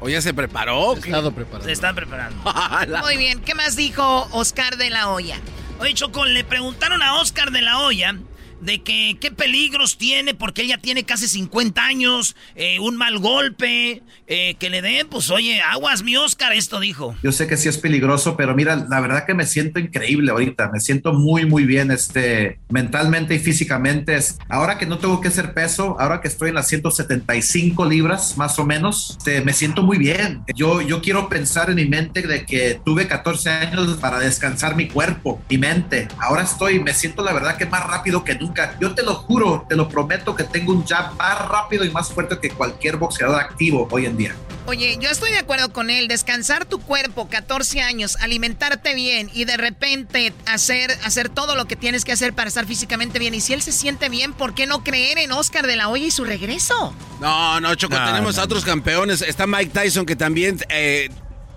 ¿O 0.00 0.08
ya 0.08 0.20
se 0.22 0.32
preparó? 0.32 0.94
Se, 0.94 1.08
estado 1.08 1.32
preparando. 1.32 1.66
se 1.66 1.72
está 1.72 1.94
preparando. 1.94 2.42
Muy 3.02 3.16
bien, 3.16 3.40
¿qué 3.40 3.54
más 3.54 3.76
dijo 3.76 4.28
Oscar 4.32 4.76
de 4.76 4.90
la 4.90 5.10
Hoya? 5.10 5.38
Oye, 5.78 5.94
Choco, 5.94 6.24
le 6.24 6.42
preguntaron 6.42 7.02
a 7.02 7.20
Oscar 7.20 7.50
de 7.50 7.62
la 7.62 7.80
Hoya 7.80 8.16
de 8.60 8.82
que 8.82 9.16
qué 9.20 9.30
peligros 9.30 9.98
tiene 9.98 10.34
porque 10.34 10.62
ella 10.62 10.78
tiene 10.78 11.04
casi 11.04 11.28
50 11.28 11.82
años, 11.82 12.36
eh, 12.54 12.78
un 12.80 12.96
mal 12.96 13.18
golpe, 13.18 14.02
eh, 14.26 14.54
que 14.58 14.70
le 14.70 14.82
den, 14.82 15.08
pues 15.08 15.30
oye, 15.30 15.60
aguas 15.60 16.02
mi 16.02 16.16
Oscar, 16.16 16.52
esto 16.52 16.80
dijo. 16.80 17.16
Yo 17.22 17.32
sé 17.32 17.46
que 17.46 17.56
sí 17.56 17.68
es 17.68 17.78
peligroso, 17.78 18.36
pero 18.36 18.54
mira, 18.54 18.76
la 18.88 19.00
verdad 19.00 19.24
que 19.26 19.34
me 19.34 19.46
siento 19.46 19.80
increíble 19.80 20.30
ahorita, 20.30 20.70
me 20.72 20.80
siento 20.80 21.12
muy, 21.12 21.46
muy 21.46 21.64
bien, 21.64 21.90
este, 21.90 22.58
mentalmente 22.68 23.34
y 23.34 23.38
físicamente. 23.38 24.18
Ahora 24.48 24.78
que 24.78 24.86
no 24.86 24.98
tengo 24.98 25.20
que 25.20 25.28
hacer 25.28 25.54
peso, 25.54 25.96
ahora 26.00 26.20
que 26.20 26.28
estoy 26.28 26.50
en 26.50 26.56
las 26.56 26.68
175 26.68 27.84
libras, 27.84 28.36
más 28.36 28.58
o 28.58 28.66
menos, 28.66 29.16
este, 29.18 29.40
me 29.42 29.52
siento 29.52 29.82
muy 29.82 29.98
bien. 29.98 30.42
Yo, 30.54 30.80
yo 30.80 31.00
quiero 31.00 31.28
pensar 31.28 31.70
en 31.70 31.76
mi 31.76 31.86
mente 31.86 32.22
de 32.26 32.44
que 32.44 32.80
tuve 32.84 33.06
14 33.06 33.50
años 33.50 33.96
para 33.98 34.18
descansar 34.18 34.76
mi 34.76 34.88
cuerpo, 34.88 35.40
mi 35.48 35.58
mente. 35.58 36.08
Ahora 36.18 36.42
estoy, 36.42 36.80
me 36.80 36.94
siento 36.94 37.22
la 37.22 37.32
verdad 37.32 37.56
que 37.56 37.66
más 37.66 37.86
rápido 37.86 38.24
que 38.24 38.34
nunca 38.34 38.49
yo 38.80 38.94
te 38.94 39.02
lo 39.02 39.14
juro, 39.14 39.66
te 39.68 39.76
lo 39.76 39.88
prometo 39.88 40.34
que 40.34 40.44
tengo 40.44 40.72
un 40.72 40.86
jab 40.86 41.14
más 41.16 41.48
rápido 41.48 41.84
y 41.84 41.90
más 41.90 42.08
fuerte 42.12 42.38
que 42.38 42.50
cualquier 42.50 42.96
boxeador 42.96 43.40
activo 43.40 43.88
hoy 43.90 44.06
en 44.06 44.16
día. 44.16 44.34
Oye, 44.66 44.98
yo 45.00 45.10
estoy 45.10 45.32
de 45.32 45.38
acuerdo 45.38 45.72
con 45.72 45.90
él. 45.90 46.06
Descansar 46.06 46.64
tu 46.64 46.80
cuerpo 46.80 47.28
14 47.28 47.80
años, 47.80 48.16
alimentarte 48.20 48.94
bien 48.94 49.30
y 49.32 49.44
de 49.44 49.56
repente 49.56 50.32
hacer, 50.46 50.96
hacer 51.02 51.28
todo 51.28 51.56
lo 51.56 51.64
que 51.64 51.76
tienes 51.76 52.04
que 52.04 52.12
hacer 52.12 52.34
para 52.34 52.48
estar 52.48 52.66
físicamente 52.66 53.18
bien. 53.18 53.34
Y 53.34 53.40
si 53.40 53.52
él 53.52 53.62
se 53.62 53.72
siente 53.72 54.08
bien, 54.08 54.32
¿por 54.32 54.54
qué 54.54 54.66
no 54.66 54.84
creer 54.84 55.18
en 55.18 55.32
Oscar 55.32 55.66
de 55.66 55.76
la 55.76 55.88
Hoya 55.88 56.06
y 56.06 56.10
su 56.10 56.24
regreso? 56.24 56.94
No, 57.20 57.60
no, 57.60 57.74
Choco, 57.74 57.96
tenemos 57.96 58.38
a 58.38 58.44
otros 58.44 58.64
campeones. 58.64 59.22
Está 59.22 59.46
Mike 59.46 59.72
Tyson 59.72 60.06
que 60.06 60.14
también 60.14 60.58
eh, 60.68 61.08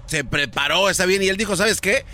se 0.07 0.23
preparó, 0.23 0.89
está 0.89 1.05
bien. 1.05 1.21
Y 1.21 1.27
él 1.27 1.37
dijo, 1.37 1.55
¿sabes 1.55 1.81
qué? 1.81 2.05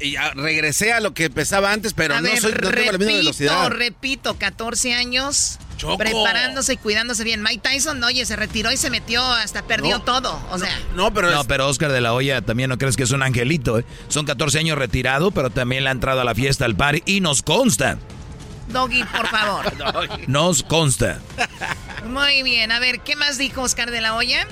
Y 0.00 0.16
regresé 0.34 0.92
a 0.92 1.00
lo 1.00 1.14
que 1.14 1.30
pesaba 1.30 1.72
antes, 1.72 1.92
pero 1.94 2.20
no, 2.20 2.28
soy, 2.36 2.52
no 2.52 2.70
tengo 2.70 2.92
la 2.92 2.98
misma 2.98 3.14
velocidad. 3.14 3.68
Repito, 3.70 4.36
14 4.36 4.94
años 4.94 5.58
preparándose 5.96 6.74
y 6.74 6.76
cuidándose 6.76 7.24
bien. 7.24 7.42
Mike 7.42 7.68
Tyson, 7.68 8.02
oye, 8.04 8.24
se 8.26 8.36
retiró 8.36 8.70
y 8.72 8.76
se 8.76 8.90
metió, 8.90 9.24
hasta 9.24 9.62
perdió 9.62 10.00
todo. 10.00 10.40
O 10.50 10.58
sea. 10.58 10.78
No, 10.94 11.12
pero. 11.12 11.30
No, 11.30 11.44
pero 11.44 11.68
Oscar 11.68 11.92
de 11.92 12.00
la 12.00 12.12
Hoya 12.12 12.42
también 12.42 12.68
no 12.68 12.78
crees 12.78 12.96
que 12.96 13.04
es 13.04 13.10
un 13.10 13.22
angelito, 13.22 13.78
¿eh? 13.78 13.84
Son 14.08 14.26
14 14.26 14.58
años 14.58 14.78
retirado, 14.78 15.30
pero 15.30 15.50
también 15.50 15.84
le 15.84 15.90
ha 15.90 15.92
entrado 15.92 16.20
a 16.20 16.24
la 16.24 16.34
fiesta 16.34 16.64
al 16.64 16.76
par 16.76 16.96
y 17.04 17.20
nos 17.20 17.42
consta. 17.42 17.98
Doggy, 18.68 19.02
por 19.04 19.26
favor. 19.26 19.64
Nos 20.28 20.62
consta. 20.62 21.18
Muy 22.06 22.44
bien, 22.44 22.70
a 22.70 22.78
ver, 22.78 23.00
¿qué 23.00 23.16
más 23.16 23.36
dijo 23.36 23.62
Oscar 23.62 23.90
de 23.90 24.00
la 24.00 24.14
Hoya? 24.14 24.46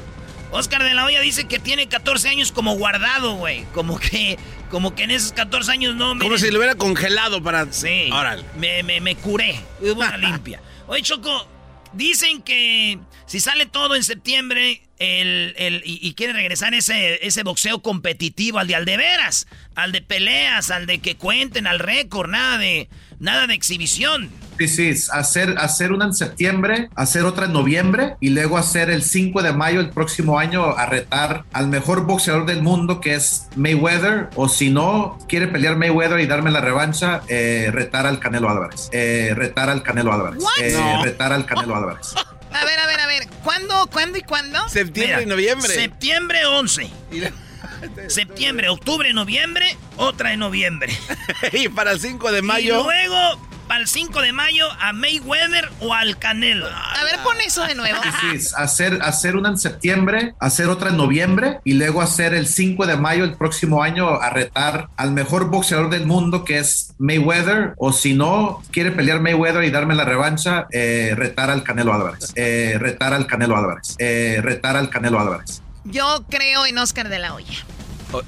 Oscar 0.50 0.82
de 0.82 0.92
la 0.92 1.04
Hoya 1.04 1.20
dice 1.20 1.44
que 1.44 1.60
tiene 1.60 1.88
14 1.88 2.28
años 2.28 2.50
como 2.50 2.74
guardado, 2.74 3.34
güey. 3.34 3.64
Como 3.74 4.00
que 4.00 4.36
como 4.70 4.94
que 4.94 5.04
en 5.04 5.10
esos 5.10 5.32
14 5.32 5.72
años 5.72 5.96
no 5.96 6.14
me. 6.14 6.24
Como 6.24 6.38
si 6.38 6.50
lo 6.50 6.58
hubiera 6.58 6.74
congelado 6.74 7.42
para. 7.42 7.72
Sí. 7.72 8.10
Órale. 8.12 8.44
Me, 8.56 8.82
me, 8.82 9.00
me 9.00 9.16
curé. 9.16 9.58
Una 9.80 10.16
limpia. 10.18 10.60
Oye, 10.86 11.02
Choco, 11.02 11.46
dicen 11.92 12.42
que 12.42 12.98
si 13.26 13.40
sale 13.40 13.66
todo 13.66 13.94
en 13.94 14.04
septiembre 14.04 14.82
el, 14.98 15.54
el, 15.56 15.82
y, 15.84 16.12
quiere 16.14 16.32
regresar 16.32 16.74
ese, 16.74 17.24
ese 17.26 17.42
boxeo 17.42 17.82
competitivo, 17.82 18.58
al 18.58 18.66
de 18.66 18.74
al 18.74 18.84
de 18.84 18.96
veras, 18.96 19.46
al 19.74 19.92
de 19.92 20.02
peleas, 20.02 20.70
al 20.70 20.86
de 20.86 20.98
que 20.98 21.16
cuenten, 21.16 21.66
al 21.66 21.78
récord, 21.78 22.30
nada 22.30 22.58
de, 22.58 22.88
nada 23.18 23.46
de 23.46 23.54
exhibición. 23.54 24.30
Sí, 24.58 24.66
sí, 24.66 25.08
hacer, 25.12 25.54
hacer 25.58 25.92
una 25.92 26.06
en 26.06 26.14
septiembre, 26.14 26.90
hacer 26.96 27.24
otra 27.24 27.46
en 27.46 27.52
noviembre 27.52 28.16
y 28.20 28.30
luego 28.30 28.58
hacer 28.58 28.90
el 28.90 29.02
5 29.02 29.42
de 29.42 29.52
mayo 29.52 29.80
el 29.80 29.90
próximo 29.90 30.38
año 30.38 30.76
a 30.76 30.86
retar 30.86 31.44
al 31.52 31.68
mejor 31.68 32.06
boxeador 32.06 32.44
del 32.44 32.62
mundo 32.62 33.00
que 33.00 33.14
es 33.14 33.48
Mayweather 33.56 34.30
o 34.34 34.48
si 34.48 34.70
no 34.70 35.18
quiere 35.28 35.46
pelear 35.46 35.76
Mayweather 35.76 36.18
y 36.20 36.26
darme 36.26 36.50
la 36.50 36.60
revancha, 36.60 37.22
eh, 37.28 37.70
retar 37.72 38.06
al 38.06 38.18
Canelo 38.18 38.50
Álvarez. 38.50 38.88
Eh, 38.92 39.32
retar 39.36 39.70
al 39.70 39.82
Canelo 39.82 40.12
Álvarez. 40.12 40.42
Eh, 40.60 40.76
retar 41.02 41.32
al 41.32 41.46
Canelo 41.46 41.76
Álvarez. 41.76 42.14
A 42.50 42.64
ver, 42.64 42.80
a 42.80 42.86
ver, 42.86 43.00
a 43.00 43.06
ver. 43.06 43.28
¿Cuándo, 43.44 43.88
cuándo 43.92 44.16
y 44.18 44.22
cuándo? 44.22 44.68
Septiembre 44.70 45.22
y 45.22 45.26
noviembre. 45.26 45.68
Septiembre 45.68 46.46
11. 46.46 46.90
Septiembre, 48.08 48.68
octubre, 48.68 49.12
noviembre, 49.12 49.76
otra 49.96 50.32
en 50.32 50.40
noviembre. 50.40 50.96
y 51.52 51.68
para 51.68 51.92
el 51.92 52.00
5 52.00 52.32
de 52.32 52.42
mayo. 52.42 52.80
Y 52.80 52.84
luego 52.84 53.48
para 53.68 53.80
el 53.80 53.86
5 53.86 54.22
de 54.22 54.32
mayo 54.32 54.66
a 54.80 54.92
Mayweather 54.92 55.70
o 55.80 55.92
al 55.92 56.18
Canelo. 56.18 56.66
A 56.66 57.04
ver, 57.04 57.20
pon 57.22 57.36
eso 57.44 57.64
de 57.64 57.74
nuevo. 57.74 57.98
Sí, 58.20 58.40
sí, 58.40 58.54
hacer, 58.56 58.98
hacer 59.02 59.36
una 59.36 59.50
en 59.50 59.58
septiembre, 59.58 60.34
hacer 60.40 60.68
otra 60.68 60.90
en 60.90 60.96
noviembre 60.96 61.60
y 61.64 61.74
luego 61.74 62.00
hacer 62.00 62.34
el 62.34 62.46
5 62.46 62.86
de 62.86 62.96
mayo 62.96 63.24
el 63.24 63.34
próximo 63.34 63.82
año 63.82 64.08
a 64.08 64.30
retar 64.30 64.88
al 64.96 65.12
mejor 65.12 65.50
boxeador 65.50 65.90
del 65.90 66.06
mundo 66.06 66.44
que 66.44 66.58
es 66.58 66.94
Mayweather 66.98 67.74
o 67.76 67.92
si 67.92 68.14
no 68.14 68.62
quiere 68.72 68.90
pelear 68.90 69.20
Mayweather 69.20 69.62
y 69.62 69.70
darme 69.70 69.94
la 69.94 70.04
revancha, 70.04 70.66
eh, 70.72 71.12
retar 71.14 71.50
al 71.50 71.62
Canelo 71.62 71.92
Álvarez. 71.92 72.32
Eh, 72.34 72.76
retar 72.80 73.12
al 73.12 73.26
Canelo 73.26 73.56
Álvarez. 73.56 73.96
Eh, 73.98 74.40
retar 74.42 74.76
al 74.76 74.88
Canelo 74.88 75.20
Álvarez. 75.20 75.62
Yo 75.84 76.24
creo 76.30 76.66
en 76.66 76.78
Oscar 76.78 77.08
de 77.08 77.18
la 77.18 77.34
Hoya. 77.34 77.64
Oh, 78.12 78.22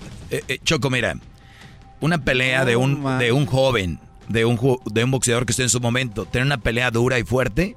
Choco, 0.65 0.91
mira, 0.91 1.15
una 2.01 2.23
pelea 2.23 2.65
de, 2.65 2.77
un, 2.77 3.19
de 3.19 3.33
un 3.33 3.47
joven 3.47 3.99
de 4.31 4.45
un, 4.45 4.59
de 4.87 5.05
un 5.05 5.11
boxeador 5.11 5.45
que 5.45 5.53
esté 5.53 5.65
en 5.65 5.69
su 5.69 5.81
momento, 5.81 6.25
tener 6.25 6.47
una 6.47 6.59
pelea 6.59 6.91
dura 6.91 7.19
y 7.19 7.25
fuerte, 7.25 7.77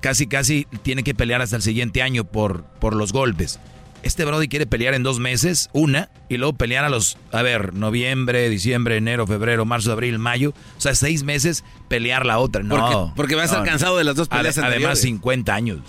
casi 0.00 0.26
casi 0.26 0.66
tiene 0.82 1.02
que 1.02 1.14
pelear 1.14 1.40
hasta 1.40 1.56
el 1.56 1.62
siguiente 1.62 2.02
año 2.02 2.24
por, 2.24 2.64
por 2.64 2.94
los 2.94 3.12
golpes. 3.12 3.58
Este 4.02 4.26
Brody 4.26 4.48
quiere 4.48 4.66
pelear 4.66 4.92
en 4.92 5.02
dos 5.02 5.18
meses, 5.18 5.70
una, 5.72 6.10
y 6.28 6.36
luego 6.36 6.52
pelear 6.52 6.84
a 6.84 6.90
los, 6.90 7.16
a 7.32 7.40
ver, 7.40 7.72
noviembre, 7.72 8.50
diciembre, 8.50 8.98
enero, 8.98 9.26
febrero, 9.26 9.64
marzo, 9.64 9.92
abril, 9.92 10.18
mayo. 10.18 10.52
O 10.76 10.80
sea, 10.80 10.94
seis 10.94 11.22
meses 11.22 11.64
pelear 11.88 12.26
la 12.26 12.38
otra. 12.38 12.62
No. 12.62 12.76
Porque, 12.76 13.12
porque 13.16 13.34
va 13.34 13.42
a 13.42 13.44
estar 13.46 13.64
cansado 13.64 13.96
de 13.96 14.04
las 14.04 14.16
dos 14.16 14.28
peleas 14.28 14.58
Además, 14.58 14.98
50 14.98 15.54
años. 15.54 15.80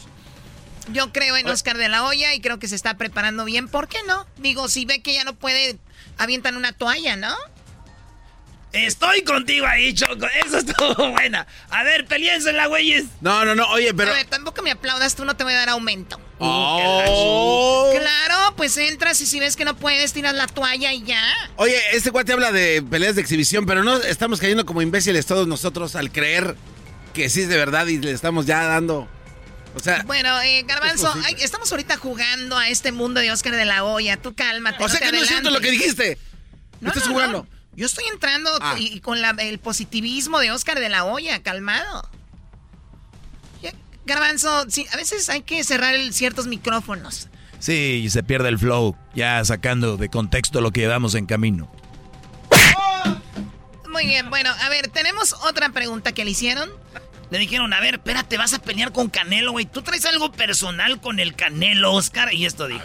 Yo 0.94 1.12
creo 1.12 1.36
en 1.36 1.50
Oscar 1.50 1.78
de 1.78 1.90
la 1.90 2.06
Hoya 2.06 2.34
y 2.36 2.40
creo 2.40 2.58
que 2.58 2.70
se 2.70 2.76
está 2.76 2.96
preparando 2.96 3.44
bien. 3.44 3.68
¿Por 3.68 3.90
qué 3.90 3.98
no? 4.08 4.26
Digo, 4.38 4.70
si 4.70 4.86
ve 4.86 5.02
que 5.02 5.14
ya 5.14 5.26
no 5.26 5.34
puede, 5.34 5.78
avientan 6.18 6.56
una 6.56 6.72
toalla, 6.72 7.18
¿no? 7.18 7.36
Estoy 8.76 9.24
contigo 9.24 9.66
ahí, 9.66 9.94
Choco. 9.94 10.28
Eso 10.46 10.58
estuvo 10.58 11.12
buena. 11.12 11.48
A 11.70 11.84
ver, 11.84 12.06
la 12.54 12.68
güeyes. 12.68 13.06
No, 13.22 13.46
no, 13.46 13.56
no. 13.56 13.68
Oye, 13.70 13.94
pero. 13.94 14.12
A 14.12 14.16
ver, 14.16 14.26
tampoco 14.28 14.62
me 14.62 14.72
aplaudas, 14.72 15.16
tú 15.16 15.24
no 15.26 15.36
te 15.36 15.44
voy 15.44 15.54
a 15.54 15.58
dar 15.58 15.70
aumento. 15.70 16.20
Oh. 16.40 17.94
Claro, 17.98 18.56
pues 18.58 18.76
entras 18.78 19.22
y 19.22 19.26
si 19.26 19.40
ves 19.40 19.56
que 19.56 19.64
no 19.64 19.78
puedes, 19.78 20.12
tiras 20.12 20.36
la 20.36 20.48
toalla 20.48 20.92
y 20.92 21.04
ya. 21.04 21.24
Oye, 21.56 21.80
este 21.94 22.12
cuate 22.12 22.34
habla 22.34 22.52
de 22.52 22.84
peleas 22.84 23.16
de 23.16 23.22
exhibición, 23.22 23.66
pero 23.66 23.84
no 23.84 23.98
estamos 23.98 24.42
cayendo 24.42 24.66
como 24.66 24.82
imbéciles 24.82 25.26
todos 25.26 25.48
nosotros 25.48 25.96
al 25.96 26.12
creer 26.12 26.56
que 27.14 27.30
sí 27.30 27.44
es 27.44 27.48
de 27.48 27.56
verdad 27.56 27.88
y 27.88 27.98
le 27.98 28.12
estamos 28.12 28.46
ya 28.46 28.64
dando. 28.66 29.08
O 29.76 29.80
sea. 29.80 30.04
Bueno, 30.06 30.40
eh, 30.42 30.64
Garbanzo, 30.68 31.14
estamos 31.40 31.72
ahorita 31.72 31.98
jugando 31.98 32.58
a 32.58 32.70
este 32.70 32.92
mundo 32.92 33.22
de 33.22 33.32
Oscar 33.32 33.56
de 33.56 33.66
la 33.66 33.86
Hoya. 33.86 34.18
Tú 34.18 34.36
cálmate. 34.36 34.84
O 34.84 34.90
sea 34.90 35.00
que 35.00 35.12
no 35.12 35.18
es 35.18 35.28
cierto 35.28 35.50
lo 35.50 35.62
que 35.62 35.72
dijiste. 35.72 36.18
No, 36.82 36.90
estás 36.90 37.08
jugando. 37.08 37.48
Yo 37.76 37.86
estoy 37.86 38.06
entrando 38.12 38.50
ah. 38.62 38.76
y, 38.78 39.00
con 39.02 39.18
el 39.40 39.60
positivismo 39.60 40.40
de 40.40 40.52
Oscar 40.52 40.80
de 40.80 40.90
la 40.90 41.06
Hoya, 41.06 41.42
calmado. 41.44 42.10
Garbanzo, 44.06 44.70
sí, 44.70 44.86
a 44.94 44.98
veces 44.98 45.30
hay 45.30 45.42
que 45.42 45.64
cerrar 45.64 45.96
ciertos 46.12 46.46
micrófonos. 46.46 47.28
Sí, 47.58 48.04
y 48.06 48.10
se 48.12 48.22
pierde 48.22 48.50
el 48.50 48.60
flow, 48.60 48.96
ya 49.16 49.44
sacando 49.44 49.98
de 49.98 50.10
contexto 50.10 50.62
lo 50.62 50.72
que 50.72 50.82
llevamos 50.82 51.16
en 51.16 51.26
camino. 51.26 51.72
Muy 53.90 54.06
bien, 54.06 54.30
bueno, 54.30 54.52
a 54.62 54.70
ver, 54.70 54.90
tenemos 54.90 55.34
otra 55.50 55.70
pregunta 55.70 56.12
que 56.12 56.24
le 56.24 56.32
hicieron. 56.32 56.70
Le 57.32 57.40
dijeron, 57.40 57.74
a 57.74 57.80
ver, 57.80 57.96
espérate, 57.96 58.38
vas 58.38 58.54
a 58.54 58.60
pelear 58.60 58.92
con 58.92 59.10
Canelo, 59.10 59.52
güey. 59.52 59.66
¿Tú 59.66 59.82
traes 59.82 60.06
algo 60.06 60.32
personal 60.32 61.02
con 61.02 61.20
el 61.20 61.34
Canelo, 61.34 61.94
Oscar? 61.94 62.32
Y 62.32 62.46
esto 62.46 62.68
dijo. 62.68 62.84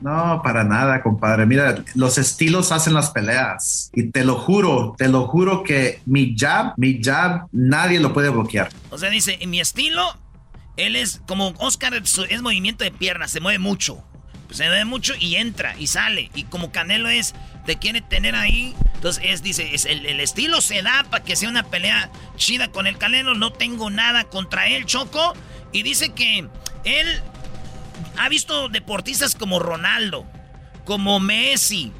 No, 0.00 0.40
para 0.42 0.64
nada, 0.64 1.02
compadre. 1.02 1.46
Mira, 1.46 1.82
los 1.94 2.18
estilos 2.18 2.72
hacen 2.72 2.94
las 2.94 3.10
peleas. 3.10 3.90
Y 3.94 4.04
te 4.10 4.24
lo 4.24 4.36
juro, 4.36 4.94
te 4.96 5.08
lo 5.08 5.26
juro 5.26 5.62
que 5.62 6.00
mi 6.06 6.34
jab, 6.36 6.72
mi 6.76 7.02
jab, 7.02 7.46
nadie 7.52 8.00
lo 8.00 8.12
puede 8.12 8.30
bloquear. 8.30 8.70
O 8.90 8.98
sea, 8.98 9.10
dice, 9.10 9.38
en 9.40 9.50
mi 9.50 9.60
estilo, 9.60 10.02
él 10.76 10.96
es 10.96 11.20
como 11.26 11.54
Oscar, 11.58 11.92
es 11.94 12.42
movimiento 12.42 12.84
de 12.84 12.90
piernas, 12.90 13.30
se 13.30 13.40
mueve 13.40 13.58
mucho. 13.58 14.02
se 14.50 14.64
mueve 14.64 14.84
mucho 14.84 15.14
y 15.18 15.36
entra 15.36 15.76
y 15.78 15.86
sale. 15.86 16.30
Y 16.34 16.44
como 16.44 16.72
Canelo 16.72 17.08
es, 17.08 17.34
te 17.66 17.76
quiere 17.76 18.00
tener 18.00 18.34
ahí. 18.34 18.74
Entonces, 18.94 19.22
es, 19.26 19.42
dice, 19.42 19.74
es 19.74 19.84
el, 19.84 20.06
el 20.06 20.20
estilo 20.20 20.60
se 20.60 20.82
da 20.82 21.04
para 21.10 21.24
que 21.24 21.36
sea 21.36 21.48
una 21.48 21.62
pelea 21.64 22.10
chida 22.36 22.68
con 22.68 22.86
el 22.86 22.98
Canelo. 22.98 23.34
No 23.34 23.52
tengo 23.52 23.90
nada 23.90 24.24
contra 24.24 24.66
él, 24.68 24.86
Choco. 24.86 25.34
Y 25.72 25.82
dice 25.82 26.12
que 26.12 26.48
él 26.84 27.22
ha 28.16 28.28
visto 28.28 28.68
deportistas 28.68 29.34
como 29.34 29.58
Ronaldo, 29.58 30.26
como 30.84 31.20
Messi, 31.20 31.92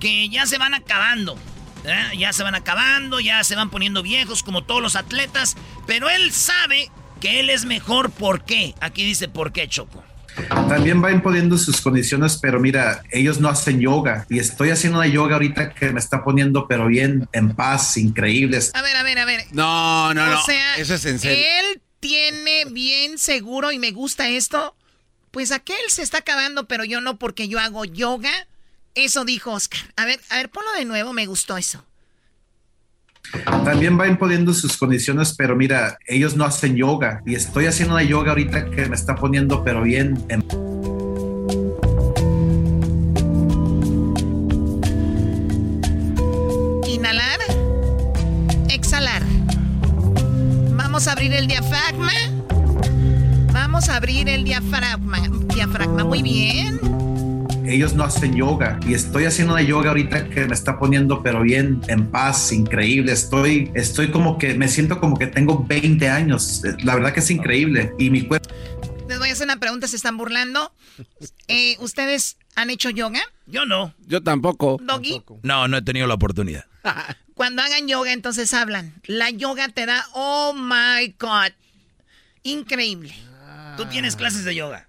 que 0.00 0.28
ya 0.28 0.46
se 0.46 0.58
van 0.58 0.74
acabando. 0.74 1.38
¿eh? 1.84 2.16
Ya 2.18 2.32
se 2.32 2.42
van 2.42 2.54
acabando, 2.54 3.20
ya 3.20 3.44
se 3.44 3.56
van 3.56 3.70
poniendo 3.70 4.02
viejos 4.02 4.42
como 4.42 4.64
todos 4.64 4.82
los 4.82 4.96
atletas. 4.96 5.56
Pero 5.86 6.10
él 6.10 6.32
sabe 6.32 6.90
que 7.20 7.40
él 7.40 7.50
es 7.50 7.64
mejor. 7.64 8.10
¿Por 8.10 8.44
qué? 8.44 8.74
Aquí 8.80 9.04
dice 9.04 9.28
por 9.28 9.52
qué, 9.52 9.68
Choco. 9.68 10.02
También 10.48 11.04
va 11.04 11.12
imponiendo 11.12 11.58
sus 11.58 11.82
condiciones, 11.82 12.38
pero 12.40 12.58
mira, 12.58 13.02
ellos 13.10 13.38
no 13.38 13.50
hacen 13.50 13.80
yoga 13.80 14.26
y 14.30 14.38
estoy 14.38 14.70
haciendo 14.70 14.98
una 14.98 15.06
yoga 15.06 15.34
ahorita 15.34 15.74
que 15.74 15.90
me 15.90 16.00
está 16.00 16.24
poniendo, 16.24 16.66
pero 16.66 16.86
bien 16.86 17.28
en 17.32 17.54
paz, 17.54 17.98
increíbles. 17.98 18.70
A 18.74 18.80
ver, 18.80 18.96
a 18.96 19.02
ver, 19.02 19.18
a 19.18 19.24
ver. 19.26 19.44
No, 19.52 20.14
no, 20.14 20.26
no. 20.26 20.40
O 20.40 20.42
sea, 20.42 20.76
eso 20.76 20.94
es 20.94 21.04
en 21.04 21.18
serio. 21.18 21.44
Él 21.60 21.82
tiene 22.00 22.64
bien 22.70 23.18
seguro 23.18 23.72
y 23.72 23.78
me 23.78 23.90
gusta 23.90 24.28
esto 24.28 24.74
pues 25.32 25.50
aquel 25.50 25.80
se 25.88 26.02
está 26.02 26.18
acabando, 26.18 26.68
pero 26.68 26.84
yo 26.84 27.00
no 27.00 27.18
porque 27.18 27.48
yo 27.48 27.58
hago 27.58 27.84
yoga. 27.84 28.30
Eso 28.94 29.24
dijo 29.24 29.50
Oscar. 29.50 29.80
A 29.96 30.04
ver, 30.04 30.20
a 30.28 30.36
ver, 30.36 30.50
ponlo 30.50 30.70
de 30.74 30.84
nuevo, 30.84 31.12
me 31.14 31.26
gustó 31.26 31.56
eso. 31.56 31.84
También 33.64 33.98
va 33.98 34.06
imponiendo 34.06 34.52
sus 34.52 34.76
condiciones, 34.76 35.34
pero 35.36 35.56
mira, 35.56 35.96
ellos 36.06 36.36
no 36.36 36.44
hacen 36.44 36.76
yoga 36.76 37.22
y 37.24 37.34
estoy 37.34 37.64
haciendo 37.64 37.94
una 37.94 38.02
yoga 38.02 38.32
ahorita 38.32 38.70
que 38.70 38.86
me 38.86 38.94
está 38.94 39.14
poniendo, 39.14 39.64
pero 39.64 39.82
bien. 39.82 40.22
En... 40.28 40.44
Inhalar, 46.86 47.40
exhalar. 48.68 49.22
Vamos 50.72 51.08
a 51.08 51.12
abrir 51.12 51.32
el 51.32 51.46
diafragma 51.46 52.12
Vamos 53.72 53.88
a 53.88 53.96
abrir 53.96 54.28
el 54.28 54.44
diafragma. 54.44 55.18
Diafragma, 55.54 56.04
muy 56.04 56.20
bien. 56.20 56.78
Ellos 57.64 57.94
no 57.94 58.04
hacen 58.04 58.36
yoga 58.36 58.78
y 58.86 58.92
estoy 58.92 59.24
haciendo 59.24 59.54
una 59.54 59.62
yoga 59.62 59.88
ahorita 59.88 60.28
que 60.28 60.44
me 60.44 60.52
está 60.52 60.78
poniendo 60.78 61.22
pero 61.22 61.40
bien 61.40 61.80
en 61.88 62.10
paz, 62.10 62.52
increíble. 62.52 63.12
Estoy, 63.12 63.70
estoy 63.74 64.10
como 64.10 64.36
que 64.36 64.52
me 64.52 64.68
siento 64.68 65.00
como 65.00 65.16
que 65.16 65.26
tengo 65.26 65.64
20 65.66 66.06
años. 66.06 66.60
La 66.84 66.96
verdad 66.96 67.14
que 67.14 67.20
es 67.20 67.30
increíble 67.30 67.94
y 67.98 68.10
mi 68.10 68.26
cuerpo. 68.26 68.50
Les 69.08 69.18
voy 69.18 69.30
a 69.30 69.32
hacer 69.32 69.46
una 69.46 69.56
pregunta, 69.58 69.88
se 69.88 69.96
están 69.96 70.18
burlando. 70.18 70.70
Eh, 71.48 71.78
¿Ustedes 71.80 72.36
han 72.54 72.68
hecho 72.68 72.90
yoga? 72.90 73.22
Yo 73.46 73.64
no. 73.64 73.94
Yo 74.06 74.22
tampoco. 74.22 74.78
¿Doggy? 74.82 75.22
No, 75.42 75.66
no 75.66 75.78
he 75.78 75.82
tenido 75.82 76.06
la 76.06 76.12
oportunidad. 76.12 76.66
Cuando 77.34 77.62
hagan 77.62 77.88
yoga, 77.88 78.12
entonces 78.12 78.52
hablan. 78.52 79.00
La 79.06 79.30
yoga 79.30 79.70
te 79.70 79.86
da, 79.86 80.04
oh 80.12 80.52
my 80.52 81.14
God, 81.18 81.52
increíble. 82.42 83.14
¿Tú 83.76 83.86
tienes 83.86 84.16
clases 84.16 84.44
de 84.44 84.54
yoga? 84.54 84.86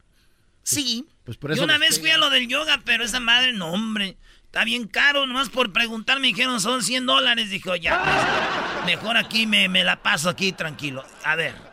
Sí. 0.63 1.05
Pues 1.25 1.37
Yo 1.55 1.63
una 1.63 1.77
vez 1.77 1.99
fui 1.99 2.09
a 2.09 2.17
lo 2.17 2.29
del 2.29 2.47
yoga, 2.47 2.81
pero 2.83 3.03
esa 3.03 3.19
madre, 3.19 3.53
no, 3.53 3.71
hombre. 3.71 4.17
Está 4.45 4.65
bien 4.65 4.87
caro, 4.87 5.25
nomás 5.25 5.49
por 5.49 5.73
preguntar 5.73 6.19
me 6.19 6.27
dijeron 6.27 6.61
son 6.61 6.83
100 6.83 7.05
dólares. 7.05 7.49
Dijo, 7.49 7.75
ya, 7.75 8.03
pues, 8.03 8.85
mejor 8.85 9.17
aquí 9.17 9.47
me, 9.47 9.67
me 9.67 9.83
la 9.83 10.03
paso 10.03 10.29
aquí 10.29 10.51
tranquilo. 10.51 11.03
A 11.23 11.35
ver. 11.35 11.72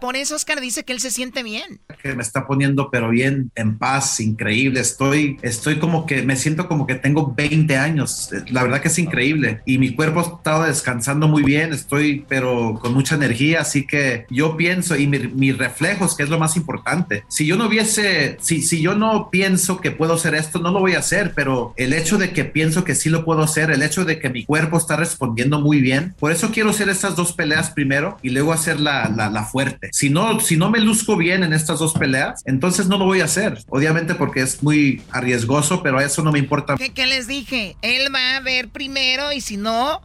Por 0.00 0.16
eso 0.16 0.34
Oscar 0.34 0.60
dice 0.60 0.84
que 0.84 0.94
él 0.94 1.00
se 1.00 1.10
siente 1.10 1.42
bien. 1.42 1.80
Que 2.02 2.14
me 2.14 2.22
está 2.22 2.46
poniendo 2.46 2.90
pero 2.90 3.10
bien, 3.10 3.50
en 3.54 3.76
paz, 3.76 4.18
increíble. 4.20 4.80
Estoy, 4.80 5.38
estoy 5.42 5.78
como 5.78 6.06
que, 6.06 6.22
me 6.22 6.36
siento 6.36 6.68
como 6.68 6.86
que 6.86 6.94
tengo 6.94 7.34
20 7.34 7.76
años. 7.76 8.30
La 8.50 8.62
verdad 8.62 8.80
que 8.80 8.88
es 8.88 8.98
increíble. 8.98 9.60
Y 9.66 9.78
mi 9.78 9.94
cuerpo 9.94 10.20
ha 10.20 10.22
estado 10.22 10.64
descansando 10.64 11.28
muy 11.28 11.42
bien. 11.42 11.74
Estoy 11.74 12.24
pero 12.28 12.78
con 12.80 12.94
mucha 12.94 13.14
energía. 13.14 13.60
Así 13.60 13.86
que 13.86 14.24
yo 14.30 14.56
pienso 14.56 14.96
y 14.96 15.06
mis 15.06 15.58
reflejos, 15.58 16.16
que 16.16 16.22
es 16.22 16.30
lo 16.30 16.38
más 16.38 16.56
importante. 16.56 17.24
Si 17.28 17.46
yo 17.46 17.56
no 17.56 17.66
hubiese, 17.66 18.38
si, 18.40 18.62
si 18.62 18.80
yo 18.80 18.94
no 18.94 19.28
pienso 19.30 19.80
que 19.80 19.90
puedo 19.90 20.14
hacer 20.14 20.34
esto, 20.34 20.60
no 20.60 20.70
lo 20.70 20.80
voy 20.80 20.94
a 20.94 21.00
hacer. 21.00 21.32
Pero 21.34 21.74
el 21.76 21.92
hecho 21.92 22.16
de 22.16 22.32
que 22.32 22.46
pienso 22.46 22.84
que 22.84 22.94
sí 22.94 23.10
lo 23.10 23.24
puedo 23.26 23.42
hacer, 23.42 23.70
el 23.70 23.82
hecho 23.82 24.06
de 24.06 24.18
que 24.18 24.30
mi 24.30 24.46
cuerpo 24.46 24.78
está 24.78 24.96
respondiendo 24.96 25.60
muy 25.60 25.82
bien. 25.82 26.14
Por 26.18 26.32
eso 26.32 26.50
quiero 26.50 26.70
hacer 26.70 26.88
estas 26.88 27.16
dos 27.16 27.34
peleas 27.34 27.70
primero 27.70 28.16
y 28.22 28.30
luego 28.30 28.54
hacer 28.54 28.80
la, 28.80 29.08
la 29.08 29.44
fuerte 29.44 29.89
si 29.92 30.10
no, 30.10 30.40
si 30.40 30.56
no 30.56 30.70
me 30.70 30.80
luzco 30.80 31.16
bien 31.16 31.42
en 31.42 31.52
estas 31.52 31.78
dos 31.78 31.92
peleas, 31.94 32.42
entonces 32.46 32.86
no 32.88 32.98
lo 32.98 33.04
voy 33.04 33.20
a 33.20 33.24
hacer. 33.24 33.62
Obviamente 33.68 34.14
porque 34.14 34.42
es 34.42 34.62
muy 34.62 35.02
arriesgoso, 35.10 35.82
pero 35.82 35.98
a 35.98 36.04
eso 36.04 36.22
no 36.22 36.32
me 36.32 36.38
importa. 36.38 36.76
¿Qué, 36.76 36.90
qué 36.90 37.06
les 37.06 37.26
dije? 37.26 37.76
Él 37.82 38.14
va 38.14 38.36
a 38.36 38.40
ver 38.40 38.68
primero 38.68 39.32
y 39.32 39.40
si 39.40 39.56
no, 39.56 40.00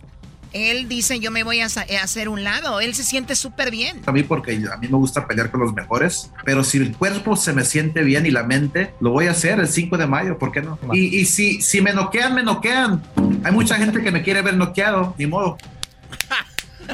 él 0.55 0.87
dice 0.87 1.19
yo 1.19 1.31
me 1.31 1.43
voy 1.43 1.59
a, 1.59 1.65
hacer 1.65 2.29
un 2.29 2.43
lado. 2.43 2.79
Él 2.79 2.95
se 2.95 3.03
siente 3.03 3.35
súper 3.35 3.71
bien. 3.71 4.01
A 4.05 4.11
mí 4.13 4.23
porque 4.23 4.53
a 4.53 4.77
mí 4.77 4.87
me 4.87 4.97
gusta 4.97 5.27
pelear 5.27 5.51
con 5.51 5.59
los 5.59 5.73
mejores, 5.73 6.31
pero 6.45 6.63
si 6.63 6.77
el 6.77 6.95
cuerpo 6.95 7.35
se 7.35 7.51
me 7.51 7.65
siente 7.65 8.03
bien 8.03 8.25
y 8.25 8.31
la 8.31 8.43
mente, 8.43 8.93
lo 9.01 9.11
voy 9.11 9.27
a 9.27 9.31
hacer 9.31 9.59
el 9.59 9.67
5 9.67 9.97
de 9.97 10.07
mayo, 10.07 10.37
¿por 10.37 10.53
qué 10.53 10.61
no? 10.61 10.79
Y, 10.93 11.17
y 11.17 11.25
si, 11.25 11.61
si 11.61 11.81
me 11.81 11.93
noquean, 11.93 12.33
me 12.33 12.41
noquean. 12.41 13.03
Hay 13.43 13.51
mucha 13.51 13.75
gente 13.75 14.01
que 14.01 14.11
me 14.11 14.23
quiere 14.23 14.41
ver 14.41 14.55
noqueado, 14.55 15.13
ni 15.17 15.27
modo. 15.27 15.57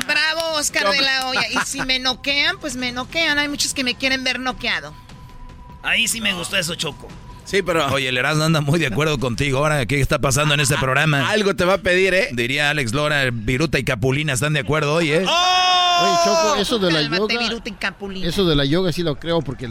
Bravo, 0.07 0.53
Oscar 0.57 0.89
de 0.91 1.01
la 1.01 1.27
Hoya. 1.27 1.47
Y 1.49 1.57
si 1.65 1.81
me 1.81 1.99
noquean, 1.99 2.57
pues 2.59 2.75
me 2.75 2.91
noquean. 2.91 3.37
Hay 3.37 3.47
muchos 3.47 3.73
que 3.73 3.83
me 3.83 3.95
quieren 3.95 4.23
ver 4.23 4.39
noqueado. 4.39 4.93
Ahí 5.83 6.07
sí 6.07 6.21
me 6.21 6.33
gustó 6.33 6.57
eso, 6.57 6.75
Choco. 6.75 7.07
Sí, 7.43 7.61
pero. 7.61 7.85
Oye, 7.91 8.09
el 8.09 8.17
Erasmo 8.17 8.43
anda 8.43 8.61
muy 8.61 8.79
de 8.79 8.87
acuerdo 8.87 9.19
contigo. 9.19 9.57
Ahora, 9.59 9.85
¿qué 9.85 9.99
está 9.99 10.19
pasando 10.19 10.53
en 10.53 10.59
este 10.59 10.77
programa? 10.77 11.29
Algo 11.29 11.55
te 11.55 11.65
va 11.65 11.73
a 11.73 11.77
pedir, 11.79 12.13
¿eh? 12.13 12.29
Diría 12.31 12.69
Alex 12.69 12.93
Lora, 12.93 13.29
Viruta 13.31 13.79
y 13.79 13.83
Capulina 13.83 14.33
están 14.33 14.53
de 14.53 14.59
acuerdo 14.59 14.93
hoy, 14.93 15.11
¿eh? 15.11 15.25
¡Oh! 15.27 15.97
Oye, 16.01 16.15
Choco, 16.23 16.55
eso 16.55 16.79
de 16.79 16.91
la 16.91 17.01
yoga. 17.01 17.33
Eso 18.23 18.45
de 18.45 18.55
la 18.55 18.65
yoga 18.65 18.91
sí 18.91 19.03
lo 19.03 19.19
creo 19.19 19.41
porque 19.41 19.69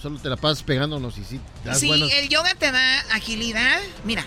solo 0.00 0.18
te 0.18 0.28
la 0.28 0.36
pasas 0.36 0.62
pegándonos 0.62 1.18
y 1.18 1.24
sí. 1.24 1.40
sí, 1.74 1.90
el 1.90 2.28
yoga 2.28 2.54
te 2.54 2.70
da 2.70 3.00
agilidad. 3.12 3.78
Mira. 4.04 4.24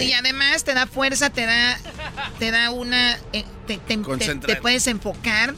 y 0.00 0.12
además 0.12 0.64
te 0.64 0.74
da 0.74 0.86
fuerza, 0.86 1.30
te 1.30 1.46
da, 1.46 1.78
te 2.38 2.50
da 2.50 2.70
una, 2.70 3.18
eh, 3.32 3.44
te, 3.66 3.78
te, 3.78 4.56
puedes 4.56 4.86
enfocar, 4.86 5.54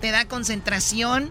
te 0.00 0.10
da 0.10 0.26
concentración, 0.26 1.30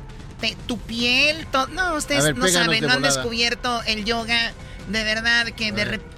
tu 0.65 0.79
piel, 0.79 1.45
todo. 1.47 1.67
No, 1.67 1.95
ustedes 1.95 2.35
no 2.35 2.47
saben, 2.47 2.85
no 2.85 2.93
han 2.93 3.01
descubierto 3.01 3.81
el 3.83 4.05
yoga 4.05 4.53
de 4.89 5.03
verdad 5.03 5.47
que 5.49 5.71
de 5.71 5.85
repente. 5.85 6.11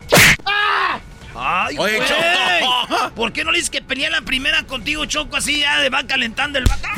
¡Ay, 1.35 1.77
Oye, 1.77 1.99
Choco! 2.05 3.11
¿Por 3.15 3.33
qué 3.33 3.43
no 3.43 3.51
le 3.51 3.57
dices 3.57 3.69
que 3.69 3.81
pelea 3.81 4.09
la 4.09 4.21
primera 4.21 4.63
contigo, 4.63 5.05
Choco, 5.05 5.37
así 5.37 5.59
ya 5.59 5.79
de 5.79 5.89
va 5.89 6.05
calentando 6.05 6.59
el 6.59 6.65
vaca? 6.65 6.93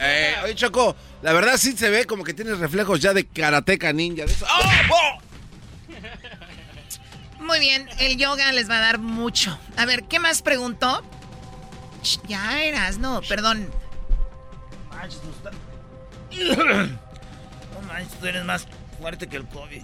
Eh, 0.00 0.34
oye, 0.42 0.54
Choco, 0.54 0.96
la 1.22 1.32
verdad 1.32 1.56
sí 1.56 1.76
se 1.76 1.88
ve 1.90 2.04
como 2.06 2.24
que 2.24 2.34
tienes 2.34 2.58
reflejos 2.58 3.00
ya 3.00 3.14
de 3.14 3.24
karateca 3.26 3.92
ninja. 3.92 4.24
De 4.24 4.32
eso. 4.32 4.46
¡Oh! 4.90 5.18
Muy 7.40 7.60
bien, 7.60 7.88
el 7.98 8.16
yoga 8.16 8.50
les 8.52 8.68
va 8.70 8.78
a 8.78 8.80
dar 8.80 8.98
mucho. 8.98 9.58
A 9.76 9.84
ver, 9.84 10.04
¿qué 10.04 10.18
más 10.18 10.42
preguntó? 10.42 11.02
ya 12.26 12.62
eras, 12.62 12.98
no, 12.98 13.20
perdón. 13.28 13.70
No 16.32 17.80
manches, 17.86 18.18
tú 18.18 18.26
eres 18.26 18.44
más 18.44 18.66
fuerte 18.98 19.28
que 19.28 19.36
el 19.36 19.46
COVID. 19.46 19.82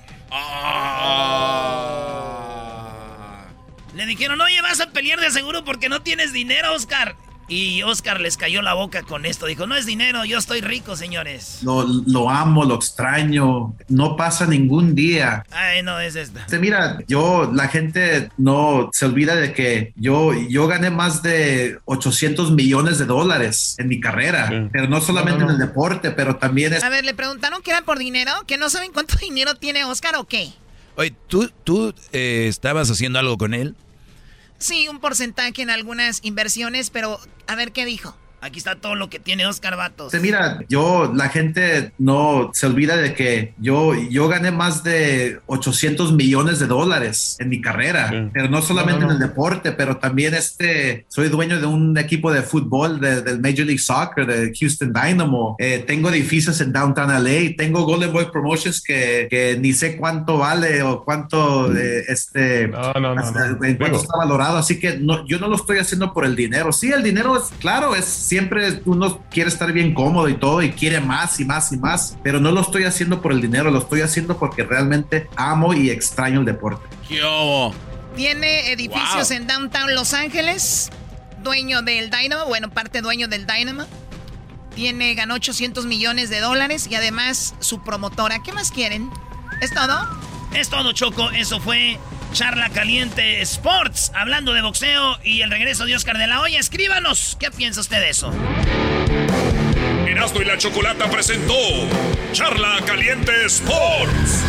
Le 3.94 4.06
dijeron, 4.06 4.40
oye, 4.40 4.60
vas 4.60 4.80
a 4.80 4.90
pelear 4.90 5.20
de 5.20 5.30
seguro 5.30 5.64
porque 5.64 5.88
no 5.88 6.02
tienes 6.02 6.32
dinero, 6.32 6.74
Oscar. 6.74 7.16
Y 7.48 7.82
Oscar 7.82 8.20
les 8.20 8.36
cayó 8.36 8.60
la 8.60 8.74
boca 8.74 9.02
con 9.02 9.24
esto. 9.24 9.46
Dijo, 9.46 9.66
no 9.66 9.74
es 9.74 9.86
dinero, 9.86 10.26
yo 10.26 10.36
estoy 10.36 10.60
rico, 10.60 10.96
señores. 10.96 11.60
Lo, 11.62 11.82
lo 11.84 12.28
amo, 12.28 12.66
lo 12.66 12.74
extraño. 12.74 13.74
No 13.88 14.16
pasa 14.16 14.46
ningún 14.46 14.94
día. 14.94 15.44
Ay, 15.50 15.82
no, 15.82 15.98
es 15.98 16.14
esta. 16.14 16.40
Este, 16.40 16.58
mira, 16.58 16.98
yo, 17.08 17.50
la 17.52 17.68
gente 17.68 18.30
no 18.36 18.90
se 18.92 19.06
olvida 19.06 19.34
de 19.34 19.54
que 19.54 19.94
yo, 19.96 20.34
yo 20.34 20.66
gané 20.66 20.90
más 20.90 21.22
de 21.22 21.78
800 21.86 22.50
millones 22.52 22.98
de 22.98 23.06
dólares 23.06 23.76
en 23.78 23.88
mi 23.88 23.98
carrera. 23.98 24.68
Pero 24.70 24.86
no 24.88 25.00
solamente 25.00 25.42
en 25.42 25.50
el 25.50 25.58
deporte, 25.58 26.10
pero 26.10 26.36
también 26.36 26.74
es... 26.74 26.84
A 26.84 26.90
ver, 26.90 27.06
le 27.06 27.14
preguntaron 27.14 27.62
que 27.62 27.70
era 27.70 27.80
por 27.80 27.98
dinero, 27.98 28.32
que 28.46 28.58
no 28.58 28.68
saben 28.68 28.92
cuánto 28.92 29.16
dinero 29.20 29.54
tiene 29.54 29.86
Oscar 29.86 30.16
o 30.16 30.24
qué. 30.24 30.52
Oye, 30.98 31.14
¿tú, 31.28 31.48
tú 31.62 31.94
eh, 32.10 32.46
estabas 32.48 32.90
haciendo 32.90 33.20
algo 33.20 33.38
con 33.38 33.54
él? 33.54 33.76
Sí, 34.58 34.88
un 34.88 34.98
porcentaje 34.98 35.62
en 35.62 35.70
algunas 35.70 36.18
inversiones, 36.24 36.90
pero 36.90 37.20
a 37.46 37.54
ver 37.54 37.70
qué 37.70 37.84
dijo. 37.84 38.16
Aquí 38.40 38.58
está 38.58 38.76
todo 38.76 38.94
lo 38.94 39.10
que 39.10 39.18
tiene 39.18 39.46
Oscar 39.46 39.76
Vatos. 39.76 40.12
Mira, 40.20 40.60
yo, 40.68 41.12
la 41.14 41.28
gente 41.28 41.92
no 41.98 42.50
se 42.54 42.66
olvida 42.66 42.96
de 42.96 43.12
que 43.14 43.54
yo, 43.58 43.94
yo 43.94 44.28
gané 44.28 44.52
más 44.52 44.84
de 44.84 45.40
800 45.46 46.12
millones 46.12 46.60
de 46.60 46.66
dólares 46.66 47.36
en 47.40 47.48
mi 47.48 47.60
carrera, 47.60 48.30
pero 48.32 48.48
no 48.48 48.62
solamente 48.62 49.04
en 49.04 49.10
el 49.10 49.18
deporte, 49.18 49.72
pero 49.72 49.96
también 49.96 50.34
este, 50.34 51.04
soy 51.08 51.28
dueño 51.28 51.60
de 51.60 51.66
un 51.66 51.98
equipo 51.98 52.30
de 52.32 52.42
fútbol 52.42 53.00
del 53.00 53.40
Major 53.40 53.66
League 53.66 53.78
Soccer, 53.78 54.26
de 54.26 54.52
Houston 54.58 54.92
Dynamo. 54.92 55.56
Eh, 55.58 55.84
tengo 55.86 56.08
edificios 56.08 56.60
en 56.60 56.72
Downtown 56.72 57.08
LA, 57.08 57.56
tengo 57.56 57.84
Golden 57.84 58.12
Boy 58.12 58.30
Promotions 58.30 58.80
que, 58.80 59.26
que 59.28 59.58
ni 59.60 59.72
sé 59.72 59.96
cuánto 59.96 60.38
vale 60.38 60.82
o 60.82 61.04
cuánto, 61.04 61.74
eh, 61.76 62.04
este, 62.08 62.64
en 62.64 62.70
cuánto 62.70 63.96
está 63.98 64.16
valorado. 64.16 64.58
Así 64.58 64.78
que 64.78 64.96
no, 64.96 65.26
yo 65.26 65.40
no 65.40 65.48
lo 65.48 65.56
estoy 65.56 65.78
haciendo 65.78 66.12
por 66.12 66.24
el 66.24 66.36
dinero. 66.36 66.72
Sí, 66.72 66.92
el 66.92 67.02
dinero 67.02 67.36
es, 67.36 67.44
claro, 67.58 67.96
es 67.96 68.27
siempre 68.28 68.82
uno 68.84 69.22
quiere 69.30 69.48
estar 69.48 69.72
bien 69.72 69.94
cómodo 69.94 70.28
y 70.28 70.34
todo 70.34 70.62
y 70.62 70.72
quiere 70.72 71.00
más 71.00 71.40
y 71.40 71.44
más 71.44 71.72
y 71.72 71.78
más, 71.78 72.16
pero 72.22 72.40
no 72.40 72.52
lo 72.52 72.60
estoy 72.60 72.84
haciendo 72.84 73.22
por 73.22 73.32
el 73.32 73.40
dinero, 73.40 73.70
lo 73.70 73.78
estoy 73.78 74.02
haciendo 74.02 74.38
porque 74.38 74.64
realmente 74.64 75.28
amo 75.36 75.72
y 75.72 75.90
extraño 75.90 76.40
el 76.40 76.46
deporte. 76.46 76.86
Tiene 78.14 78.72
edificios 78.72 79.30
en 79.30 79.46
Downtown 79.46 79.94
Los 79.94 80.12
Ángeles, 80.12 80.90
dueño 81.42 81.82
del 81.82 82.10
Dynamo, 82.10 82.44
bueno, 82.46 82.68
parte 82.68 83.00
dueño 83.00 83.28
del 83.28 83.46
Dynamo. 83.46 83.84
Tiene, 84.74 85.14
ganó 85.14 85.34
800 85.34 85.86
millones 85.86 86.28
de 86.28 86.40
dólares 86.40 86.86
y 86.88 86.94
además 86.94 87.54
su 87.58 87.82
promotora. 87.82 88.42
¿Qué 88.42 88.52
más 88.52 88.70
quieren? 88.70 89.10
¿Es 89.60 89.72
todo? 89.72 90.06
Es 90.54 90.68
todo, 90.68 90.92
Choco. 90.92 91.30
Eso 91.30 91.60
fue 91.60 91.98
Charla 92.38 92.70
Caliente 92.70 93.40
Sports, 93.40 94.12
hablando 94.14 94.52
de 94.52 94.62
boxeo 94.62 95.18
y 95.24 95.40
el 95.40 95.50
regreso 95.50 95.86
de 95.86 95.96
Oscar 95.96 96.16
de 96.18 96.28
la 96.28 96.40
Hoya. 96.40 96.60
Escríbanos, 96.60 97.36
¿qué 97.40 97.50
piensa 97.50 97.80
usted 97.80 97.98
de 97.98 98.10
eso? 98.10 98.32
Erasmo 100.06 100.40
y 100.42 100.44
la 100.44 100.56
Chocolata 100.56 101.10
presentó 101.10 101.56
Charla 102.30 102.78
Caliente 102.86 103.32
Sports. 103.46 104.44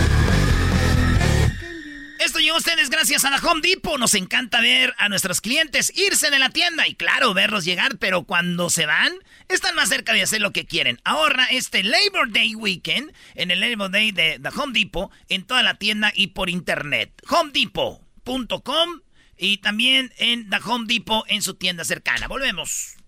Esto 2.19 2.39
llegó 2.39 2.55
a 2.55 2.59
ustedes 2.59 2.89
gracias 2.89 3.23
a 3.23 3.29
la 3.29 3.37
Home 3.37 3.61
Depot. 3.61 3.97
Nos 3.97 4.13
encanta 4.13 4.59
ver 4.59 4.93
a 4.97 5.07
nuestros 5.07 5.39
clientes 5.39 5.93
irse 5.95 6.29
de 6.29 6.37
la 6.37 6.49
tienda 6.49 6.85
y 6.85 6.95
claro, 6.95 7.33
verlos 7.33 7.63
llegar, 7.63 7.97
pero 7.97 8.23
cuando 8.23 8.69
se 8.69 8.85
van, 8.85 9.13
están 9.47 9.73
más 9.75 9.87
cerca 9.87 10.11
de 10.11 10.21
hacer 10.21 10.41
lo 10.41 10.51
que 10.51 10.65
quieren. 10.65 10.99
Ahorra 11.05 11.45
este 11.45 11.81
Labor 11.81 12.29
Day 12.33 12.55
Weekend 12.55 13.13
en 13.35 13.51
el 13.51 13.61
Labor 13.61 13.89
Day 13.89 14.11
de 14.11 14.41
Home 14.53 14.77
Depot 14.77 15.09
en 15.29 15.45
toda 15.45 15.63
la 15.63 15.75
tienda 15.75 16.11
y 16.13 16.27
por 16.27 16.49
internet. 16.49 17.13
HomeDepot.com 17.25 19.01
y 19.37 19.59
también 19.59 20.13
en 20.17 20.49
The 20.49 20.57
Home 20.65 20.87
Depot 20.89 21.23
en 21.29 21.41
su 21.41 21.53
tienda 21.53 21.85
cercana. 21.85 22.27
Volvemos. 22.27 22.98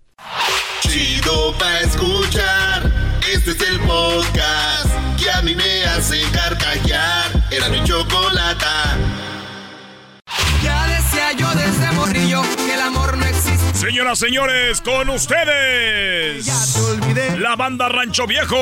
Chido 0.81 1.57
pa 1.57 1.79
escuchar. 1.79 2.91
Este 3.31 3.51
es 3.51 3.61
el 3.61 3.79
podcast 3.81 4.89
que 5.17 5.31
a 5.31 5.41
mí 5.41 5.55
me 5.55 5.85
hace 5.85 6.21
carcajear. 6.31 7.31
Era 7.51 7.69
mi 7.69 7.83
chocolate. 7.83 8.65
Ya 10.63 10.87
decía 10.87 11.31
yo 11.37 11.49
desde 11.55 11.91
morrillo 11.93 12.41
que 12.57 12.73
el 12.73 12.81
amor 12.81 13.17
no 13.17 13.25
existe. 13.25 13.73
Señoras, 13.73 14.19
señores, 14.19 14.81
con 14.81 15.09
ustedes. 15.09 16.45
Ya 16.45 16.59
te 16.73 16.79
olvidé. 16.79 17.37
La 17.39 17.55
banda 17.55 17.89
Rancho 17.89 18.27
Viejo. 18.27 18.57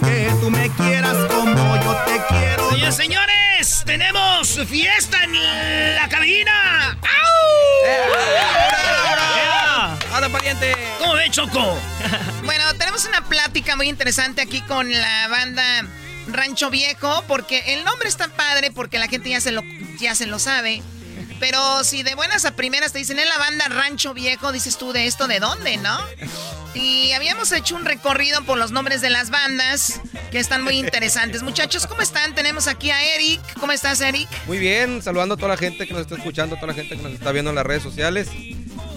Que 0.00 0.32
tú 0.40 0.50
me 0.50 0.68
quieras 0.70 1.16
como 1.28 1.76
yo 1.76 1.96
te 2.06 2.20
quiero. 2.28 2.49
Señores, 2.80 2.96
señores, 2.96 3.82
tenemos 3.84 4.58
fiesta 4.66 5.22
en 5.24 5.34
la 5.96 6.08
cabina. 6.08 6.98
¡Ahora, 10.10 10.28
pariente! 10.30 10.74
¿Cómo 10.98 11.12
ve, 11.12 11.30
Choco? 11.30 11.78
Bueno, 12.42 12.64
tenemos 12.78 13.04
una 13.04 13.22
plática 13.26 13.76
muy 13.76 13.90
interesante 13.90 14.40
aquí 14.40 14.62
con 14.62 14.90
la 14.90 15.28
banda 15.28 15.84
Rancho 16.28 16.70
Viejo, 16.70 17.22
porque 17.28 17.74
el 17.74 17.84
nombre 17.84 18.08
está 18.08 18.28
padre, 18.28 18.70
porque 18.70 18.98
la 18.98 19.08
gente 19.08 19.28
ya 19.28 19.42
se 19.42 19.52
lo, 19.52 19.62
ya 19.98 20.14
se 20.14 20.24
lo 20.26 20.38
sabe. 20.38 20.82
Pero 21.40 21.82
si 21.84 22.02
de 22.02 22.14
buenas 22.14 22.44
a 22.44 22.54
primeras 22.54 22.92
te 22.92 22.98
dicen 22.98 23.18
en 23.18 23.28
la 23.28 23.38
banda 23.38 23.66
Rancho 23.68 24.12
Viejo, 24.14 24.52
dices 24.52 24.76
tú 24.76 24.92
de 24.92 25.06
esto 25.06 25.26
de 25.26 25.40
dónde, 25.40 25.78
¿no? 25.78 25.98
Y 26.74 27.12
habíamos 27.12 27.50
hecho 27.50 27.74
un 27.74 27.84
recorrido 27.84 28.44
por 28.44 28.58
los 28.58 28.70
nombres 28.70 29.00
de 29.00 29.10
las 29.10 29.30
bandas 29.30 30.00
que 30.30 30.38
están 30.38 30.62
muy 30.62 30.78
interesantes. 30.78 31.42
Muchachos, 31.42 31.86
¿cómo 31.86 32.02
están? 32.02 32.34
Tenemos 32.34 32.68
aquí 32.68 32.90
a 32.90 33.02
Eric. 33.14 33.40
¿Cómo 33.58 33.72
estás, 33.72 34.00
Eric? 34.02 34.28
Muy 34.46 34.58
bien, 34.58 35.02
saludando 35.02 35.34
a 35.34 35.36
toda 35.36 35.48
la 35.48 35.56
gente 35.56 35.86
que 35.86 35.92
nos 35.92 36.02
está 36.02 36.14
escuchando, 36.14 36.54
a 36.54 36.60
toda 36.60 36.72
la 36.72 36.78
gente 36.78 36.96
que 36.96 37.02
nos 37.02 37.12
está 37.12 37.32
viendo 37.32 37.50
en 37.50 37.56
las 37.56 37.66
redes 37.66 37.82
sociales. 37.82 38.28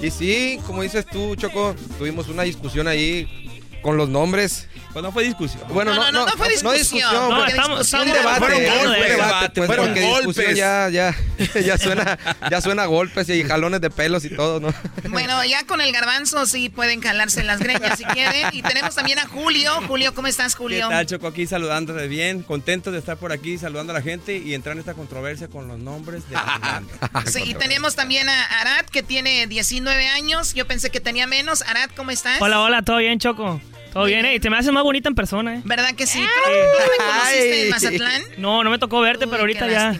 Y 0.01 0.11
sí, 0.11 0.59
como 0.67 0.83
dices 0.83 1.05
tú, 1.05 1.35
Choco, 1.35 1.75
tuvimos 1.97 2.27
una 2.27 2.43
discusión 2.43 2.87
ahí 2.87 3.42
con 3.84 3.97
los 3.97 4.10
nombres. 4.10 4.68
Pues 4.91 5.03
no 5.03 5.11
fue 5.11 5.23
discusión. 5.23 5.64
Bueno, 5.69 5.93
no, 5.93 6.11
no, 6.11 6.26
no 6.26 6.31
fue 6.34 6.49
discusión. 6.49 7.14
No, 7.14 7.45
estamos, 7.45 7.80
discusión 7.80 8.01
un 8.07 8.14
debate, 8.14 8.39
fueron 8.39 8.61
fue 8.64 9.10
debate, 9.10 9.51
pues, 9.55 9.68
Fueron 9.68 9.93
discusión 9.93 10.45
golpes. 10.45 10.57
ya, 10.57 10.89
ya, 10.89 11.15
ya 11.61 11.77
suena, 11.77 12.18
ya 12.49 12.61
suena 12.61 12.84
a 12.84 12.85
golpes 12.85 13.27
y 13.30 13.43
jalones 13.43 13.81
de 13.81 13.89
pelos 13.89 14.23
y 14.23 14.30
todo, 14.30 14.60
¿no? 14.60 14.73
Bueno, 15.10 15.43
ya 15.45 15.65
con 15.65 15.81
el 15.81 15.91
garbanzo 15.91 16.45
sí 16.45 16.69
pueden 16.69 17.01
calarse 17.01 17.43
las 17.43 17.60
greñas 17.60 17.97
si 17.97 18.05
quieren. 18.05 18.47
Y 18.53 18.61
tenemos 18.61 18.95
también 18.95 19.19
a 19.19 19.27
Julio. 19.27 19.72
Julio, 19.88 20.14
¿cómo 20.14 20.27
estás, 20.27 20.55
¿Qué 20.55 20.64
Julio? 20.64 20.89
tal, 20.89 21.05
Choco? 21.07 21.27
Aquí 21.27 21.45
saludándote 21.47 22.07
bien, 22.07 22.43
contento 22.43 22.91
de 22.91 22.99
estar 22.99 23.18
por 23.18 23.31
aquí, 23.31 23.57
saludando 23.57 23.93
a 23.93 23.95
la 23.95 24.01
gente 24.01 24.38
y 24.38 24.53
entrar 24.53 24.73
en 24.73 24.80
esta 24.80 24.93
controversia 24.93 25.47
con 25.47 25.68
los 25.68 25.77
nombres 25.80 26.30
de. 26.30 26.38
Sí, 27.26 27.41
y 27.45 27.53
tenemos 27.55 27.95
también 27.95 28.30
a 28.30 28.43
Arad, 28.61 28.85
que 28.85 29.01
tiene 29.03 29.47
19 29.47 30.07
años. 30.07 30.53
Yo 30.53 30.68
pensé 30.68 30.89
que 30.91 30.99
tenía 30.99 31.26
menos. 31.27 31.61
Arad, 31.64 31.89
¿cómo 31.95 32.11
estás? 32.11 32.39
Hola, 32.41 32.61
hola, 32.61 32.81
¿todo 32.84 32.97
bien, 32.97 33.19
Choco? 33.19 33.60
¿Todo 33.93 34.05
bien? 34.05 34.25
eh? 34.25 34.35
Y 34.35 34.39
te 34.39 34.49
me 34.49 34.57
haces 34.57 34.71
más 34.73 34.83
bonita 34.83 35.07
en 35.09 35.15
persona, 35.15 35.55
¿eh? 35.57 35.61
¿Verdad 35.63 35.93
que 35.95 36.07
sí? 36.07 36.19
¿Tú, 36.19 36.49
tú 36.51 36.91
me 36.91 37.05
conociste 37.05 37.63
en 37.65 37.69
Mazatlán? 37.69 38.21
No, 38.37 38.63
no 38.63 38.69
me 38.71 38.79
tocó 38.79 38.99
verte, 39.01 39.27
pero 39.27 39.41
ahorita 39.41 39.65
qué 39.67 39.71
ya. 39.71 39.91
nos 39.93 39.99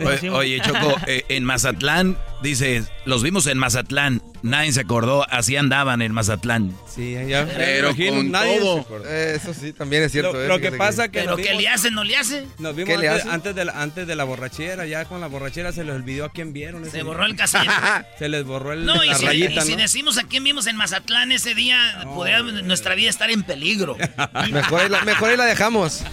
Oye, 0.00 0.04
conocimos. 0.04 0.38
oye, 0.38 0.60
Choco, 0.60 0.96
eh, 1.06 1.24
en 1.30 1.44
Mazatlán, 1.44 2.18
dice, 2.42 2.84
los 3.04 3.22
vimos 3.22 3.46
en 3.46 3.58
Mazatlán. 3.58 4.22
Nadie 4.40 4.70
se 4.72 4.80
acordó, 4.80 5.26
así 5.30 5.56
andaban 5.56 6.00
en 6.00 6.12
Mazatlán. 6.12 6.72
Sí, 6.88 7.16
ya. 7.26 7.44
Pero 7.44 7.92
me 7.92 8.04
imagino, 8.04 8.16
con 8.18 8.30
nadie 8.30 8.58
todo. 8.60 8.74
se 8.76 8.80
acuerda. 8.82 9.18
Eso 9.34 9.52
sí, 9.54 9.72
también 9.72 10.04
es 10.04 10.12
cierto. 10.12 10.32
Lo- 10.32 10.44
eh, 10.44 10.48
lo 10.48 10.60
que 10.60 10.70
pasa 10.70 11.08
que 11.08 11.20
Pero 11.22 11.34
vimos- 11.36 11.60
le 11.60 11.68
hace, 11.68 11.90
no 11.90 12.04
le 12.04 12.16
hace. 12.16 12.46
Nos 12.58 12.76
vimos 12.76 12.94
¿Qué 12.94 12.98
le 13.00 13.08
antes, 13.08 13.24
hace? 13.24 13.34
antes 13.34 13.54
de 13.56 13.64
la, 13.64 13.72
antes 13.82 14.06
de 14.06 14.14
la 14.14 14.22
borrachera, 14.22 14.86
ya 14.86 15.04
con 15.06 15.20
la 15.20 15.26
borrachera 15.26 15.72
se 15.72 15.82
les 15.82 15.92
olvidó 15.92 16.26
a 16.26 16.30
quién 16.32 16.52
vieron. 16.52 16.82
ese 16.82 16.92
Se 16.92 16.96
día. 16.98 17.04
borró 17.04 17.24
el 17.26 17.34
casino. 17.34 17.64
Se 18.18 18.28
les 18.28 18.44
borró 18.44 18.72
el, 18.72 18.84
No, 18.84 19.02
y 19.02 19.08
la 19.08 19.14
si, 19.16 19.26
rayita, 19.26 19.64
y 19.64 19.66
si 19.66 19.74
decimos 19.74 20.18
a 20.18 20.22
quién 20.24 20.44
vimos 20.44 20.68
en 20.68 20.76
Mazatlán 20.76 21.32
ese 21.32 21.56
día, 21.56 22.02
podría 22.14 22.40
nuestra 22.42 22.94
vida 22.94 23.10
estar 23.10 23.30
en 23.32 23.42
peligro. 23.42 23.96
Mejor, 24.52 24.82
ahí 24.82 24.88
la, 24.88 25.02
mejor 25.02 25.30
ahí 25.30 25.36
la 25.36 25.46
dejamos. 25.46 26.04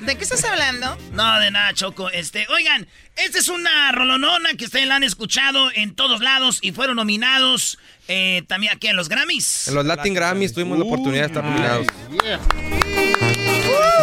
¿De 0.00 0.16
qué 0.16 0.22
estás 0.24 0.44
hablando? 0.44 0.96
No, 1.12 1.40
de 1.40 1.50
nada, 1.50 1.72
Choco. 1.72 2.10
Este, 2.10 2.46
oigan, 2.48 2.86
esta 3.24 3.38
es 3.38 3.48
una 3.48 3.92
rolonona 3.92 4.54
que 4.54 4.64
ustedes 4.64 4.86
la 4.86 4.96
han 4.96 5.02
escuchado 5.02 5.70
en 5.74 5.94
todos 5.94 6.22
lados 6.22 6.58
y 6.62 6.72
fueron 6.72 6.96
nominados 6.96 7.78
eh, 8.08 8.44
también 8.46 8.72
aquí 8.74 8.88
en 8.88 8.96
los 8.96 9.10
Grammys. 9.10 9.68
En 9.68 9.74
los 9.74 9.84
Latin 9.84 10.14
Grammys 10.14 10.54
tuvimos 10.54 10.78
la 10.78 10.84
oportunidad 10.86 11.22
de 11.22 11.26
estar 11.26 11.44
nominados. 11.44 11.86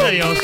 Adiós. 0.05 0.37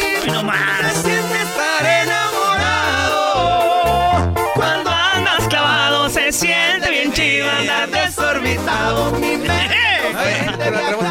Cuando 4.56 4.90
andas 4.90 5.48
clavado 5.48 6.10
se 6.10 6.32
siente 6.32 6.90
bien 6.90 7.14
chido 7.14 7.48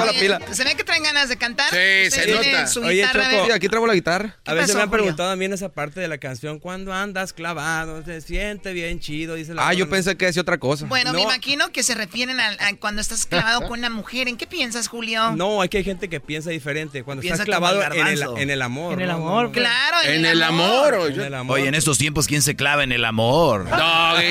Se 0.52 0.64
ve 0.64 0.74
que 0.74 0.84
traen 0.84 1.02
ganas 1.02 1.28
de 1.28 1.36
cantar. 1.36 1.70
Sí, 1.70 2.10
se 2.10 2.26
nota. 2.32 2.66
Su 2.66 2.80
Oye, 2.82 3.04
Choco, 3.12 3.52
aquí 3.54 3.68
traigo 3.68 3.86
la 3.86 3.94
guitarra. 3.94 4.36
A 4.44 4.54
veces 4.54 4.68
pasó, 4.68 4.78
me 4.78 4.82
han 4.84 4.88
Julio? 4.88 5.02
preguntado 5.04 5.30
también 5.30 5.52
esa 5.52 5.68
parte 5.70 6.00
de 6.00 6.08
la 6.08 6.18
canción. 6.18 6.58
Cuando 6.58 6.92
andas 6.92 7.32
clavado, 7.32 8.04
se 8.04 8.20
siente 8.20 8.72
bien 8.72 9.00
chido, 9.00 9.34
dice 9.34 9.54
la 9.54 9.68
Ah, 9.68 9.74
yo 9.74 9.88
pensé 9.88 10.16
que 10.16 10.26
decía 10.26 10.42
otra 10.42 10.58
cosa. 10.58 10.86
Bueno, 10.86 11.12
me 11.12 11.18
No. 11.18 11.24
imagino 11.24 11.70
que 11.72 11.82
se 11.82 11.94
refieren 11.94 12.40
a, 12.40 12.48
a 12.60 12.76
cuando 12.78 13.00
estás 13.00 13.26
clavado 13.26 13.62
con 13.68 13.78
una 13.78 13.90
mujer. 13.90 14.28
¿En 14.28 14.36
qué 14.36 14.46
piensas, 14.46 14.88
Julio? 14.88 15.32
No, 15.32 15.62
aquí 15.62 15.76
hay 15.78 15.84
gente 15.84 16.08
que 16.08 16.20
piensa 16.20 16.50
diferente. 16.50 17.02
Cuando 17.02 17.20
Piensa 17.22 17.42
estás 17.42 17.46
clavado 17.46 17.82
en 17.82 17.92
el, 17.92 18.18
garbanzo. 18.18 18.38
en 18.38 18.50
el 18.50 18.62
amor. 18.62 18.92
En 18.94 19.00
el 19.00 19.10
amor, 19.10 19.44
No. 19.46 19.52
Claro, 19.52 19.96
en, 20.04 20.14
En 20.16 20.26
el 20.26 20.42
amor. 20.42 20.94
o 20.94 21.06
En 21.06 21.20
el 21.20 21.34
amor. 21.34 21.58
Oye, 21.58 21.68
en 21.68 21.74
estos 21.74 21.98
tiempos, 21.98 22.26
¿quién 22.26 22.42
se 22.42 22.56
clava 22.56 22.82
en 22.84 22.92
el 22.92 23.04
amor? 23.04 23.64
Doggy. 23.70 24.24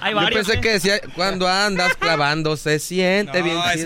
Hay 0.00 0.10
Yo 0.12 0.16
varios. 0.16 0.46
pensé 0.46 0.54
¿eh? 0.54 0.60
que 0.60 0.70
decía, 0.72 1.00
cuando 1.14 1.48
andas 1.48 1.94
clavando, 1.96 2.56
se 2.56 2.78
siente 2.78 3.38
No, 3.38 3.44
bien 3.44 3.58
chido. 3.74 3.85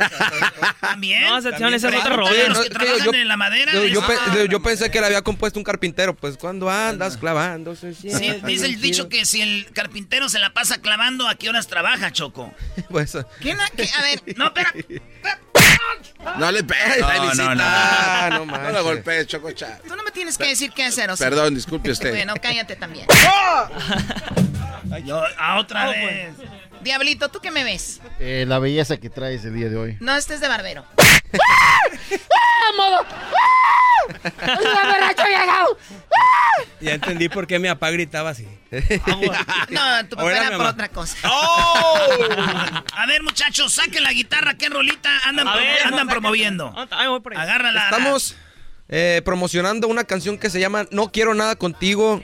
También. 0.81 1.23
No, 1.23 1.39
esa 1.39 1.51
esa 1.51 1.75
es 1.75 1.85
otra 1.85 2.01
Pregúntale 2.03 2.17
rola. 2.17 2.45
a 2.45 2.49
los 2.49 2.57
no, 2.59 2.63
que 2.65 2.71
trabajan 2.71 3.05
yo- 3.05 3.13
en 3.15 3.29
la 3.29 3.37
madera. 3.37 3.73
Yo, 3.73 3.85
yo 3.87 4.01
les- 4.01 4.09
pe- 4.11 4.37
yo- 4.37 4.45
yo 4.47 4.63
pensé 4.63 4.91
que 4.91 5.01
le 5.01 5.07
había 5.07 5.23
compuesto 5.23 5.59
un 5.59 5.65
carpintero. 5.65 6.15
Pues 6.15 6.37
cuando 6.37 6.69
andas 6.71 7.17
clavando, 7.17 7.75
se 7.77 7.95
Sí, 7.95 8.09
dice 8.45 8.67
el 8.67 8.81
dicho 8.81 9.09
que 9.09 9.25
si 9.25 9.41
el 9.43 9.67
carpintero 9.73 10.29
se 10.29 10.39
la 10.39 10.53
pasa 10.53 10.81
clavando, 10.81 11.29
¿a 11.29 11.35
qué 11.35 11.49
horas 11.49 11.67
trabaja, 11.67 12.11
Choco? 12.13 12.53
Pues, 12.91 13.17
¿Qué 13.41 13.55
na- 13.55 13.69
qué- 13.77 13.89
A 13.99 14.03
ver, 14.03 14.23
No, 14.37 14.47
espera. 14.47 14.73
No 16.39 16.51
le 16.53 16.63
pegues, 16.65 16.99
No, 17.01 17.13
no, 17.15 17.23
visita. 17.23 17.55
no. 17.55 17.63
Ah, 17.65 18.29
no 18.33 18.45
No 18.47 18.71
lo 18.71 18.85
golpees, 18.85 19.27
Chococha. 19.27 19.79
tú 19.87 19.97
no 19.97 20.03
me 20.03 20.11
tienes 20.11 20.37
que 20.37 20.47
decir 20.49 20.71
qué 20.73 20.85
hacer, 20.85 21.11
o 21.11 21.17
sea. 21.17 21.29
Perdón, 21.29 21.55
disculpe 21.55 21.91
usted. 21.91 22.11
Bueno, 22.11 22.35
cállate 22.41 22.77
también. 22.77 23.07
Yo, 25.05 25.23
a 25.39 25.59
otra 25.59 25.89
vez. 25.91 26.35
Diablito, 26.83 27.29
¿tú 27.29 27.41
qué 27.41 27.51
me 27.51 27.65
ves? 27.65 28.01
Eh, 28.19 28.45
la 28.49 28.59
belleza 28.59 28.97
que 28.99 29.11
traes 29.11 29.45
el 29.45 29.55
día 29.55 29.69
de 29.69 29.77
hoy. 29.77 29.97
No 30.01 30.15
estés 30.17 30.41
de 30.41 30.49
barbero. 30.49 30.85
Ya 36.81 36.95
entendí 36.95 37.29
por 37.29 37.47
qué 37.47 37.59
mi 37.59 37.69
papá 37.69 37.91
gritaba 37.91 38.31
así. 38.31 38.47
No, 39.69 40.05
tu 40.09 40.17
papá 40.17 40.23
Ahora 40.23 40.47
era 40.47 40.57
por 40.57 40.67
otra 40.67 40.89
cosa. 40.89 41.17
A 41.25 43.07
ver, 43.07 43.23
muchachos, 43.23 43.73
saquen 43.75 44.03
la 44.03 44.13
guitarra. 44.13 44.55
¿Qué 44.55 44.69
rolita 44.69 45.11
andan, 45.25 45.47
A 45.49 45.57
ver, 45.57 45.83
andan 45.85 46.01
saca- 46.07 46.11
promoviendo? 46.11 46.73
Ah, 46.77 46.87
ahí 46.93 47.09
voy 47.09 47.21
por 47.21 47.35
ahí. 47.35 47.41
Agárrala. 47.43 47.85
Estamos 47.85 48.37
eh, 48.89 49.23
promocionando 49.25 49.89
una 49.89 50.05
canción 50.05 50.39
que 50.39 50.51
se 50.51 50.61
llama 50.61 50.87
No 50.91 51.13
Quiero 51.13 51.35
Nada 51.35 51.57
Contigo. 51.57 52.21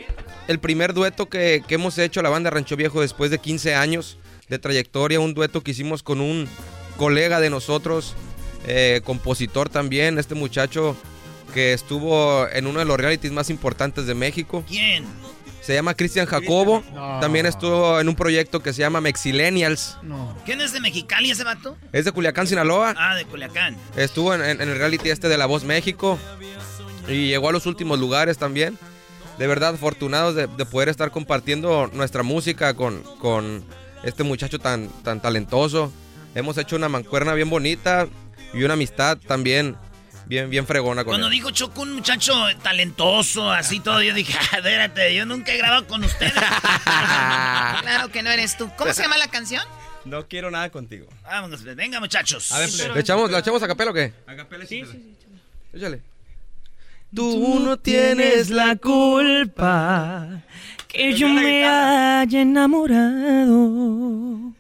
El 0.48 0.58
primer 0.60 0.94
dueto 0.94 1.28
que, 1.28 1.62
que 1.66 1.74
hemos 1.74 1.98
hecho 1.98 2.22
la 2.22 2.30
banda 2.30 2.50
Rancho 2.50 2.76
Viejo 2.76 3.00
después 3.00 3.30
de 3.30 3.38
15 3.38 3.74
años 3.74 4.16
de 4.48 4.58
trayectoria. 4.58 5.20
Un 5.20 5.34
dueto 5.34 5.62
que 5.62 5.70
hicimos 5.72 6.02
con 6.02 6.20
un 6.20 6.48
colega 6.96 7.40
de 7.40 7.50
nosotros, 7.50 8.14
eh, 8.66 9.00
compositor 9.04 9.68
también. 9.68 10.18
Este 10.18 10.34
muchacho 10.34 10.96
que 11.54 11.72
estuvo 11.72 12.46
en 12.48 12.66
uno 12.66 12.78
de 12.80 12.84
los 12.84 12.96
realities 12.98 13.32
más 13.32 13.50
importantes 13.50 14.06
de 14.06 14.14
México. 14.14 14.64
¿Quién? 14.68 15.04
Se 15.62 15.74
llama 15.74 15.94
Cristian 15.94 16.26
Jacobo. 16.26 16.84
No. 16.94 17.18
También 17.20 17.44
estuvo 17.46 17.98
en 17.98 18.08
un 18.08 18.14
proyecto 18.14 18.62
que 18.62 18.72
se 18.72 18.80
llama 18.80 19.00
Mexillennials. 19.00 19.98
No. 20.02 20.36
¿Quién 20.44 20.60
es 20.60 20.72
de 20.72 20.80
Mexicali 20.80 21.30
ese 21.30 21.42
vato? 21.44 21.76
Es 21.92 22.04
de 22.04 22.12
Culiacán, 22.12 22.46
Sinaloa. 22.46 22.94
Ah, 22.96 23.16
de 23.16 23.24
Culiacán. 23.24 23.76
Estuvo 23.96 24.32
en, 24.34 24.42
en- 24.42 24.60
en 24.60 24.68
el 24.68 24.78
reality 24.78 25.10
este 25.10 25.28
de 25.28 25.36
La 25.36 25.46
Voz 25.46 25.64
México 25.64 26.18
y 27.08 27.28
llegó 27.28 27.48
a 27.48 27.52
los 27.52 27.66
últimos 27.66 27.98
lugares 27.98 28.38
también. 28.38 28.78
De 29.38 29.46
verdad, 29.46 29.74
afortunados 29.74 30.34
de, 30.34 30.46
de 30.46 30.66
poder 30.66 30.88
estar 30.88 31.10
compartiendo 31.10 31.90
nuestra 31.92 32.22
música 32.22 32.74
con, 32.74 33.02
con 33.18 33.64
este 34.04 34.22
muchacho 34.22 34.58
tan, 34.58 34.88
tan 35.02 35.20
talentoso. 35.20 35.92
Hemos 36.34 36.58
hecho 36.58 36.76
una 36.76 36.88
mancuerna 36.88 37.34
bien 37.34 37.48
bonita 37.50 38.08
y 38.52 38.62
una 38.62 38.74
amistad 38.74 39.18
también 39.26 39.76
bien, 40.26 40.50
bien 40.50 40.66
fregona 40.66 41.02
con 41.04 41.12
Cuando 41.12 41.28
él. 41.28 41.32
dijo 41.32 41.50
Choco 41.50 41.82
un 41.82 41.94
muchacho 41.94 42.34
talentoso, 42.62 43.50
así 43.50 43.80
todo, 43.80 44.02
yo 44.02 44.12
dije, 44.14 44.36
"Ah, 44.52 44.56
espérate, 44.58 45.14
yo 45.14 45.24
nunca 45.24 45.52
he 45.52 45.56
grabado 45.56 45.86
con 45.86 46.04
ustedes. 46.04 46.32
Claro 46.86 48.10
que 48.10 48.22
no 48.22 48.30
eres 48.30 48.56
tú. 48.56 48.68
¿Cómo 48.76 48.92
se 48.92 49.02
llama 49.02 49.18
la 49.18 49.28
canción? 49.28 49.62
No 50.04 50.26
quiero 50.28 50.50
nada 50.50 50.70
contigo. 50.70 51.06
Vámonos, 51.24 51.62
venga, 51.64 51.98
muchachos. 52.00 52.52
A 52.52 52.58
ver, 52.60 52.68
¿Le 52.94 53.00
echamos, 53.00 53.30
¿Le 53.30 53.38
echamos 53.38 53.62
a 53.62 53.66
capela 53.68 53.90
o 53.90 53.94
qué? 53.94 54.12
Sí, 54.68 54.82
sí, 54.84 54.92
sí. 54.92 55.16
Échale. 55.72 56.02
Tú 57.14 57.60
no 57.60 57.76
tienes 57.78 58.50
la 58.50 58.76
culpa 58.76 60.42
que 60.96 61.14
yo 61.14 61.28
me 61.28 61.64
haya 61.66 62.40
enamorado 62.40 64.54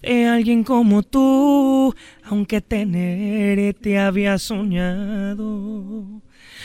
de 0.00 0.28
alguien 0.28 0.62
como 0.62 1.02
tú, 1.02 1.92
aunque 2.24 2.60
tenerte 2.60 3.98
había 3.98 4.38
soñado. 4.38 6.20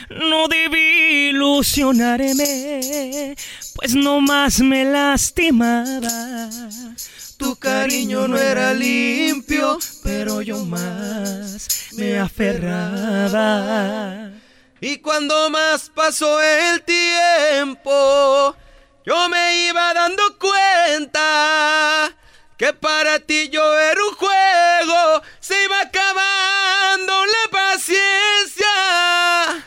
No 0.10 0.48
debí 0.48 1.30
ilusionarme, 1.30 3.36
pues 3.76 3.96
no 3.96 4.22
más 4.22 4.60
me 4.60 4.86
lastimaba. 4.86 6.48
Tu 7.38 7.56
cariño 7.56 8.28
no 8.28 8.38
era 8.38 8.76
limpio, 8.76 9.80
pero 10.04 10.44
yo 10.44 10.64
más 10.66 11.68
me 11.98 12.20
aferraba. 12.20 13.54
Y 14.80 14.98
cuando 14.98 15.50
más 15.50 15.90
pasó 15.96 16.40
el 16.42 16.84
tiempo, 16.84 18.56
yo 19.06 19.30
me 19.30 19.68
iba 19.68 19.94
dando 19.94 20.24
cuenta 20.40 22.12
que 22.58 22.74
para 22.74 23.20
ti 23.20 23.50
yo 23.50 23.62
era 23.80 24.02
un 24.02 24.16
juego, 24.16 25.22
se 25.40 25.54
iba 25.64 25.82
acabando 25.82 27.26
la 27.26 27.52
paciencia. 27.52 28.66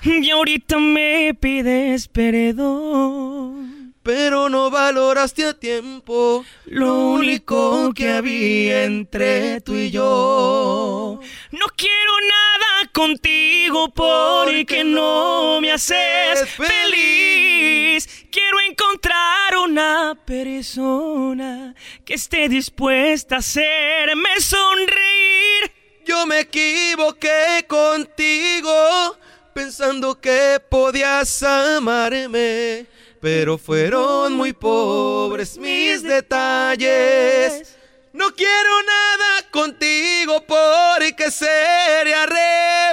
Y 0.05 0.31
ahorita 0.31 0.79
me 0.79 1.35
pides 1.35 2.09
perdón. 2.09 3.78
Pero 4.09 4.49
no 4.49 4.71
valoraste 4.71 5.45
a 5.45 5.53
tiempo 5.53 6.43
Lo 6.65 7.11
único 7.11 7.93
que 7.93 8.09
había 8.09 8.85
entre 8.85 9.61
tú 9.61 9.75
y 9.75 9.91
yo. 9.91 11.21
No 11.51 11.67
quiero 11.77 12.13
nada 12.27 12.91
contigo 12.95 13.91
porque 13.91 14.83
no 14.83 15.61
me 15.61 15.73
haces 15.73 16.49
feliz. 16.49 18.09
Quiero 18.31 18.61
encontrar 18.67 19.59
una 19.63 20.19
persona 20.25 21.75
que 22.07 22.15
esté 22.15 22.49
dispuesta 22.49 23.37
a 23.37 23.39
hacerme 23.41 24.41
sonreír. 24.41 25.71
Yo 26.07 26.25
me 26.25 26.41
equivoqué 26.41 27.67
contigo, 27.69 29.19
pensando 29.53 30.19
que 30.19 30.59
podías 30.71 31.43
amarme, 31.43 32.87
pero 33.21 33.59
fueron 33.59 34.35
muy 34.35 34.53
pobres 34.53 35.59
mis 35.59 36.03
detalles. 36.03 37.77
No 38.13 38.35
quiero 38.35 38.83
nada 38.83 39.51
contigo 39.51 40.45
porque 40.47 41.31
sería 41.31 42.27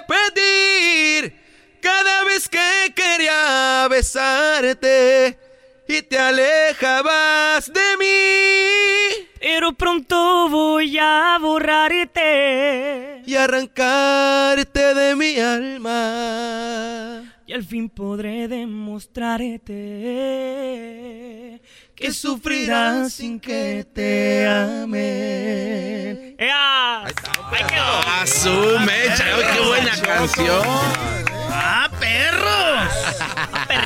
repetir 0.03 1.33
cada 1.81 2.23
vez 2.25 2.49
que 2.49 2.93
quería 2.95 3.87
besarte 3.89 5.39
y 5.87 6.01
te 6.01 6.17
alejabas 6.17 7.71
de 7.71 7.97
mí. 7.97 9.27
Pero 9.39 9.73
pronto 9.73 10.49
voy 10.49 10.97
a 10.99 11.37
borrarte 11.39 13.21
y 13.25 13.35
arrancarte 13.35 14.93
de 14.95 15.15
mi 15.15 15.39
alma. 15.39 17.34
Y 17.47 17.53
al 17.53 17.63
fin 17.63 17.89
podré 17.89 18.47
demostrarte 18.47 19.61
que 21.93 22.11
sufrirás 22.11 23.13
sin 23.13 23.39
que 23.39 23.85
te 23.93 24.47
ame. 24.47 26.35
¡Ea! 26.39 27.03
¡Ahí 27.05 27.63
quedó! 27.69 28.01
¡Ah, 28.07 28.25
qué 29.53 29.61
buena 29.67 29.95
canción! 30.01 31.24
¡Ah, 31.57 31.89
perros! 31.99 32.91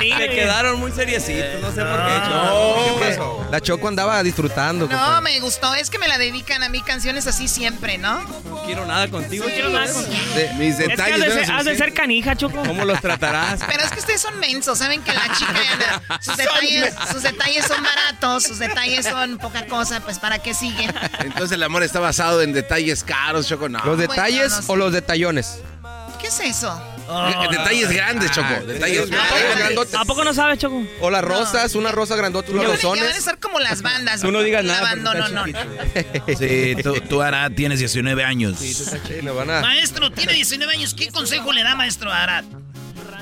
Se 0.00 0.28
quedaron 0.30 0.78
muy 0.78 0.92
seriecitos, 0.92 1.60
no 1.60 1.68
sé 1.72 1.82
por 1.82 1.96
qué. 1.96 2.18
No, 2.28 2.74
¿qué 2.98 3.06
pasó? 3.10 3.46
La 3.50 3.60
Choco 3.60 3.88
andaba 3.88 4.22
disfrutando. 4.22 4.86
No, 4.86 4.90
compadre. 4.96 5.20
me 5.22 5.40
gustó. 5.40 5.74
Es 5.74 5.90
que 5.90 5.98
me 5.98 6.08
la 6.08 6.16
dedican 6.18 6.62
a 6.62 6.68
mí 6.68 6.82
canciones 6.82 7.26
así 7.26 7.48
siempre, 7.48 7.98
¿no? 7.98 8.20
No 8.44 8.62
quiero 8.64 8.86
nada 8.86 9.08
contigo, 9.08 9.44
Sí, 9.46 9.52
quiero 9.52 9.68
nada 9.70 9.86
sí. 9.88 9.94
contigo. 9.94 10.34
De- 10.34 10.52
mis 10.54 10.78
Es 10.78 10.84
que 10.84 10.88
detalles. 10.88 11.14
has 11.14 11.20
de, 11.20 11.28
¿no? 11.40 11.44
ser, 11.46 11.54
has 11.54 11.64
de 11.64 11.76
ser 11.76 11.94
canija, 11.94 12.36
Choco. 12.36 12.62
¿Cómo 12.64 12.84
los 12.84 13.00
tratarás? 13.00 13.60
Pero 13.66 13.82
es 13.82 13.90
que 13.90 14.00
ustedes 14.00 14.20
son 14.20 14.38
mensos, 14.38 14.78
saben 14.78 15.02
que 15.02 15.12
la 15.12 15.32
chica 15.34 15.54
anda- 15.72 16.18
sus 16.22 16.36
detalles, 16.36 16.94
sus 17.12 17.22
detalles 17.22 17.64
son 17.66 17.82
baratos, 17.82 18.42
sus 18.44 18.58
detalles 18.58 19.06
son 19.06 19.38
poca 19.38 19.66
cosa, 19.66 20.00
pues 20.00 20.18
para 20.18 20.38
qué 20.38 20.54
siguen. 20.54 20.92
Entonces 21.20 21.52
el 21.52 21.62
amor 21.62 21.82
está 21.82 22.00
basado 22.00 22.42
en 22.42 22.52
detalles 22.52 23.02
caros, 23.04 23.46
Choco. 23.48 23.68
No. 23.68 23.80
¿Los 23.84 23.98
detalles 23.98 24.50
no 24.52 24.62
sé. 24.62 24.72
o 24.72 24.76
los 24.76 24.92
detallones? 24.92 25.58
¿Qué 26.20 26.26
es 26.26 26.40
eso? 26.40 26.80
Oh. 27.12 27.50
Detalles 27.50 27.90
grandes, 27.90 28.30
Choco. 28.30 28.46
Ah, 28.48 28.60
detalles 28.60 29.10
grandes. 29.10 29.94
¿A 29.94 30.04
poco 30.04 30.22
no 30.24 30.32
sabes, 30.32 30.58
Choco? 30.58 30.84
O 31.00 31.10
las 31.10 31.24
rosas, 31.24 31.74
una 31.74 31.90
rosa 31.90 32.14
grandota, 32.14 32.52
unos 32.52 32.66
rosones. 32.66 33.04
Van 33.04 33.12
a 33.12 33.20
ser 33.20 33.38
como 33.38 33.58
las 33.58 33.82
bandas. 33.90 34.20
Tú 34.20 34.30
no 34.30 34.42
digas 34.42 34.64
nada. 34.64 34.94
No, 34.94 35.14
no, 35.14 35.28
no. 35.28 35.44
Sí, 36.38 36.76
tú, 36.82 36.94
tú 37.08 37.20
Arad, 37.20 37.52
tienes 37.52 37.80
19 37.80 38.22
años. 38.22 38.58
Sí, 38.58 38.74
tú 38.74 38.82
estás 38.84 39.34
van 39.34 39.50
a... 39.50 39.60
Maestro, 39.60 40.10
tiene 40.12 40.34
19 40.34 40.72
años. 40.72 40.94
¿Qué 40.94 41.10
consejo 41.10 41.52
le 41.52 41.62
da, 41.62 41.74
maestro 41.74 42.12
Arad? 42.12 42.44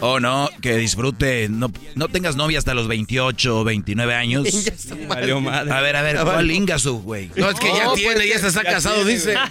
Oh, 0.00 0.20
no, 0.20 0.48
que 0.60 0.76
disfrute. 0.76 1.48
No, 1.48 1.72
no 1.94 2.08
tengas 2.08 2.36
novia 2.36 2.58
hasta 2.58 2.74
los 2.74 2.88
28 2.88 3.60
o 3.60 3.64
29 3.64 4.14
años. 4.14 4.46
A 5.10 5.80
ver, 5.80 5.96
a 5.96 6.02
ver, 6.02 6.18
¿cuál 6.20 6.50
Ingasu, 6.50 7.00
güey? 7.02 7.30
No, 7.36 7.50
es 7.50 7.58
que 7.58 7.68
ya 7.68 7.92
tiene, 7.94 8.14
pues, 8.14 8.28
ya 8.28 8.38
se 8.38 8.48
está 8.48 8.62
casado, 8.62 9.04
dice. 9.04 9.34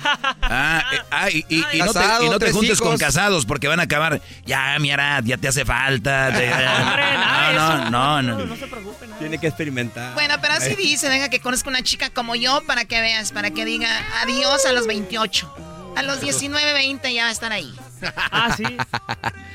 Ah, 0.50 0.84
eh, 0.94 1.00
ah 1.12 1.30
y, 1.30 1.46
y, 1.50 1.80
no 1.80 1.94
te, 1.94 2.00
y, 2.26 2.30
no 2.30 2.40
te, 2.40 2.52
juntes 2.52 2.80
con 2.80 2.98
casados 2.98 3.46
porque 3.46 3.68
van 3.68 3.80
a 3.80 3.84
acabar. 3.84 4.22
Ya, 4.46 4.78
mi 4.80 4.92
Arad, 4.92 5.26
ya 5.26 5.38
te 5.38 5.48
hace 5.48 5.66
falta. 5.66 6.32
no, 7.54 7.90
no, 7.90 8.22
no, 8.22 8.46
no, 8.46 8.56
se 8.56 8.68
preocupen. 8.68 9.10
Tiene 9.20 9.38
que 9.38 9.48
experimentar. 9.48 10.14
Bueno, 10.14 10.36
pero 10.42 10.54
así 10.54 10.76
dice, 10.76 11.10
deja 11.10 11.30
que 11.30 11.40
conozca 11.40 11.70
una 11.70 11.84
chica 11.84 12.10
como 12.10 12.36
yo 12.36 12.64
para 12.66 12.86
que 12.86 13.02
veas, 13.02 13.32
para 13.32 13.52
que 13.52 13.66
diga 13.66 13.90
adiós 14.22 14.66
a 14.66 14.72
los 14.72 14.88
28. 14.88 15.54
A 15.98 16.04
los 16.04 16.22
19, 16.22 16.74
20 16.74 17.14
ya 17.14 17.24
va 17.24 17.30
a 17.30 17.32
estar 17.32 17.52
ahí. 17.52 17.74
Ah, 18.32 18.56
sí. 18.56 18.64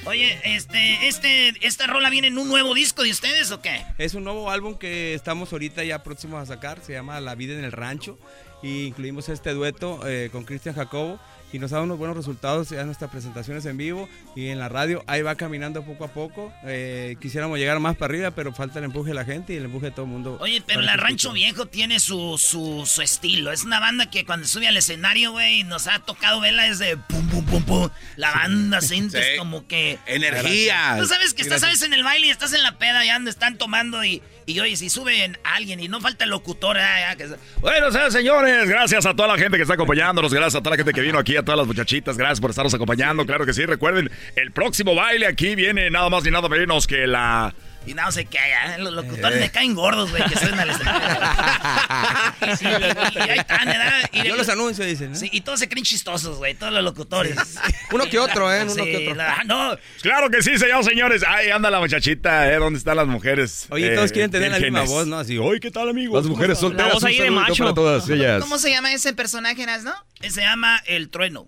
Oye, 0.05 0.39
este, 0.45 1.09
este, 1.09 1.55
¿esta 1.67 1.87
rola 1.87 2.11
viene 2.11 2.29
en 2.29 2.39
un 2.39 2.49
nuevo 2.49 2.75
disco 2.75 3.03
de 3.03 3.11
ustedes 3.11 3.51
o 3.51 3.61
qué? 3.61 3.85
Es 3.99 4.15
un 4.15 4.25
nuevo 4.25 4.51
álbum 4.51 4.77
que 4.77 5.15
estamos 5.15 5.53
ahorita 5.53 5.85
ya 5.85 6.03
próximos 6.03 6.43
a 6.43 6.47
sacar, 6.47 6.81
se 6.83 6.93
llama 6.93 7.21
La 7.21 7.35
vida 7.35 7.55
en 7.55 7.65
el 7.65 7.73
rancho, 7.73 8.19
y 8.63 8.87
incluimos 8.87 9.29
este 9.29 9.53
dueto 9.53 10.01
eh, 10.07 10.29
con 10.33 10.45
Cristian 10.45 10.75
Jacobo 10.75 11.19
y 11.53 11.59
nos 11.59 11.71
ha 11.73 11.77
dado 11.77 11.85
unos 11.85 11.99
buenos 11.99 12.17
resultados 12.17 12.71
ya 12.71 12.83
nuestras 12.85 13.11
presentaciones 13.11 13.67
en 13.67 13.77
vivo 13.77 14.09
y 14.35 14.49
en 14.49 14.59
la 14.59 14.69
radio. 14.69 15.05
Ahí 15.07 15.23
va 15.23 15.35
caminando 15.35 15.85
poco 15.85 16.05
a 16.05 16.09
poco. 16.09 16.53
Eh, 16.65 17.17
quisiéramos 17.21 17.59
llegar 17.59 17.79
más 17.79 17.97
para 17.97 18.13
arriba, 18.13 18.31
pero 18.31 18.53
falta 18.53 18.79
el 18.79 18.87
empuje 18.87 19.11
de 19.11 19.15
la 19.15 19.25
gente 19.25 19.53
y 19.53 19.57
el 19.57 19.67
empuje 19.67 19.87
de 19.87 19.93
todo 19.93 20.07
el 20.07 20.11
mundo. 20.11 20.39
Oye, 20.41 20.63
pero 20.67 20.81
la 20.81 20.97
Rancho 20.97 21.33
Viejo 21.33 21.67
tiene 21.67 22.01
su, 22.01 22.39
su, 22.39 22.85
su, 22.87 23.03
estilo. 23.03 23.53
Es 23.53 23.65
una 23.65 23.81
banda 23.81 24.09
que 24.11 24.25
cuando 24.25 24.47
sube 24.47 24.67
al 24.67 24.77
escenario, 24.77 25.33
güey, 25.33 25.65
nos 25.65 25.87
ha 25.87 25.99
tocado 25.99 26.41
verla 26.41 26.65
desde 26.65 26.97
pum, 26.97 27.29
pum, 27.29 27.45
pum, 27.45 27.63
pum. 27.65 27.91
La 28.17 28.33
banda 28.33 28.81
sientes 28.83 29.39
como 29.39 29.67
que... 29.67 29.99
Energía. 30.07 30.97
Tú 30.99 31.07
sabes 31.07 31.35
que 31.35 31.43
estás, 31.43 31.61
sabes, 31.61 31.83
en 31.83 31.93
el 31.93 32.03
baile 32.03 32.29
y 32.29 32.31
estás 32.31 32.53
en 32.55 32.63
la 32.63 32.79
peda 32.79 33.05
y 33.05 33.11
ando, 33.11 33.31
están 33.31 33.59
tomando 33.59 34.05
y 34.05 34.23
y 34.47 34.59
oye, 34.61 34.77
si 34.77 34.91
suben 34.91 35.39
a 35.45 35.55
alguien 35.55 35.81
y 35.81 35.89
no 35.89 36.01
falta 36.01 36.25
el 36.25 36.31
locutor, 36.31 36.77
ah, 36.79 37.15
Bueno, 37.61 38.11
señores, 38.11 38.69
gracias 38.69 39.07
a 39.07 39.15
toda 39.15 39.29
la 39.29 39.39
gente 39.39 39.57
que 39.57 39.63
está 39.63 39.75
acompañándonos, 39.75 40.33
gracias 40.33 40.57
a 40.57 40.63
toda 40.63 40.77
la 40.77 40.77
gente 40.77 40.93
que 40.93 41.01
vino 41.01 41.19
aquí, 41.19 41.37
a 41.37 41.43
todas 41.43 41.59
las 41.59 41.67
muchachitas, 41.67 42.17
gracias 42.17 42.41
por 42.41 42.51
estarnos 42.51 42.75
acompañando, 42.75 43.25
claro 43.27 43.47
que 43.47 43.53
sí, 43.53 43.65
recuerden, 43.65 44.11
el 44.37 44.53
próximo 44.53 44.95
baile 44.95 45.27
aquí 45.27 45.55
viene 45.55 45.91
nada 45.91 46.09
más 46.09 46.25
ni 46.25 46.31
nada 46.31 46.49
menos 46.49 46.87
que 46.87 47.07
la... 47.07 47.55
Y 47.85 47.95
no 47.95 48.13
sé 48.13 48.27
qué, 48.27 48.39
¿eh? 48.39 48.79
los 48.79 48.93
locutores 48.93 49.41
me 49.41 49.51
caen 49.51 49.75
gordos, 49.75 50.11
güey, 50.11 50.23
que 50.25 50.39
suenan 50.39 50.61
al 50.61 50.71
escenario. 50.71 51.09
y, 52.61 53.31
ahí 53.31 53.39
están, 53.39 53.67
¿verdad? 53.67 54.11
Y 54.13 54.23
Yo 54.23 54.37
los 54.37 54.49
anuncio, 54.49 54.85
dicen, 54.85 55.17
Sí, 55.17 55.29
y 55.33 55.41
todos 55.41 55.59
se 55.59 55.69
creen 55.69 55.85
chistosos, 55.85 56.39
güey, 56.39 56.55
todos 56.55 56.73
los 56.73 56.85
locutores. 56.85 57.37
Uno 57.91 58.05
que 58.09 58.19
otro, 58.21 58.53
¿eh? 58.53 58.63
Uno 58.63 58.85
que 58.85 59.09
otro. 59.11 59.25
no. 59.47 59.77
Claro 60.01 60.31
que 60.31 60.43
sí, 60.43 60.59
señores, 60.59 60.87
señores. 60.87 61.25
Ahí 61.27 61.51
anda 61.51 61.71
la 61.71 61.81
muchachita, 61.81 62.53
¿eh? 62.53 62.57
¿Dónde 62.57 62.79
están 62.79 62.97
las 62.97 63.07
mujeres? 63.07 63.67
Oye, 63.71 63.95
todos 63.95 64.13
quieren 64.13 64.31
tener 64.31 64.53
la 64.53 64.61
misma 64.61 64.83
voz, 64.83 65.07
¿no? 65.07 65.19
Así, 65.19 65.39
oye, 65.39 65.59
¿qué 65.59 65.71
tal, 65.71 65.89
amigos? 65.89 66.23
Las 66.23 66.31
mujeres 66.31 66.59
solteras. 66.59 66.89
La 66.89 66.95
voz 66.95 67.05
ahí 67.05 67.19
de 67.19 67.31
macho. 67.31 67.65
Para 67.65 67.75
todas 67.75 68.09
ellas. 68.09 68.43
¿Cómo 68.43 68.59
se 68.59 68.71
llama 68.71 68.93
ese 68.93 69.13
personaje, 69.13 69.67
no? 69.83 69.95
Se 70.21 70.41
llama 70.41 70.81
El 70.87 71.09
Trueno. 71.09 71.47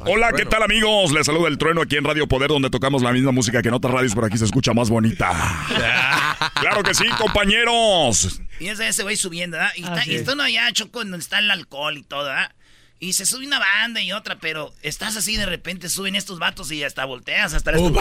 Hola, 0.00 0.32
¿qué 0.32 0.44
tal 0.44 0.62
amigos? 0.62 1.12
Les 1.12 1.26
saluda 1.26 1.48
el 1.48 1.58
trueno 1.58 1.82
aquí 1.82 1.96
en 1.96 2.04
Radio 2.04 2.26
Poder, 2.26 2.48
donde 2.48 2.70
tocamos 2.70 3.02
la 3.02 3.12
misma 3.12 3.30
música 3.30 3.62
que 3.62 3.68
en 3.68 3.74
otras 3.74 3.94
radios, 3.94 4.14
pero 4.14 4.26
aquí 4.26 4.36
se 4.36 4.44
escucha 4.44 4.72
más 4.74 4.90
bonita. 4.90 5.30
claro 6.60 6.82
que 6.82 6.92
sí, 6.92 7.04
compañeros. 7.18 8.40
Y 8.58 8.66
ese, 8.68 8.88
ese 8.88 9.04
güey 9.04 9.16
subiendo, 9.16 9.56
¿verdad? 9.56 9.72
Y, 9.76 9.84
está, 9.84 10.06
y 10.06 10.14
está 10.16 10.32
uno 10.32 10.42
allá, 10.42 10.72
Choco, 10.72 11.00
donde 11.00 11.18
está 11.18 11.38
el 11.38 11.50
alcohol 11.50 11.96
y 11.96 12.02
todo, 12.02 12.24
¿verdad? 12.24 12.52
Y 12.98 13.12
se 13.12 13.26
sube 13.26 13.46
una 13.46 13.60
banda 13.60 14.00
y 14.00 14.10
otra, 14.12 14.38
pero 14.40 14.72
estás 14.82 15.16
así 15.16 15.36
de 15.36 15.46
repente, 15.46 15.88
suben 15.88 16.16
estos 16.16 16.38
vatos 16.38 16.72
y 16.72 16.82
hasta 16.82 17.04
volteas, 17.04 17.54
hasta... 17.54 17.78
Uh, 17.78 17.94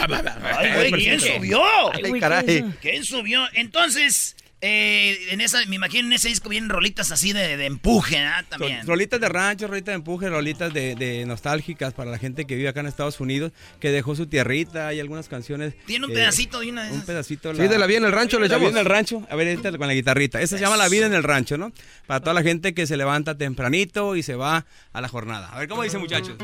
Ay, 0.57 0.73
güey, 0.73 0.91
¿quién 0.93 1.19
subió? 1.19 1.61
Ay, 1.93 2.19
caray. 2.19 2.63
¿Quién 2.81 3.03
subió? 3.03 3.43
Entonces... 3.53 4.35
Eh, 4.67 5.27
en 5.29 5.41
esa, 5.41 5.63
me 5.67 5.75
imagino 5.75 6.07
en 6.07 6.13
ese 6.13 6.27
disco 6.27 6.49
vienen 6.49 6.71
rolitas 6.71 7.11
así 7.11 7.33
de, 7.33 7.55
de 7.55 7.67
empuje, 7.67 8.17
¿ah? 8.17 8.43
También. 8.49 8.83
Rolitas 8.87 9.21
de 9.21 9.29
rancho, 9.29 9.67
rolitas 9.67 9.91
de 9.91 9.97
empuje, 9.97 10.27
rolitas 10.27 10.73
de, 10.73 10.95
de, 10.95 11.23
nostálgicas 11.27 11.93
para 11.93 12.09
la 12.09 12.17
gente 12.17 12.45
que 12.45 12.55
vive 12.55 12.69
acá 12.69 12.79
en 12.79 12.87
Estados 12.87 13.19
Unidos, 13.19 13.51
que 13.79 13.91
dejó 13.91 14.15
su 14.15 14.25
tierrita, 14.25 14.87
hay 14.87 14.99
algunas 14.99 15.29
canciones. 15.29 15.75
Tiene 15.85 16.07
un 16.07 16.13
pedacito 16.13 16.61
de 16.61 16.71
una 16.71 16.85
de 16.85 16.93
Un 16.93 17.03
pedacito. 17.03 17.53
La, 17.53 17.61
sí, 17.61 17.69
de 17.69 17.77
La 17.77 17.85
Vida 17.85 17.99
en 17.99 18.05
el 18.05 18.11
Rancho 18.11 18.39
le 18.39 18.49
La 18.49 18.57
Vida 18.57 18.69
en 18.69 18.77
el 18.77 18.85
Rancho, 18.85 19.27
a 19.29 19.35
ver, 19.35 19.49
esta 19.49 19.69
con 19.77 19.85
la 19.85 19.93
guitarrita. 19.93 20.41
Esa 20.41 20.57
se 20.57 20.63
llama 20.63 20.77
La 20.77 20.89
Vida 20.89 21.05
en 21.05 21.13
el 21.13 21.21
Rancho, 21.21 21.59
¿no? 21.59 21.71
Para 22.07 22.21
toda 22.21 22.33
la 22.33 22.41
gente 22.41 22.73
que 22.73 22.87
se 22.87 22.97
levanta 22.97 23.37
tempranito 23.37 24.15
y 24.15 24.23
se 24.23 24.33
va 24.33 24.65
a 24.93 24.99
la 24.99 25.07
jornada. 25.07 25.51
A 25.53 25.59
ver, 25.59 25.67
¿cómo 25.67 25.83
dice 25.83 25.99
muchachos? 25.99 26.37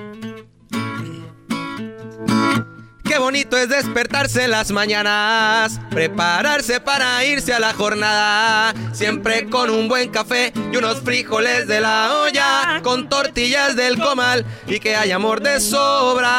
Qué 3.11 3.17
bonito 3.17 3.57
es 3.57 3.67
despertarse 3.67 4.47
las 4.47 4.71
mañanas, 4.71 5.81
prepararse 5.89 6.79
para 6.79 7.25
irse 7.25 7.53
a 7.53 7.59
la 7.59 7.73
jornada, 7.73 8.73
siempre 8.93 9.49
con 9.49 9.69
un 9.69 9.89
buen 9.89 10.09
café 10.09 10.53
y 10.71 10.77
unos 10.77 11.01
frijoles 11.01 11.67
de 11.67 11.81
la 11.81 12.21
olla, 12.23 12.79
con 12.81 13.09
tortillas 13.09 13.75
del 13.75 13.99
comal 13.99 14.45
y 14.65 14.79
que 14.79 14.95
haya 14.95 15.17
amor 15.17 15.41
de 15.41 15.59
sobra. 15.59 16.31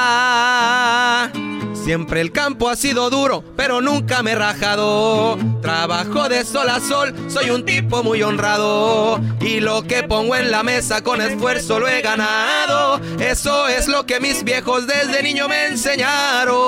Siempre 1.84 2.20
el 2.20 2.30
campo 2.30 2.68
ha 2.68 2.76
sido 2.76 3.10
duro, 3.10 3.42
pero 3.56 3.80
nunca 3.80 4.22
me 4.22 4.30
he 4.32 4.34
rajado. 4.36 5.36
Trabajo 5.60 6.28
de 6.28 6.44
sol 6.44 6.68
a 6.70 6.78
sol, 6.78 7.12
soy 7.28 7.50
un 7.50 7.64
tipo 7.64 8.04
muy 8.04 8.22
honrado. 8.22 9.20
Y 9.40 9.58
lo 9.58 9.82
que 9.82 10.04
pongo 10.04 10.36
en 10.36 10.52
la 10.52 10.62
mesa 10.62 11.02
con 11.02 11.20
esfuerzo 11.20 11.80
lo 11.80 11.88
he 11.88 12.00
ganado. 12.00 13.00
Eso 13.18 13.66
es 13.66 13.88
lo 13.88 14.06
que 14.06 14.20
mis 14.20 14.44
viejos 14.44 14.86
desde 14.86 15.24
niño 15.24 15.48
me 15.48 15.66
enseñaron. 15.66 16.61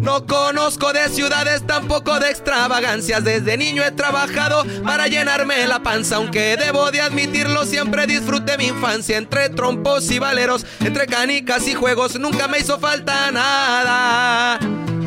No 0.00 0.24
conozco 0.24 0.92
de 0.92 1.08
ciudades, 1.08 1.66
tampoco 1.66 2.18
de 2.20 2.30
extravagancias. 2.30 3.24
Desde 3.24 3.56
niño 3.56 3.82
he 3.82 3.90
trabajado 3.90 4.64
para 4.84 5.08
llenarme 5.08 5.66
la 5.66 5.82
panza. 5.82 6.16
Aunque 6.16 6.56
debo 6.56 6.90
de 6.90 7.00
admitirlo, 7.00 7.66
siempre 7.66 8.06
disfruté 8.06 8.56
mi 8.56 8.66
infancia. 8.66 9.18
Entre 9.18 9.48
trompos 9.50 10.10
y 10.10 10.18
valeros, 10.18 10.64
entre 10.80 11.06
canicas 11.06 11.66
y 11.66 11.74
juegos, 11.74 12.18
nunca 12.18 12.46
me 12.48 12.60
hizo 12.60 12.78
falta 12.78 13.30
nada. 13.32 14.60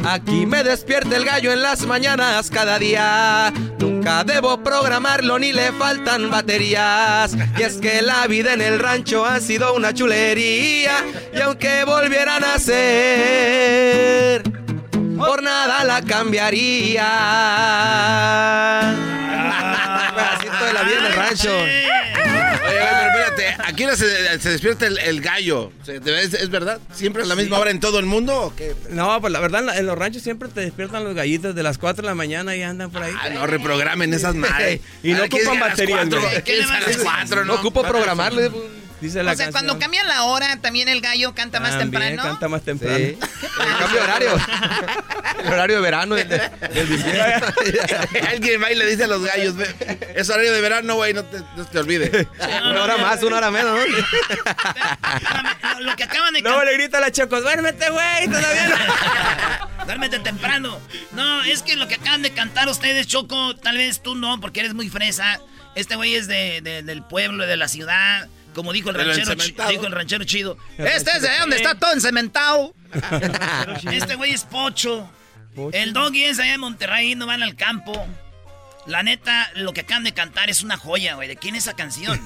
Aquí 0.06 0.46
me 0.46 0.64
despierta 0.64 1.18
el 1.18 1.26
gallo 1.26 1.52
en 1.52 1.62
las 1.62 1.86
mañanas 1.86 2.50
cada 2.50 2.80
día. 2.80 3.52
Nunca 3.80 4.24
debo 4.24 4.64
programarlo 4.64 5.38
ni 5.40 5.54
le 5.54 5.72
faltan 5.74 6.30
baterías. 6.30 7.36
Y 7.58 7.64
es 7.64 7.78
que 7.78 8.02
la 8.02 8.28
vida 8.28 8.54
en 8.54 8.62
el 8.62 8.80
rancho 8.80 9.26
ha 9.26 9.40
sido 9.40 9.74
una 9.74 9.94
chulería. 9.94 11.06
Y 11.34 11.42
aunque 11.42 11.84
volvieran 11.84 12.44
a 12.44 12.60
ser 12.60 14.44
por 15.18 15.44
nada 15.44 15.84
la 15.84 16.02
cambiaría. 16.02 17.02
Pedacito 20.16 20.66
de 20.66 20.74
la 20.74 20.84
vida 20.84 21.04
del 21.04 21.14
rancho. 21.14 21.52
Oye, 22.70 22.80
pero 22.80 23.26
espérate, 23.26 23.64
aquí 23.66 23.86
se, 23.96 24.40
se 24.40 24.50
despierta 24.50 24.88
el, 24.88 25.22
gallo. 25.22 25.72
¿Es, 25.88 26.50
verdad? 26.50 26.80
¿Siempre 26.94 27.24
a 27.24 27.26
la 27.26 27.36
misma 27.36 27.60
hora 27.60 27.72
en 27.72 27.80
todo 27.80 28.00
el 28.00 28.06
mundo 28.06 28.41
o 28.41 28.56
qué? 28.56 28.76
No, 28.90 29.20
pues 29.22 29.32
la 29.34 29.40
verdad, 29.40 29.78
en 29.78 29.86
los 29.86 29.98
ranchos 29.98 30.24
siempre 30.24 30.50
te 30.50 30.62
despiertan 30.62 31.04
los 31.04 31.16
gallitos 31.16 31.56
de 31.56 31.64
las 31.64 31.78
4 31.78 32.02
de 32.02 32.08
la 32.08 32.16
mañana 32.16 32.56
y 32.56 32.64
andan 32.64 32.91
por 32.91 33.04
ahí. 33.04 33.14
Ah, 33.20 33.30
no 33.30 33.48
reprogramen 33.48 34.14
esas 34.14 34.36
madres. 34.36 34.82
y 35.04 35.14
no 35.14 35.24
ocupan 35.24 35.60
baterías. 35.60 36.08
¿Qué, 36.46 36.64
No 37.46 37.56
ocupo 37.56 37.84
programarle. 37.84 38.52
Dice 39.02 39.24
la 39.24 39.32
o 39.32 39.36
sea, 39.36 39.52
cuando 39.52 39.80
cambia 39.80 40.04
la 40.04 40.24
hora, 40.24 40.58
también 40.58 40.90
el 40.90 41.00
gallo 41.00 41.34
canta 41.34 41.60
más 41.60 41.78
temprano. 41.78 42.22
canta 42.22 42.50
más 42.50 42.64
temprano. 42.64 42.98
Sí. 42.98 43.18
cambio 43.80 44.04
horario. 44.04 44.32
el 45.44 45.48
horario 45.54 45.76
de 45.78 45.82
verano 45.82 46.16
del, 46.16 46.28
del 46.28 46.50
Alguien 48.28 48.62
va 48.62 48.72
y 48.72 48.76
le 48.76 48.86
dice 48.86 49.06
a 49.06 49.08
los 49.08 49.24
gallos, 49.24 49.56
es 50.16 50.30
horario 50.30 50.52
de 50.54 50.62
verano, 50.62 50.96
güey, 50.96 51.14
no 51.14 51.24
te, 51.24 51.40
no 51.56 51.66
te 51.66 51.80
olvides. 51.80 52.28
una 52.40 52.84
hora 52.84 52.98
más, 52.98 53.24
una 53.24 53.38
hora 53.38 53.52
menos. 53.52 53.80
¿no? 53.80 53.86
lo 55.80 55.96
que 55.96 56.04
acaban 56.04 56.34
de 56.34 56.42
No, 56.42 56.64
le 56.64 56.74
grita 56.74 56.98
a 56.98 57.02
la 57.02 57.12
Choco, 57.12 57.40
duérmete, 57.42 57.90
güey, 57.90 58.28
todavía 58.28 58.68
no. 58.68 59.86
duérmete 59.86 60.20
temprano. 60.20 60.80
No, 61.12 61.42
es 61.44 61.64
que 61.64 61.76
lo 61.78 61.88
que 61.88 61.96
acaban 61.96 62.22
de 62.22 62.32
cantar 62.32 62.68
ustedes, 62.68 63.08
Choco, 63.08 63.56
tal 63.56 63.78
vez 63.78 64.02
tú 64.02 64.16
no, 64.16 64.42
porque 64.42 64.60
eres 64.60 64.74
muy 64.74 64.90
fresa. 64.90 65.40
Este 65.76 65.96
güey 65.96 66.16
es 66.16 66.28
de, 66.28 66.62
de, 66.62 66.84
del 66.84 67.04
pueblo, 67.04 67.46
de 67.46 67.56
la 67.56 67.68
ciudad. 67.68 68.28
Como 68.54 68.74
dijo 68.74 68.90
el, 68.90 68.96
ranchero, 68.96 69.36
dijo 69.70 69.86
el 69.86 69.92
ranchero 69.92 70.24
chido. 70.24 70.58
Este 70.78 71.12
es 71.12 71.22
de 71.22 71.30
donde 71.40 71.58
está 71.58 71.76
todo 71.76 71.94
encementado. 71.94 72.74
este 73.92 74.16
güey 74.16 74.32
es 74.32 74.44
pocho. 74.44 75.10
El 75.74 75.94
doggy 75.94 76.24
es 76.24 76.40
allá 76.40 76.54
de 76.54 76.58
Monterrey, 76.58 77.16
no 77.16 77.26
van 77.26 77.44
al 77.44 77.56
campo. 77.56 78.08
La 78.86 79.04
neta, 79.04 79.52
lo 79.56 79.74
que 79.74 79.82
acaban 79.82 80.04
de 80.04 80.14
cantar 80.14 80.50
es 80.50 80.64
una 80.64 80.78
joya, 80.78 81.16
güey. 81.16 81.28
¿De 81.28 81.36
quién 81.36 81.56
es 81.56 81.64
esa 81.64 81.76
canción? 81.76 82.20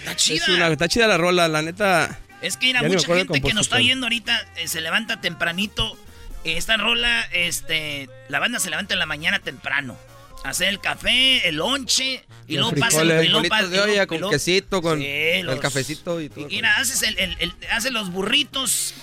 Está 0.00 0.16
chida. 0.16 0.68
está 0.68 0.88
chida 0.88 1.06
la 1.06 1.16
rola, 1.16 1.48
la 1.48 1.62
neta. 1.62 2.18
Es 2.42 2.56
que 2.56 2.66
mira, 2.66 2.82
mucha 2.82 3.06
gente 3.14 3.40
que 3.40 3.52
nos 3.52 3.66
está 3.66 3.78
viendo 3.78 4.06
ahorita 4.06 4.46
eh, 4.56 4.68
se 4.68 4.80
levanta 4.80 5.20
tempranito. 5.20 5.96
Esta 6.42 6.78
rola, 6.78 7.22
este, 7.32 8.08
la 8.28 8.38
banda 8.38 8.58
se 8.60 8.70
levanta 8.70 8.94
en 8.94 8.98
la 8.98 9.06
mañana 9.06 9.40
temprano. 9.40 9.98
Hacer 10.44 10.68
el 10.68 10.80
café, 10.80 11.46
el 11.48 11.56
lonche, 11.56 12.24
y, 12.46 12.56
luego 12.56 12.72
pasa 12.72 13.02
el, 13.02 13.10
el 13.10 13.70
de 13.70 13.80
olla 13.80 14.06
con 14.06 14.28
quesito, 14.30 14.82
con 14.82 15.00
el 15.00 15.60
cafecito 15.60 16.20
y 16.20 16.28
todo. 16.28 16.48
Y, 16.48 16.56
mira, 16.56 16.76
haces, 16.76 17.02
el, 17.02 17.54
haces 17.70 17.92
los 17.92 18.10
burritos 18.10 18.94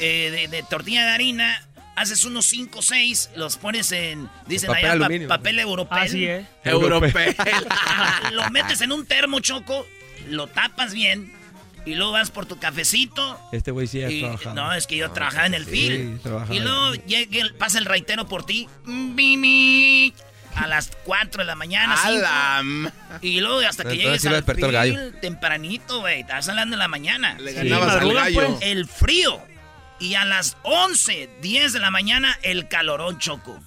eh, 0.00 0.48
de, 0.50 0.62
tortilla 0.62 1.04
de 1.04 1.10
harina, 1.10 1.66
haces 1.96 2.24
unos 2.24 2.46
5 2.46 2.78
o 2.78 2.82
6, 2.82 3.30
los 3.36 3.56
pones 3.56 3.92
en, 3.92 4.30
dicen 4.46 4.70
papel 4.70 5.26
papel 5.26 5.58
europeo. 5.58 5.98
Así 5.98 6.24
es. 6.26 6.46
Europeo. 6.64 7.34
lo 8.32 8.50
metes 8.50 8.80
en 8.80 8.92
un 8.92 9.04
termo 9.04 9.40
choco, 9.40 9.86
lo 10.28 10.46
tapas 10.46 10.94
bien 10.94 11.32
y 11.86 11.94
luego 11.94 12.12
vas 12.12 12.30
por 12.30 12.46
tu 12.46 12.58
cafecito. 12.58 13.38
Este 13.52 13.70
güey 13.70 13.86
sí 13.86 14.02
ha 14.02 14.08
trabajado. 14.08 14.54
No, 14.54 14.72
es 14.72 14.86
que 14.86 14.96
yo 14.96 15.10
trabajaba 15.10 15.46
en 15.46 15.54
el 15.54 15.66
sí, 15.66 16.18
Y 16.50 16.60
luego 16.60 16.94
llega, 17.06 17.46
pasa 17.58 17.78
el 17.78 17.84
raitero 17.84 18.26
por 18.26 18.46
ti. 18.46 18.68
A 20.56 20.66
las 20.66 20.90
4 21.04 21.42
de 21.42 21.46
la 21.46 21.54
mañana. 21.54 21.94
Alam. 22.02 22.90
Y 23.20 23.40
luego 23.40 23.60
hasta 23.60 23.84
que 23.84 23.96
llegues 23.96 24.24
al 24.26 24.44
fil, 24.44 25.14
tempranito, 25.20 26.00
güey. 26.00 26.20
Estás 26.20 26.48
hablando 26.48 26.76
de 26.76 26.78
la 26.78 26.88
mañana. 26.88 27.36
Le 27.38 27.52
ganabas 27.52 27.96
al 27.96 28.14
gallo. 28.14 28.46
Pues. 28.46 28.58
El 28.62 28.86
frío. 28.86 29.42
Y 29.98 30.14
a 30.14 30.24
las 30.24 30.56
11, 30.62 31.30
10 31.40 31.72
de 31.72 31.78
la 31.80 31.90
mañana, 31.90 32.38
el 32.42 32.68
calorón 32.68 33.18
choco. 33.18 33.60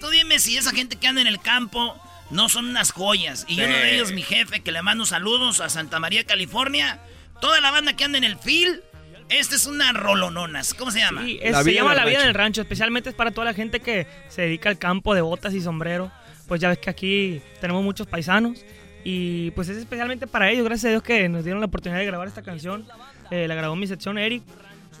Tú 0.00 0.10
dime 0.10 0.38
si 0.38 0.56
esa 0.56 0.72
gente 0.72 0.96
que 0.96 1.06
anda 1.06 1.20
en 1.20 1.26
el 1.26 1.40
campo 1.40 1.96
no 2.30 2.48
son 2.48 2.66
unas 2.66 2.92
joyas. 2.92 3.44
Y 3.48 3.60
uno 3.60 3.74
de 3.74 3.94
ellos, 3.94 4.12
mi 4.12 4.22
jefe, 4.22 4.60
que 4.60 4.72
le 4.72 4.82
mando 4.82 5.06
saludos 5.06 5.60
a 5.60 5.68
Santa 5.68 6.00
María, 6.00 6.24
California 6.24 7.00
Toda 7.40 7.60
la 7.60 7.70
banda 7.70 7.94
que 7.94 8.04
anda 8.04 8.18
en 8.18 8.24
el 8.24 8.38
field. 8.38 8.80
Esta 9.28 9.56
es 9.56 9.66
una 9.66 9.92
rolononas. 9.92 10.72
¿Cómo 10.74 10.90
se 10.90 11.00
llama? 11.00 11.24
Sí, 11.24 11.40
se 11.40 11.74
llama 11.74 11.94
La 11.94 12.04
Vida 12.04 12.20
en 12.20 12.28
el 12.28 12.34
Rancho. 12.34 12.62
Especialmente 12.62 13.10
es 13.10 13.14
para 13.14 13.32
toda 13.32 13.44
la 13.44 13.54
gente 13.54 13.80
que 13.80 14.06
se 14.28 14.42
dedica 14.42 14.68
al 14.68 14.78
campo 14.78 15.14
de 15.14 15.20
botas 15.20 15.52
y 15.52 15.60
sombrero. 15.60 16.12
Pues 16.46 16.60
ya 16.60 16.68
ves 16.68 16.78
que 16.78 16.90
aquí 16.90 17.42
tenemos 17.60 17.82
muchos 17.82 18.06
paisanos. 18.06 18.64
Y 19.04 19.52
pues 19.52 19.68
es 19.68 19.76
especialmente 19.76 20.26
para 20.26 20.50
ellos. 20.50 20.64
Gracias 20.64 20.86
a 20.86 20.88
Dios 20.90 21.02
que 21.02 21.28
nos 21.28 21.44
dieron 21.44 21.60
la 21.60 21.66
oportunidad 21.66 22.00
de 22.00 22.06
grabar 22.06 22.26
esta 22.26 22.42
canción. 22.42 22.86
Eh, 23.30 23.46
la 23.46 23.54
grabó 23.54 23.76
mi 23.76 23.86
sección 23.86 24.18
Eric. 24.18 24.42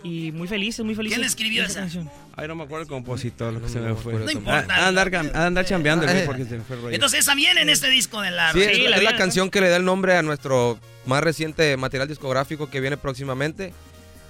Y 0.02 0.30
muy 0.30 0.46
felices, 0.46 0.84
muy 0.84 0.94
felices. 0.94 1.18
¿Quién 1.18 1.26
escribió 1.26 1.64
esa? 1.64 1.80
canción? 1.80 2.08
Ay, 2.36 2.46
no 2.46 2.54
me 2.54 2.64
acuerdo 2.64 2.82
el 2.82 2.88
compositor, 2.88 3.52
lo 3.52 3.62
que 3.62 3.68
se 3.68 3.80
me 3.80 3.94
fue. 3.94 4.12
No 4.12 4.30
importa. 4.30 4.76
A, 4.76 4.88
andar, 4.88 5.12
a 5.34 5.46
andar 5.46 5.64
chambeando, 5.64 6.06
porque 6.26 6.44
se 6.44 6.58
me 6.58 6.62
fue 6.62 6.76
el 6.76 6.82
rollo. 6.82 6.94
Entonces, 6.94 7.20
esa 7.20 7.34
viene 7.34 7.62
en 7.62 7.70
este 7.70 7.88
disco 7.88 8.20
de 8.20 8.30
la... 8.30 8.52
Sí, 8.52 8.60
es, 8.62 8.90
la, 8.90 8.96
es 8.96 9.02
la 9.02 9.16
canción 9.16 9.50
que 9.50 9.60
le 9.60 9.68
da 9.70 9.76
el 9.76 9.84
nombre 9.84 10.16
a 10.16 10.22
nuestro 10.22 10.78
más 11.06 11.24
reciente 11.24 11.76
material 11.76 12.06
discográfico 12.08 12.68
que 12.70 12.78
viene 12.80 12.96
próximamente. 12.96 13.72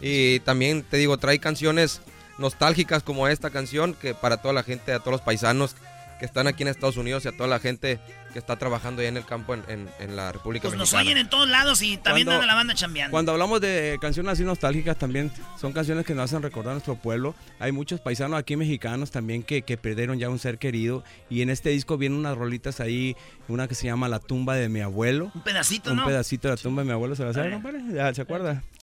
Y 0.01 0.41
también, 0.41 0.83
te 0.83 0.97
digo, 0.97 1.19
trae 1.19 1.39
canciones 1.39 2.01
nostálgicas 2.39 3.03
como 3.03 3.29
esta 3.29 3.51
canción, 3.51 3.95
que 3.95 4.15
para 4.15 4.37
toda 4.39 4.55
la 4.55 4.63
gente, 4.63 4.93
a 4.93 5.01
todos 5.01 5.13
los 5.13 5.21
paisanos 5.21 5.75
que 6.19 6.25
están 6.25 6.47
aquí 6.47 6.63
en 6.63 6.69
Estados 6.69 6.97
Unidos 6.97 7.25
y 7.25 7.29
a 7.29 7.33
toda 7.33 7.49
la 7.49 7.59
gente 7.59 8.01
que 8.33 8.39
está 8.39 8.57
trabajando 8.57 9.01
ahí 9.03 9.09
en 9.09 9.17
el 9.17 9.25
campo 9.25 9.55
en, 9.55 9.89
en, 9.99 10.17
la 10.17 10.33
República 10.33 10.69
pues 10.69 10.79
nos 10.79 10.93
oyen 10.93 11.17
en 11.17 11.29
todos 11.29 11.49
lados 11.49 11.83
y 11.83 11.97
también 11.97 12.27
cuando, 12.27 12.47
la 12.47 12.55
banda 12.55 12.75
chambeando. 12.75 13.11
Cuando 13.11 13.33
hablamos 13.33 13.61
de 13.61 13.99
canciones 14.01 14.33
así 14.33 14.45
nostálgicas 14.45 14.99
también 14.99 15.33
son 15.59 15.73
canciones 15.73 16.05
que 16.05 16.15
nos 16.15 16.25
hacen 16.25 16.43
recordar 16.43 16.73
a 16.73 16.75
nuestro 16.75 16.97
pueblo. 16.97 17.35
Hay 17.59 17.73
muchos 17.73 18.01
paisanos 18.01 18.39
aquí 18.39 18.57
mexicanos 18.57 19.11
también 19.11 19.43
que, 19.43 19.63
que 19.63 19.77
perdieron 19.77 20.19
ya 20.19 20.29
un 20.29 20.39
ser 20.39 20.59
querido 20.59 21.05
y 21.31 21.43
en 21.43 21.51
este 21.51 21.71
disco 21.71 21.97
vienen 21.97 22.19
unas 22.19 22.37
rolitas 22.37 22.81
ahí, 22.81 23.17
una 23.49 23.69
que 23.69 23.75
se 23.75 23.87
llama 23.87 24.09
La 24.09 24.19
tumba 24.19 24.55
de 24.55 24.69
mi 24.69 24.81
abuelo. 24.81 25.31
Un 25.35 25.43
pedacito, 25.43 25.93
Un 25.93 26.05
pedacito 26.05 26.49
de 26.49 26.57
la 26.57 26.61
tumba 26.61 26.83
de 26.83 26.87
mi 26.87 26.93
abuelo, 26.93 27.15
¿se 27.17 27.25
la 27.25 27.33
sabe? 27.33 27.59
¿Ya 27.95 28.13
se 28.15 28.23
acuerda? 28.23 28.63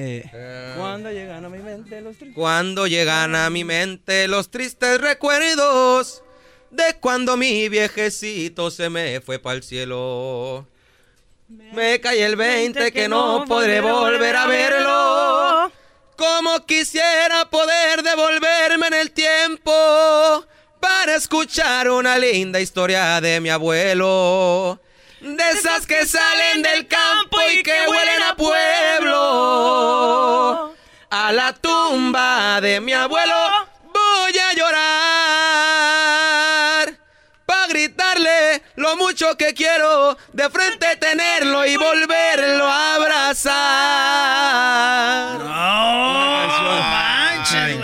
Eh, 0.00 0.74
cuando 0.76 1.10
llegan 1.10 1.44
a 1.44 1.48
mi 1.48 1.58
mente 1.58 2.00
los 2.00 2.16
tristes. 2.16 2.34
Cuando 2.36 2.86
llegan 2.86 3.34
a 3.34 3.50
mi 3.50 3.64
mente 3.64 4.28
los 4.28 4.48
tristes 4.48 5.00
recuerdos 5.00 6.22
de 6.70 6.94
cuando 7.00 7.36
mi 7.36 7.68
viejecito 7.68 8.70
se 8.70 8.90
me 8.90 9.20
fue 9.20 9.40
para 9.40 9.56
el 9.56 9.62
cielo. 9.64 10.68
Me 11.48 12.00
cae 12.00 12.24
el 12.24 12.36
20 12.36 12.92
que 12.92 13.08
no 13.08 13.44
podré 13.48 13.80
volver 13.80 14.36
a 14.36 14.46
verlo. 14.46 15.72
Como 16.16 16.64
quisiera 16.64 17.48
poder 17.50 18.02
devolverme 18.02 18.86
en 18.88 18.94
el 18.94 19.10
tiempo 19.10 19.72
para 20.78 21.16
escuchar 21.16 21.90
una 21.90 22.18
linda 22.18 22.60
historia 22.60 23.20
de 23.20 23.40
mi 23.40 23.48
abuelo. 23.48 24.80
De 25.20 25.50
esas 25.50 25.86
que 25.86 26.06
salen 26.06 26.62
del 26.62 26.86
campo 26.86 27.38
y 27.52 27.62
que 27.62 27.72
huelen 27.88 28.22
a 28.22 28.36
pueblo. 28.36 29.18
A 31.10 31.32
la 31.32 31.52
tumba 31.54 32.60
de 32.60 32.80
mi 32.80 32.92
abuelo 32.92 33.34
voy 33.82 34.38
a 34.38 34.52
llorar. 34.54 34.78
Para 37.44 37.66
gritarle 37.66 38.62
lo 38.76 38.96
mucho 38.96 39.36
que 39.36 39.54
quiero 39.54 40.16
de 40.32 40.50
frente 40.50 40.86
tenerlo 41.00 41.66
y 41.66 41.76
volverlo 41.76 42.66
a 42.66 42.94
abrazar. 42.94 43.48
No, 45.40 46.78
manches, 46.90 47.76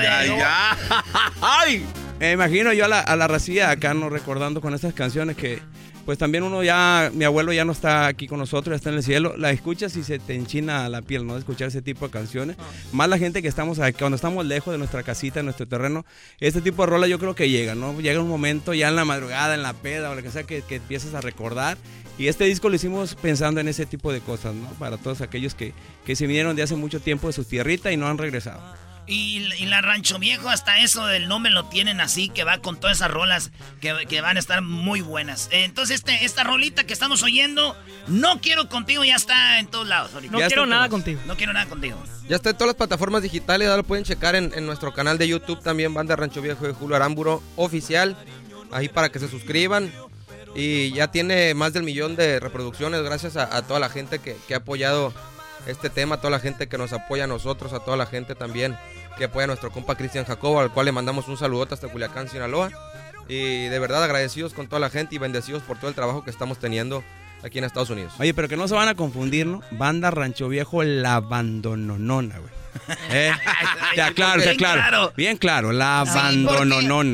Ay, 1.41 1.85
Me 2.21 2.33
imagino 2.33 2.73
yo 2.73 2.85
a 2.85 2.89
la, 2.89 3.01
a 3.01 3.17
la 3.17 3.27
racía 3.27 3.71
acá, 3.71 3.93
¿no? 3.93 4.09
Recordando 4.09 4.61
con 4.61 4.73
estas 4.73 4.95
canciones 4.95 5.37
que 5.37 5.61
pues 6.05 6.19
también 6.19 6.45
uno 6.45 6.63
ya, 6.63 7.11
mi 7.15 7.25
abuelo 7.25 7.53
ya 7.53 7.65
no 7.65 7.73
está 7.73 8.07
aquí 8.07 8.27
con 8.27 8.39
nosotros, 8.39 8.73
ya 8.73 8.77
está 8.77 8.91
en 8.91 8.97
el 8.97 9.03
cielo, 9.03 9.37
la 9.37 9.51
escuchas 9.51 9.97
y 9.97 10.05
se 10.05 10.19
te 10.19 10.35
enchina 10.35 10.89
la 10.89 11.03
piel, 11.03 11.27
¿no? 11.27 11.37
Escuchar 11.37 11.69
ese 11.69 11.83
tipo 11.83 12.07
de 12.07 12.13
canciones. 12.13 12.57
Ah. 12.59 12.65
Más 12.93 13.09
la 13.09 13.19
gente 13.19 13.43
que 13.43 13.49
estamos 13.49 13.79
aquí, 13.79 13.99
cuando 13.99 14.17
estamos 14.17 14.45
lejos 14.45 14.73
de 14.73 14.79
nuestra 14.79 15.03
casita, 15.03 15.41
de 15.41 15.45
nuestro 15.45 15.67
terreno, 15.67 16.05
este 16.41 16.61
tipo 16.61 16.83
de 16.83 16.91
rola 16.91 17.07
yo 17.07 17.19
creo 17.19 17.35
que 17.35 17.49
llega, 17.49 17.75
¿no? 17.75 17.99
Llega 18.01 18.21
un 18.21 18.29
momento 18.29 18.75
ya 18.75 18.89
en 18.89 18.97
la 18.97 19.05
madrugada, 19.05 19.55
en 19.55 19.63
la 19.63 19.73
peda 19.73 20.11
o 20.11 20.15
lo 20.15 20.23
que 20.23 20.31
sea, 20.31 20.45
que, 20.45 20.63
que 20.63 20.77
empiezas 20.77 21.15
a 21.15 21.21
recordar. 21.21 21.79
Y 22.17 22.29
este 22.29 22.45
disco 22.45 22.69
lo 22.69 22.77
hicimos 22.77 23.17
pensando 23.17 23.61
en 23.61 23.69
ese 23.69 23.87
tipo 23.87 24.13
de 24.13 24.21
cosas, 24.21 24.55
¿no? 24.55 24.69
Para 24.79 24.99
todos 24.99 25.21
aquellos 25.21 25.55
que, 25.55 25.73
que 26.07 26.15
se 26.15 26.27
vinieron 26.27 26.55
de 26.55 26.63
hace 26.63 26.77
mucho 26.77 27.01
tiempo 27.01 27.27
de 27.27 27.33
su 27.33 27.45
tierrita 27.45 27.91
y 27.91 27.97
no 27.97 28.07
han 28.07 28.19
regresado. 28.19 28.61
Y, 29.07 29.41
la 29.67 29.83
Rancho 29.83 30.19
Viejo, 30.19 30.49
hasta 30.49 30.79
eso 30.81 31.07
del 31.07 31.29
nombre 31.29 31.53
lo 31.53 31.65
tienen 31.67 32.01
así, 32.01 32.29
que 32.31 32.45
va 32.45 32.59
con 32.59 32.79
todas 32.79 32.99
esas 32.99 33.11
rolas 33.11 33.51
que, 33.81 34.21
van 34.23 34.37
a 34.37 34.41
estar 34.41 34.63
muy 34.63 35.03
buenas. 35.03 35.49
Entonces, 35.53 35.97
este, 35.97 36.25
esta 36.25 36.43
rolita 36.45 36.85
que 36.85 36.95
estamos 36.95 37.23
oyendo, 37.23 37.77
No 38.07 38.41
Quiero 38.41 38.69
Contigo, 38.69 39.05
ya 39.05 39.17
está 39.17 39.59
en 39.59 39.67
todos 39.67 39.87
lados. 39.87 40.13
No 40.31 40.39
quiero 40.39 40.65
nada 40.65 40.89
contigo. 40.89 41.21
No 41.27 41.37
quiero 41.37 41.53
nada 41.53 41.67
contigo. 41.67 42.03
Ya 42.29 42.37
está 42.37 42.51
en 42.51 42.57
todas 42.57 42.69
las 42.69 42.77
plataformas 42.77 43.23
digitales, 43.23 43.69
ya 43.69 43.77
lo 43.77 43.85
pueden 43.85 44.05
checar 44.05 44.35
en, 44.35 44.65
nuestro 44.65 44.95
canal 44.95 45.19
de 45.19 45.29
YouTube 45.29 45.63
también, 45.63 45.93
Banda 45.93 46.17
Rancho 46.17 46.41
Viejo 46.41 46.67
de 46.67 46.73
Julio 46.73 46.97
Aramburo 46.97 47.43
Oficial, 47.57 48.17
ahí 48.73 48.89
para 48.89 49.11
que 49.11 49.19
se 49.19 49.29
suscriban. 49.29 49.93
Y 50.55 50.93
ya 50.93 51.11
tiene 51.11 51.53
más 51.55 51.73
del 51.73 51.83
millón 51.83 52.17
de 52.17 52.39
reproducciones 52.41 53.03
gracias 53.03 53.37
a, 53.37 53.61
toda 53.63 53.81
la 53.81 53.91
gente 53.91 54.21
que, 54.21 54.37
que 54.47 54.55
ha 54.55 54.59
apoyado 54.59 55.13
este 55.67 55.91
tema, 55.91 56.17
a 56.17 56.19
toda 56.19 56.31
la 56.31 56.41
gente 56.41 56.69
que 56.69 56.79
nos 56.79 56.93
apoya 56.93 57.25
a 57.25 57.27
nosotros, 57.27 57.73
a 57.73 57.81
toda 57.81 57.97
la 57.97 58.07
gente 58.07 58.35
también 58.35 58.77
que 59.17 59.25
apoya 59.25 59.45
a 59.45 59.47
nuestro 59.49 59.71
compa 59.71 59.95
Cristian 59.95 60.25
Jacobo, 60.25 60.61
al 60.61 60.73
cual 60.73 60.87
le 60.87 60.93
mandamos 60.93 61.29
un 61.29 61.37
saludote 61.37 61.75
hasta 61.75 61.89
Culiacán, 61.89 62.29
Sinaloa. 62.29 62.71
Y 63.29 63.69
de 63.69 63.79
verdad 63.79 64.05
agradecidos 64.05 64.53
con 64.53 64.67
toda 64.67 64.81
la 64.81 64.91
gente 64.91 65.15
y 65.15 65.19
bendecidos 65.19 65.63
por 65.63 65.79
todo 65.79 65.89
el 65.89 65.95
trabajo 65.95 66.25
que 66.25 66.31
estamos 66.31 66.59
teniendo 66.59 67.03
aquí 67.43 67.59
en 67.59 67.65
Estados 67.65 67.91
Unidos. 67.91 68.13
Oye, 68.19 68.35
pero 68.35 68.49
que 68.49 68.57
no 68.57 68.69
se 68.69 68.75
van 68.75 68.89
a 68.89 68.95
confundir, 68.95 69.47
¿no? 69.47 69.63
Banda 69.71 70.11
Rancho 70.11 70.49
Viejo 70.49 70.83
La 70.83 71.17
Abandononona, 71.17 72.39
güey. 72.39 72.64
¿Eh? 73.11 73.33
Ya, 73.97 74.13
claro, 74.13 74.41
ya, 74.41 74.47
Bien 74.47 74.57
claro. 74.57 74.81
claro. 74.81 75.13
Bien 75.17 75.37
claro, 75.37 75.73
La 75.73 76.05
Sí. 76.05 76.47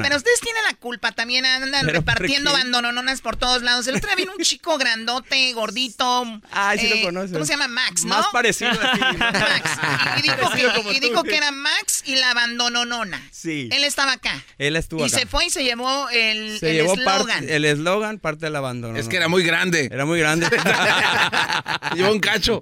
Pero 0.03 0.17
ustedes 0.17 0.41
tienen 0.41 0.63
la 0.69 0.75
culpa, 0.79 1.13
también 1.13 1.47
andan 1.47 1.87
¿Pero 1.87 2.01
repartiendo 2.01 2.53
bandonononas 2.53 3.21
por 3.21 3.37
todos 3.37 3.63
lados. 3.63 3.87
El 3.87 3.97
otro 3.97 4.09
día 4.09 4.17
vino 4.17 4.33
un 4.37 4.45
chico 4.45 4.79
grandote, 4.79 5.53
gordito. 5.53 6.41
Ay, 6.51 6.79
sí 6.79 6.89
lo 6.89 6.95
eh, 6.97 7.03
conoces. 7.03 7.33
¿Cómo 7.33 7.45
se 7.45 7.53
llama? 7.53 7.69
Max, 7.69 8.05
¿no? 8.05 8.17
Más 8.17 8.27
parecido 8.33 8.71
a 8.71 8.93
ti. 8.93 9.01
Max. 9.19 9.71
Y, 10.17 10.19
y 10.19 10.23
dijo, 10.23 10.51
que, 10.51 10.93
y 10.97 11.01
dijo 11.01 11.25
era 11.27 11.51
Max 11.53 12.03
y 12.07 12.17
la 12.17 12.31
abandononona. 12.31 13.21
Sí. 13.31 13.69
Él 13.73 13.85
estaba 13.85 14.13
acá. 14.13 14.43
Él 14.59 14.77
estuvo 14.77 15.03
Y 15.05 15.09
acá. 15.09 15.19
se 15.21 15.27
fue 15.27 15.47
y 15.47 15.51
se 15.51 15.63
llevó 15.63 16.09
el 16.11 16.59
Se 16.59 16.71
el 16.71 16.77
llevó 16.77 16.95
eslogan. 16.95 17.27
parte, 17.27 17.57
el 17.57 17.65
eslogan, 17.65 18.19
parte 18.19 18.47
del 18.47 18.57
abandono. 18.57 18.99
Es 18.99 19.09
que 19.09 19.17
era 19.17 19.29
muy 19.29 19.45
grande. 19.45 19.89
Era 19.93 20.05
muy 20.05 20.19
grande. 20.19 20.49
Llevó 21.95 22.13
un 22.13 22.21
cacho. 22.21 22.61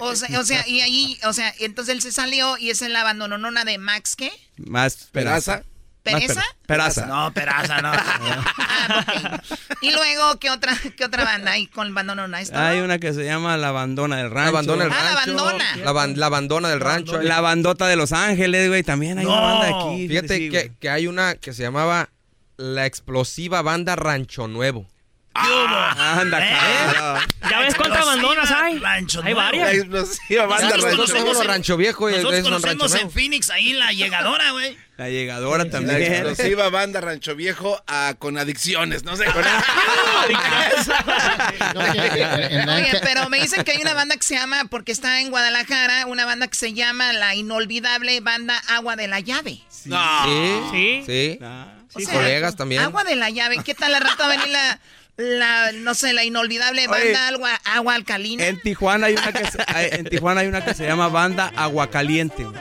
O 0.00 0.14
sea, 0.14 0.40
o 0.40 0.44
sea, 0.44 0.66
y 0.68 0.80
ahí, 0.80 1.18
o 1.24 1.32
sea, 1.32 1.52
entonces 1.58 1.89
él 1.92 2.02
se 2.02 2.12
salió 2.12 2.56
y 2.58 2.70
es 2.70 2.82
el 2.82 2.94
abandononona 2.96 3.64
de 3.64 3.78
Max, 3.78 4.16
¿qué? 4.16 4.30
Más 4.56 5.08
peraza. 5.12 5.62
¿Pereza? 6.02 6.42
Peraza. 6.66 7.06
No, 7.06 7.30
peraza, 7.34 7.82
no. 7.82 7.92
Y 9.82 9.92
luego, 9.92 10.38
¿qué 10.38 10.50
otra, 10.50 10.74
qué 10.96 11.04
otra 11.04 11.24
banda 11.24 11.52
hay 11.52 11.66
con 11.66 11.94
bandonona? 11.94 12.40
¿Esto? 12.40 12.58
Hay 12.58 12.80
una 12.80 12.98
que 12.98 13.12
se 13.12 13.24
llama 13.24 13.56
La 13.56 13.68
Abandona 13.68 14.16
del 14.16 14.30
Rancho. 14.30 14.44
La 14.52 14.58
abandona 14.58 14.84
del 14.84 14.92
Ah, 14.92 14.96
la 14.96 15.14
rancho. 15.14 15.20
abandona. 15.40 15.76
La, 15.76 15.92
ban- 15.92 16.16
la 16.16 16.26
abandona 16.26 16.68
del 16.70 16.80
rancho. 16.80 17.20
La 17.22 17.40
bandota 17.40 17.86
de 17.86 17.96
Los 17.96 18.12
Ángeles, 18.12 18.68
güey. 18.68 18.82
También 18.82 19.18
hay 19.18 19.26
una 19.26 19.40
banda 19.40 19.68
aquí. 19.78 20.08
Fíjate 20.08 20.36
sí, 20.36 20.50
que, 20.50 20.72
que 20.80 20.90
hay 20.90 21.06
una 21.06 21.34
que 21.34 21.52
se 21.52 21.62
llamaba 21.62 22.08
La 22.56 22.86
explosiva 22.86 23.62
banda 23.62 23.94
Rancho 23.96 24.48
Nuevo. 24.48 24.86
Anda, 25.32 26.38
claro. 26.38 27.20
¿Ya 27.48 27.60
ves 27.60 27.74
cuántas 27.76 28.02
abandonas 28.02 28.50
hay? 28.50 28.78
Rancho 28.78 29.22
Hay 29.24 29.32
varias. 29.32 29.68
La 29.68 29.74
explosiva 29.78 30.46
banda 30.46 30.76
Nosotros 30.76 31.12
rancho. 31.12 31.42
Rancho 31.44 31.76
Viejo 31.76 32.10
y 32.10 32.14
Nosotros 32.14 32.42
Rancho 32.42 32.50
conocemos 32.78 32.94
en. 32.96 33.10
Phoenix 33.10 33.48
ahí 33.50 33.72
la 33.72 33.92
llegadora, 33.92 34.50
güey. 34.50 34.76
La 34.96 35.08
llegadora 35.08 35.64
La 35.64 35.70
también. 35.70 36.02
explosiva 36.02 36.68
banda 36.68 37.00
Rancho 37.00 37.36
Viejo 37.36 37.82
ah, 37.86 38.14
con 38.18 38.38
adicciones, 38.38 39.04
no 39.04 39.16
sé. 39.16 39.24
con- 39.26 39.42
la- 39.44 39.64
Oye, 42.76 43.00
pero 43.02 43.28
me 43.28 43.40
dicen 43.40 43.64
que 43.64 43.72
hay 43.72 43.82
una 43.82 43.94
banda 43.94 44.16
que 44.16 44.22
se 44.22 44.34
llama, 44.34 44.64
porque 44.70 44.92
está 44.92 45.20
en 45.20 45.30
Guadalajara, 45.30 46.06
una 46.06 46.24
banda 46.26 46.48
que 46.48 46.54
se 46.56 46.72
llama 46.74 47.12
la 47.12 47.34
inolvidable 47.34 48.20
banda 48.20 48.60
Agua 48.68 48.96
de 48.96 49.08
la 49.08 49.20
Llave. 49.20 49.60
No. 49.84 50.24
Sí, 50.24 50.60
Sí. 50.70 51.02
sí. 51.06 51.38
O 51.92 51.98
sea, 52.00 52.12
colegas 52.12 52.56
también. 52.56 52.82
Agua 52.82 53.04
de 53.04 53.16
la 53.16 53.30
Llave. 53.30 53.58
¿Qué 53.64 53.74
tal 53.74 53.92
la 53.92 54.00
rata 54.00 54.26
a 54.26 54.28
venir 54.28 54.48
la, 54.48 54.78
la, 55.20 55.72
no 55.72 55.94
sé, 55.94 56.12
la 56.12 56.24
inolvidable 56.24 56.88
Oye. 56.88 57.12
banda 57.12 57.28
agua, 57.28 57.50
agua 57.64 57.94
alcalina? 57.94 58.46
En 58.46 58.60
Tijuana 58.60 59.06
hay 59.06 59.14
una 59.14 59.32
que 59.32 59.44
se, 59.50 59.94
en 59.96 60.04
Tijuana 60.06 60.40
hay 60.40 60.48
una 60.48 60.64
que 60.64 60.74
se 60.74 60.86
llama 60.86 61.08
Banda 61.08 61.52
Aguacaliente. 61.56 62.44
güey. 62.44 62.60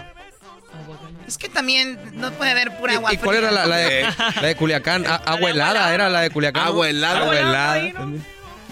Es 1.27 1.37
que 1.37 1.47
también 1.47 1.99
no 2.15 2.31
puede 2.31 2.51
haber 2.51 2.75
pura 2.77 2.93
¿Y, 2.93 2.95
agua 2.97 3.13
y 3.13 3.17
cuál 3.17 3.37
era 3.37 3.51
la, 3.51 3.65
la 3.67 3.77
de, 3.77 4.07
la 4.41 4.47
de 4.47 4.55
Culiacán? 4.55 5.05
A- 5.05 5.15
agua 5.15 5.51
helada, 5.51 5.93
era 5.93 6.09
la 6.09 6.21
de 6.21 6.29
Culiacán. 6.31 6.63
¿no? 6.63 6.69
Agua 6.69 6.89
helada. 6.89 7.19
Agua 7.21 7.39
helada. 7.39 7.91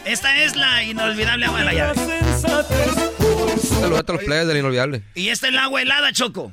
Esta 0.05 0.37
es 0.37 0.55
la 0.55 0.83
inolvidable 0.83 1.45
agua 1.45 1.59
de 1.59 1.65
la 1.65 1.73
llave. 1.73 1.95
Saludos 2.41 4.03
a 4.07 4.11
los 4.13 4.23
players 4.23 4.47
del 4.47 4.57
inolvidable. 4.57 5.03
Y 5.15 5.29
esta 5.29 5.47
es 5.49 5.53
la 5.53 5.63
agua 5.65 5.81
helada, 5.81 6.11
Choco. 6.13 6.51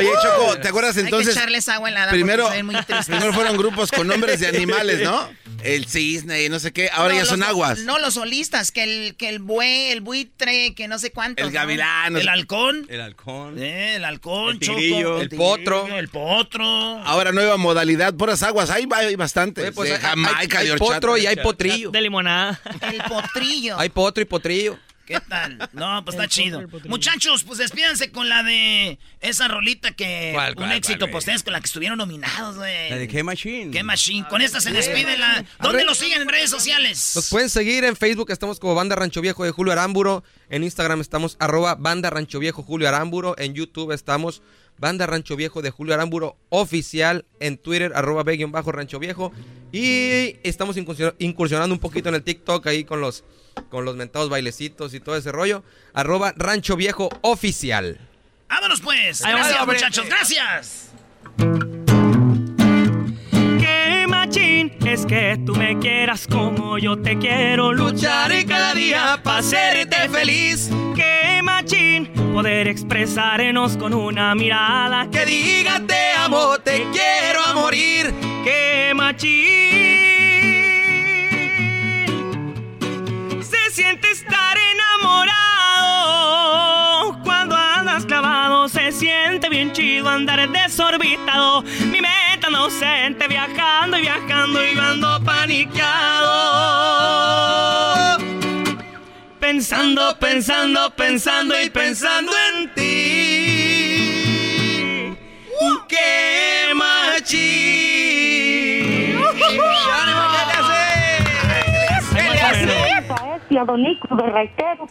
Oye, 0.00 0.10
Choco, 0.22 0.56
¿te 0.58 0.68
acuerdas 0.68 0.96
Hay 0.96 1.04
entonces? 1.04 1.34
que 1.34 1.38
echarles 1.40 1.68
agua 1.68 1.90
Primero, 2.10 2.50
ven 2.50 2.66
muy 2.66 2.74
tristes. 2.76 3.06
primero 3.06 3.32
fueron 3.32 3.56
grupos 3.56 3.90
con 3.90 4.06
nombres 4.06 4.40
de 4.40 4.48
animales, 4.48 5.00
¿no? 5.02 5.28
El 5.62 5.86
cisne 5.86 6.44
y 6.44 6.48
no 6.48 6.58
sé 6.58 6.72
qué. 6.72 6.88
Ahora 6.90 7.12
No, 7.14 7.20
ya 7.20 7.26
son 7.26 7.40
los- 7.40 7.48
aguas. 7.50 7.78
No, 7.80 7.98
los 7.98 8.14
solistas, 8.14 8.72
que 8.72 8.82
el, 8.82 9.14
que 9.16 9.28
el 9.28 9.40
buey, 9.40 9.90
el 9.90 10.00
buitre, 10.00 10.74
que 10.74 10.88
no 10.88 10.98
sé 10.98 11.12
cuántos. 11.12 11.44
El 11.46 11.52
¿no? 11.52 11.58
gavilán. 11.60 12.16
El 12.16 12.28
halcón. 12.30 12.86
El 12.88 13.00
halcón. 13.02 13.62
Eh, 13.62 13.96
el 13.96 14.04
halcón, 14.06 14.52
El 14.54 14.60
Choco. 14.60 15.20
El 15.20 15.28
potro. 15.28 15.86
El 15.86 16.08
potro. 16.08 16.64
Ahora 16.64 17.32
nueva 17.32 17.58
modalidad, 17.58 18.14
puras 18.14 18.42
aguas. 18.42 18.70
Hay, 18.70 18.86
hay 18.94 19.16
bastantes. 19.16 19.64
Oye, 19.64 19.72
pues 19.72 19.90
de 19.90 19.96
hay- 19.96 20.00
Jamaica, 20.00 20.38
hay, 20.40 20.48
de 20.48 20.58
hay 20.58 20.70
horchata. 20.70 20.94
potro 20.94 21.18
y 21.18 21.26
hay 21.26 21.36
potrillo. 21.36 21.90
De 21.90 22.00
limonada. 22.00 22.58
El 22.90 23.02
potrillo. 23.02 23.78
Hay 23.78 23.90
potro 23.90 24.22
y 24.22 24.24
potrillo. 24.26 24.78
¿Qué 25.10 25.20
tal? 25.28 25.68
No, 25.72 26.04
pues 26.04 26.14
está 26.14 26.28
chido. 26.28 26.62
Muchachos, 26.86 27.42
pues 27.42 27.58
despídanse 27.58 28.12
con 28.12 28.28
la 28.28 28.44
de 28.44 28.96
esa 29.20 29.48
rolita 29.48 29.90
que. 29.90 30.30
¿Cuál, 30.34 30.54
un 30.56 30.70
éxito, 30.70 31.00
cuál, 31.00 31.10
pues 31.10 31.22
ustedes 31.22 31.42
con 31.42 31.52
la 31.52 31.60
que 31.60 31.66
estuvieron 31.66 31.98
nominados, 31.98 32.56
güey. 32.56 32.90
La 32.90 32.96
de 32.96 33.08
K-Machine. 33.08 33.72
Qué 33.72 33.82
machine. 33.82 34.28
Con 34.28 34.40
esta 34.40 34.60
se 34.60 34.70
despide 34.70 35.18
la. 35.18 35.44
¿Dónde 35.60 35.84
lo 35.84 35.96
siguen 35.96 36.22
en 36.22 36.28
redes 36.28 36.48
sociales? 36.48 37.12
Nos 37.16 37.28
pueden 37.28 37.50
seguir 37.50 37.82
en 37.82 37.96
Facebook, 37.96 38.30
estamos 38.30 38.60
como 38.60 38.76
Banda 38.76 38.94
Rancho 38.94 39.20
Viejo 39.20 39.44
de 39.44 39.50
Julio 39.50 39.72
Aramburo. 39.72 40.22
En 40.48 40.62
Instagram 40.62 41.00
estamos 41.00 41.36
arroba 41.40 41.74
Banda 41.74 42.08
Rancho 42.10 42.38
Viejo 42.38 42.62
Julio 42.62 42.86
Aramburo. 42.88 43.34
En 43.36 43.54
YouTube 43.54 43.90
estamos 43.90 44.42
Banda 44.80 45.06
Rancho 45.06 45.36
Viejo 45.36 45.62
de 45.62 45.70
Julio 45.70 45.94
Aramburo 45.94 46.36
Oficial. 46.48 47.26
En 47.38 47.58
Twitter 47.58 47.92
arroba 47.94 48.22
B-Bajo 48.24 48.72
Rancho 48.72 48.98
Viejo. 48.98 49.30
Y 49.72 50.36
estamos 50.42 50.76
incursion- 50.76 51.14
incursionando 51.18 51.72
un 51.74 51.78
poquito 51.78 52.08
en 52.08 52.16
el 52.16 52.22
TikTok 52.22 52.66
ahí 52.66 52.84
con 52.84 53.00
los, 53.00 53.22
con 53.68 53.84
los 53.84 53.94
mentados 53.94 54.28
bailecitos 54.30 54.94
y 54.94 55.00
todo 55.00 55.16
ese 55.16 55.30
rollo. 55.30 55.62
Arroba 55.92 56.32
Rancho 56.36 56.76
Viejo 56.76 57.08
Oficial. 57.20 58.00
Vámonos 58.48 58.80
pues. 58.80 59.20
Gracias, 59.20 59.66
muchachos. 59.66 60.06
Gracias. 60.08 61.79
Es 64.32 65.06
que 65.06 65.40
tú 65.44 65.56
me 65.56 65.76
quieras 65.78 66.28
como 66.28 66.78
yo 66.78 66.96
te 66.96 67.18
quiero. 67.18 67.72
Lucharé 67.72 68.46
cada 68.46 68.74
día 68.74 69.20
para 69.24 69.38
hacerte 69.38 70.08
feliz. 70.08 70.70
Qué 70.94 71.40
machín 71.42 72.12
poder 72.32 72.68
expresarnos 72.68 73.76
con 73.76 73.92
una 73.92 74.34
mirada 74.36 75.08
que 75.10 75.26
diga 75.26 75.80
te 75.84 76.12
amo, 76.16 76.58
te 76.58 76.86
quiero 76.92 77.44
a 77.44 77.54
morir. 77.54 78.14
Qué 78.44 78.92
machín 78.94 79.98
se 83.42 83.70
siente 83.72 84.10
estar 84.12 84.56
enamorado. 84.56 85.49
Siente 89.00 89.48
bien 89.48 89.72
chido 89.72 90.10
andar 90.10 90.46
desorbitado. 90.50 91.62
Mi 91.62 92.02
mente 92.02 92.46
inocente 92.50 93.26
viajando 93.28 93.96
y 93.98 94.02
viajando 94.02 94.62
y 94.62 94.78
ando 94.78 95.24
paniqueado. 95.24 96.28
Pensando, 99.40 100.18
pensando, 100.18 100.90
pensando 100.90 101.58
y 101.58 101.70
pensando 101.70 102.30
en 102.52 102.74
ti. 102.74 102.80
¡Qué 105.88 106.74
machín! 106.74 107.40
Esa 112.12 113.36
es 113.36 113.42
la 113.50 113.64
Donico 113.64 114.14
de 114.14 114.22
Raitero. 114.30 114.86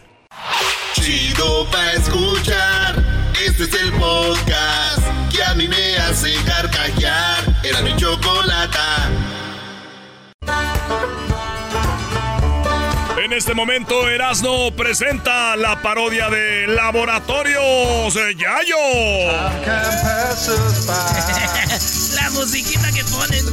Chido 0.94 1.66
pa' 1.72 1.94
escuchar. 1.94 2.96
Este 3.46 3.64
es 3.64 3.74
el 3.74 3.92
podcast 3.94 5.00
que 5.32 5.44
a 5.44 5.54
mí 5.56 5.68
me 5.68 5.98
hace 5.98 6.34
carcajear. 6.46 7.44
Era 7.64 7.82
mi 7.82 7.96
chocolata. 7.96 9.10
En 13.24 13.34
este 13.34 13.54
momento, 13.54 14.10
Erasno 14.10 14.72
presenta 14.76 15.56
la 15.56 15.82
parodia 15.82 16.30
de 16.30 16.68
Laboratorios 16.68 18.14
Yayo. 18.16 18.76
La 22.16 22.30
musiquita 22.32 22.92
que 22.92 23.04
ponen. 23.06 23.46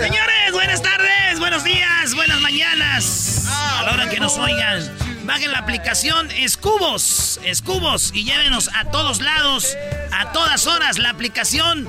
Señores, 0.00 0.52
buenas 0.52 0.82
tardes, 0.82 1.38
buenos 1.38 1.64
días, 1.64 2.14
buenas 2.14 2.40
mañanas. 2.40 3.44
A 3.48 3.82
la 3.84 3.92
hora 3.92 4.08
que 4.10 4.20
nos 4.20 4.36
oigan, 4.36 4.94
bajen 5.24 5.52
la 5.52 5.58
aplicación 5.58 6.30
Escubos, 6.32 7.40
Escubos 7.44 8.10
y 8.14 8.24
llévenos 8.24 8.70
a 8.74 8.90
todos 8.90 9.20
lados, 9.20 9.76
a 10.12 10.32
todas 10.32 10.66
horas. 10.66 10.98
La 10.98 11.10
aplicación 11.10 11.88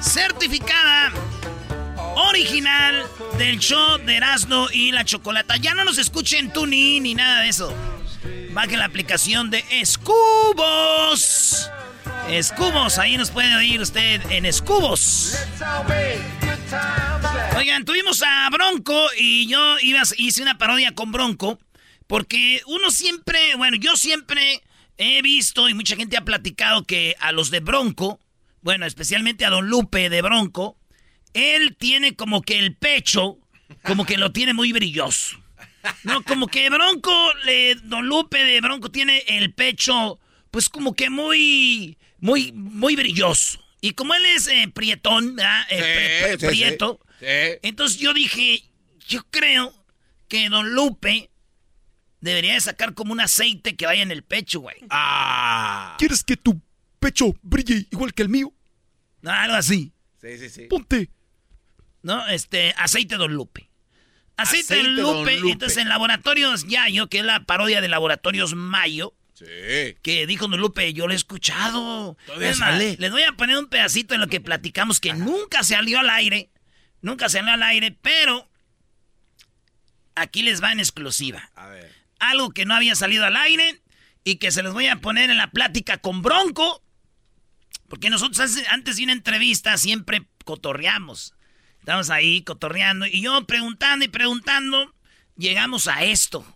certificada 0.00 1.12
original 2.16 3.04
del 3.38 3.58
show 3.58 3.98
de 3.98 4.16
Erasmo 4.16 4.68
y 4.72 4.92
la 4.92 5.04
Chocolata. 5.04 5.56
Ya 5.56 5.74
no 5.74 5.84
nos 5.84 5.98
escuchen 5.98 6.52
tuning 6.52 7.02
ni 7.02 7.14
nada 7.14 7.42
de 7.42 7.48
eso. 7.48 7.74
Bajen 8.50 8.78
la 8.78 8.86
aplicación 8.86 9.50
de 9.50 9.64
Escubos. 9.70 11.70
Escubos, 12.28 12.98
ahí 12.98 13.16
nos 13.16 13.30
puede 13.30 13.54
oír 13.56 13.80
usted 13.80 14.20
en 14.30 14.46
Escubos. 14.46 15.36
Oigan, 17.56 17.84
tuvimos 17.84 18.22
a 18.22 18.48
Bronco 18.50 19.08
y 19.18 19.48
yo 19.48 19.78
iba, 19.80 20.02
hice 20.16 20.42
una 20.42 20.56
parodia 20.56 20.94
con 20.94 21.12
Bronco. 21.12 21.58
Porque 22.12 22.60
uno 22.66 22.90
siempre, 22.90 23.54
bueno, 23.56 23.78
yo 23.78 23.96
siempre 23.96 24.60
he 24.98 25.22
visto 25.22 25.70
y 25.70 25.72
mucha 25.72 25.96
gente 25.96 26.18
ha 26.18 26.26
platicado 26.26 26.84
que 26.84 27.16
a 27.18 27.32
los 27.32 27.50
de 27.50 27.60
Bronco, 27.60 28.20
bueno, 28.60 28.84
especialmente 28.84 29.46
a 29.46 29.48
Don 29.48 29.66
Lupe 29.68 30.10
de 30.10 30.20
Bronco, 30.20 30.78
él 31.32 31.74
tiene 31.78 32.14
como 32.14 32.42
que 32.42 32.58
el 32.58 32.76
pecho, 32.76 33.38
como 33.84 34.04
que 34.04 34.18
lo 34.18 34.30
tiene 34.30 34.52
muy 34.52 34.72
brilloso. 34.74 35.42
No, 36.04 36.22
como 36.22 36.48
que 36.48 36.68
Bronco, 36.68 37.32
le, 37.46 37.76
Don 37.76 38.04
Lupe 38.04 38.44
de 38.44 38.60
Bronco 38.60 38.90
tiene 38.90 39.24
el 39.26 39.54
pecho, 39.54 40.20
pues 40.50 40.68
como 40.68 40.94
que 40.94 41.08
muy, 41.08 41.96
muy, 42.18 42.52
muy 42.52 42.94
brilloso. 42.94 43.58
Y 43.80 43.92
como 43.92 44.12
él 44.12 44.26
es 44.26 44.48
eh, 44.48 44.70
prietón, 44.74 45.36
¿verdad? 45.36 45.62
Eh, 45.70 46.36
prieto, 46.38 47.00
entonces 47.22 47.98
yo 47.98 48.12
dije, 48.12 48.64
yo 49.08 49.24
creo 49.30 49.72
que 50.28 50.50
Don 50.50 50.74
Lupe 50.74 51.31
debería 52.22 52.54
de 52.54 52.60
sacar 52.60 52.94
como 52.94 53.12
un 53.12 53.20
aceite 53.20 53.76
que 53.76 53.84
vaya 53.84 54.02
en 54.02 54.10
el 54.10 54.22
pecho, 54.22 54.60
güey. 54.60 54.76
Ah. 54.90 55.96
¿Quieres 55.98 56.24
que 56.24 56.36
tu 56.36 56.62
pecho 56.98 57.34
brille 57.42 57.86
igual 57.90 58.14
que 58.14 58.22
el 58.22 58.28
mío? 58.30 58.52
algo 59.24 59.54
así. 59.54 59.92
Sí, 60.20 60.38
sí, 60.38 60.48
sí. 60.48 60.62
Ponte. 60.62 61.10
No, 62.02 62.26
este, 62.28 62.74
aceite 62.76 63.16
Don 63.16 63.32
Lupe. 63.34 63.68
Aceite, 64.36 64.76
Don, 64.76 64.96
Lupe. 64.96 65.36
Entonces 65.36 65.78
en 65.78 65.88
Laboratorios 65.88 66.66
Yayo, 66.66 67.08
que 67.08 67.18
es 67.18 67.24
la 67.24 67.44
parodia 67.44 67.80
de 67.80 67.88
Laboratorios 67.88 68.54
Mayo. 68.54 69.14
Sí. 69.34 69.96
Que 70.02 70.26
dijo 70.26 70.48
Don 70.48 70.60
Lupe, 70.60 70.92
yo 70.92 71.06
lo 71.06 71.12
he 71.12 71.16
escuchado. 71.16 72.16
Todavía 72.26 72.54
sale. 72.54 72.96
les 72.98 73.10
voy 73.10 73.22
a 73.22 73.32
poner 73.32 73.56
un 73.58 73.68
pedacito 73.68 74.14
de 74.14 74.18
lo 74.18 74.28
que 74.28 74.40
platicamos 74.40 75.00
que 75.00 75.12
nunca 75.12 75.62
salió 75.62 76.00
al 76.00 76.10
aire. 76.10 76.50
Nunca 77.00 77.28
salió 77.28 77.52
al 77.52 77.62
aire, 77.62 77.96
pero 78.00 78.48
aquí 80.14 80.42
les 80.42 80.62
va 80.62 80.72
en 80.72 80.80
exclusiva. 80.80 81.50
A 81.54 81.68
ver. 81.68 82.01
Algo 82.22 82.50
que 82.50 82.64
no 82.64 82.74
había 82.74 82.94
salido 82.94 83.24
al 83.24 83.36
aire 83.36 83.82
y 84.24 84.36
que 84.36 84.52
se 84.52 84.62
les 84.62 84.72
voy 84.72 84.86
a 84.86 85.00
poner 85.00 85.30
en 85.30 85.38
la 85.38 85.50
plática 85.50 85.98
con 85.98 86.22
Bronco. 86.22 86.82
Porque 87.88 88.10
nosotros 88.10 88.56
antes 88.70 88.96
de 88.96 89.04
una 89.04 89.12
entrevista 89.12 89.76
siempre 89.76 90.26
cotorreamos. 90.44 91.34
Estamos 91.80 92.10
ahí 92.10 92.42
cotorreando 92.42 93.06
y 93.06 93.22
yo 93.22 93.44
preguntando 93.44 94.04
y 94.04 94.08
preguntando, 94.08 94.94
llegamos 95.36 95.88
a 95.88 96.04
esto. 96.04 96.46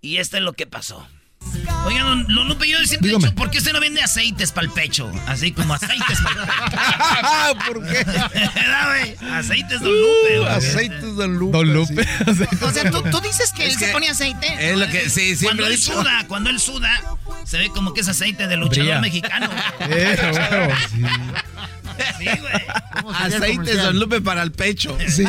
Y 0.00 0.16
esto 0.16 0.38
es 0.38 0.42
lo 0.42 0.54
que 0.54 0.66
pasó. 0.66 1.06
Oigan, 1.84 2.06
don, 2.06 2.34
don 2.34 2.48
Lupe, 2.48 2.68
yo 2.68 2.78
siempre 2.84 3.10
he 3.10 3.14
dicho, 3.16 3.34
¿por 3.34 3.50
qué 3.50 3.58
usted 3.58 3.72
no 3.72 3.80
vende 3.80 4.00
aceites 4.02 4.52
para 4.52 4.66
el 4.66 4.72
pecho? 4.72 5.10
Así 5.26 5.52
como 5.52 5.74
aceites 5.74 6.18
para 6.22 6.40
el 6.42 6.48
pecho. 6.70 7.66
¿Por 7.72 7.86
qué? 7.86 8.06
Aceites 9.32 9.80
Don 9.80 9.90
Lupe, 9.92 10.38
güey. 10.38 10.48
Aceites 10.54 11.16
Don 11.16 11.34
Lupe. 11.38 11.56
Don 11.58 11.72
Lupe. 11.74 12.06
O 12.62 12.70
sea, 12.70 12.90
¿tú, 12.90 13.02
tú 13.10 13.20
dices 13.20 13.52
que 13.52 13.66
Es 13.66 13.74
él 13.74 13.78
que 13.80 13.86
se 13.86 13.92
pone 13.92 14.08
aceite. 14.08 14.70
Es 14.70 14.78
lo 14.78 14.86
que, 14.88 15.08
sí, 15.10 15.36
siempre 15.36 15.46
Cuando 15.46 15.66
él 15.66 15.76
dicho. 15.76 15.92
suda, 15.92 16.24
cuando 16.28 16.50
él 16.50 16.60
suda, 16.60 17.00
se 17.44 17.58
ve 17.58 17.68
como 17.70 17.92
que 17.94 18.00
es 18.02 18.08
aceite 18.08 18.46
de 18.46 18.56
luchador 18.56 18.84
Brilla. 18.84 19.00
mexicano. 19.00 19.48
Eh, 19.80 20.16
huevo, 20.50 20.74
sí. 20.90 21.02
Sí, 22.18 22.24
güey. 22.24 22.52
¿Cómo 23.02 23.12
sería 23.14 23.26
el 23.36 23.42
Aceites? 23.42 23.82
Don 23.82 23.98
Lupe 23.98 24.20
para 24.20 24.42
el 24.42 24.52
pecho. 24.52 24.96
Sí, 25.08 25.24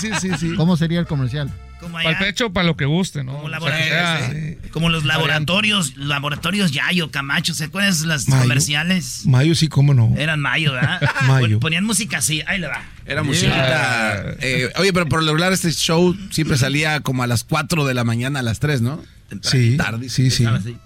sí, 0.00 0.10
sí, 0.20 0.30
sí. 0.38 0.54
¿Cómo 0.56 0.76
sería 0.76 1.00
el 1.00 1.06
comercial? 1.06 1.50
Como 1.84 1.94
Para 1.94 2.10
el 2.10 2.16
pecho, 2.18 2.52
para 2.52 2.66
lo 2.66 2.76
que 2.76 2.84
guste, 2.86 3.22
¿no? 3.24 3.32
como, 3.32 3.44
O 3.44 3.48
sea, 3.50 3.58
labora- 3.58 3.76
que 3.78 3.84
sea- 3.88 4.30
sí. 4.32 4.70
como 4.70 4.88
los 4.88 5.04
laboratorios, 5.04 5.96
laboratorios 5.96 6.72
Yayo, 6.72 7.10
Camacho, 7.10 7.54
¿se 7.54 7.64
acuerdan 7.64 7.98
de 8.00 8.06
las 8.06 8.26
Mayo. 8.28 8.42
comerciales? 8.42 9.22
Mayo 9.26 9.54
sí, 9.54 9.68
cómo 9.68 9.94
no. 9.94 10.12
Eran 10.16 10.40
Mayo, 10.40 10.72
¿verdad? 10.72 11.00
Mayo. 11.26 11.60
Ponían 11.60 11.84
música 11.84 12.18
así, 12.18 12.42
ahí 12.46 12.58
le 12.58 12.66
va. 12.68 12.82
Era 13.06 13.22
musiquita. 13.22 14.34
eh, 14.40 14.70
oye, 14.76 14.92
pero 14.92 15.06
por 15.08 15.20
lo 15.22 15.26
regular 15.32 15.52
este 15.52 15.70
show 15.72 16.16
siempre 16.30 16.56
salía 16.56 17.00
como 17.00 17.22
a 17.22 17.26
las 17.26 17.44
4 17.44 17.84
de 17.84 17.94
la 17.94 18.04
mañana 18.04 18.40
a 18.40 18.42
las 18.42 18.60
3, 18.60 18.80
¿no? 18.82 19.02
Sí, 19.42 19.76
Tarde. 19.76 20.08
sí, 20.08 20.30
sí. 20.30 20.44
Así. 20.46 20.76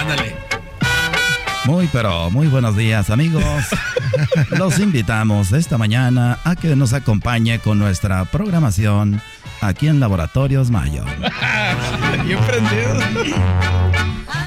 Ándale. 0.00 0.34
Muy, 1.66 1.88
pero 1.90 2.30
muy 2.30 2.46
buenos 2.48 2.76
días, 2.76 3.08
amigos. 3.10 3.42
Los 4.50 4.78
invitamos 4.78 5.50
esta 5.52 5.78
mañana 5.78 6.38
a 6.44 6.56
que 6.56 6.76
nos 6.76 6.92
acompañe 6.92 7.58
con 7.58 7.78
nuestra 7.78 8.24
programación 8.26 9.22
aquí 9.60 9.88
en 9.88 10.00
Laboratorios 10.00 10.70
Mayo. 10.70 11.04
Bien 12.24 12.38
prendido. 12.40 12.94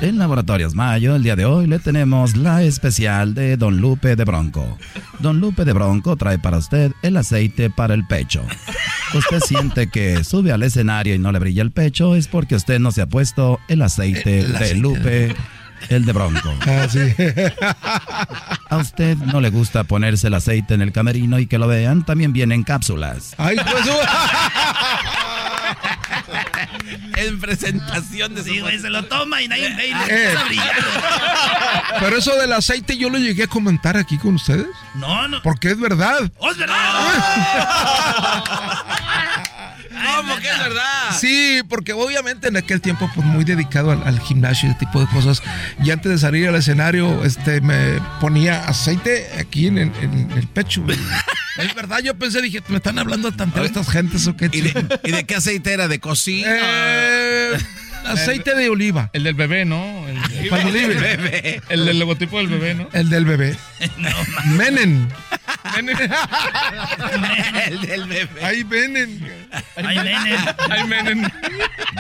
En 0.02 0.20
Laboratorios 0.20 0.76
Mayo, 0.76 1.16
el 1.16 1.24
día 1.24 1.36
de 1.36 1.46
hoy 1.46 1.66
le 1.66 1.80
tenemos 1.80 2.38
la 2.38 2.62
especial 2.62 3.34
de 3.34 3.58
Don 3.58 3.78
Lupe 3.78 4.16
de 4.16 4.26
Bronco. 4.26 4.78
Don 5.20 5.40
Lupe 5.40 5.66
de 5.66 5.74
Bronco 5.74 6.16
trae 6.16 6.38
para 6.38 6.58
usted 6.58 6.92
el 7.02 7.18
aceite 7.18 7.72
para 7.72 7.96
el 7.96 8.06
pecho. 8.06 8.44
Usted 9.16 9.40
siente 9.40 9.90
que 9.90 10.24
sube 10.24 10.52
al 10.52 10.62
escenario 10.62 11.16
y 11.16 11.20
no 11.20 11.32
le 11.32 11.40
brilla 11.40 11.64
el 11.64 11.72
pecho, 11.72 12.16
es 12.16 12.28
porque 12.28 12.56
usted 12.56 12.80
no 12.80 12.92
se 12.92 13.02
ha 13.02 13.08
puesto 13.08 13.60
el 13.68 13.82
aceite 13.82 14.46
de 14.46 14.76
Lupe, 14.76 15.36
el 15.90 16.06
de 16.06 16.14
Bronco. 16.14 16.54
Ah, 16.68 16.88
sí. 16.90 17.00
A 18.70 18.78
usted 18.78 19.18
no 19.18 19.42
le 19.42 19.50
gusta 19.50 19.84
ponerse 19.86 20.28
el 20.28 20.36
aceite 20.36 20.76
en 20.76 20.82
el 20.82 20.92
camerino 20.92 21.40
y 21.40 21.48
que 21.48 21.58
lo 21.58 21.68
vean, 21.68 22.06
también 22.06 22.34
viene 22.34 22.54
en 22.54 22.64
cápsulas. 22.64 23.34
Ay, 23.38 23.56
pues. 23.56 23.86
En 27.18 27.40
presentación 27.40 28.36
de 28.36 28.44
Sí, 28.44 28.60
güey, 28.60 28.80
se 28.80 28.90
lo 28.90 29.04
toma 29.06 29.42
y 29.42 29.48
nadie 29.48 29.74
ve 29.76 29.88
y 29.88 29.94
le 29.94 30.00
Eh. 30.00 30.04
empieza 30.32 30.40
a 30.40 30.44
brillar. 30.46 30.76
Pero 32.00 32.18
eso 32.18 32.36
del 32.38 32.54
aceite 32.54 32.98
yo 32.98 33.10
lo 33.10 33.18
llegué 33.18 33.44
a 33.44 33.48
comentar 33.48 33.98
aquí 33.98 34.18
con 34.18 34.36
ustedes. 34.36 34.68
No, 34.96 35.28
no. 35.28 35.42
Porque 35.42 35.72
es 35.72 35.80
verdad. 35.80 36.32
¡Oh, 36.38 36.52
es 36.52 36.58
verdad! 36.58 36.78
¿Cómo 40.18 40.36
que 40.40 40.50
es 40.50 40.58
verdad? 40.60 41.18
Sí, 41.20 41.62
porque 41.70 41.94
obviamente 41.94 42.48
en 42.48 42.58
aquel 42.58 42.82
tiempo 42.82 43.10
pues 43.16 43.26
muy 43.26 43.44
dedicado 43.44 43.92
al, 43.92 44.04
al 44.04 44.20
gimnasio 44.20 44.68
y 44.68 44.72
ese 44.72 44.80
tipo 44.80 45.00
de 45.00 45.08
cosas. 45.08 45.42
Y 45.84 45.92
antes 45.92 46.12
de 46.12 46.18
salir 46.18 46.48
al 46.48 46.56
escenario, 46.56 47.24
este 47.24 47.62
me 47.62 48.00
ponía 48.20 48.66
aceite 48.68 49.30
aquí 49.40 49.68
en, 49.68 49.78
el- 49.78 49.92
en 50.02 50.32
el 50.36 50.48
pecho. 50.48 50.84
es 51.58 51.76
verdad, 51.76 52.00
yo 52.04 52.16
pensé, 52.18 52.42
dije, 52.42 52.62
me 52.68 52.78
están 52.78 53.00
hablando 53.00 53.32
tanto 53.32 53.64
estas 53.64 53.90
gentes 53.90 54.28
o 54.28 54.36
qué. 54.36 54.50
¿Y 54.52 54.62
de, 54.62 55.00
y 55.04 55.12
de 55.12 55.24
qué 55.26 55.36
aceite 55.36 55.74
era? 55.74 55.88
¿De 55.88 56.00
cocina? 56.00 56.48
Eh, 56.52 57.58
aceite 58.08 58.56
de 58.56 58.70
oliva. 58.70 59.10
El 59.14 59.24
del 59.24 59.34
bebé, 59.36 59.66
¿no? 59.66 60.08
El, 60.08 60.22
de- 60.44 60.50
Palmolive. 60.50 60.96
Bebé. 60.96 61.62
el 61.70 61.86
del 61.86 62.00
logotipo 62.00 62.38
del 62.38 62.48
bebé, 62.48 62.74
¿no? 62.76 62.90
El 62.94 63.10
del 63.10 63.26
bebé. 63.26 63.56
Menen. 64.46 65.08
El 67.68 67.82
del 67.82 68.08
bebé. 68.08 68.46
Ahí 68.46 68.64
venen. 68.64 69.32
Ay, 69.76 69.98
nene. 69.98 70.38
Ay, 70.70 70.84
menen. 70.88 71.32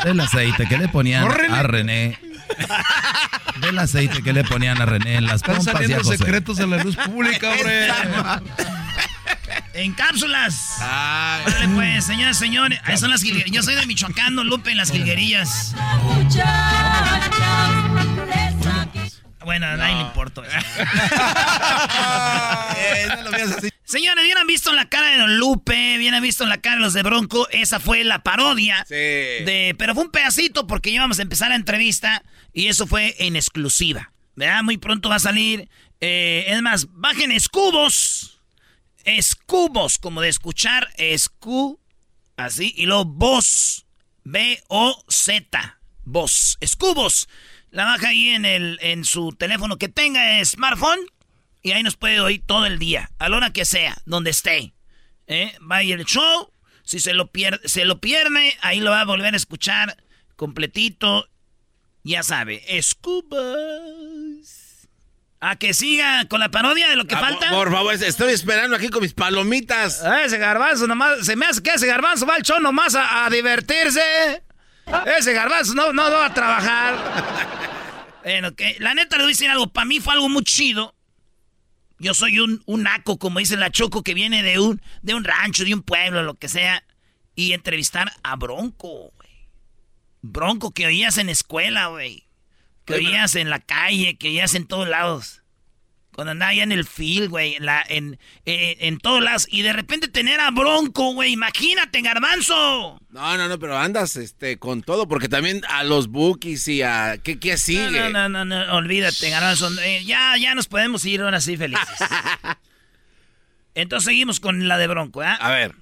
Del 0.03 0.19
aceite 0.19 0.65
que 0.67 0.77
le 0.77 0.87
ponían 0.87 1.23
¡Córrele! 1.27 1.55
a 1.55 1.63
René. 1.63 2.17
Del 3.61 3.77
aceite 3.79 4.21
que 4.23 4.33
le 4.33 4.43
ponían 4.43 4.81
a 4.81 4.85
René 4.85 5.15
en 5.15 5.25
las 5.25 5.35
Están 5.37 5.57
pompas 5.57 5.73
y 5.73 5.77
a 5.77 5.79
saliendo 5.81 6.03
José. 6.05 6.17
secretos 6.17 6.59
a 6.59 6.67
la 6.67 6.77
luz 6.83 6.95
pública, 6.95 7.51
hombre. 7.51 7.87
En 9.73 9.93
cápsulas. 9.93 10.77
Ay. 10.81 11.43
Órale, 11.45 11.67
pues, 11.69 12.05
señoras 12.05 12.37
señores. 12.37 12.79
Ahí 12.83 12.97
son 12.97 13.09
las 13.11 13.21
jilguerillas. 13.21 13.55
Yo 13.55 13.63
soy 13.63 13.75
de 13.75 13.85
Michoacán, 13.85 14.35
no 14.35 14.43
Lupe, 14.43 14.71
en 14.71 14.77
las 14.77 14.91
jilguerillas. 14.91 15.73
Bueno, 19.45 19.65
a 19.65 19.77
nadie 19.77 19.95
le 19.95 20.01
importa 20.01 20.41
eso. 20.45 20.57
Eh, 22.79 23.07
no 23.15 23.23
lo 23.23 23.31
veas 23.31 23.51
así. 23.51 23.69
Señores, 23.85 24.23
bien 24.23 24.37
han 24.37 24.45
visto 24.45 24.71
la 24.73 24.87
cara 24.89 25.09
de 25.11 25.17
Don 25.17 25.37
Lupe, 25.37 25.97
bien 25.97 26.13
han 26.13 26.21
visto 26.21 26.45
la 26.45 26.57
cara 26.57 26.75
de 26.75 26.81
los 26.81 26.93
de 26.93 27.01
Bronco. 27.03 27.47
Esa 27.49 27.79
fue 27.79 28.03
la 28.03 28.21
parodia. 28.23 28.85
Sí. 28.87 28.93
De, 28.95 29.75
pero 29.77 29.95
fue 29.95 30.03
un 30.03 30.11
pedacito 30.11 30.67
porque 30.67 30.89
íbamos 30.89 31.17
a 31.19 31.21
empezar 31.23 31.49
la 31.49 31.55
entrevista 31.55 32.23
y 32.53 32.67
eso 32.67 32.85
fue 32.87 33.15
en 33.19 33.35
exclusiva. 33.35 34.11
¿Verdad? 34.35 34.61
Muy 34.63 34.77
pronto 34.77 35.09
va 35.09 35.15
a 35.15 35.19
salir. 35.19 35.69
eh, 36.01 36.45
es 36.49 36.61
más, 36.61 36.87
bajen 36.91 37.31
escubos. 37.31 38.36
Escubos, 39.07 39.97
como 39.97 40.19
de 40.19 40.27
escuchar. 40.27 40.89
Escu. 40.97 41.79
Así. 42.35 42.73
Y 42.75 42.87
luego 42.87 43.05
voz. 43.05 43.85
B-O-Z. 44.25 45.79
Voz. 46.03 46.57
Escubos. 46.59 47.29
La 47.71 47.85
baja 47.85 48.09
ahí 48.09 48.29
en, 48.29 48.43
el, 48.43 48.77
en 48.81 49.05
su 49.05 49.31
teléfono 49.31 49.77
que 49.77 49.87
tenga 49.87 50.43
smartphone. 50.43 50.99
Y 51.63 51.71
ahí 51.71 51.83
nos 51.83 51.95
puede 51.95 52.19
oír 52.19 52.43
todo 52.45 52.65
el 52.65 52.79
día. 52.79 53.09
A 53.17 53.29
la 53.29 53.37
hora 53.37 53.53
que 53.53 53.63
sea. 53.63 53.97
Donde 54.05 54.31
esté. 54.31 54.73
¿Eh? 55.27 55.57
Va 55.59 55.77
a 55.77 55.83
el 55.83 56.03
show. 56.03 56.51
Si 56.83 56.99
se 56.99 57.13
lo, 57.13 57.31
pierde, 57.31 57.67
se 57.67 57.85
lo 57.85 58.01
pierde, 58.01 58.57
ahí 58.61 58.81
lo 58.81 58.91
va 58.91 59.01
a 59.01 59.05
volver 59.05 59.33
a 59.33 59.37
escuchar 59.37 59.95
completito. 60.35 61.29
Ya 62.03 62.23
sabe, 62.23 62.77
Escubas. 62.77 64.06
A 65.39 65.55
que 65.55 65.73
siga 65.73 66.25
con 66.27 66.39
la 66.39 66.49
parodia 66.49 66.89
de 66.89 66.95
lo 66.95 67.05
que 67.05 67.13
Ah, 67.15 67.19
falta. 67.19 67.49
Por 67.51 67.71
favor, 67.71 67.93
estoy 67.93 68.33
esperando 68.33 68.75
aquí 68.75 68.89
con 68.89 69.03
mis 69.03 69.13
palomitas. 69.13 70.03
Ah, 70.03 70.23
ese 70.23 70.37
garbanzo 70.39 70.87
nomás, 70.87 71.25
se 71.25 71.35
me 71.35 71.45
hace 71.45 71.61
que 71.61 71.71
ese 71.71 71.85
garbanzo 71.85 72.25
va 72.25 72.35
al 72.35 72.41
show 72.41 72.59
nomás 72.59 72.95
a, 72.95 73.25
a 73.25 73.29
divertirse. 73.29 74.43
Ese 75.17 75.33
garbanzo 75.33 75.75
no, 75.75 75.93
no 75.93 76.09
va 76.09 76.25
a 76.27 76.33
trabajar. 76.33 76.95
bueno, 78.23 78.55
que 78.55 78.77
la 78.79 78.95
neta 78.95 79.17
le 79.17 79.23
voy 79.23 79.31
a 79.31 79.33
decir 79.33 79.49
algo, 79.49 79.67
para 79.67 79.85
mí 79.85 79.99
fue 79.99 80.13
algo 80.13 80.27
muy 80.29 80.43
chido. 80.43 80.95
Yo 81.99 82.13
soy 82.13 82.39
un, 82.39 82.61
un 82.65 82.83
naco, 82.83 83.17
como 83.17 83.39
dice 83.39 83.57
la 83.57 83.69
Choco, 83.71 84.03
que 84.03 84.13
viene 84.13 84.43
de 84.43 84.59
un, 84.59 84.81
de 85.01 85.13
un 85.15 85.23
rancho, 85.23 85.63
de 85.65 85.73
un 85.73 85.81
pueblo, 85.83 86.23
lo 86.23 86.35
que 86.35 86.47
sea. 86.47 86.83
Y 87.35 87.53
entrevistar 87.53 88.11
a 88.23 88.35
Bronco, 88.35 89.11
güey. 89.15 89.49
Bronco 90.21 90.71
que 90.71 90.87
oías 90.87 91.17
en 91.19 91.29
escuela, 91.29 91.87
güey. 91.87 92.26
Que 92.87 92.93
oías 92.95 93.35
en 93.35 93.49
la 93.49 93.59
calle, 93.59 94.17
que 94.17 94.29
oías 94.29 94.55
en 94.55 94.65
todos 94.65 94.87
lados. 94.87 95.43
Cuando 96.13 96.31
andaba 96.31 96.49
allá 96.51 96.63
en 96.63 96.71
el 96.71 96.85
field, 96.85 97.29
güey, 97.29 97.55
en, 97.55 97.65
la, 97.65 97.83
en, 97.87 98.17
eh, 98.45 98.77
en 98.79 98.97
todas 98.97 99.21
las... 99.23 99.47
Y 99.51 99.61
de 99.61 99.71
repente 99.71 100.07
tener 100.07 100.39
a 100.39 100.49
Bronco, 100.49 101.13
güey, 101.13 101.33
imagínate, 101.33 102.01
garbanzo. 102.01 102.99
No, 103.09 103.37
no, 103.37 103.47
no, 103.47 103.59
pero 103.59 103.77
andas 103.77 104.15
este, 104.15 104.57
con 104.57 104.81
todo, 104.81 105.07
porque 105.07 105.29
también 105.29 105.61
a 105.69 105.83
los 105.83 106.07
bookies 106.07 106.67
y 106.69 106.81
a... 106.81 107.19
¿Qué, 107.23 107.39
qué 107.39 107.57
sigue? 107.57 108.09
No, 108.09 108.29
no, 108.29 108.29
no, 108.29 108.45
no, 108.45 108.75
olvídate, 108.75 109.29
garbanzo. 109.29 109.69
Eh, 109.81 110.05
ya, 110.05 110.35
ya 110.41 110.55
nos 110.55 110.67
podemos 110.67 111.05
ir 111.05 111.21
ahora 111.21 111.39
sí 111.39 111.55
felices. 111.55 111.85
Entonces 113.75 114.05
seguimos 114.05 114.39
con 114.39 114.67
la 114.67 114.79
de 114.79 114.87
Bronco, 114.87 115.21
¿eh? 115.21 115.37
A 115.39 115.51
ver. 115.51 115.75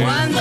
Cuando 0.00 0.39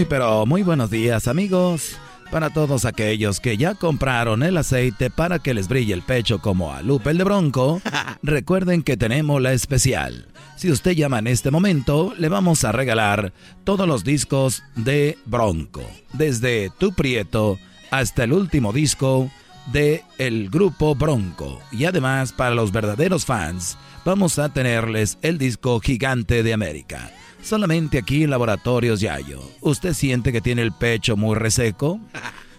Muy 0.00 0.06
pero 0.06 0.46
muy 0.46 0.62
buenos 0.62 0.88
días 0.88 1.28
amigos. 1.28 1.98
Para 2.30 2.48
todos 2.48 2.86
aquellos 2.86 3.38
que 3.38 3.58
ya 3.58 3.74
compraron 3.74 4.42
el 4.42 4.56
aceite 4.56 5.10
para 5.10 5.40
que 5.40 5.52
les 5.52 5.68
brille 5.68 5.92
el 5.92 6.00
pecho 6.00 6.38
como 6.38 6.72
a 6.72 6.80
Lupe 6.80 7.10
el 7.10 7.18
de 7.18 7.24
Bronco, 7.24 7.82
recuerden 8.22 8.82
que 8.82 8.96
tenemos 8.96 9.42
la 9.42 9.52
especial. 9.52 10.28
Si 10.56 10.70
usted 10.70 10.92
llama 10.92 11.18
en 11.18 11.26
este 11.26 11.50
momento, 11.50 12.14
le 12.16 12.30
vamos 12.30 12.64
a 12.64 12.72
regalar 12.72 13.34
todos 13.64 13.86
los 13.86 14.02
discos 14.02 14.62
de 14.74 15.18
Bronco, 15.26 15.82
desde 16.14 16.70
Tu 16.78 16.94
Prieto 16.94 17.58
hasta 17.90 18.24
el 18.24 18.32
último 18.32 18.72
disco 18.72 19.30
de 19.70 20.02
el 20.16 20.48
grupo 20.48 20.94
Bronco. 20.94 21.60
Y 21.72 21.84
además, 21.84 22.32
para 22.32 22.54
los 22.54 22.72
verdaderos 22.72 23.26
fans, 23.26 23.76
vamos 24.06 24.38
a 24.38 24.48
tenerles 24.48 25.18
el 25.20 25.36
disco 25.36 25.78
Gigante 25.78 26.42
de 26.42 26.54
América. 26.54 27.10
Solamente 27.42 27.98
aquí 27.98 28.24
en 28.24 28.30
Laboratorios 28.30 29.00
Yayo. 29.00 29.40
¿Usted 29.60 29.94
siente 29.94 30.32
que 30.32 30.40
tiene 30.40 30.62
el 30.62 30.72
pecho 30.72 31.16
muy 31.16 31.36
reseco? 31.36 32.00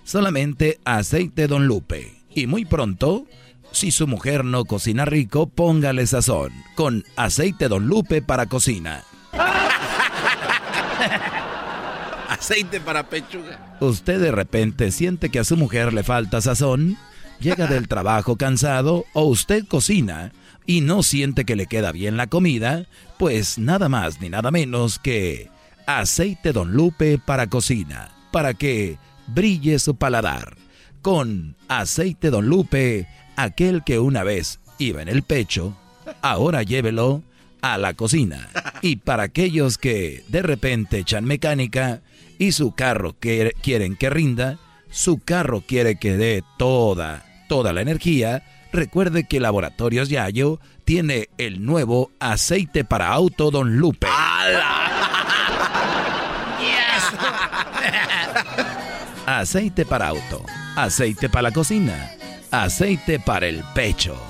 Solamente 0.04 0.80
aceite 0.84 1.48
Don 1.48 1.68
Lupe. 1.68 2.14
Y 2.34 2.48
muy 2.48 2.66
pronto, 2.66 3.26
si 3.72 3.92
su 3.92 4.08
mujer 4.08 4.44
no 4.44 4.66
cocina 4.66 5.06
rico, 5.06 5.48
póngale 5.48 6.08
sazón. 6.08 6.52
Con 6.76 7.06
aceite 7.16 7.68
Don 7.68 7.88
Lupe 7.88 8.22
para 8.22 8.48
cocina. 8.48 9.04
Aceite 12.30 12.80
para 12.80 13.08
pechuga. 13.08 13.78
Usted 13.82 14.20
de 14.20 14.32
repente 14.32 14.92
siente 14.92 15.30
que 15.30 15.40
a 15.40 15.44
su 15.44 15.58
mujer 15.58 15.94
le 15.94 16.04
falta 16.04 16.42
sazón, 16.42 16.98
llega 17.40 17.68
del 17.68 17.88
trabajo 17.88 18.36
cansado 18.36 19.06
o 19.14 19.26
usted 19.26 19.66
cocina 19.68 20.32
y 20.66 20.82
no 20.82 21.04
siente 21.04 21.46
que 21.46 21.56
le 21.56 21.68
queda 21.68 21.92
bien 21.92 22.18
la 22.18 22.28
comida, 22.28 22.88
pues 23.22 23.60
nada 23.60 23.88
más 23.88 24.20
ni 24.20 24.30
nada 24.30 24.50
menos 24.50 24.98
que 24.98 25.52
aceite 25.86 26.54
Don 26.54 26.72
Lupe 26.72 27.20
para 27.20 27.46
cocina, 27.46 28.10
para 28.32 28.56
que 28.56 28.98
brille 29.28 29.78
su 29.78 29.96
paladar. 29.96 30.58
Con 31.04 31.56
aceite 31.68 32.32
Don 32.32 32.48
Lupe, 32.48 33.08
aquel 33.36 33.84
que 33.84 34.00
una 34.00 34.24
vez 34.24 34.60
iba 34.80 35.04
en 35.04 35.08
el 35.08 35.22
pecho, 35.22 35.78
ahora 36.24 36.64
llévelo 36.64 37.22
a 37.62 37.78
la 37.78 37.94
cocina. 37.94 38.50
Y 38.82 38.96
para 38.96 39.22
aquellos 39.22 39.78
que 39.78 40.24
de 40.28 40.42
repente 40.42 40.98
echan 40.98 41.26
mecánica 41.26 42.02
y 42.40 42.54
su 42.54 42.72
carro 42.72 43.16
que 43.20 43.54
quieren 43.62 43.98
que 43.98 44.10
rinda, 44.10 44.58
su 44.90 45.20
carro 45.20 45.62
quiere 45.62 45.98
que 45.98 46.18
dé 46.18 46.44
toda, 46.58 47.24
toda 47.48 47.72
la 47.72 47.82
energía, 47.82 48.42
recuerde 48.74 49.28
que 49.28 49.40
Laboratorios 49.40 50.10
Yayo 50.10 50.60
tiene 50.92 51.30
el 51.38 51.66
nuevo 51.66 52.12
aceite 52.20 52.84
para 52.84 53.14
auto 53.14 53.50
Don 53.50 53.78
Lupe. 53.78 54.08
aceite 59.26 59.86
para 59.86 60.10
auto, 60.10 60.44
aceite 60.76 61.30
para 61.30 61.44
la 61.44 61.52
cocina, 61.52 62.12
aceite 62.52 63.22
para 63.22 63.48
el 63.48 63.64
pecho. 63.74 64.22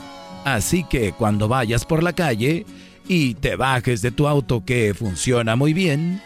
Así 0.45 0.83
que 0.83 1.13
cuando 1.13 1.47
vayas 1.47 1.83
por 1.83 2.03
la 2.03 2.13
calle 2.13 2.67
y 3.07 3.33
te 3.33 3.55
bajes 3.55 4.03
de 4.03 4.11
tu 4.11 4.27
auto 4.27 4.63
que 4.63 4.93
funciona 4.93 5.55
muy 5.55 5.73
bien 5.73 6.21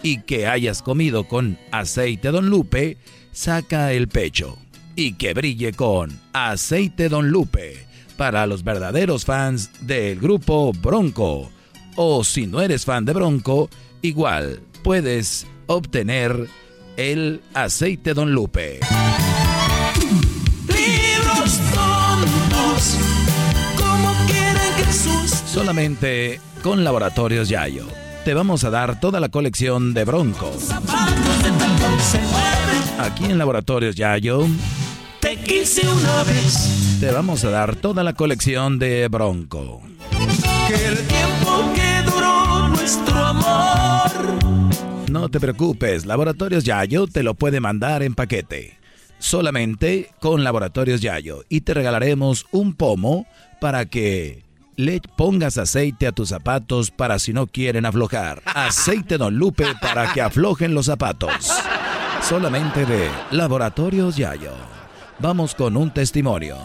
y 0.00 0.18
que 0.18 0.46
hayas 0.46 0.80
comido 0.80 1.26
con 1.26 1.58
aceite 1.72 2.30
Don 2.30 2.50
Lupe, 2.50 2.98
saca 3.32 3.90
el 3.90 4.06
pecho 4.06 4.56
y 4.94 5.14
que 5.14 5.34
brille 5.34 5.72
con 5.72 6.16
aceite 6.32 7.08
Don 7.08 7.30
Lupe 7.30 7.90
para 8.12 8.46
los 8.46 8.62
verdaderos 8.64 9.24
fans 9.24 9.70
del 9.80 10.20
grupo 10.20 10.72
Bronco. 10.72 11.50
O 11.96 12.24
si 12.24 12.46
no 12.46 12.60
eres 12.60 12.84
fan 12.84 13.04
de 13.04 13.12
Bronco, 13.12 13.68
igual 14.00 14.60
puedes 14.82 15.46
obtener 15.66 16.48
el 16.96 17.40
aceite 17.54 18.14
Don 18.14 18.32
Lupe. 18.32 18.80
Libros 20.68 21.58
tontos, 21.74 22.96
como 23.76 24.14
quieren 24.26 24.74
que 24.76 24.92
sus 24.92 25.30
Solamente 25.30 26.40
con 26.62 26.84
Laboratorios 26.84 27.48
Yayo. 27.48 27.86
Te 28.24 28.34
vamos 28.34 28.64
a 28.64 28.70
dar 28.70 29.00
toda 29.00 29.18
la 29.20 29.28
colección 29.28 29.94
de 29.94 30.04
Bronco. 30.04 30.52
Aquí 32.98 33.24
en 33.24 33.36
Laboratorios 33.36 33.96
Yayo 33.96 34.46
Te 35.22 35.36
quise 35.36 35.88
una 35.88 36.24
vez, 36.24 36.98
te 36.98 37.12
vamos 37.12 37.44
a 37.44 37.50
dar 37.50 37.76
toda 37.76 38.02
la 38.02 38.12
colección 38.12 38.80
de 38.80 39.06
Bronco. 39.06 39.80
que 40.66 40.86
el 40.88 40.98
tiempo 41.06 41.72
que 41.76 42.10
duró 42.10 42.68
nuestro 42.70 43.14
amor. 43.14 44.10
No 45.08 45.28
te 45.28 45.38
preocupes, 45.38 46.06
Laboratorios 46.06 46.64
Yayo 46.64 47.06
te 47.06 47.22
lo 47.22 47.34
puede 47.34 47.60
mandar 47.60 48.02
en 48.02 48.16
paquete. 48.16 48.76
Solamente 49.20 50.10
con 50.20 50.42
Laboratorios 50.42 51.00
Yayo. 51.00 51.44
Y 51.48 51.60
te 51.60 51.72
regalaremos 51.72 52.46
un 52.50 52.74
pomo 52.74 53.24
para 53.60 53.84
que 53.84 54.42
le 54.74 55.00
pongas 55.16 55.56
aceite 55.56 56.08
a 56.08 56.12
tus 56.12 56.30
zapatos 56.30 56.90
para 56.90 57.20
si 57.20 57.32
no 57.32 57.46
quieren 57.46 57.86
aflojar. 57.86 58.42
Aceite 58.44 59.18
Don 59.18 59.36
Lupe 59.36 59.66
para 59.80 60.12
que 60.12 60.20
aflojen 60.20 60.74
los 60.74 60.86
zapatos. 60.86 61.32
Solamente 62.28 62.84
de 62.86 63.08
Laboratorios 63.30 64.16
Yayo. 64.16 64.81
Vamos 65.22 65.54
con 65.54 65.76
un 65.76 65.94
testimonio. 65.94 66.58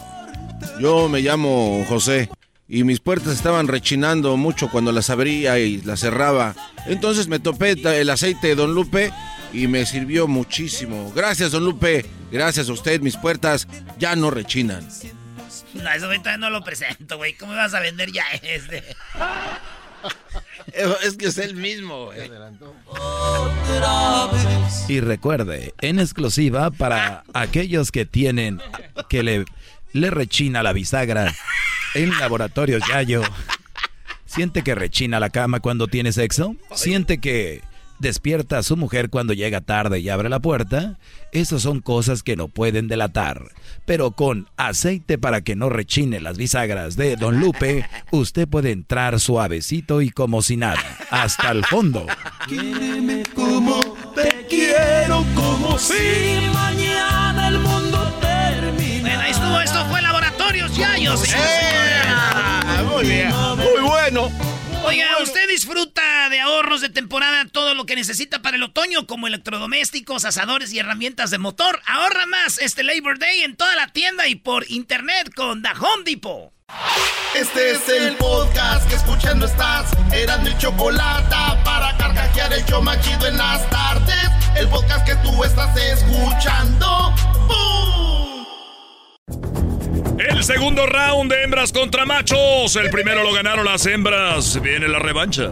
Yo 0.80 1.08
me 1.08 1.22
llamo 1.22 1.86
José 1.88 2.28
y 2.68 2.84
mis 2.84 3.00
puertas 3.00 3.34
estaban 3.34 3.68
rechinando 3.68 4.36
mucho 4.36 4.68
cuando 4.72 4.92
las 4.92 5.12
abría 5.12 5.60
y 5.60 5.80
las 5.84 6.00
cerraba. 6.00 6.56
Entonces 6.88 7.28
me 7.28 7.38
topé 7.38 7.74
el 7.74 8.10
aceite 8.10 8.48
de 8.48 8.56
Don 8.56 8.74
Lupe 8.74 9.14
y 9.54 9.68
me 9.68 9.86
sirvió 9.86 10.28
muchísimo. 10.28 11.14
Gracias, 11.16 11.52
Don 11.52 11.66
Lupe. 11.66 12.04
Gracias 12.32 12.68
a 12.70 12.74
usted, 12.74 13.00
mis 13.00 13.16
puertas 13.16 13.68
ya 14.00 14.16
no 14.16 14.32
rechinan. 14.32 14.84
No, 15.76 15.92
eso 15.92 16.08
todavía 16.08 16.38
no 16.38 16.50
lo 16.50 16.64
presento, 16.64 17.18
güey. 17.18 17.34
¿Cómo 17.34 17.54
vas 17.54 17.76
a 17.76 17.80
vender 17.80 18.12
ya 18.12 18.26
este? 18.42 18.84
Es 21.04 21.16
que 21.16 21.28
es 21.28 21.38
el 21.38 21.56
mismo, 21.56 22.06
güey. 22.06 22.30
Y 24.88 25.00
recuerde, 25.00 25.74
en 25.82 26.00
exclusiva 26.00 26.72
para 26.72 27.24
aquellos 27.34 27.92
que 27.92 28.06
tienen, 28.06 28.62
que 29.10 29.24
le, 29.24 29.46
le 29.94 30.10
rechina 30.10 30.64
la 30.64 30.74
bisagra 30.74 31.34
en 31.94 32.18
Laboratorios 32.18 32.84
Yayo. 32.88 33.22
¿Siente 34.26 34.62
que 34.62 34.76
rechina 34.76 35.20
la 35.20 35.30
cama 35.30 35.62
cuando 35.62 35.88
tiene 35.88 36.12
sexo? 36.12 36.56
¿Siente 36.74 37.20
que 37.20 37.62
despierta 38.00 38.58
a 38.58 38.64
su 38.64 38.78
mujer 38.78 39.10
cuando 39.10 39.34
llega 39.34 39.62
tarde 39.62 40.00
y 40.00 40.10
abre 40.10 40.30
la 40.30 40.40
puerta? 40.40 40.98
Esas 41.32 41.62
son 41.62 41.82
cosas 41.82 42.24
que 42.24 42.36
no 42.36 42.48
pueden 42.48 42.88
delatar. 42.88 43.52
Pero 43.86 44.12
con 44.12 44.48
aceite 44.58 45.18
para 45.18 45.42
que 45.42 45.56
no 45.56 45.70
rechine 45.70 46.20
las 46.20 46.38
bisagras 46.38 46.96
de 46.96 47.16
Don 47.16 47.40
Lupe, 47.40 47.86
usted 48.12 48.48
puede 48.48 48.72
entrar 48.72 49.20
suavecito 49.20 50.02
y 50.02 50.10
como 50.10 50.42
si 50.42 50.58
nada, 50.58 50.82
hasta 51.10 51.52
el 51.52 51.66
fondo. 51.66 52.06
Quiéreme 52.48 53.24
como 53.36 53.80
te 54.16 54.46
quiero, 54.50 55.26
como 55.36 55.78
si 55.78 56.50
mañana 56.54 57.50
el 57.50 57.60
mundo 57.60 58.00
termina. 58.22 59.02
Bueno, 59.02 59.22
ahí 59.22 59.32
estuvo. 59.32 59.60
Esto 59.60 59.86
fue 59.86 60.02
Laboratorios 60.02 60.76
Yayos. 60.76 61.20
señores. 61.22 61.48
muy 62.92 63.06
bien. 63.06 63.30
Muy 63.32 63.88
bueno. 63.88 64.47
Oiga, 64.88 65.18
usted 65.22 65.50
disfruta 65.50 66.30
de 66.30 66.40
ahorros 66.40 66.80
de 66.80 66.88
temporada, 66.88 67.46
todo 67.52 67.74
lo 67.74 67.86
que 67.86 67.98
necesita 67.98 68.42
para 68.42 68.56
el 68.56 68.64
otoño, 68.64 69.06
como 69.06 69.28
electrodomésticos, 69.28 70.24
asadores 70.24 70.72
y 70.72 70.80
herramientas 70.80 71.30
de 71.30 71.38
motor. 71.38 71.82
Ahorra 71.86 72.26
más 72.26 72.58
este 72.60 72.84
Labor 72.84 73.20
Day 73.20 73.42
en 73.42 73.58
toda 73.58 73.76
la 73.76 73.90
tienda 73.90 74.30
y 74.30 74.36
por 74.36 74.70
internet 74.72 75.34
con 75.36 75.62
The 75.62 75.72
Home 75.78 76.04
Depot. 76.06 76.54
Este 77.36 77.72
es 77.72 77.90
el 77.90 78.16
podcast 78.16 78.88
que 78.90 78.96
escuchando 78.96 79.46
estás. 79.46 79.92
Eran 80.14 80.42
mi 80.44 80.58
chocolate 80.58 81.36
para 81.66 81.96
carcajear 81.98 82.54
el 82.54 82.64
show 82.66 82.82
más 82.82 83.02
chido 83.02 83.28
en 83.28 83.38
las 83.38 83.70
tardes. 83.70 84.30
El 84.56 84.70
podcast 84.70 85.06
que 85.06 85.16
tú 85.18 85.44
estás 85.44 85.76
escuchando. 85.78 87.14
¡Bum! 87.48 88.07
El 90.18 90.44
segundo 90.44 90.88
round 90.88 91.32
de 91.32 91.44
hembras 91.44 91.72
contra 91.72 92.04
machos. 92.04 92.76
El 92.76 92.90
primero 92.90 93.24
lo 93.24 93.32
ganaron 93.34 93.66
las 93.66 93.86
hembras. 93.86 94.60
Viene 94.62 94.88
la 94.88 94.98
revancha. 94.98 95.50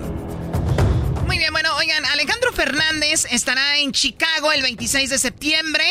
Muy 1.27 1.37
bien, 1.37 1.51
bueno, 1.51 1.75
oigan, 1.75 2.03
Alejandro 2.05 2.51
Fernández 2.51 3.27
estará 3.29 3.77
en 3.77 3.91
Chicago 3.91 4.51
el 4.51 4.63
26 4.63 5.11
de 5.11 5.19
septiembre 5.19 5.83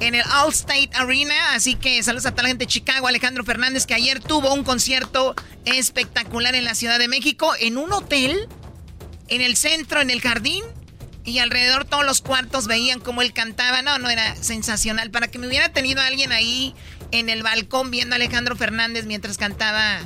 en 0.00 0.14
el 0.14 0.22
Allstate 0.30 0.90
Arena. 0.92 1.54
Así 1.54 1.74
que 1.74 2.02
saludos 2.02 2.26
a 2.26 2.32
toda 2.32 2.42
la 2.42 2.48
gente 2.50 2.66
de 2.66 2.68
Chicago. 2.68 3.08
Alejandro 3.08 3.44
Fernández, 3.44 3.86
que 3.86 3.94
ayer 3.94 4.20
tuvo 4.20 4.52
un 4.52 4.62
concierto 4.62 5.34
espectacular 5.64 6.54
en 6.54 6.64
la 6.64 6.74
Ciudad 6.74 6.98
de 6.98 7.08
México, 7.08 7.54
en 7.60 7.78
un 7.78 7.94
hotel, 7.94 8.46
en 9.28 9.40
el 9.40 9.56
centro, 9.56 10.02
en 10.02 10.10
el 10.10 10.20
jardín. 10.20 10.62
Y 11.24 11.38
alrededor 11.38 11.86
todos 11.86 12.04
los 12.04 12.20
cuartos 12.20 12.66
veían 12.66 13.00
cómo 13.00 13.22
él 13.22 13.32
cantaba. 13.32 13.80
No, 13.80 13.98
no 13.98 14.10
era 14.10 14.36
sensacional. 14.36 15.10
Para 15.10 15.28
que 15.28 15.38
me 15.38 15.46
hubiera 15.46 15.70
tenido 15.70 16.02
alguien 16.02 16.30
ahí 16.32 16.74
en 17.12 17.28
el 17.28 17.42
balcón 17.42 17.90
viendo 17.90 18.14
a 18.14 18.16
Alejandro 18.16 18.56
Fernández 18.56 19.06
mientras 19.06 19.38
cantaba, 19.38 20.00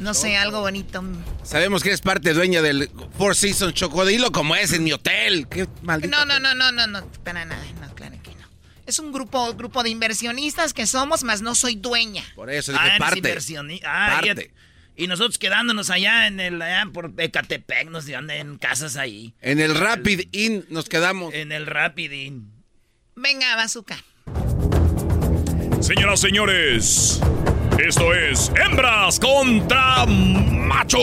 no 0.00 0.14
sé, 0.14 0.36
algo 0.36 0.60
bonito. 0.60 1.02
Sabemos 1.42 1.82
que 1.82 1.90
eres 1.90 2.00
parte 2.00 2.32
dueña 2.32 2.62
del 2.62 2.90
Four 3.16 3.34
Seasons 3.36 3.74
Chocodilo 3.74 4.32
como 4.32 4.54
es 4.56 4.72
en 4.72 4.84
mi 4.84 4.92
hotel. 4.92 5.46
Qué 5.48 5.66
maldito. 5.82 6.16
No, 6.16 6.24
no, 6.24 6.38
no, 6.40 6.54
no, 6.54 6.72
no, 6.72 6.86
no, 6.86 7.06
para 7.24 7.44
nada. 7.44 7.64
No, 7.80 7.94
claro 7.94 8.16
que 8.22 8.30
no. 8.34 8.46
Es 8.86 8.98
un 8.98 9.12
grupo, 9.12 9.54
grupo 9.54 9.82
de 9.82 9.90
inversionistas 9.90 10.72
que 10.74 10.86
somos, 10.86 11.24
más 11.24 11.42
no 11.42 11.54
soy 11.54 11.74
dueña. 11.76 12.24
Por 12.34 12.50
eso 12.50 12.72
Ah, 12.74 12.82
dije 12.84 12.96
eres 12.96 12.98
parte. 13.00 13.80
Ah, 13.84 14.20
Parte. 14.22 14.52
Y, 14.96 15.04
y 15.04 15.06
nosotros 15.06 15.38
quedándonos 15.38 15.90
allá 15.90 16.26
en 16.26 16.40
el 16.40 16.60
allá 16.60 16.90
por 16.92 17.12
Ecatepec, 17.16 17.88
nos 17.88 18.04
llevan 18.06 18.28
en 18.30 18.58
casas 18.58 18.96
ahí. 18.96 19.34
En 19.40 19.60
el 19.60 19.74
Rapid 19.74 20.28
Inn 20.32 20.66
nos 20.70 20.88
quedamos. 20.88 21.32
En 21.34 21.52
el 21.52 21.66
Rapid 21.66 22.10
Inn. 22.12 22.52
Venga, 23.14 23.56
bazooka. 23.56 24.02
Señoras, 25.80 26.20
señores, 26.20 27.20
esto 27.78 28.12
es 28.12 28.50
Hembras 28.56 29.20
contra 29.20 30.04
Macho. 30.06 30.98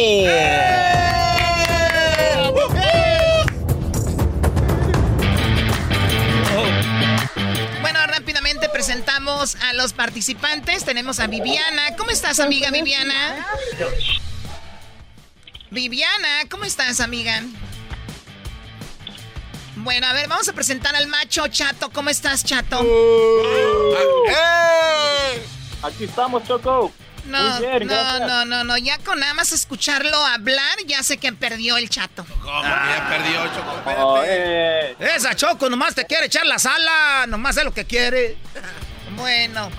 Bueno, 7.81 7.99
rápidamente 8.07 8.67
presentamos 8.69 9.55
a 9.55 9.73
los 9.73 9.93
participantes. 9.93 10.83
Tenemos 10.83 11.19
a 11.19 11.27
Viviana. 11.27 11.95
¿Cómo 11.97 12.11
estás, 12.11 12.39
amiga 12.39 12.69
Viviana? 12.69 13.47
Viviana, 15.71 16.27
¿cómo 16.49 16.65
estás, 16.65 16.99
amiga? 16.99 17.41
Bueno, 19.85 20.07
a 20.07 20.13
ver, 20.13 20.27
vamos 20.27 20.49
a 20.49 20.53
presentar 20.53 20.95
al 20.95 21.05
macho 21.05 21.47
Chato. 21.47 21.91
¿Cómo 21.91 22.09
estás, 22.09 22.43
Chato? 22.43 22.79
Aquí 25.83 26.05
estamos, 26.05 26.43
Choco. 26.43 26.91
No, 27.25 27.59
bien, 27.59 27.85
no, 27.85 28.19
no, 28.19 28.45
no, 28.45 28.63
no, 28.63 28.77
ya 28.77 28.97
con 28.97 29.19
nada 29.19 29.35
más 29.35 29.51
escucharlo 29.51 30.17
hablar, 30.25 30.79
ya 30.87 31.03
sé 31.03 31.17
que 31.17 31.31
perdió 31.33 31.77
el 31.77 31.87
chato. 31.87 32.25
ya 32.43 33.07
perdió, 33.09 33.45
Choco. 33.53 33.83
Oh, 33.99 34.23
eh. 34.25 34.95
Esa 34.99 35.35
Choco 35.35 35.69
nomás 35.69 35.93
te 35.93 36.03
quiere 36.05 36.25
echar 36.25 36.47
la 36.47 36.57
sala, 36.57 37.27
nomás 37.27 37.55
es 37.55 37.63
lo 37.63 37.71
que 37.71 37.85
quiere. 37.85 38.37
Bueno, 39.15 39.69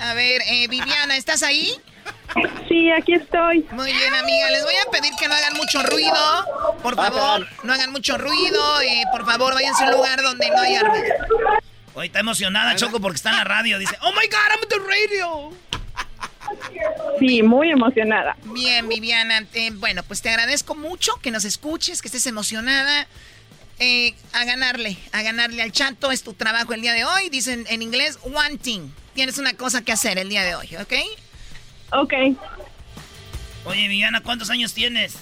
a 0.00 0.14
ver, 0.14 0.42
eh, 0.46 0.66
Viviana, 0.66 1.16
¿estás 1.16 1.44
ahí? 1.44 1.72
Sí, 2.68 2.90
aquí 2.90 3.14
estoy. 3.14 3.66
Muy 3.70 3.92
bien, 3.92 4.14
amiga. 4.14 4.50
Les 4.50 4.62
voy 4.64 4.74
a 4.86 4.90
pedir 4.90 5.12
que 5.18 5.26
no 5.28 5.34
hagan 5.34 5.54
mucho 5.54 5.82
ruido. 5.82 6.76
Por 6.82 6.94
favor, 6.94 7.46
no 7.62 7.72
hagan 7.72 7.92
mucho 7.92 8.18
ruido. 8.18 8.80
eh, 8.82 9.02
por 9.10 9.24
favor, 9.24 9.54
váyanse 9.54 9.84
a 9.84 9.86
un 9.86 9.92
lugar 9.94 10.22
donde 10.22 10.50
no 10.50 10.58
haya 10.60 10.82
ruido. 10.82 11.14
Hoy 11.94 12.06
está 12.08 12.20
emocionada 12.20 12.76
Choco 12.76 13.00
porque 13.00 13.16
está 13.16 13.30
en 13.30 13.36
la 13.36 13.44
radio. 13.44 13.78
Dice, 13.78 13.96
oh 14.02 14.10
my 14.12 14.26
God, 14.26 14.50
I'm 14.50 14.62
at 14.62 14.68
the 14.68 14.78
radio. 14.78 15.52
Sí, 17.18 17.42
muy 17.42 17.70
emocionada. 17.70 18.36
Bien, 18.44 18.86
Viviana. 18.88 19.46
eh, 19.54 19.70
bueno, 19.74 20.02
pues 20.02 20.20
te 20.20 20.28
agradezco 20.28 20.74
mucho 20.74 21.14
que 21.22 21.30
nos 21.30 21.44
escuches, 21.44 22.02
que 22.02 22.08
estés 22.08 22.26
emocionada. 22.26 23.06
Eh, 23.78 24.14
a 24.32 24.44
ganarle, 24.44 24.96
a 25.12 25.20
ganarle 25.22 25.62
al 25.62 25.70
chato 25.70 26.10
es 26.10 26.22
tu 26.22 26.32
trabajo 26.32 26.72
el 26.74 26.82
día 26.82 26.92
de 26.92 27.04
hoy. 27.04 27.30
Dicen 27.30 27.64
en 27.68 27.82
inglés, 27.82 28.18
one 28.24 28.58
thing. 28.58 28.90
Tienes 29.14 29.38
una 29.38 29.54
cosa 29.54 29.82
que 29.82 29.92
hacer 29.92 30.18
el 30.18 30.28
día 30.28 30.44
de 30.44 30.54
hoy, 30.54 30.76
¿ok? 30.76 30.92
Ok, 31.92 32.12
Oye, 33.64 33.88
Viviana, 33.88 34.20
¿cuántos 34.22 34.50
años 34.50 34.72
tienes? 34.74 35.16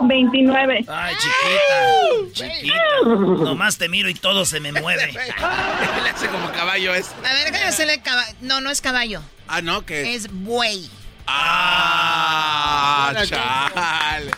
29. 0.00 0.84
Ay, 0.88 1.14
chiquita, 1.16 2.46
chiquita. 2.48 2.74
Nomás 3.04 3.78
te 3.78 3.88
miro 3.88 4.08
y 4.08 4.14
todo 4.14 4.44
se 4.44 4.58
me 4.60 4.72
mueve. 4.80 5.12
Le 6.02 6.10
hace 6.10 6.28
como 6.28 6.50
caballo 6.52 6.94
es. 6.94 7.10
A 7.24 7.32
ver, 7.32 7.52
déjame 7.52 7.68
hacerle 7.68 8.00
caballo. 8.00 8.34
No, 8.40 8.60
no 8.60 8.70
es 8.70 8.80
caballo. 8.80 9.22
Ah, 9.48 9.60
no, 9.62 9.84
que. 9.84 10.14
Es 10.14 10.28
buey. 10.32 10.90
Ah, 11.26 13.12
chale. 13.26 14.30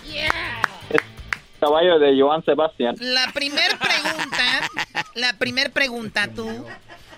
Caballo 1.60 1.98
de 1.98 2.20
Joan 2.20 2.44
Sebastián. 2.44 2.94
La 3.00 3.32
primer 3.32 3.78
pregunta, 3.78 4.68
la 5.14 5.32
primer 5.38 5.72
pregunta, 5.72 6.28
tú, 6.28 6.66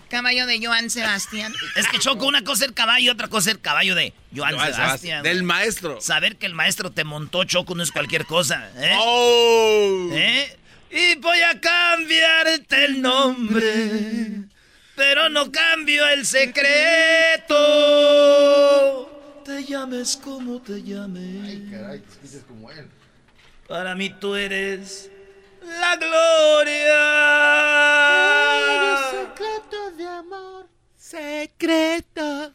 caballo 0.08 0.46
de 0.46 0.64
Joan 0.64 0.90
Sebastián. 0.90 1.52
Es 1.76 1.86
que 1.88 1.98
Choco, 1.98 2.26
una 2.26 2.44
cosa 2.44 2.64
es 2.64 2.68
el 2.68 2.74
caballo, 2.74 3.12
otra 3.12 3.28
cosa 3.28 3.50
es 3.50 3.56
el 3.56 3.60
caballo 3.60 3.94
de 3.94 4.12
Joan, 4.34 4.54
Joan 4.54 4.66
Sebastián. 4.66 4.86
Sebastián, 4.88 5.22
del 5.22 5.42
maestro. 5.42 6.00
Saber 6.00 6.36
que 6.36 6.46
el 6.46 6.54
maestro 6.54 6.90
te 6.90 7.04
montó, 7.04 7.44
Choco, 7.44 7.74
no 7.74 7.82
es 7.82 7.92
cualquier 7.92 8.26
cosa. 8.26 8.70
¿eh? 8.76 8.96
Oh. 8.98 10.08
¿Eh? 10.12 10.56
Y 10.90 11.16
voy 11.16 11.40
a 11.40 11.60
cambiarte 11.60 12.84
el 12.84 13.02
nombre, 13.02 14.44
pero 14.94 15.28
no 15.28 15.50
cambio 15.50 16.06
el 16.08 16.24
secreto. 16.24 17.54
Te 19.44 19.64
llames 19.64 20.16
como 20.16 20.60
te 20.60 20.82
llames. 20.82 21.62
como 22.46 22.70
él. 22.70 22.88
Para 23.68 23.94
mí 23.94 24.10
tú 24.10 24.36
eres 24.36 25.10
la 25.66 25.96
gloria. 25.96 27.02
secreto 29.10 29.90
de 29.92 30.06
amor. 30.06 30.68
Secreto. 30.96 32.52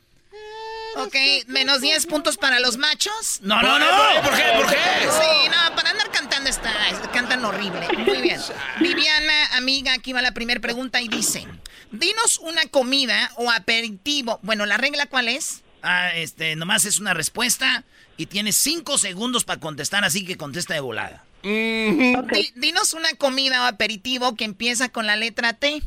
Ok, 0.96 1.16
menos 1.48 1.80
10 1.82 2.06
puntos 2.08 2.38
para 2.38 2.60
los 2.60 2.78
machos. 2.78 3.40
No, 3.42 3.62
no, 3.62 3.80
no. 3.80 4.22
¿Por 4.22 4.36
qué? 4.36 4.44
¿Por 4.56 4.68
qué? 4.70 4.78
Sí, 5.10 5.50
no, 5.50 5.76
para 5.76 5.92
andar 5.92 6.12
cantando 6.12 6.50
está, 6.50 6.74
cantan 7.14 7.46
horrible. 7.46 7.88
Muy 7.98 8.22
bien. 8.22 8.42
Viviana, 8.80 9.56
amiga, 9.56 9.94
aquí 9.94 10.12
va 10.12 10.22
la 10.22 10.34
primera 10.34 10.60
pregunta 10.60 11.02
y 11.02 11.08
dice, 11.08 11.48
dinos 11.92 12.40
una 12.40 12.66
comida 12.68 13.32
o 13.38 13.50
aperitivo. 13.50 14.40
Bueno, 14.44 14.66
¿la 14.66 14.78
regla 14.78 15.06
cuál 15.06 15.30
es? 15.30 15.62
Ah, 15.82 16.14
este, 16.14 16.56
nomás 16.56 16.86
es 16.86 17.00
una 17.00 17.14
respuesta 17.14 17.84
y 18.18 18.26
tienes 18.26 18.56
cinco 18.58 18.98
segundos 18.98 19.46
para 19.46 19.60
contestar, 19.60 20.04
así 20.04 20.26
que 20.26 20.38
contesta 20.38 20.74
de 20.74 20.82
volada. 20.82 21.24
Di- 21.44 22.52
dinos 22.56 22.94
una 22.94 23.10
comida 23.18 23.64
o 23.64 23.66
aperitivo 23.66 24.36
que 24.36 24.46
empieza 24.46 24.90
con 24.90 25.08
la 25.08 25.16
letra 25.16 25.54
T. 25.54 25.82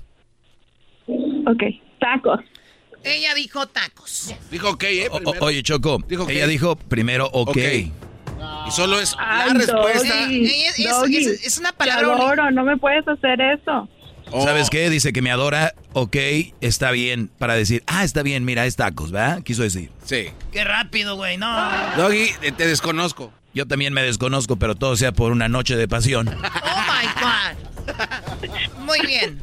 Ok, 1.07 1.63
tacos. 2.01 2.41
Ella 3.03 3.35
dijo 3.35 3.67
tacos. 3.67 4.35
Dijo 4.51 4.71
ok, 4.71 4.83
¿eh? 4.85 5.09
O- 5.11 5.45
oye, 5.45 5.63
Choco, 5.63 5.99
Dijo 6.09 6.29
ella 6.29 6.47
dijo 6.47 6.77
primero 6.77 7.27
ok. 7.33 7.49
Ok. 7.51 7.59
Y 8.67 8.71
solo 8.71 8.99
es 9.01 9.15
la 9.17 9.43
Ay, 9.45 9.51
respuesta. 9.55 10.21
Doggy, 10.23 10.47
Ella- 10.47 10.71
es- 10.71 10.85
Doggy, 10.91 11.17
es- 11.19 11.47
es 11.47 11.59
una 11.59 11.71
te 11.73 11.79
palabra 11.79 12.15
adoro, 12.15 12.51
no 12.51 12.65
me 12.65 12.77
puedes 12.79 13.07
hacer 13.07 13.41
eso. 13.41 13.89
Oh. 14.31 14.43
¿Sabes 14.43 14.71
qué? 14.71 14.89
Dice 14.89 15.13
que 15.13 15.21
me 15.21 15.31
adora, 15.31 15.75
ok, 15.93 16.17
está 16.63 16.91
bien, 16.91 17.29
para 17.39 17.55
decir, 17.55 17.83
ah, 17.87 18.05
está 18.05 18.23
bien, 18.23 18.45
mira, 18.47 18.65
es 18.65 18.75
tacos, 18.77 19.13
¿verdad? 19.13 19.43
Quiso 19.43 19.63
decir. 19.63 19.91
Sí. 20.05 20.29
Qué 20.51 20.65
rápido, 20.65 21.17
güey, 21.17 21.37
no. 21.37 21.47
Doggy, 21.99 22.31
te 22.57 22.67
desconozco. 22.67 23.33
Yo 23.55 23.67
también 23.67 23.93
me 23.93 24.03
desconozco, 24.03 24.57
pero 24.57 24.75
todo 24.75 24.97
sea 24.97 25.13
por 25.13 25.33
una 25.33 25.49
noche 25.49 25.77
de 25.77 25.89
pasión. 25.89 26.29
Oh 26.77 26.81
my 26.87 27.09
God. 27.21 28.85
Muy 28.85 29.01
bien. 29.07 29.41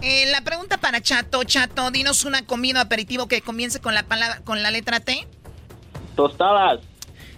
Eh, 0.00 0.26
la 0.30 0.40
pregunta 0.42 0.78
para 0.78 1.00
Chato, 1.00 1.44
Chato, 1.44 1.90
dinos 1.90 2.24
una 2.24 2.44
comida 2.44 2.80
o 2.80 2.82
aperitivo 2.82 3.28
que 3.28 3.40
comience 3.42 3.80
con 3.80 3.94
la 3.94 4.02
palabra, 4.02 4.40
con 4.44 4.62
la 4.62 4.70
letra 4.70 5.00
T. 5.00 5.26
Tostadas. 6.16 6.80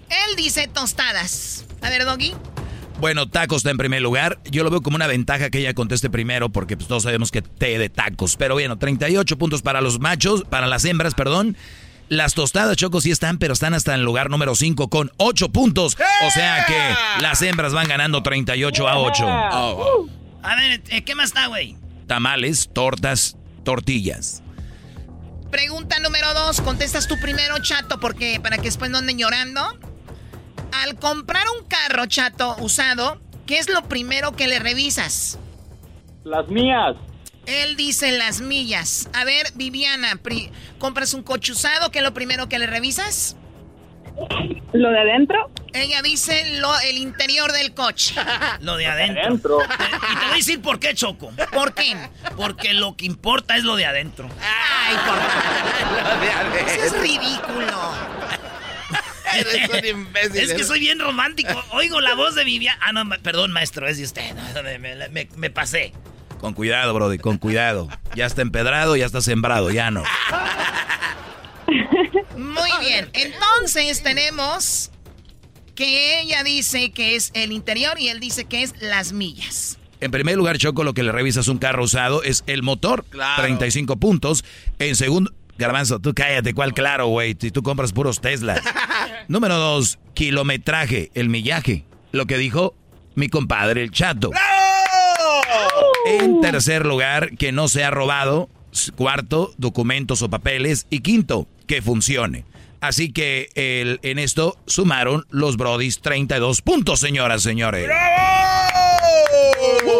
Él 0.08 0.36
dice 0.36 0.68
tostadas. 0.68 1.66
A 1.82 1.90
ver, 1.90 2.04
Doggy. 2.04 2.34
Bueno, 3.00 3.28
tacos 3.28 3.58
está 3.58 3.70
en 3.70 3.76
primer 3.76 4.00
lugar. 4.00 4.38
Yo 4.50 4.62
lo 4.64 4.70
veo 4.70 4.80
como 4.80 4.96
una 4.96 5.06
ventaja 5.06 5.50
que 5.50 5.58
ella 5.58 5.74
conteste 5.74 6.08
primero, 6.10 6.48
porque 6.48 6.76
pues, 6.76 6.88
todos 6.88 7.02
sabemos 7.02 7.30
que 7.30 7.42
té 7.42 7.78
de 7.78 7.88
tacos. 7.88 8.36
Pero 8.36 8.54
bueno, 8.54 8.78
38 8.78 9.36
puntos 9.36 9.62
para 9.62 9.80
los 9.80 9.98
machos, 9.98 10.44
para 10.48 10.66
las 10.66 10.84
hembras, 10.84 11.14
perdón. 11.14 11.56
Las 12.08 12.34
tostadas, 12.34 12.76
Choco, 12.76 13.00
sí 13.00 13.10
están, 13.10 13.38
pero 13.38 13.54
están 13.54 13.74
hasta 13.74 13.94
en 13.94 14.00
el 14.00 14.04
lugar 14.04 14.30
número 14.30 14.54
5 14.54 14.88
con 14.88 15.10
8 15.16 15.48
puntos. 15.50 15.96
O 16.26 16.30
sea 16.30 16.66
que 16.66 17.22
las 17.22 17.40
hembras 17.42 17.72
van 17.72 17.88
ganando 17.88 18.22
38 18.22 18.88
a 18.88 18.98
8. 18.98 19.26
A 19.26 20.56
ver, 20.56 20.82
eh, 20.90 21.02
¿qué 21.02 21.14
más 21.14 21.26
está, 21.26 21.46
güey? 21.46 21.76
Tamales, 22.06 22.68
tortas, 22.72 23.36
tortillas. 23.64 24.42
Pregunta 25.50 25.98
número 26.00 26.34
dos. 26.34 26.60
Contestas 26.60 27.08
tú 27.08 27.14
primero, 27.20 27.58
Chato, 27.60 27.98
porque 28.00 28.40
para 28.42 28.56
que 28.56 28.64
después 28.64 28.90
no 28.90 28.98
anden 28.98 29.18
llorando. 29.18 29.62
Al 30.82 30.96
comprar 30.96 31.44
un 31.58 31.66
carro, 31.66 32.04
Chato, 32.06 32.56
usado, 32.60 33.20
¿qué 33.46 33.58
es 33.58 33.70
lo 33.70 33.82
primero 33.88 34.32
que 34.32 34.48
le 34.48 34.58
revisas? 34.58 35.38
Las 36.24 36.48
mías. 36.48 36.96
Él 37.46 37.76
dice 37.76 38.12
las 38.12 38.40
millas. 38.40 39.08
A 39.12 39.24
ver, 39.24 39.46
Viviana, 39.54 40.16
pri- 40.22 40.50
compras 40.78 41.12
un 41.14 41.22
coche 41.22 41.52
usado, 41.52 41.90
¿qué 41.90 41.98
es 41.98 42.04
lo 42.04 42.14
primero 42.14 42.48
que 42.48 42.58
le 42.58 42.66
revisas? 42.66 43.36
¿Lo 44.72 44.90
de 44.90 45.00
adentro? 45.00 45.50
Ella 45.72 46.00
dice 46.02 46.58
lo, 46.60 46.72
el 46.80 46.98
interior 46.98 47.50
del 47.52 47.74
coche. 47.74 48.14
Lo 48.60 48.76
de 48.76 48.86
adentro. 48.86 49.58
Y 50.12 50.16
te 50.16 50.24
voy 50.24 50.32
a 50.32 50.36
decir 50.36 50.62
por 50.62 50.78
qué, 50.78 50.94
Choco. 50.94 51.32
¿Por 51.52 51.74
qué? 51.74 51.96
Porque 52.36 52.74
lo 52.74 52.96
que 52.96 53.06
importa 53.06 53.56
es 53.56 53.64
lo 53.64 53.74
de 53.74 53.86
adentro. 53.86 54.28
Ay, 54.40 54.96
por 55.04 55.16
Lo 56.14 56.20
de 56.20 56.30
adentro. 56.30 56.84
Eso 56.84 56.84
es 56.96 57.00
ridículo. 57.02 57.76
Eres 59.34 59.68
un 59.68 59.84
imbécil. 60.00 60.36
Es 60.42 60.54
que 60.54 60.62
soy 60.64 60.78
bien 60.78 61.00
romántico. 61.00 61.64
Oigo 61.72 62.00
la 62.00 62.14
voz 62.14 62.36
de 62.36 62.44
Viviana. 62.44 62.78
Ah, 62.82 62.92
no, 62.92 63.08
perdón, 63.20 63.50
maestro, 63.50 63.88
es 63.88 63.98
de 63.98 64.04
usted. 64.04 64.32
me, 64.78 65.08
me, 65.08 65.28
me 65.36 65.50
pasé. 65.50 65.92
Con 66.38 66.54
cuidado, 66.54 66.92
Brody, 66.94 67.18
con 67.18 67.38
cuidado. 67.38 67.88
Ya 68.14 68.26
está 68.26 68.42
empedrado, 68.42 68.96
ya 68.96 69.06
está 69.06 69.20
sembrado, 69.20 69.70
ya 69.70 69.90
no. 69.90 70.02
Muy 72.36 72.70
bien. 72.80 73.08
Entonces 73.12 74.02
tenemos 74.02 74.90
que 75.74 76.20
ella 76.20 76.42
dice 76.44 76.92
que 76.92 77.16
es 77.16 77.30
el 77.34 77.52
interior 77.52 77.98
y 77.98 78.08
él 78.08 78.20
dice 78.20 78.44
que 78.44 78.62
es 78.62 78.74
las 78.80 79.12
millas. 79.12 79.78
En 80.00 80.10
primer 80.10 80.36
lugar, 80.36 80.58
Choco, 80.58 80.84
lo 80.84 80.92
que 80.92 81.02
le 81.02 81.12
revisas 81.12 81.48
un 81.48 81.58
carro 81.58 81.84
usado 81.84 82.22
es 82.22 82.44
el 82.46 82.62
motor. 82.62 83.04
Claro. 83.08 83.42
35 83.42 83.96
puntos. 83.96 84.44
En 84.78 84.96
segundo... 84.96 85.32
Garbanzo, 85.56 86.00
tú 86.00 86.14
cállate, 86.14 86.52
¿cuál 86.52 86.74
claro, 86.74 87.06
güey? 87.06 87.36
Si 87.40 87.52
tú 87.52 87.62
compras 87.62 87.92
puros 87.92 88.20
Teslas. 88.20 88.60
Número 89.28 89.56
dos, 89.56 90.00
kilometraje, 90.12 91.12
el 91.14 91.28
millaje. 91.28 91.84
Lo 92.10 92.26
que 92.26 92.38
dijo 92.38 92.74
mi 93.14 93.28
compadre, 93.28 93.82
el 93.82 93.92
chato. 93.92 94.30
En 96.04 96.40
tercer 96.40 96.86
lugar, 96.86 97.36
que 97.36 97.52
no 97.52 97.68
sea 97.68 97.90
robado. 97.90 98.48
Cuarto, 98.96 99.54
documentos 99.56 100.22
o 100.22 100.30
papeles. 100.30 100.86
Y 100.90 101.00
quinto, 101.00 101.46
que 101.66 101.80
funcione. 101.80 102.44
Así 102.80 103.12
que 103.12 103.48
el, 103.54 103.98
en 104.02 104.18
esto 104.18 104.58
sumaron 104.66 105.24
los 105.30 105.56
Brodis 105.56 106.00
32 106.00 106.60
puntos, 106.60 107.00
señoras, 107.00 107.42
señores. 107.42 107.88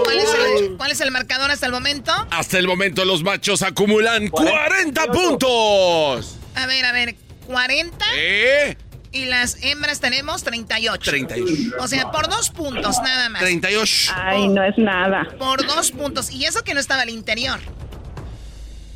¿Cuál 0.04 0.18
es, 0.18 0.34
el, 0.34 0.76
cuál 0.76 0.90
es 0.90 1.00
el 1.00 1.10
marcador 1.10 1.50
hasta 1.50 1.64
el 1.64 1.72
momento? 1.72 2.12
Hasta 2.30 2.58
el 2.58 2.66
momento 2.66 3.06
los 3.06 3.22
machos 3.22 3.62
acumulan 3.62 4.28
40 4.28 5.06
puntos. 5.06 6.36
A 6.54 6.66
ver, 6.66 6.84
a 6.84 6.92
ver, 6.92 7.16
40. 7.46 8.04
¿Eh? 8.16 8.76
Y 9.14 9.26
las 9.26 9.62
hembras 9.62 10.00
tenemos 10.00 10.42
38. 10.42 11.10
38. 11.10 11.76
O 11.78 11.86
sea, 11.86 12.10
por 12.10 12.28
dos 12.28 12.50
puntos 12.50 12.98
nada 13.00 13.28
más. 13.28 13.42
38. 13.42 14.12
Ay, 14.16 14.48
no 14.48 14.64
es 14.64 14.76
nada. 14.76 15.28
Por 15.38 15.64
dos 15.64 15.92
puntos. 15.92 16.32
Y 16.32 16.46
eso 16.46 16.64
que 16.64 16.74
no 16.74 16.80
estaba 16.80 17.02
al 17.02 17.10
interior. 17.10 17.60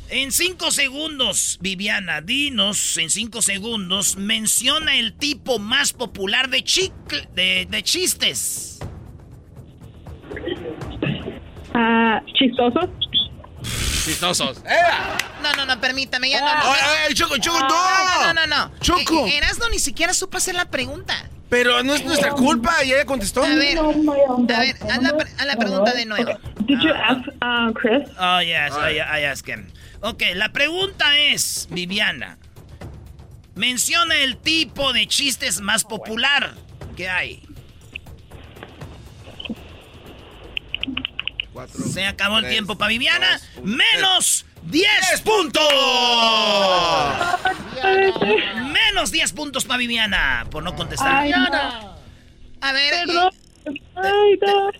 En 0.09 0.33
cinco 0.33 0.71
segundos, 0.71 1.57
Viviana, 1.61 2.19
dinos, 2.19 2.97
en 2.97 3.09
cinco 3.09 3.41
segundos, 3.41 4.17
menciona 4.17 4.97
el 4.97 5.13
tipo 5.13 5.57
más 5.57 5.93
popular 5.93 6.49
de, 6.49 6.63
chicle, 6.65 7.29
de, 7.33 7.65
de 7.69 7.83
chistes. 7.83 8.79
Ah, 11.73 12.21
chistosos. 12.33 12.89
Chistosos. 14.03 14.61
No, 15.43 15.53
no, 15.53 15.65
no, 15.65 15.79
permítame, 15.81 16.29
ya 16.29 16.41
no. 16.41 16.47
no, 16.47 16.71
Ay, 16.71 16.79
ay, 17.07 17.13
Choco, 17.13 17.37
Choco, 17.37 17.59
no. 17.59 17.67
No, 17.67 18.33
no, 18.33 18.47
no. 18.47 18.71
Choco. 18.79 19.27
Eh, 19.27 19.37
Erasmo 19.37 19.69
ni 19.69 19.79
siquiera 19.79 20.13
supo 20.13 20.37
hacer 20.37 20.55
la 20.55 20.65
pregunta. 20.65 21.13
Pero 21.49 21.81
no 21.83 21.95
es 21.95 22.05
nuestra 22.05 22.31
culpa, 22.31 22.83
y 22.83 22.91
ella 22.93 23.05
contestó. 23.05 23.43
A 23.43 23.47
ver, 23.47 23.77
a 23.79 23.81
ver, 23.81 24.75
haz 24.89 25.01
la, 25.01 25.09
haz 25.37 25.45
la 25.47 25.55
pregunta 25.55 25.93
de 25.93 26.05
nuevo. 26.05 26.39
Did 26.67 26.79
you 26.81 26.93
ask 26.93 27.27
uh, 27.41 27.73
Chris? 27.73 28.07
Oh, 28.19 28.39
yes, 28.39 28.73
I, 28.77 28.99
I 28.99 29.25
asked 29.25 29.51
him. 29.51 29.67
Ok, 30.01 30.21
la 30.35 30.49
pregunta 30.49 31.17
es, 31.17 31.67
Viviana, 31.71 32.37
menciona 33.55 34.15
el 34.17 34.37
tipo 34.37 34.93
de 34.93 35.07
chistes 35.07 35.59
más 35.61 35.83
popular 35.83 36.53
que 36.95 37.09
hay. 37.09 37.41
Se 41.91 42.05
acabó 42.05 42.37
el 42.39 42.47
tiempo 42.47 42.77
para 42.77 42.89
Viviana. 42.89 43.39
dos, 43.55 43.63
¡Menos 43.63 44.45
10 44.63 45.21
puntos! 45.21 45.63
Menos 48.71 49.11
10 49.11 49.33
puntos 49.33 49.65
para 49.65 49.77
Viviana 49.77 50.45
por 50.51 50.63
no 50.63 50.75
contestar. 50.75 51.15
Ay, 51.15 51.31
no. 51.31 51.97
A 52.61 52.71
ver, 52.73 53.05
Perdón. 53.05 53.29
Ay, 53.95 54.39
no. 54.41 54.71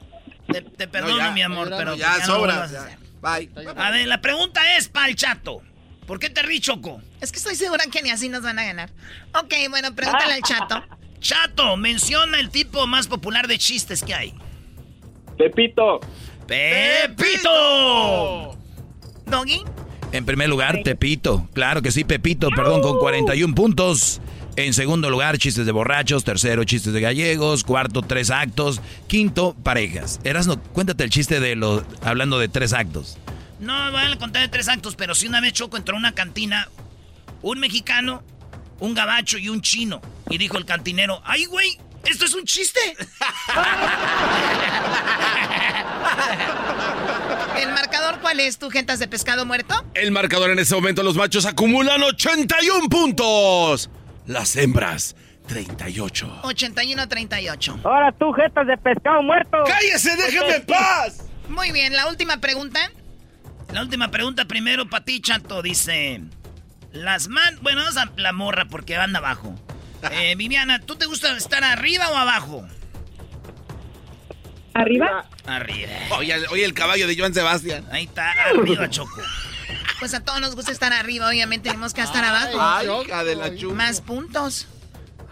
Te, 0.54 0.62
te 0.62 0.88
perdono, 0.88 1.14
No, 1.14 1.20
ya, 1.20 1.32
mi 1.32 1.42
amor, 1.42 1.70
pero 1.78 1.96
ya, 1.96 2.18
ya 2.18 2.26
sobra. 2.26 2.68
Bye. 3.22 3.50
A 3.76 3.92
ver, 3.92 4.08
la 4.08 4.22
pregunta 4.22 4.76
es 4.78 4.90
para 4.90 5.08
el 5.08 5.16
chato. 5.16 5.62
¿Por 6.08 6.20
qué 6.20 6.30
te 6.30 6.42
ríes, 6.42 6.62
Choco? 6.62 7.02
es 7.22 7.32
que 7.32 7.38
estoy 7.38 7.56
segura 7.56 7.84
que 7.92 8.02
ni 8.02 8.10
así 8.10 8.30
nos 8.30 8.42
van 8.42 8.58
a 8.58 8.64
ganar. 8.64 8.90
Ok, 9.36 9.54
bueno, 9.70 9.94
pregúntale 9.94 10.34
al 10.34 10.42
chato. 10.42 10.84
Chato, 11.20 11.78
menciona 11.78 12.40
el 12.40 12.50
tipo 12.50 12.88
más 12.88 13.08
popular 13.08 13.48
de 13.48 13.58
chistes 13.58 14.04
que 14.04 14.14
hay. 14.16 14.34
Pepito. 15.38 16.00
¡Pepito! 16.50 17.50
¿Doggy? 19.28 19.62
En 20.12 20.26
primer 20.26 20.50
lugar, 20.50 20.82
Pepito. 20.84 21.48
Claro 21.54 21.84
que 21.84 21.92
sí, 21.92 22.04
Pepito, 22.04 22.50
perdón, 22.50 22.82
con 22.82 22.98
41 22.98 23.54
puntos. 23.54 24.20
En 24.56 24.74
segundo 24.74 25.12
lugar, 25.12 25.38
chistes 25.38 25.68
de 25.68 25.72
borrachos. 25.72 26.24
Tercero, 26.24 26.64
chistes 26.64 26.92
de 26.92 27.02
gallegos. 27.02 27.64
Cuarto, 27.64 28.02
tres 28.02 28.32
actos. 28.32 28.82
Quinto, 29.08 29.56
parejas. 29.62 30.20
Erasno, 30.24 30.60
cuéntate 30.74 31.04
el 31.04 31.12
chiste 31.12 31.40
de 31.40 31.56
los. 31.56 31.84
hablando 32.02 32.40
de 32.40 32.48
tres 32.48 32.74
actos. 32.74 33.20
No 33.60 33.92
voy 33.92 34.02
a 34.02 34.18
contar 34.18 34.42
de 34.42 34.48
tres 34.48 34.70
actos, 34.70 34.96
pero 34.96 35.14
si 35.14 35.28
una 35.28 35.42
vez 35.42 35.54
Choco 35.54 35.78
entró 35.78 35.96
a 35.96 36.00
una 36.00 36.14
cantina, 36.14 36.68
un 37.44 37.60
mexicano, 37.60 38.24
un 38.80 38.96
gabacho 38.96 39.38
y 39.38 39.50
un 39.50 39.62
chino. 39.62 40.02
Y 40.32 40.40
dijo 40.40 40.58
el 40.58 40.66
cantinero, 40.66 41.22
¡ay, 41.26 41.46
güey! 41.46 41.78
¿Esto 42.06 42.26
es 42.26 42.34
un 42.34 42.46
chiste? 42.46 42.80
¿El 47.58 47.72
marcador 47.74 48.20
cuál 48.22 48.40
es? 48.40 48.58
¿Tu 48.58 48.70
gentas 48.70 49.00
de 49.00 49.08
pescado 49.08 49.46
muerto? 49.46 49.84
El 49.94 50.12
marcador 50.12 50.52
en 50.52 50.60
este 50.60 50.76
momento, 50.76 51.04
los 51.04 51.16
machos 51.16 51.46
acumulan 51.46 52.02
81 52.02 52.88
puntos. 52.90 53.90
Las 54.26 54.56
hembras, 54.56 55.16
38. 55.48 56.42
81-38. 56.44 57.82
Ahora 57.84 58.12
tú, 58.18 58.32
jetas 58.34 58.68
de 58.68 58.78
pescado 58.78 59.22
muerto. 59.24 59.58
¡Cállese, 59.66 60.16
déjeme 60.16 60.56
en 60.56 60.66
paz! 60.66 61.26
Muy 61.50 61.72
bien, 61.72 61.94
la 61.94 62.08
última 62.08 62.38
pregunta. 62.38 62.80
La 63.74 63.82
última 63.82 64.10
pregunta 64.10 64.46
primero 64.46 64.90
para 64.90 65.04
ti, 65.04 65.20
Chato. 65.20 65.62
Dice, 65.62 66.22
las 66.92 67.28
man... 67.28 67.58
Bueno, 67.62 67.82
vamos 67.82 67.98
a 67.98 68.10
la 68.18 68.34
morra 68.34 68.66
porque 68.66 68.96
anda 68.96 69.20
abajo. 69.20 69.56
Eh, 70.12 70.36
Viviana, 70.36 70.80
¿tú 70.80 70.96
te 70.96 71.06
gusta 71.06 71.36
estar 71.36 71.64
arriba 71.64 72.10
o 72.10 72.16
abajo? 72.16 72.66
¿Arriba? 74.74 75.26
Arriba. 75.46 75.92
Oye, 76.18 76.48
oye, 76.48 76.64
el 76.64 76.74
caballo 76.74 77.08
de 77.08 77.18
Joan 77.18 77.34
Sebastián. 77.34 77.86
Ahí 77.92 78.06
está, 78.06 78.32
arriba, 78.32 78.90
Choco. 78.90 79.22
Pues 80.00 80.14
a 80.14 80.24
todos 80.24 80.40
nos 80.40 80.56
gusta 80.56 80.72
estar 80.72 80.94
arriba, 80.94 81.28
obviamente 81.28 81.70
tenemos 81.70 81.94
que 81.94 82.02
estar 82.02 82.24
abajo. 82.24 82.58
Ay, 82.60 82.88
hija 83.06 83.24
de 83.26 83.36
la 83.36 83.56
chupa. 83.56 83.76
Más 83.76 84.00
puntos. 84.00 84.68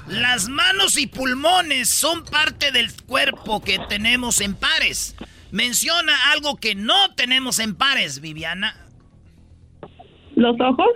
Las 0.07 0.49
manos 0.49 0.97
y 0.97 1.07
pulmones 1.07 1.89
son 1.89 2.23
parte 2.25 2.71
del 2.71 2.93
cuerpo 3.03 3.61
que 3.61 3.79
tenemos 3.87 4.41
en 4.41 4.55
pares. 4.55 5.15
Menciona 5.51 6.31
algo 6.31 6.57
que 6.57 6.75
no 6.75 7.13
tenemos 7.15 7.59
en 7.59 7.75
pares, 7.75 8.19
Viviana. 8.19 8.75
¿Los 10.35 10.59
ojos? 10.59 10.89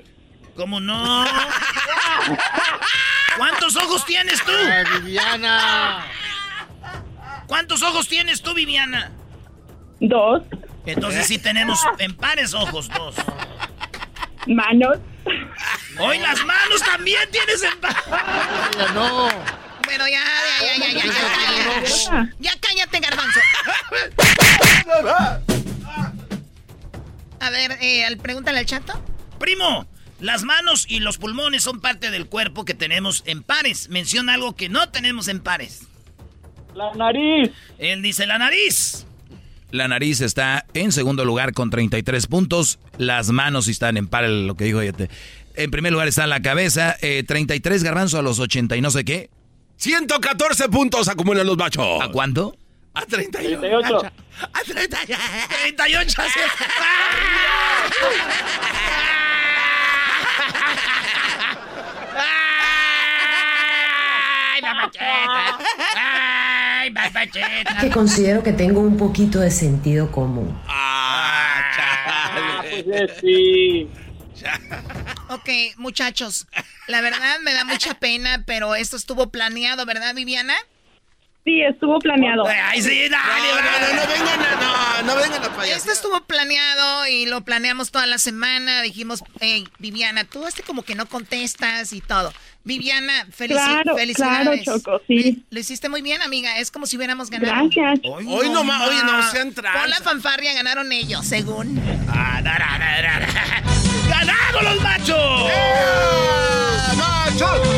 ¿Cómo 0.55 0.79
no? 0.79 1.25
¿Cuántos 3.37 3.75
ojos 3.77 4.05
tienes 4.05 4.43
tú? 4.43 4.51
Ay, 4.51 4.83
Viviana. 5.01 6.05
¿Cuántos 7.47 7.81
ojos 7.81 8.07
tienes 8.07 8.41
tú, 8.41 8.53
Viviana? 8.53 9.11
Dos. 9.99 10.43
Entonces 10.85 11.27
sí 11.27 11.37
tenemos 11.37 11.79
en 11.99 12.15
pares 12.15 12.53
ojos, 12.53 12.89
dos. 12.89 13.15
Manos. 14.47 14.97
Hoy 15.99 16.17
las 16.19 16.43
manos 16.45 16.81
también 16.83 17.29
tienes 17.31 17.61
en 17.63 17.77
pares. 17.79 17.97
Ya 18.77 18.87
no. 18.93 19.29
Bueno, 19.85 20.07
ya, 20.07 20.23
ya, 20.61 20.77
ya, 20.77 20.87
ya, 20.87 20.93
ya, 20.93 21.05
ya, 21.05 21.83
ya. 21.83 22.29
Ya 22.39 22.51
cállate, 22.59 22.99
garbanzo. 22.99 23.39
A 27.39 27.49
ver, 27.49 27.77
eh, 27.81 28.05
al- 28.05 28.17
pregúntale 28.17 28.59
al 28.59 28.65
chato. 28.65 28.93
Primo, 29.39 29.85
las 30.21 30.43
manos 30.43 30.85
y 30.87 30.99
los 30.99 31.17
pulmones 31.17 31.63
son 31.63 31.81
parte 31.81 32.11
del 32.11 32.27
cuerpo 32.27 32.63
que 32.63 32.75
tenemos 32.75 33.23
en 33.25 33.41
pares. 33.41 33.89
Menciona 33.89 34.35
algo 34.35 34.55
que 34.55 34.69
no 34.69 34.89
tenemos 34.89 35.27
en 35.27 35.39
pares. 35.39 35.87
La 36.75 36.93
nariz. 36.93 37.51
Él 37.79 38.01
dice 38.01 38.27
la 38.27 38.37
nariz. 38.37 39.07
La 39.71 39.87
nariz 39.87 40.21
está 40.21 40.65
en 40.73 40.91
segundo 40.91 41.25
lugar 41.25 41.53
con 41.53 41.71
33 41.71 42.27
puntos. 42.27 42.77
Las 42.97 43.31
manos 43.31 43.65
sí 43.65 43.71
están 43.71 43.97
en 43.97 44.07
par, 44.07 44.29
lo 44.29 44.55
que 44.55 44.65
dijo 44.65 44.83
Yete. 44.83 45.09
En 45.55 45.71
primer 45.71 45.91
lugar 45.91 46.07
está 46.07 46.27
la 46.27 46.41
cabeza, 46.41 46.95
eh, 47.01 47.23
33 47.23 47.83
garbanzo 47.83 48.19
a 48.19 48.21
los 48.21 48.39
80 48.39 48.77
y 48.77 48.81
no 48.81 48.91
sé 48.91 49.03
qué. 49.03 49.29
114 49.77 50.69
puntos 50.69 51.07
acumulan 51.07 51.47
los 51.47 51.57
machos. 51.57 51.99
¿A 51.99 52.09
cuánto? 52.09 52.55
A 52.93 53.05
38. 53.05 53.59
38. 53.59 54.11
A 54.53 54.63
38. 54.63 55.19
38. 55.75 56.21
¡Ay! 65.95 66.93
Que 67.79 67.89
considero 67.89 68.43
que 68.43 68.53
tengo 68.53 68.79
un 68.79 68.97
poquito 68.97 69.39
de 69.39 69.51
sentido 69.51 70.11
común. 70.11 70.59
¡Ah, 70.67 71.61
ah 71.77 72.63
pues 72.83 73.11
sí. 73.21 73.89
Ok, 75.29 75.49
muchachos, 75.77 76.47
la 76.87 77.01
verdad 77.01 77.39
me 77.43 77.53
da 77.53 77.63
mucha 77.63 77.93
pena, 77.93 78.43
pero 78.45 78.75
esto 78.75 78.97
estuvo 78.97 79.29
planeado, 79.29 79.85
¿verdad, 79.85 80.15
Viviana? 80.15 80.55
Sí, 81.43 81.59
estuvo 81.63 81.97
planeado. 81.99 82.45
Ay, 82.47 82.81
sí, 82.83 83.09
dale, 83.09 83.47
No, 83.49 83.55
no, 83.95 83.95
no 83.95 84.07
vengan 84.13 84.39
a, 84.45 85.01
no, 85.01 85.15
no 85.15 85.21
vengan 85.21 85.43
a 85.43 85.49
payasar. 85.55 85.77
Esto 85.79 85.91
estuvo 85.91 86.21
planeado 86.21 87.07
y 87.07 87.25
lo 87.25 87.41
planeamos 87.41 87.89
toda 87.89 88.05
la 88.05 88.19
semana. 88.19 88.83
Dijimos, 88.83 89.23
hey, 89.39 89.67
Viviana, 89.79 90.23
tú 90.23 90.45
este 90.45 90.61
como 90.61 90.83
que 90.83 90.93
no 90.93 91.07
contestas 91.07 91.93
y 91.93 92.01
todo. 92.01 92.31
Viviana, 92.63 93.25
felici 93.31 93.59
Claro, 93.59 93.95
felicidades. 93.97 94.61
claro, 94.63 94.79
Choco, 94.79 95.01
sí. 95.07 95.43
Lo 95.49 95.59
hiciste 95.59 95.89
muy 95.89 96.03
bien, 96.03 96.21
amiga. 96.21 96.59
Es 96.59 96.69
como 96.69 96.85
si 96.85 96.95
hubiéramos 96.95 97.31
ganado. 97.31 97.53
Gracias. 97.73 98.01
Hoy 98.03 98.49
no, 98.51 98.63
ma- 98.63 98.85
oye, 98.85 99.01
no 99.03 99.31
sean 99.31 99.51
Con 99.51 99.89
la 99.89 99.95
fanfarria 100.03 100.53
ganaron 100.53 100.91
ellos, 100.91 101.25
según. 101.25 101.81
Ah, 102.07 102.39
da, 102.43 102.51
da, 102.59 102.77
da, 102.77 103.01
da, 103.01 103.19
da. 103.19 103.63
¡Ganamos 104.09 104.63
los 104.63 104.81
machos! 104.83 105.51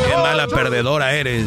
Qué 0.06 0.16
mala 0.16 0.46
perdedora 0.48 1.14
eres. 1.14 1.46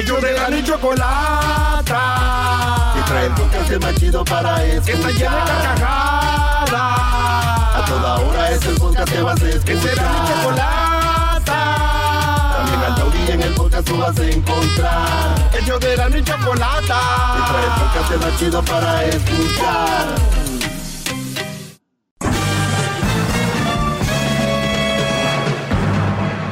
Ellos 0.00 0.22
de 0.22 0.32
la 0.32 0.48
ni 0.48 0.64
chocolata. 0.64 1.94
Que 2.94 3.02
trae 3.02 3.26
el 3.26 3.32
podcast 3.32 3.70
más 3.82 3.94
chido 3.96 4.24
para 4.24 4.64
escuchar. 4.64 4.84
Que 4.84 4.92
está 4.92 5.10
llena 5.10 5.44
de 5.44 5.50
carcajadas. 5.50 6.72
A 6.72 7.84
toda 7.86 8.18
hora 8.20 8.50
es 8.50 8.64
el 8.64 8.76
podcast 8.76 9.12
que 9.12 9.20
vas 9.20 9.42
a 9.42 9.48
escuchar. 9.48 9.64
Que 9.66 9.76
será 9.76 10.08
mi 10.08 10.28
chocolata. 10.28 11.44
También 12.56 12.80
al 12.80 12.94
taurí 12.94 13.30
en 13.30 13.42
el 13.42 13.52
podcast 13.52 13.86
tú 13.86 13.98
vas 13.98 14.18
a 14.18 14.24
encontrar. 14.24 15.50
Ellos 15.60 15.80
de 15.80 15.96
la 15.98 16.08
ni 16.08 16.24
chocolata. 16.24 17.00
Que 17.36 17.42
trae 17.52 17.64
el 17.66 17.72
podcast 17.82 18.24
más 18.24 18.38
chido 18.38 18.62
para 18.62 19.04
escuchar. 19.04 20.06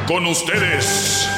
Con 0.07 0.27
ustedes. 0.27 1.38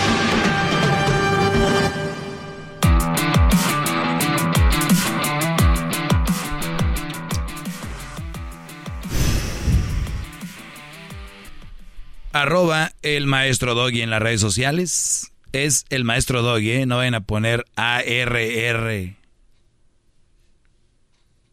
Arroba 12.33 12.93
el 13.01 13.27
maestro 13.27 13.75
Doggy 13.75 14.01
en 14.01 14.09
las 14.09 14.21
redes 14.21 14.41
sociales. 14.41 15.31
Es 15.51 15.85
el 15.89 16.05
maestro 16.05 16.41
Doggy, 16.41 16.71
¿eh? 16.71 16.85
No 16.85 16.97
vayan 16.97 17.15
a 17.15 17.21
poner 17.21 17.65
A-R-R. 17.75 19.17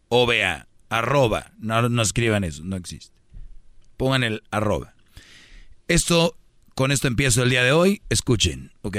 O-B-A. 0.09 0.67
Arroba. 0.89 1.51
No, 1.59 1.89
no 1.89 2.03
escriban 2.03 2.45
eso, 2.45 2.63
no 2.65 2.77
existe. 2.77 3.15
Pongan 3.97 4.23
el 4.23 4.43
arroba. 4.51 4.95
Esto, 5.89 6.37
con 6.75 6.93
esto 6.93 7.09
empiezo 7.09 7.43
el 7.43 7.51
día 7.51 7.65
de 7.65 7.73
hoy. 7.73 8.01
Escuchen, 8.09 8.71
¿ok? 8.83 8.97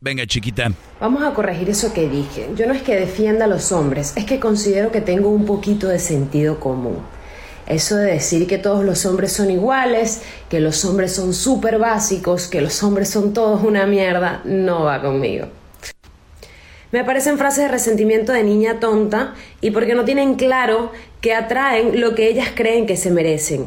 Venga, 0.00 0.26
chiquita. 0.26 0.72
Vamos 1.00 1.22
a 1.22 1.34
corregir 1.34 1.68
eso 1.68 1.92
que 1.92 2.08
dije. 2.08 2.48
Yo 2.56 2.66
no 2.66 2.72
es 2.72 2.82
que 2.82 2.96
defienda 2.96 3.44
a 3.44 3.48
los 3.48 3.72
hombres, 3.72 4.14
es 4.16 4.24
que 4.24 4.40
considero 4.40 4.90
que 4.90 5.00
tengo 5.00 5.28
un 5.28 5.44
poquito 5.44 5.88
de 5.88 5.98
sentido 5.98 6.58
común. 6.58 7.02
Eso 7.66 7.96
de 7.96 8.12
decir 8.12 8.46
que 8.46 8.58
todos 8.58 8.84
los 8.84 9.06
hombres 9.06 9.32
son 9.32 9.50
iguales, 9.50 10.22
que 10.48 10.60
los 10.60 10.84
hombres 10.84 11.12
son 11.12 11.34
súper 11.34 11.78
básicos, 11.78 12.46
que 12.46 12.60
los 12.60 12.82
hombres 12.84 13.10
son 13.10 13.32
todos 13.32 13.64
una 13.64 13.86
mierda, 13.86 14.40
no 14.44 14.84
va 14.84 15.02
conmigo. 15.02 15.48
Me 16.92 17.02
parecen 17.02 17.38
frases 17.38 17.64
de 17.64 17.68
resentimiento 17.68 18.32
de 18.32 18.44
niña 18.44 18.78
tonta 18.78 19.34
y 19.60 19.72
porque 19.72 19.96
no 19.96 20.04
tienen 20.04 20.36
claro 20.36 20.92
que 21.20 21.34
atraen 21.34 22.00
lo 22.00 22.14
que 22.14 22.28
ellas 22.28 22.50
creen 22.54 22.86
que 22.86 22.96
se 22.96 23.10
merecen. 23.10 23.66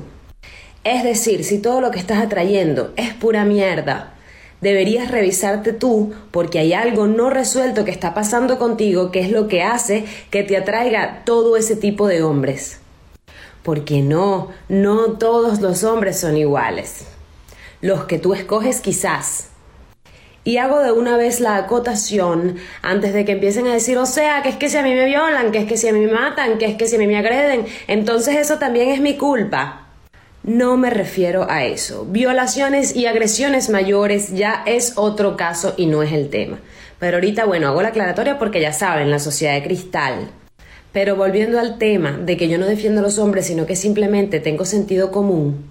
Es 0.86 1.04
decir, 1.04 1.44
si 1.44 1.60
todo 1.60 1.82
lo 1.82 1.92
que 1.92 2.00
estás 2.00 2.24
atrayendo 2.24 2.94
es 2.96 3.14
pura 3.14 3.44
mierda, 3.44 4.14
deberías 4.62 5.12
revisarte 5.12 5.74
tú 5.74 6.14
porque 6.32 6.60
hay 6.60 6.72
algo 6.72 7.08
no 7.08 7.30
resuelto 7.30 7.84
que 7.84 7.92
está 7.92 8.14
pasando 8.14 8.58
contigo 8.58 9.12
que 9.12 9.20
es 9.20 9.30
lo 9.30 9.50
que 9.50 9.62
hace 9.62 10.06
que 10.32 10.44
te 10.44 10.56
atraiga 10.56 11.24
todo 11.26 11.58
ese 11.58 11.76
tipo 11.76 12.08
de 12.08 12.24
hombres. 12.24 12.80
Porque 13.64 14.02
no, 14.02 14.50
no 14.68 15.14
todos 15.14 15.60
los 15.60 15.84
hombres 15.84 16.20
son 16.20 16.38
iguales. 16.38 17.06
Los 17.82 18.06
que 18.06 18.20
tú 18.20 18.34
escoges 18.34 18.82
quizás. 18.82 19.50
Y 20.44 20.58
hago 20.58 20.80
de 20.80 20.92
una 20.92 21.18
vez 21.18 21.42
la 21.42 21.58
acotación 21.58 22.58
antes 22.82 23.14
de 23.14 23.26
que 23.26 23.34
empiecen 23.34 23.68
a 23.68 23.74
decir, 23.74 23.98
o 23.98 24.06
sea, 24.06 24.42
que 24.42 24.50
es 24.50 24.56
que 24.56 24.70
si 24.70 24.78
a 24.78 24.84
mí 24.84 24.96
me 24.96 25.06
violan, 25.06 25.52
que 25.52 25.60
es 25.60 25.66
que 25.66 25.78
si 25.78 25.88
a 25.88 25.94
mí 25.94 26.00
me 26.00 26.12
matan, 26.12 26.58
que 26.58 26.66
es 26.66 26.76
que 26.76 26.88
si 26.88 26.96
a 26.96 27.00
mí 27.00 27.08
me 27.08 27.18
agreden, 27.18 27.66
entonces 27.88 28.38
eso 28.38 28.58
también 28.58 28.90
es 28.90 29.02
mi 29.02 29.18
culpa. 29.18 29.88
No 30.44 30.78
me 30.78 30.90
refiero 30.90 31.46
a 31.50 31.66
eso. 31.66 32.06
Violaciones 32.06 32.96
y 32.96 33.06
agresiones 33.06 33.70
mayores 33.70 34.34
ya 34.34 34.64
es 34.66 34.94
otro 34.96 35.36
caso 35.36 35.74
y 35.76 35.86
no 35.86 36.02
es 36.02 36.14
el 36.14 36.30
tema. 36.30 36.60
Pero 36.98 37.18
ahorita, 37.18 37.46
bueno, 37.46 37.68
hago 37.68 37.82
la 37.82 37.90
aclaratoria 37.90 38.40
porque 38.40 38.62
ya 38.62 38.74
saben, 38.74 39.12
la 39.12 39.20
sociedad 39.20 39.54
de 39.54 39.64
cristal. 39.64 40.32
Pero 40.92 41.16
volviendo 41.16 41.60
al 41.60 41.78
tema 41.78 42.18
de 42.18 42.36
que 42.36 42.48
yo 42.48 42.58
no 42.58 42.66
defiendo 42.66 43.02
a 43.02 43.04
los 43.04 43.20
hombres, 43.20 43.46
sino 43.46 43.68
que 43.68 43.76
simplemente 43.76 44.40
tengo 44.40 44.66
sentido 44.66 45.12
común, 45.12 45.70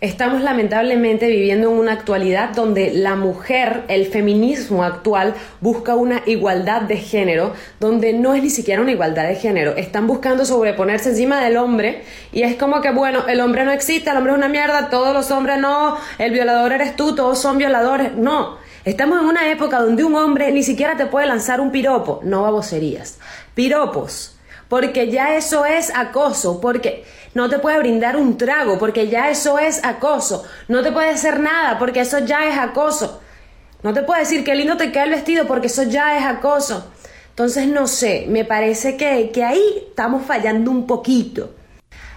estamos 0.00 0.42
lamentablemente 0.42 1.26
viviendo 1.28 1.70
en 1.70 1.76
una 1.76 1.92
actualidad 1.92 2.50
donde 2.54 2.92
la 2.94 3.16
mujer, 3.16 3.82
el 3.88 4.06
feminismo 4.06 4.84
actual, 4.84 5.34
busca 5.60 5.96
una 5.96 6.22
igualdad 6.24 6.82
de 6.82 6.98
género, 6.98 7.52
donde 7.80 8.12
no 8.12 8.34
es 8.34 8.44
ni 8.44 8.50
siquiera 8.50 8.80
una 8.80 8.92
igualdad 8.92 9.26
de 9.26 9.34
género. 9.34 9.74
Están 9.76 10.06
buscando 10.06 10.44
sobreponerse 10.44 11.10
encima 11.10 11.42
del 11.42 11.56
hombre 11.56 12.04
y 12.32 12.42
es 12.42 12.54
como 12.54 12.80
que, 12.80 12.92
bueno, 12.92 13.26
el 13.26 13.40
hombre 13.40 13.64
no 13.64 13.72
existe, 13.72 14.10
el 14.10 14.16
hombre 14.16 14.32
es 14.32 14.38
una 14.38 14.48
mierda, 14.48 14.88
todos 14.88 15.12
los 15.12 15.32
hombres 15.32 15.58
no, 15.58 15.96
el 16.18 16.30
violador 16.30 16.72
eres 16.72 16.94
tú, 16.94 17.16
todos 17.16 17.40
son 17.40 17.58
violadores. 17.58 18.14
No. 18.14 18.58
Estamos 18.84 19.20
en 19.20 19.26
una 19.26 19.50
época 19.50 19.80
donde 19.80 20.04
un 20.04 20.14
hombre 20.14 20.52
ni 20.52 20.62
siquiera 20.62 20.96
te 20.96 21.06
puede 21.06 21.26
lanzar 21.26 21.60
un 21.60 21.70
piropo, 21.72 22.20
no 22.22 22.42
baboserías. 22.42 23.18
Piropos 23.54 24.36
porque 24.70 25.10
ya 25.10 25.34
eso 25.34 25.66
es 25.66 25.92
acoso, 25.96 26.60
porque 26.60 27.04
no 27.34 27.50
te 27.50 27.58
puede 27.58 27.80
brindar 27.80 28.16
un 28.16 28.38
trago, 28.38 28.78
porque 28.78 29.08
ya 29.08 29.28
eso 29.28 29.58
es 29.58 29.84
acoso, 29.84 30.44
no 30.68 30.84
te 30.84 30.92
puede 30.92 31.10
hacer 31.10 31.40
nada, 31.40 31.76
porque 31.76 32.00
eso 32.00 32.20
ya 32.20 32.48
es 32.48 32.56
acoso, 32.56 33.20
no 33.82 33.92
te 33.92 34.04
puede 34.04 34.20
decir 34.20 34.44
qué 34.44 34.54
lindo 34.54 34.76
te 34.76 34.92
queda 34.92 35.04
el 35.04 35.10
vestido, 35.10 35.48
porque 35.48 35.66
eso 35.66 35.82
ya 35.82 36.16
es 36.16 36.24
acoso. 36.24 36.92
Entonces, 37.30 37.66
no 37.66 37.88
sé, 37.88 38.26
me 38.28 38.44
parece 38.44 38.96
que, 38.96 39.30
que 39.32 39.42
ahí 39.42 39.86
estamos 39.88 40.24
fallando 40.24 40.70
un 40.70 40.86
poquito. 40.86 41.50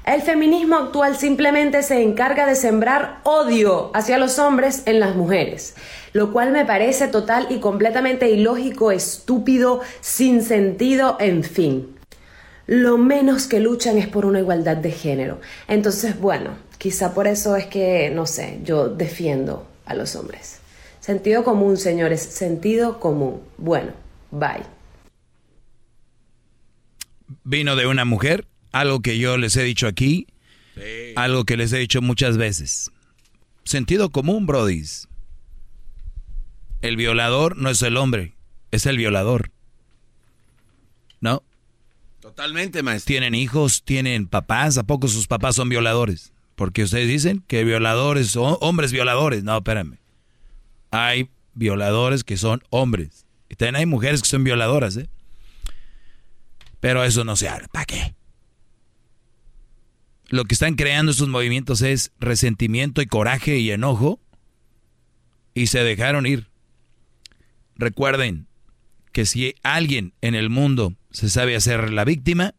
El 0.06 0.22
feminismo 0.22 0.76
actual 0.76 1.16
simplemente 1.16 1.82
se 1.82 2.04
encarga 2.04 2.46
de 2.46 2.56
sembrar 2.56 3.22
odio 3.24 3.90
hacia 3.96 4.20
los 4.20 4.38
hombres 4.38 4.84
en 4.86 5.00
las 5.00 5.16
mujeres, 5.16 5.76
lo 6.12 6.32
cual 6.32 6.52
me 6.52 6.66
parece 6.66 7.08
total 7.08 7.48
y 7.50 7.60
completamente 7.60 8.30
ilógico, 8.30 8.92
estúpido, 8.92 9.82
sin 10.02 10.44
sentido, 10.44 11.18
en 11.20 11.44
fin 11.44 11.93
lo 12.68 12.98
menos 12.98 13.48
que 13.48 13.60
luchan 13.60 13.98
es 13.98 14.08
por 14.08 14.26
una 14.26 14.40
igualdad 14.40 14.78
de 14.78 14.92
género. 14.92 15.42
Entonces, 15.68 16.20
bueno, 16.20 16.58
quizá 16.78 17.14
por 17.14 17.28
eso 17.28 17.56
es 17.56 17.66
que, 17.68 18.10
no 18.10 18.26
sé, 18.26 18.60
yo 18.64 18.90
defiendo 18.90 19.68
a 19.86 19.96
los 19.96 20.16
hombres. 20.16 20.60
Sentido 21.00 21.44
común, 21.44 21.78
señores, 21.78 22.22
sentido 22.22 23.00
común. 23.00 23.42
Bueno, 23.58 23.92
bye. 24.32 24.64
Vino 27.44 27.76
de 27.76 27.88
una 27.88 28.06
mujer, 28.06 28.48
algo 28.72 29.02
que 29.02 29.18
yo 29.18 29.38
les 29.38 29.58
he 29.58 29.64
dicho 29.64 29.88
aquí, 29.88 30.28
algo 31.16 31.44
que 31.44 31.58
les 31.58 31.74
he 31.74 31.78
dicho 31.78 32.02
muchas 32.02 32.38
veces. 32.38 32.92
Sentido 33.66 34.10
común, 34.12 34.46
brodis. 34.46 35.10
El 36.82 36.96
violador 36.96 37.58
no 37.58 37.70
es 37.70 37.82
el 37.82 37.98
hombre, 37.98 38.34
es 38.72 38.86
el 38.86 38.98
violador. 38.98 39.52
¿No? 41.20 41.44
Totalmente, 42.36 42.84
maestro. 42.84 43.08
Tienen 43.08 43.36
hijos, 43.36 43.84
tienen 43.84 44.28
papás, 44.28 44.78
¿a 44.78 44.84
poco 44.84 45.08
sus 45.08 45.28
papás 45.28 45.56
son 45.56 45.70
violadores? 45.70 46.34
Porque 46.56 46.84
ustedes 46.84 47.08
dicen 47.08 47.44
que 47.48 47.64
violadores 47.64 48.28
son 48.30 48.58
hombres 48.62 48.92
violadores. 48.92 49.44
No, 49.44 49.58
espérame. 49.58 49.98
Hay 50.92 51.30
violadores 51.54 52.24
que 52.24 52.38
son 52.38 52.64
hombres. 52.70 53.26
Y 53.50 53.56
también 53.56 53.76
hay 53.76 53.86
mujeres 53.86 54.22
que 54.22 54.28
son 54.28 54.44
violadoras, 54.44 54.98
¿eh? 54.98 55.10
Pero 56.80 57.04
eso 57.04 57.24
no 57.24 57.36
se 57.36 57.50
habla. 57.50 57.68
¿Para 57.70 57.86
qué? 57.86 58.16
lo 60.34 60.46
que 60.46 60.56
están 60.56 60.74
creando 60.74 61.12
estos 61.12 61.30
movimientos 61.30 61.84
es 61.84 62.12
resentimiento 62.20 63.04
y 63.04 63.06
coraje 63.06 63.60
y 63.60 63.70
enojo 63.70 64.20
y 65.54 65.68
se 65.68 65.84
dejaron 65.84 66.26
ir. 66.26 66.48
Recuerden 67.76 68.48
que 69.12 69.28
si 69.28 69.54
alguien 69.62 70.16
en 70.22 70.34
el 70.34 70.50
mundo 70.50 70.96
se 71.14 71.30
sabe 71.30 71.56
hacer 71.56 71.94
la 71.94 72.04
víctima, 72.04 72.56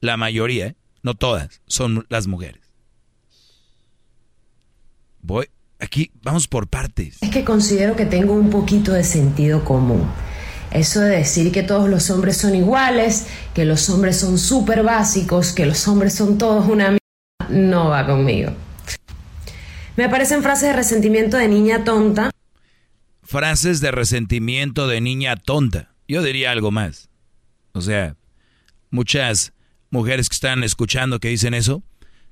la 0.00 0.16
mayoría, 0.16 0.74
no 1.02 1.14
todas, 1.14 1.60
son 1.66 2.06
las 2.08 2.26
mujeres. 2.26 2.62
Voy, 5.20 5.48
aquí 5.78 6.10
vamos 6.22 6.48
por 6.48 6.68
partes. 6.68 7.18
Es 7.20 7.30
que 7.30 7.44
considero 7.44 7.94
que 7.94 8.06
tengo 8.06 8.32
un 8.32 8.50
poquito 8.50 8.92
de 8.92 9.04
sentido 9.04 9.64
común. 9.64 10.08
Eso 10.72 11.00
de 11.00 11.18
decir 11.18 11.52
que 11.52 11.62
todos 11.62 11.88
los 11.88 12.10
hombres 12.10 12.36
son 12.36 12.54
iguales, 12.54 13.26
que 13.54 13.64
los 13.64 13.88
hombres 13.88 14.18
son 14.18 14.38
súper 14.38 14.82
básicos, 14.82 15.52
que 15.52 15.66
los 15.66 15.86
hombres 15.86 16.14
son 16.14 16.38
todos 16.38 16.66
una 16.66 16.88
mierda, 16.88 17.48
no 17.50 17.90
va 17.90 18.06
conmigo. 18.06 18.52
Me 19.96 20.04
aparecen 20.04 20.42
frases 20.42 20.70
de 20.70 20.76
resentimiento 20.76 21.36
de 21.36 21.48
niña 21.48 21.84
tonta. 21.84 22.30
Frases 23.22 23.80
de 23.80 23.90
resentimiento 23.90 24.86
de 24.86 25.00
niña 25.00 25.36
tonta. 25.36 25.94
Yo 26.08 26.22
diría 26.22 26.50
algo 26.50 26.70
más. 26.70 27.08
O 27.76 27.82
sea, 27.82 28.16
muchas 28.90 29.52
mujeres 29.90 30.30
que 30.30 30.34
están 30.34 30.64
escuchando 30.64 31.20
que 31.20 31.28
dicen 31.28 31.52
eso 31.52 31.82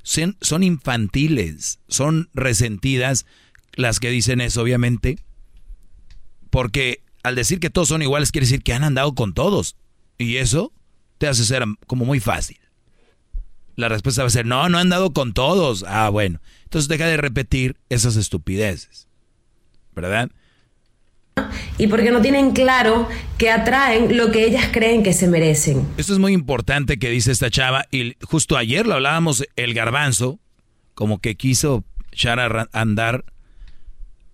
son, 0.03 0.63
infantiles, 0.63 1.81
son 1.87 2.31
resentidas 2.33 3.27
las 3.75 4.01
que 4.01 4.09
dicen 4.09 4.41
eso, 4.41 4.63
obviamente, 4.63 5.19
porque 6.49 7.03
al 7.23 7.35
decir 7.35 7.61
que 7.61 7.69
todos 7.69 7.89
son 7.89 8.01
iguales 8.01 8.33
quiere 8.33 8.47
decir 8.47 8.63
que 8.63 8.73
han 8.73 8.85
andado 8.85 9.15
con 9.15 9.35
todos. 9.35 9.77
Y 10.17 10.37
eso 10.37 10.73
te 11.19 11.27
hace 11.27 11.45
ser 11.45 11.65
como 11.87 12.07
muy 12.07 12.21
fácil. 12.21 12.59
La 13.77 13.89
respuesta 13.91 14.23
va 14.23 14.29
a 14.29 14.31
ser, 14.31 14.47
no, 14.47 14.69
no 14.69 14.79
han 14.79 14.87
andado 14.87 15.13
con 15.13 15.35
todos. 15.35 15.85
Ah, 15.87 16.09
bueno. 16.09 16.41
Entonces 16.63 16.89
deja 16.89 17.07
de 17.07 17.17
repetir 17.19 17.77
esas 17.91 18.17
estupideces. 18.17 19.09
¿Verdad? 19.95 20.31
Y 21.77 21.89
porque 21.89 22.11
no 22.11 22.21
tienen 22.23 22.53
claro 22.53 23.09
que 23.37 23.51
atraen 23.51 24.17
lo 24.17 24.31
que 24.31 24.45
ellas 24.45 24.69
creen 24.73 25.03
que 25.03 25.13
se 25.13 25.27
merecen. 25.27 25.87
Esto 25.97 26.13
es 26.13 26.19
muy 26.19 26.33
importante 26.33 26.99
que 26.99 27.11
dice 27.11 27.33
esta 27.33 27.51
chava. 27.51 27.87
Y 27.91 28.17
justo 28.23 28.57
ayer 28.57 28.87
lo 28.87 28.95
hablábamos, 28.95 29.45
el 29.57 29.75
garbanzo, 29.75 30.39
como 30.95 31.21
que 31.21 31.35
quiso 31.35 31.85
echar 32.13 32.39
a 32.39 32.69
andar 32.73 33.25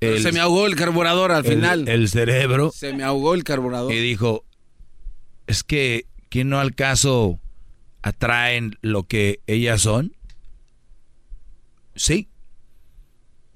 se 0.01 0.33
me 0.33 0.41
ahogó 0.41 0.67
el 0.67 0.77
carburador 0.77 1.31
al 1.31 1.45
final. 1.45 1.87
El 1.89 2.09
cerebro. 2.09 2.73
Se 2.75 2.93
me 2.95 3.03
ahogó 3.05 3.35
el 3.35 3.45
carburador. 3.45 3.93
Y 3.93 4.01
dijo, 4.01 4.45
es 5.47 5.63
que, 5.63 6.07
¿quién 6.31 6.49
no 6.49 6.59
al 6.59 6.75
caso 6.75 7.39
atraen 8.03 8.79
lo 8.81 9.05
que 9.05 9.41
ellas 9.47 9.83
son? 9.83 10.17
Sí. 11.95 12.30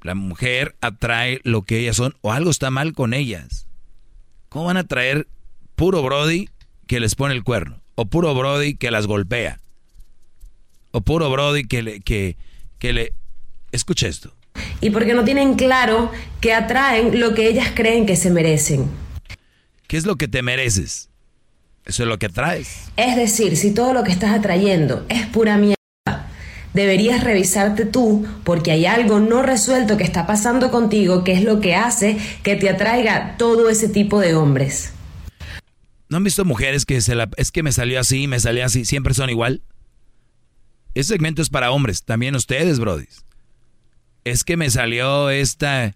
La 0.05 0.15
mujer 0.15 0.77
atrae 0.81 1.41
lo 1.43 1.63
que 1.63 1.81
ellas 1.81 1.97
son 1.97 2.15
o 2.21 2.31
algo 2.31 2.51
está 2.51 2.71
mal 2.71 2.93
con 2.93 3.13
ellas. 3.13 3.67
¿Cómo 4.49 4.67
van 4.67 4.77
a 4.77 4.87
traer 4.87 5.27
puro 5.75 6.01
Brody 6.01 6.49
que 6.87 7.01
les 7.01 7.17
pone 7.17 7.35
el 7.35 7.43
cuerno? 7.43 7.81
O 7.97 8.05
puro 8.05 8.33
Brody 8.37 8.77
que 8.77 8.93
las 8.93 9.09
golpea. 9.09 9.59
O 10.93 11.01
puro 11.01 11.29
Brody 11.29 11.65
que 11.65 11.83
le... 11.83 12.01
Que, 12.01 12.37
que 12.79 12.93
le... 12.93 13.13
Escucha 13.73 14.07
esto 14.07 14.33
y 14.81 14.91
porque 14.91 15.15
no 15.15 15.25
tienen 15.25 15.55
claro 15.55 16.11
que 16.41 16.53
atraen 16.53 17.19
lo 17.21 17.35
que 17.35 17.49
ellas 17.49 17.73
creen 17.75 18.07
que 18.07 18.17
se 18.17 18.31
merecen. 18.31 18.89
¿Qué 19.87 19.97
es 19.97 20.07
lo 20.07 20.17
que 20.17 20.29
te 20.29 20.43
mereces? 20.43 21.09
Eso 21.85 22.03
es 22.03 22.09
lo 22.09 22.19
que 22.19 22.27
atraes. 22.27 22.91
Es 22.97 23.17
decir, 23.17 23.57
si 23.57 23.73
todo 23.73 23.93
lo 23.93 24.05
que 24.05 24.13
estás 24.13 24.33
atrayendo 24.33 25.05
es 25.09 25.27
pura 25.27 25.57
mierda, 25.57 25.74
deberías 26.75 27.25
revisarte 27.25 27.87
tú 27.87 28.27
porque 28.45 28.73
hay 28.73 28.85
algo 28.85 29.21
no 29.21 29.43
resuelto 29.43 29.97
que 29.97 30.05
está 30.05 30.27
pasando 30.27 30.71
contigo 30.71 31.25
que 31.25 31.33
es 31.33 31.43
lo 31.43 31.61
que 31.61 31.75
hace 31.75 32.19
que 32.43 32.57
te 32.57 32.69
atraiga 32.69 33.37
todo 33.39 33.71
ese 33.71 33.89
tipo 33.89 34.21
de 34.21 34.35
hombres. 34.35 34.93
¿No 36.11 36.19
han 36.19 36.25
visto 36.25 36.45
mujeres 36.45 36.85
que 36.85 37.01
se 37.01 37.15
la, 37.15 37.31
es 37.39 37.51
que 37.51 37.63
me 37.63 37.73
salió 37.73 37.99
así, 37.99 38.29
me 38.29 38.39
salió 38.39 38.67
así, 38.67 38.85
siempre 38.85 39.15
son 39.15 39.31
igual? 39.31 39.63
Ese 40.95 41.15
segmento 41.15 41.41
es 41.41 41.49
para 41.49 41.71
hombres, 41.73 42.05
también 42.05 42.37
ustedes, 42.37 42.79
brodis 42.79 43.25
es 44.25 44.43
que 44.43 44.57
me 44.57 44.71
salió 44.71 45.31
esta, 45.31 45.95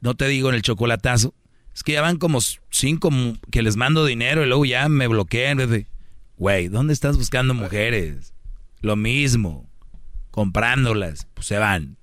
no 0.00 0.14
te 0.14 0.26
digo 0.28 0.48
en 0.48 0.56
el 0.56 0.62
chocolatazo, 0.62 1.32
es 1.74 1.82
que 1.84 1.92
ya 1.92 2.02
van 2.02 2.18
como 2.18 2.40
cinco 2.70 3.10
que 3.50 3.62
les 3.62 3.76
mando 3.76 4.04
dinero 4.04 4.42
y 4.42 4.48
luego 4.48 4.64
ya 4.64 4.88
me 4.88 5.06
bloquean. 5.06 5.86
Güey, 6.36 6.68
¿dónde 6.68 6.92
estás 6.92 7.16
buscando 7.16 7.54
mujeres? 7.54 8.34
Lo 8.80 8.96
mismo, 8.96 9.68
comprándolas, 10.38 11.26
pues 11.34 11.48
se 11.48 11.58
van. 11.58 11.96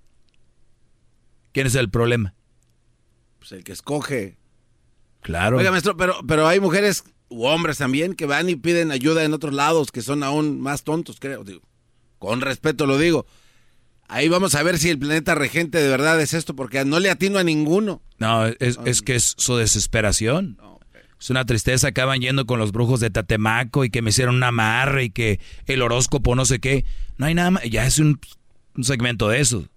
¿Quién 1.54 1.68
es 1.68 1.76
el 1.76 1.90
problema? 1.90 2.34
Pues 3.40 3.54
el 3.54 3.64
que 3.64 3.72
escoge. 3.72 4.38
Claro. 5.22 5.58
Oiga, 5.58 5.72
maestro, 5.72 5.96
pero, 5.96 6.18
pero 6.28 6.46
hay 6.46 6.60
mujeres 6.60 7.06
u 7.30 7.46
hombres 7.46 7.78
también 7.78 8.14
que 8.14 8.26
van 8.26 8.50
y 8.50 8.58
piden 8.58 8.92
ayuda 8.92 9.24
en 9.24 9.34
otros 9.34 9.54
lados 9.54 9.90
que 9.90 10.02
son 10.02 10.22
aún 10.22 10.60
más 10.60 10.84
tontos, 10.84 11.22
creo. 11.22 11.46
Digo, 11.46 11.62
con 12.20 12.42
respeto 12.42 12.86
lo 12.86 12.98
digo. 12.98 13.26
Ahí 14.10 14.28
vamos 14.28 14.54
a 14.56 14.64
ver 14.64 14.80
si 14.80 14.90
el 14.90 15.00
planeta 15.00 15.34
regente 15.34 15.78
de 15.78 15.88
verdad 15.88 16.20
es 16.20 16.34
esto, 16.34 16.58
porque 16.58 16.84
no 16.84 17.00
le 17.00 17.10
atino 17.10 17.40
a 17.40 17.44
ninguno. 17.46 18.02
No, 18.18 18.48
es, 18.48 19.02
que 19.02 19.16
es 19.16 19.34
su 19.38 19.56
desesperación. 19.56 20.58
Es 21.20 21.30
una 21.30 21.46
tristeza, 21.46 21.88
acaban 21.88 22.20
yendo 22.20 22.46
con 22.46 22.60
los 22.60 22.72
brujos 22.72 23.00
de 23.00 23.10
Tatemaco 23.10 23.86
y 23.86 23.90
que 23.90 24.02
me 24.02 24.10
hicieron 24.10 24.36
una 24.36 24.50
amarre 24.50 25.06
y 25.06 25.10
que 25.10 25.40
el 25.66 25.82
horóscopo 25.82 26.36
no 26.36 26.46
sé 26.46 26.60
qué. 26.60 26.86
No 27.18 27.26
hay 27.26 27.34
nada 27.34 27.52
más, 27.52 27.64
ya 27.64 27.86
es 27.86 28.00
un, 28.00 28.20
segmento 28.82 29.30
de 29.30 29.40
eso. 29.40 29.68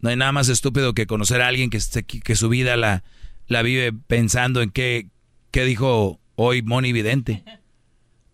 No 0.00 0.10
hay 0.10 0.16
nada 0.16 0.32
más 0.32 0.48
estúpido 0.48 0.92
que 0.92 1.06
conocer 1.06 1.40
a 1.40 1.48
alguien 1.48 1.70
que, 1.70 1.80
que 2.04 2.36
su 2.36 2.48
vida 2.48 2.76
la, 2.76 3.02
la 3.48 3.62
vive 3.62 3.92
pensando 3.92 4.62
en 4.62 4.70
qué, 4.70 5.08
qué 5.50 5.64
dijo 5.64 6.20
hoy 6.34 6.62
Moni 6.62 6.92
Vidente. 6.92 7.42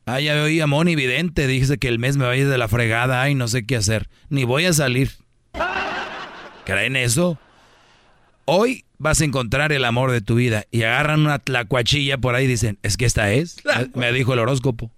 Ah, 0.04 0.20
ya 0.20 0.42
oí 0.42 0.60
a 0.60 0.66
Moni 0.66 0.96
Vidente, 0.96 1.46
dice 1.46 1.78
que 1.78 1.86
el 1.86 2.00
mes 2.00 2.16
me 2.16 2.24
va 2.24 2.32
a 2.32 2.36
ir 2.36 2.48
de 2.48 2.58
la 2.58 2.66
fregada, 2.66 3.22
ay, 3.22 3.36
no 3.36 3.46
sé 3.46 3.64
qué 3.64 3.76
hacer, 3.76 4.08
ni 4.28 4.44
voy 4.44 4.64
a 4.64 4.72
salir. 4.72 5.12
¿Creen 6.64 6.96
eso? 6.96 7.38
Hoy 8.44 8.84
vas 9.02 9.20
a 9.20 9.24
encontrar 9.24 9.72
el 9.72 9.84
amor 9.84 10.12
de 10.12 10.20
tu 10.20 10.36
vida 10.36 10.64
y 10.70 10.84
agarran 10.84 11.20
una 11.20 11.40
tlacuachilla 11.40 12.18
por 12.18 12.36
ahí 12.36 12.44
y 12.44 12.48
dicen, 12.48 12.78
es 12.82 12.96
que 12.96 13.04
esta 13.04 13.32
es, 13.32 13.56
me 13.94 14.12
dijo 14.12 14.32
el 14.32 14.38
horóscopo. 14.38 14.92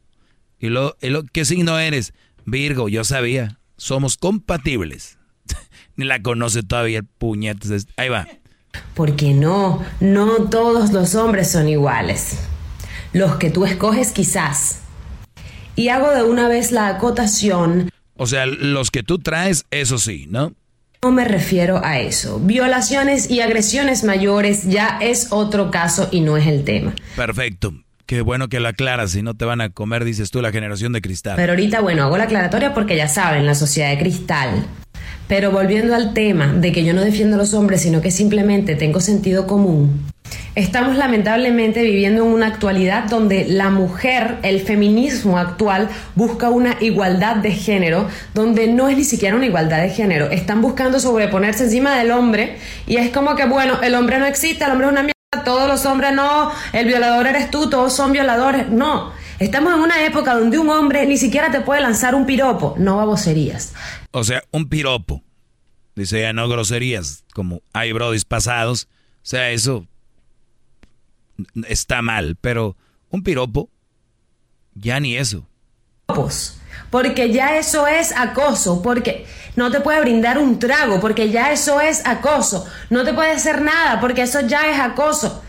¿Y 0.61 0.69
lo, 0.69 0.95
qué 1.33 1.47
signo 1.47 1.79
eres? 1.79 2.13
Virgo, 2.45 2.91
yo 2.91 3.03
sabía, 3.05 3.59
somos 3.79 4.19
compatibles. 4.19 5.19
Ni 5.97 6.05
la 6.05 6.21
conoce 6.21 6.63
todavía 6.63 6.99
el 6.99 7.07
puñetes. 7.07 7.87
Ahí 7.97 8.11
va. 8.11 8.29
Porque 8.93 9.33
no, 9.33 9.83
no 10.01 10.51
todos 10.51 10.93
los 10.93 11.15
hombres 11.15 11.51
son 11.51 11.69
iguales. 11.69 12.41
Los 13.15 13.37
que 13.37 13.51
tú 13.51 13.65
escoges 13.65 14.13
quizás. 14.13 14.81
Y 15.77 15.89
hago 15.89 16.11
de 16.11 16.25
una 16.25 16.47
vez 16.49 16.73
la 16.73 16.89
acotación. 16.89 17.91
O 18.17 18.27
sea, 18.27 18.45
los 18.45 18.91
que 18.91 19.03
tú 19.03 19.19
traes, 19.19 19.65
eso 19.71 19.97
sí, 19.97 20.27
¿no? 20.29 20.53
No 21.05 21.11
me 21.11 21.27
refiero 21.27 21.85
a 21.85 21.99
eso. 21.99 22.41
Violaciones 22.41 23.31
y 23.31 23.43
agresiones 23.43 24.05
mayores 24.05 24.65
ya 24.65 24.97
es 25.03 25.33
otro 25.33 25.71
caso 25.71 26.09
y 26.11 26.23
no 26.23 26.39
es 26.39 26.47
el 26.47 26.65
tema. 26.65 26.95
Perfecto. 27.15 27.75
Qué 28.07 28.23
bueno 28.23 28.49
que 28.49 28.59
lo 28.59 28.69
aclaras, 28.69 29.11
si 29.11 29.21
no 29.21 29.35
te 29.35 29.45
van 29.45 29.61
a 29.61 29.69
comer, 29.69 30.07
dices 30.07 30.31
tú, 30.31 30.41
la 30.41 30.51
generación 30.51 30.95
de 30.95 31.03
cristal. 31.03 31.37
Pero 31.37 31.53
ahorita, 31.53 31.83
bueno, 31.83 32.05
hago 32.05 32.17
la 32.17 32.25
aclaratoria 32.25 32.73
porque 32.73 32.97
ya 32.97 33.07
saben, 33.07 33.45
la 33.45 33.55
sociedad 33.55 33.91
de 33.91 33.99
cristal. 33.99 34.65
Pero 35.29 35.51
volviendo 35.51 35.95
al 35.95 36.15
tema 36.15 36.55
de 36.55 36.73
que 36.73 36.87
yo 36.87 36.95
no 36.95 37.03
defiendo 37.03 37.37
a 37.37 37.39
los 37.39 37.53
hombres, 37.53 37.83
sino 37.83 38.01
que 38.01 38.11
simplemente 38.11 38.75
tengo 38.75 38.99
sentido 39.01 39.47
común. 39.47 40.07
Estamos 40.57 40.95
lamentablemente 40.97 41.83
viviendo 41.83 42.23
en 42.23 42.29
una 42.29 42.47
actualidad 42.47 43.09
donde 43.11 43.45
la 43.49 43.71
mujer, 43.71 44.39
el 44.45 44.61
feminismo 44.61 45.37
actual, 45.37 45.89
busca 46.15 46.49
una 46.49 46.77
igualdad 46.81 47.37
de 47.37 47.51
género, 47.51 48.09
donde 48.35 48.69
no 48.69 48.89
es 48.89 48.97
ni 48.97 49.03
siquiera 49.03 49.35
una 49.35 49.47
igualdad 49.47 49.83
de 49.83 49.91
género. 49.91 50.31
Están 50.31 50.63
buscando 50.63 51.01
sobreponerse 51.01 51.65
encima 51.65 51.99
del 51.99 52.13
hombre 52.13 52.57
y 52.87 52.99
es 52.99 53.11
como 53.11 53.35
que, 53.35 53.47
bueno, 53.47 53.83
el 53.83 53.97
hombre 53.97 54.21
no 54.21 54.27
existe, 54.27 54.65
el 54.65 54.71
hombre 54.71 54.87
es 54.87 54.93
una 54.93 55.03
mierda, 55.03 55.45
todos 55.45 55.67
los 55.67 55.85
hombres 55.87 56.13
no, 56.13 56.53
el 56.73 56.87
violador 56.87 57.27
eres 57.27 57.51
tú, 57.51 57.69
todos 57.69 57.93
son 57.93 58.13
violadores. 58.13 58.69
No, 58.69 59.13
estamos 59.41 59.75
en 59.75 59.81
una 59.81 60.05
época 60.05 60.35
donde 60.35 60.59
un 60.59 60.71
hombre 60.71 61.05
ni 61.05 61.17
siquiera 61.17 61.51
te 61.51 61.63
puede 61.63 61.81
lanzar 61.81 62.15
un 62.15 62.27
piropo, 62.27 62.77
no 62.79 62.99
baboserías. 62.99 63.75
O 64.13 64.23
sea, 64.23 64.45
un 64.53 64.69
piropo. 64.69 65.21
Dice 65.97 66.21
ya 66.21 66.33
no 66.33 66.49
groserías, 66.49 67.25
como 67.35 67.61
hay 67.73 67.91
brodis 67.91 68.25
pasados. 68.25 68.87
O 69.17 69.27
sea, 69.27 69.51
eso 69.51 69.89
está 71.69 72.03
mal, 72.03 72.37
pero 72.41 72.77
un 73.11 73.23
piropo, 73.23 73.71
ya 74.75 75.01
ni 75.01 75.17
eso. 75.17 75.47
Porque 76.91 77.33
ya 77.33 77.57
eso 77.57 77.87
es 77.87 78.13
acoso, 78.17 78.83
porque 78.83 79.27
no 79.57 79.71
te 79.71 79.81
puede 79.81 80.01
brindar 80.01 80.39
un 80.39 80.59
trago, 80.59 81.01
porque 81.01 81.31
ya 81.31 81.53
eso 81.53 81.81
es 81.81 82.05
acoso. 82.07 82.67
No 82.91 83.05
te 83.05 83.15
puede 83.15 83.33
hacer 83.33 83.63
nada, 83.63 84.01
porque 84.01 84.23
eso 84.23 84.41
ya 84.41 84.71
es 84.71 84.79
acoso. 84.79 85.43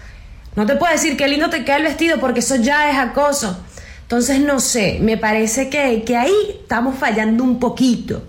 No 0.56 0.66
te 0.66 0.76
puede 0.76 0.94
decir 0.94 1.18
qué 1.18 1.28
lindo 1.28 1.50
te 1.50 1.66
queda 1.66 1.78
el 1.78 1.84
vestido, 1.84 2.20
porque 2.20 2.40
eso 2.40 2.56
ya 2.56 2.90
es 2.90 2.98
acoso. 2.98 3.64
Entonces, 4.04 4.40
no 4.40 4.60
sé, 4.60 5.00
me 5.02 5.18
parece 5.18 5.70
que, 5.70 6.04
que 6.04 6.16
ahí 6.16 6.34
estamos 6.62 6.98
fallando 6.98 7.44
un 7.44 7.60
poquito. 7.60 8.26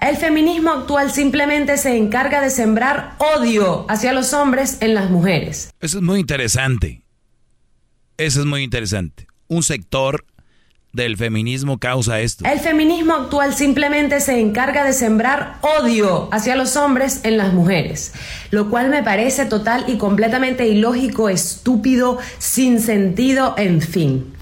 El 0.00 0.16
feminismo 0.16 0.70
actual 0.70 1.12
simplemente 1.12 1.76
se 1.76 1.94
encarga 1.96 2.40
de 2.40 2.48
sembrar 2.48 3.16
odio 3.18 3.84
hacia 3.90 4.14
los 4.14 4.32
hombres 4.32 4.78
en 4.80 4.94
las 4.94 5.10
mujeres. 5.10 5.74
Eso 5.78 5.98
es 5.98 6.02
muy 6.02 6.20
interesante. 6.20 7.02
Eso 8.16 8.40
es 8.40 8.46
muy 8.46 8.62
interesante. 8.62 9.26
Un 9.48 9.62
sector 9.62 10.24
del 10.94 11.18
feminismo 11.18 11.78
causa 11.78 12.18
esto. 12.20 12.46
El 12.46 12.60
feminismo 12.60 13.12
actual 13.12 13.54
simplemente 13.54 14.20
se 14.20 14.40
encarga 14.40 14.84
de 14.84 14.94
sembrar 14.94 15.58
odio 15.60 16.30
hacia 16.32 16.56
los 16.56 16.76
hombres 16.76 17.20
en 17.24 17.36
las 17.36 17.52
mujeres, 17.52 18.12
lo 18.50 18.70
cual 18.70 18.88
me 18.88 19.02
parece 19.02 19.44
total 19.44 19.84
y 19.86 19.98
completamente 19.98 20.66
ilógico, 20.66 21.28
estúpido, 21.28 22.18
sin 22.38 22.80
sentido, 22.80 23.54
en 23.58 23.82
fin. 23.82 24.32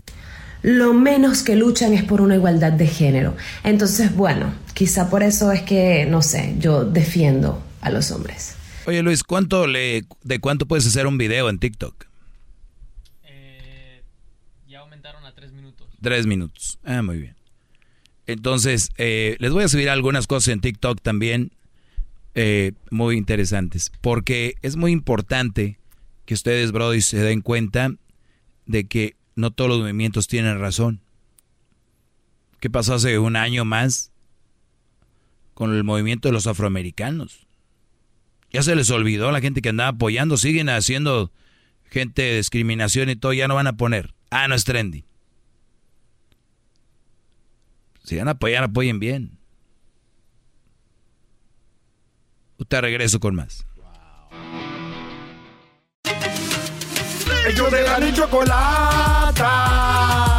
Lo 0.62 0.92
menos 0.92 1.42
que 1.42 1.56
luchan 1.56 1.94
es 1.94 2.02
por 2.02 2.20
una 2.20 2.34
igualdad 2.34 2.72
de 2.72 2.86
género. 2.86 3.36
Entonces, 3.62 4.14
bueno, 4.14 4.52
quizá 4.78 5.10
por 5.10 5.24
eso 5.24 5.50
es 5.50 5.62
que, 5.62 6.06
no 6.06 6.22
sé, 6.22 6.54
yo 6.60 6.84
defiendo 6.84 7.60
a 7.80 7.90
los 7.90 8.12
hombres. 8.12 8.54
Oye 8.86 9.02
Luis, 9.02 9.24
¿cuánto 9.24 9.66
le, 9.66 10.04
¿de 10.22 10.38
cuánto 10.38 10.66
puedes 10.66 10.86
hacer 10.86 11.08
un 11.08 11.18
video 11.18 11.50
en 11.50 11.58
TikTok? 11.58 12.06
Tres 16.00 16.26
minutos. 16.26 16.78
Ah, 16.84 17.02
muy 17.02 17.18
bien. 17.18 17.34
Entonces, 18.28 18.90
eh, 18.98 19.36
les 19.40 19.50
voy 19.50 19.64
a 19.64 19.68
subir 19.68 19.90
algunas 19.90 20.28
cosas 20.28 20.52
en 20.52 20.60
TikTok 20.60 21.00
también 21.02 21.50
eh, 22.36 22.70
muy 22.92 23.16
interesantes. 23.16 23.90
Porque 24.00 24.54
es 24.62 24.76
muy 24.76 24.92
importante 24.92 25.80
que 26.24 26.34
ustedes, 26.34 26.70
Brody, 26.70 27.00
se 27.00 27.18
den 27.18 27.40
cuenta 27.40 27.90
de 28.66 28.84
que 28.84 29.16
no 29.34 29.50
todos 29.50 29.70
los 29.70 29.80
movimientos 29.80 30.28
tienen 30.28 30.60
razón. 30.60 31.00
¿Qué 32.60 32.70
pasó 32.70 32.94
hace 32.94 33.18
un 33.18 33.34
año 33.34 33.64
más 33.64 34.12
con 35.58 35.74
el 35.74 35.82
movimiento 35.82 36.28
de 36.28 36.32
los 36.32 36.46
afroamericanos? 36.46 37.48
Ya 38.52 38.62
se 38.62 38.76
les 38.76 38.90
olvidó 38.90 39.32
la 39.32 39.40
gente 39.40 39.60
que 39.60 39.70
andaba 39.70 39.90
apoyando, 39.90 40.36
siguen 40.36 40.68
haciendo 40.68 41.32
gente 41.90 42.22
de 42.22 42.36
discriminación 42.36 43.10
y 43.10 43.16
todo, 43.16 43.32
ya 43.32 43.48
no 43.48 43.56
van 43.56 43.66
a 43.66 43.76
poner. 43.76 44.14
Ah, 44.30 44.46
no 44.46 44.54
es 44.54 44.62
trendy. 44.62 45.04
Si 48.04 48.14
van 48.16 48.28
a 48.28 48.32
apoyar, 48.32 48.62
apoyen 48.62 49.00
bien. 49.00 49.36
Usted 52.58 52.80
regreso 52.80 53.18
con 53.18 53.34
más. 53.34 53.66
Ellos 57.48 57.72
de 57.72 57.82
la 57.82 58.14
chocolata. 58.14 59.42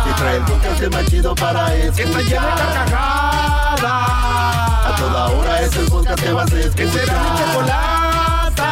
Y 0.10 0.14
trae 0.18 0.38
el 0.38 0.44
podcast 0.46 0.94
más 0.94 1.06
chido 1.08 1.36
para 1.36 1.76
escuchar. 1.76 2.08
Está 2.08 2.22
llena 2.22 2.56
de 2.56 2.62
carcajadas. 2.74 4.49
Toda 5.00 5.30
hora 5.30 5.62
es 5.62 5.76
el 5.78 5.86
podcast 5.86 6.22
que 6.22 6.34
vas 6.34 6.52
a 6.52 6.60
escuchar. 6.60 6.76
Que 6.76 6.92
será 6.92 7.24
mi 7.24 7.30
chocolata. 7.40 8.72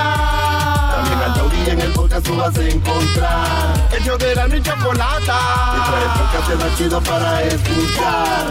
También 0.95 1.19
al 1.19 1.33
taurí 1.33 1.69
en 1.69 1.81
el 1.81 1.91
podcast 1.93 2.25
tú 2.25 2.35
vas 2.35 2.57
a 2.57 2.67
encontrar. 2.67 3.89
Ellos 3.97 4.19
de 4.19 4.35
la 4.35 4.61
chocolata. 4.61 5.39
Y 5.73 5.79
trae 5.89 6.03
el 6.03 6.09
podcast 6.19 6.49
más 6.59 6.77
chido 6.77 7.01
para 7.01 7.43
escuchar. 7.43 8.47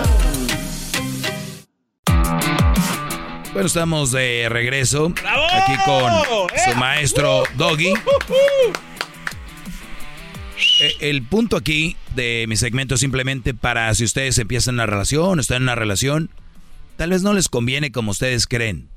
Bueno, 3.52 3.66
estamos 3.66 4.10
de 4.12 4.48
regreso 4.50 5.12
aquí 5.52 5.76
con 5.84 6.12
su 6.64 6.74
maestro 6.78 7.42
Doggy. 7.56 7.92
Eh, 10.80 10.96
el 11.00 11.22
punto 11.22 11.56
aquí 11.56 11.96
de 12.14 12.46
mi 12.48 12.56
segmento 12.56 12.94
es 12.94 13.00
simplemente 13.00 13.52
para 13.54 13.94
si 13.94 14.04
ustedes 14.04 14.38
empiezan 14.38 14.74
una 14.74 14.86
relación, 14.86 15.40
están 15.40 15.56
en 15.58 15.62
una 15.64 15.74
relación, 15.74 16.30
tal 16.96 17.10
vez 17.10 17.22
no 17.22 17.32
les 17.32 17.48
conviene 17.48 17.92
como 17.92 18.10
ustedes 18.10 18.46
creen. 18.46 18.88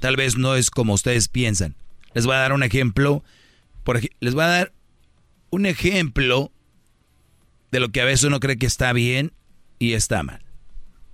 Tal 0.00 0.16
vez 0.16 0.36
no 0.36 0.54
es 0.54 0.70
como 0.70 0.94
ustedes 0.94 1.28
piensan. 1.28 1.74
Les 2.14 2.26
voy 2.26 2.34
a 2.34 2.38
dar 2.38 2.52
un 2.52 2.62
ejemplo. 2.62 3.24
Les 4.20 4.34
voy 4.34 4.44
a 4.44 4.48
dar 4.48 4.72
un 5.50 5.66
ejemplo 5.66 6.52
de 7.70 7.80
lo 7.80 7.90
que 7.90 8.00
a 8.00 8.04
veces 8.04 8.24
uno 8.24 8.40
cree 8.40 8.58
que 8.58 8.66
está 8.66 8.92
bien 8.92 9.32
y 9.78 9.94
está 9.94 10.22
mal. 10.22 10.42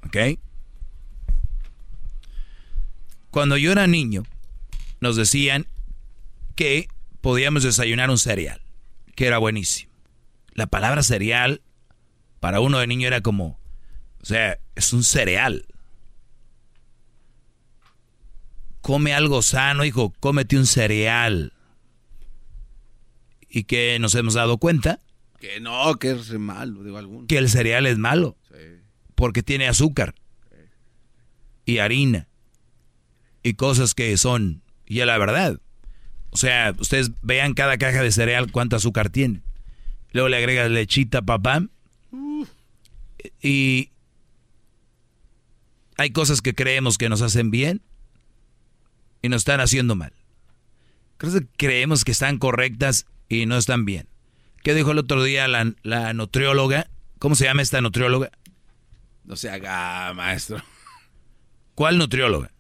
¿Ok? 0.06 0.38
Cuando 3.30 3.56
yo 3.56 3.72
era 3.72 3.86
niño, 3.86 4.24
nos 5.00 5.16
decían 5.16 5.66
que 6.54 6.88
podíamos 7.20 7.62
desayunar 7.62 8.10
un 8.10 8.18
cereal, 8.18 8.60
que 9.16 9.26
era 9.26 9.38
buenísimo. 9.38 9.90
La 10.52 10.66
palabra 10.66 11.02
cereal 11.02 11.62
para 12.38 12.60
uno 12.60 12.78
de 12.78 12.86
niño 12.86 13.08
era 13.08 13.22
como, 13.22 13.58
o 14.22 14.24
sea, 14.24 14.58
es 14.76 14.92
un 14.92 15.02
cereal. 15.02 15.66
Come 18.84 19.14
algo 19.14 19.40
sano, 19.40 19.82
hijo, 19.86 20.12
cómete 20.20 20.58
un 20.58 20.66
cereal. 20.66 21.54
¿Y 23.48 23.64
que 23.64 23.96
nos 23.98 24.14
hemos 24.14 24.34
dado 24.34 24.58
cuenta? 24.58 25.00
Que 25.40 25.58
no, 25.58 25.94
que 25.94 26.10
es 26.10 26.30
malo, 26.38 26.84
digo 26.84 26.98
alguno. 26.98 27.26
Que 27.26 27.38
el 27.38 27.48
cereal 27.48 27.86
es 27.86 27.96
malo. 27.96 28.36
Porque 29.14 29.42
tiene 29.42 29.68
azúcar. 29.68 30.14
Y 31.64 31.78
harina 31.78 32.28
y 33.42 33.54
cosas 33.54 33.94
que 33.94 34.14
son, 34.18 34.60
y 34.84 35.00
es 35.00 35.06
la 35.06 35.16
verdad. 35.16 35.58
O 36.28 36.36
sea, 36.36 36.74
ustedes 36.78 37.12
vean 37.22 37.54
cada 37.54 37.78
caja 37.78 38.02
de 38.02 38.12
cereal 38.12 38.52
cuánto 38.52 38.76
azúcar 38.76 39.08
tiene. 39.08 39.40
Luego 40.12 40.28
le 40.28 40.36
agregas 40.36 40.70
lechita, 40.70 41.22
papá. 41.22 41.66
Y 43.40 43.92
hay 45.96 46.10
cosas 46.10 46.42
que 46.42 46.54
creemos 46.54 46.98
que 46.98 47.08
nos 47.08 47.22
hacen 47.22 47.50
bien 47.50 47.80
y 49.24 49.30
nos 49.30 49.40
están 49.40 49.60
haciendo 49.60 49.96
mal. 49.96 50.12
Creemos 51.56 52.04
que 52.04 52.12
están 52.12 52.36
correctas 52.36 53.06
y 53.26 53.46
no 53.46 53.56
están 53.56 53.86
bien. 53.86 54.06
¿Qué 54.62 54.74
dijo 54.74 54.90
el 54.90 54.98
otro 54.98 55.24
día 55.24 55.48
la, 55.48 55.72
la 55.82 56.12
nutrióloga? 56.12 56.90
¿Cómo 57.18 57.34
se 57.34 57.46
llama 57.46 57.62
esta 57.62 57.80
nutrióloga? 57.80 58.30
No 59.24 59.34
se 59.36 59.48
haga, 59.48 60.12
maestro. 60.12 60.62
¿Cuál 61.74 61.96
nutrióloga? 61.96 62.52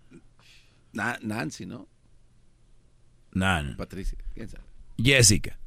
Nancy, 0.94 1.66
¿no? 1.66 1.86
No, 3.32 3.76
Patricia, 3.76 4.16
¿quién 4.32 4.48
sabe? 4.48 4.64
Jessica. 4.96 5.58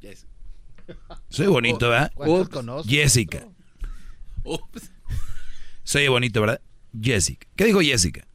Soy 1.28 1.46
bonito, 1.46 1.90
¿verdad? 1.90 2.12
Jessica. 2.84 3.46
Soy 5.84 6.08
bonito, 6.08 6.40
¿verdad? 6.40 6.60
Jessica. 7.00 7.46
¿Qué 7.54 7.66
dijo 7.66 7.78
Jessica? 7.82 8.26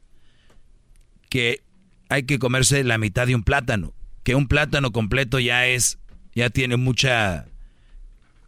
Que 1.29 1.61
hay 2.09 2.23
que 2.23 2.39
comerse 2.39 2.83
la 2.83 2.97
mitad 2.97 3.27
de 3.27 3.35
un 3.35 3.43
plátano. 3.43 3.93
Que 4.23 4.35
un 4.35 4.47
plátano 4.47 4.91
completo 4.91 5.39
ya 5.39 5.67
es, 5.67 5.99
ya 6.33 6.49
tiene 6.49 6.77
mucha, 6.77 7.45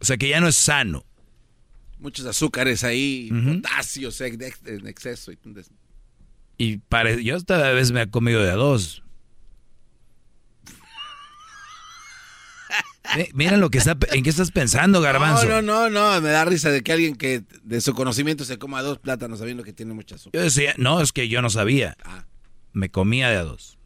o 0.00 0.04
sea, 0.04 0.16
que 0.16 0.28
ya 0.28 0.40
no 0.40 0.48
es 0.48 0.56
sano. 0.56 1.04
Muchos 1.98 2.26
azúcares 2.26 2.84
ahí, 2.84 3.30
potasios 3.30 4.20
en 4.20 4.86
exceso. 4.86 5.32
Y 6.58 6.78
pare... 6.78 7.22
yo 7.24 7.36
esta 7.36 7.70
vez 7.72 7.92
me 7.92 8.02
he 8.02 8.10
comido 8.10 8.42
de 8.42 8.50
a 8.50 8.54
dos. 8.54 9.02
Miren 13.34 13.60
lo 13.60 13.70
que 13.70 13.78
está, 13.78 13.96
en 14.12 14.22
qué 14.22 14.30
estás 14.30 14.50
pensando, 14.50 15.00
Garbanzo. 15.00 15.46
No, 15.46 15.62
no, 15.62 15.88
no, 15.88 16.14
no, 16.14 16.20
me 16.20 16.30
da 16.30 16.44
risa 16.44 16.70
de 16.70 16.82
que 16.82 16.92
alguien 16.92 17.16
que 17.16 17.44
de 17.62 17.80
su 17.80 17.94
conocimiento 17.94 18.44
se 18.44 18.58
coma 18.58 18.82
dos 18.82 18.98
plátanos 18.98 19.38
sabiendo 19.38 19.62
que 19.62 19.72
tiene 19.72 19.94
mucha 19.94 20.16
azúcar. 20.16 20.38
Yo 20.38 20.44
decía, 20.44 20.74
no, 20.76 21.00
es 21.00 21.12
que 21.12 21.28
yo 21.28 21.40
no 21.40 21.50
sabía. 21.50 21.96
Ah. 22.04 22.24
Me 22.76 22.90
comía 22.90 23.30
de 23.30 23.36
a 23.36 23.42
dos. 23.42 23.78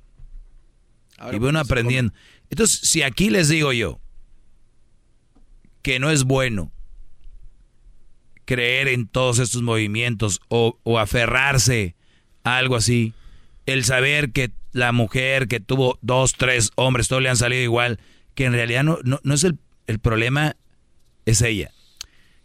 y 1.32 1.38
bueno, 1.38 1.60
aprendiendo. 1.60 2.12
Entonces, 2.50 2.80
si 2.80 3.02
aquí 3.02 3.30
les 3.30 3.48
digo 3.48 3.72
yo 3.72 4.00
que 5.82 6.00
no 6.00 6.10
es 6.10 6.24
bueno 6.24 6.72
creer 8.44 8.88
en 8.88 9.06
todos 9.06 9.38
estos 9.38 9.62
movimientos 9.62 10.40
o, 10.48 10.76
o 10.82 10.98
aferrarse 10.98 11.94
algo 12.42 12.74
así. 12.74 13.14
El 13.64 13.84
saber 13.84 14.32
que 14.32 14.50
la 14.72 14.90
mujer 14.90 15.46
que 15.46 15.60
tuvo 15.60 16.00
dos, 16.02 16.32
tres 16.32 16.72
hombres, 16.74 17.06
todos 17.06 17.22
le 17.22 17.28
han 17.28 17.36
salido 17.36 17.62
igual, 17.62 18.00
que 18.34 18.46
en 18.46 18.52
realidad 18.52 18.82
no, 18.82 18.98
no, 19.04 19.34
es 19.34 19.44
el, 19.44 19.56
el, 19.86 20.00
problema, 20.00 20.56
es 21.26 21.42
ella. 21.42 21.70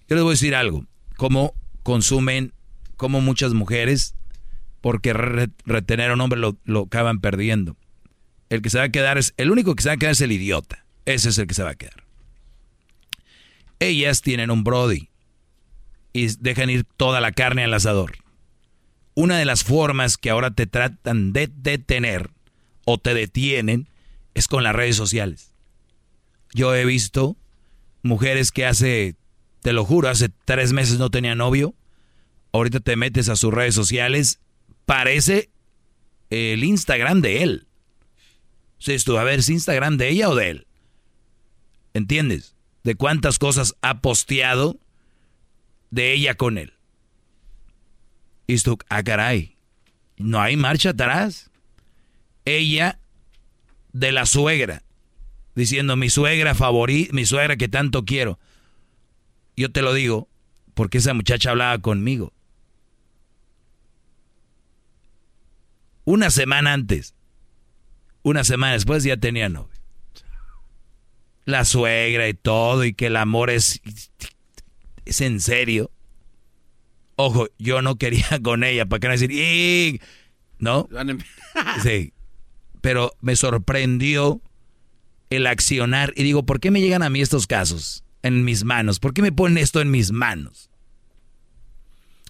Yo 0.08 0.16
les 0.16 0.22
voy 0.22 0.34
a 0.34 0.38
decir 0.38 0.54
algo, 0.54 0.86
cómo 1.18 1.56
consumen, 1.82 2.54
como 2.98 3.20
muchas 3.20 3.56
mujeres, 3.56 4.14
porque 4.86 5.14
retener 5.14 6.12
a 6.12 6.14
un 6.14 6.22
hombre 6.22 6.40
lo, 6.40 6.58
lo 6.64 6.84
acaban 6.84 7.20
perdiendo. 7.20 7.76
El 8.50 8.62
que 8.62 8.70
se 8.70 8.78
va 8.78 8.84
a 8.84 8.90
quedar 8.90 9.18
es, 9.18 9.34
el 9.38 9.50
único 9.50 9.74
que 9.74 9.82
se 9.82 9.90
va 9.90 9.94
a 9.94 9.98
quedar 9.98 10.12
es 10.12 10.22
el 10.22 10.32
idiota. 10.32 10.86
Ese 11.06 11.30
es 11.30 11.40
el 11.40 11.48
que 11.48 11.56
se 11.56 11.64
va 11.64 11.72
a 11.72 11.76
quedar. 11.76 12.04
Ellas 13.80 14.22
tienen 14.22 14.52
un 14.52 14.64
Brody 14.64 15.10
y 16.14 16.28
dejan 16.38 16.70
ir 16.70 16.84
toda 16.84 17.20
la 17.20 17.32
carne 17.32 17.64
al 17.64 17.74
asador 17.74 18.26
una 19.16 19.40
de 19.40 19.46
las 19.46 19.64
formas 19.64 20.18
que 20.18 20.30
ahora 20.30 20.52
te 20.52 20.68
tratan 20.68 21.34
de 21.34 21.48
detener 21.48 22.30
o 22.86 22.98
te 23.00 23.14
detienen 23.14 23.88
es 24.34 24.48
con 24.48 24.64
las 24.64 24.76
redes 24.76 24.98
sociales. 24.98 25.54
Yo 26.54 26.76
he 26.76 26.86
visto 26.86 27.36
mujeres 28.04 28.52
que 28.52 28.66
hace, 28.66 29.16
te 29.62 29.74
lo 29.74 29.86
juro, 29.86 30.10
hace 30.10 30.30
tres 30.44 30.74
meses 30.74 31.00
no 31.00 31.10
tenía 31.10 31.34
novio. 31.34 31.74
Ahorita 32.52 32.82
te 32.82 32.96
metes 32.96 33.30
a 33.30 33.36
sus 33.36 33.54
redes 33.54 33.74
sociales, 33.74 34.40
parece 34.86 35.50
el 36.30 36.64
Instagram 36.64 37.22
de 37.22 37.44
él. 37.44 37.68
O 38.80 38.82
sea, 38.82 38.98
tú, 39.00 39.18
a 39.18 39.24
ver, 39.24 39.40
¿es 39.40 39.50
Instagram 39.50 39.98
de 39.98 40.10
ella 40.10 40.30
o 40.30 40.36
de 40.36 40.50
él? 40.50 40.68
¿Entiendes? 41.94 42.56
De 42.84 42.96
cuántas 42.96 43.40
cosas 43.40 43.76
ha 43.82 44.02
posteado 44.02 44.78
de 45.92 46.14
ella 46.14 46.36
con 46.36 46.58
él. 46.58 46.74
Y 48.48 48.58
tú, 48.60 48.78
ah, 48.90 49.04
caray, 49.04 49.58
no 50.18 50.42
hay 50.42 50.56
marcha 50.56 50.90
atrás. 50.90 51.50
Ella 52.44 53.00
de 53.92 54.12
la 54.12 54.26
suegra, 54.26 54.84
diciendo 55.56 55.96
mi 55.96 56.10
suegra 56.10 56.54
favorita, 56.54 57.12
mi 57.14 57.26
suegra 57.26 57.56
que 57.56 57.68
tanto 57.68 58.06
quiero. 58.06 58.40
Yo 59.56 59.72
te 59.72 59.82
lo 59.82 59.94
digo 59.94 60.28
porque 60.74 61.00
esa 61.00 61.14
muchacha 61.14 61.52
hablaba 61.52 61.80
conmigo. 61.80 62.34
Una 66.06 66.30
semana 66.30 66.74
antes, 66.74 67.16
una 68.22 68.44
semana 68.44 68.74
después 68.74 69.04
ya 69.04 69.18
tenía 69.18 69.50
novio. 69.50 69.70
La 71.46 71.66
suegra 71.66 72.28
y 72.28 72.34
todo, 72.34 72.86
y 72.86 72.94
que 72.94 73.08
el 73.08 73.18
amor 73.18 73.50
es, 73.50 73.82
es 75.06 75.22
en 75.22 75.40
serio. 75.40 75.92
Ojo, 77.16 77.48
yo 77.58 77.82
no 77.82 77.98
quería 77.98 78.28
con 78.44 78.64
ella, 78.64 78.86
para 78.86 79.00
que 79.00 79.08
no 79.08 79.14
decir, 79.14 80.02
¿no? 80.60 80.88
Sí. 81.84 82.14
Pero 82.82 83.12
me 83.22 83.36
sorprendió 83.36 84.42
el 85.32 85.48
accionar 85.48 86.14
y 86.16 86.24
digo, 86.24 86.46
¿por 86.46 86.60
qué 86.60 86.70
me 86.70 86.82
llegan 86.82 87.02
a 87.02 87.10
mí 87.10 87.22
estos 87.22 87.48
casos 87.48 88.04
en 88.22 88.44
mis 88.44 88.64
manos? 88.64 89.00
¿Por 89.00 89.14
qué 89.14 89.24
me 89.24 89.32
ponen 89.32 89.58
esto 89.58 89.82
en 89.82 89.90
mis 89.90 90.12
manos? 90.12 90.70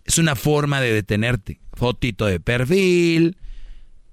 Es 0.06 0.18
una 0.18 0.36
forma 0.36 0.80
de 0.80 0.94
detenerte. 0.94 1.60
Fotito 1.74 2.26
de 2.26 2.40
perfil. 2.40 3.38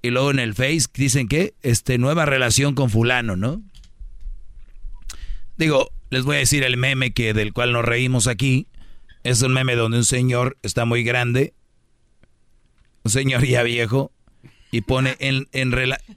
Y 0.03 0.11
luego 0.11 0.31
en 0.31 0.39
el 0.39 0.53
Face 0.53 0.85
dicen 0.93 1.29
que 1.29 1.55
este 1.63 1.97
nueva 1.97 2.25
relación 2.25 2.75
con 2.75 2.89
fulano, 2.89 3.37
¿no? 3.37 3.63
Digo, 5.57 5.91
les 6.09 6.25
voy 6.25 6.35
a 6.35 6.39
decir 6.39 6.63
el 6.63 6.75
meme 6.75 7.13
que 7.13 7.33
del 7.33 7.53
cual 7.53 7.71
nos 7.71 7.85
reímos 7.85 8.27
aquí. 8.27 8.67
Es 9.23 9.41
un 9.41 9.53
meme 9.53 9.75
donde 9.75 9.99
un 9.99 10.03
señor 10.03 10.57
está 10.61 10.83
muy 10.83 11.05
grande, 11.05 11.53
un 13.03 13.11
señor 13.11 13.45
ya 13.45 13.63
viejo, 13.63 14.11
y 14.71 14.81
pone 14.81 15.15
en, 15.19 15.47
en 15.53 15.73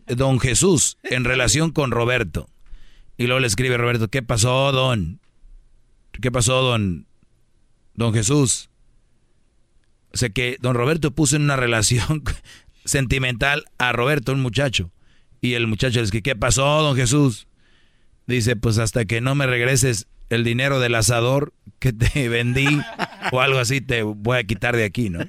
Don 0.08 0.40
Jesús 0.40 0.98
en 1.04 1.22
relación 1.22 1.70
con 1.70 1.92
Roberto. 1.92 2.48
Y 3.16 3.26
luego 3.26 3.38
le 3.38 3.46
escribe 3.46 3.76
Roberto, 3.76 4.08
¿qué 4.08 4.20
pasó, 4.20 4.72
don? 4.72 5.20
¿Qué 6.20 6.32
pasó, 6.32 6.60
don, 6.60 7.06
don 7.94 8.12
Jesús? 8.12 8.68
O 10.12 10.16
sea 10.16 10.30
que 10.30 10.56
don 10.60 10.74
Roberto 10.74 11.12
puso 11.12 11.36
en 11.36 11.42
una 11.42 11.56
relación 11.56 12.24
sentimental 12.86 13.64
a 13.78 13.92
Roberto, 13.92 14.32
un 14.32 14.40
muchacho. 14.40 14.90
Y 15.40 15.54
el 15.54 15.66
muchacho 15.66 15.96
le 16.00 16.06
dice, 16.06 16.22
¿qué 16.22 16.34
pasó, 16.34 16.64
don 16.82 16.96
Jesús? 16.96 17.46
Dice, 18.26 18.56
pues 18.56 18.78
hasta 18.78 19.04
que 19.04 19.20
no 19.20 19.34
me 19.34 19.46
regreses 19.46 20.08
el 20.30 20.44
dinero 20.44 20.80
del 20.80 20.94
asador 20.94 21.52
que 21.78 21.92
te 21.92 22.28
vendí 22.30 22.80
o 23.32 23.40
algo 23.40 23.58
así, 23.58 23.80
te 23.80 24.02
voy 24.02 24.38
a 24.38 24.44
quitar 24.44 24.76
de 24.76 24.84
aquí, 24.84 25.10
¿no? 25.10 25.20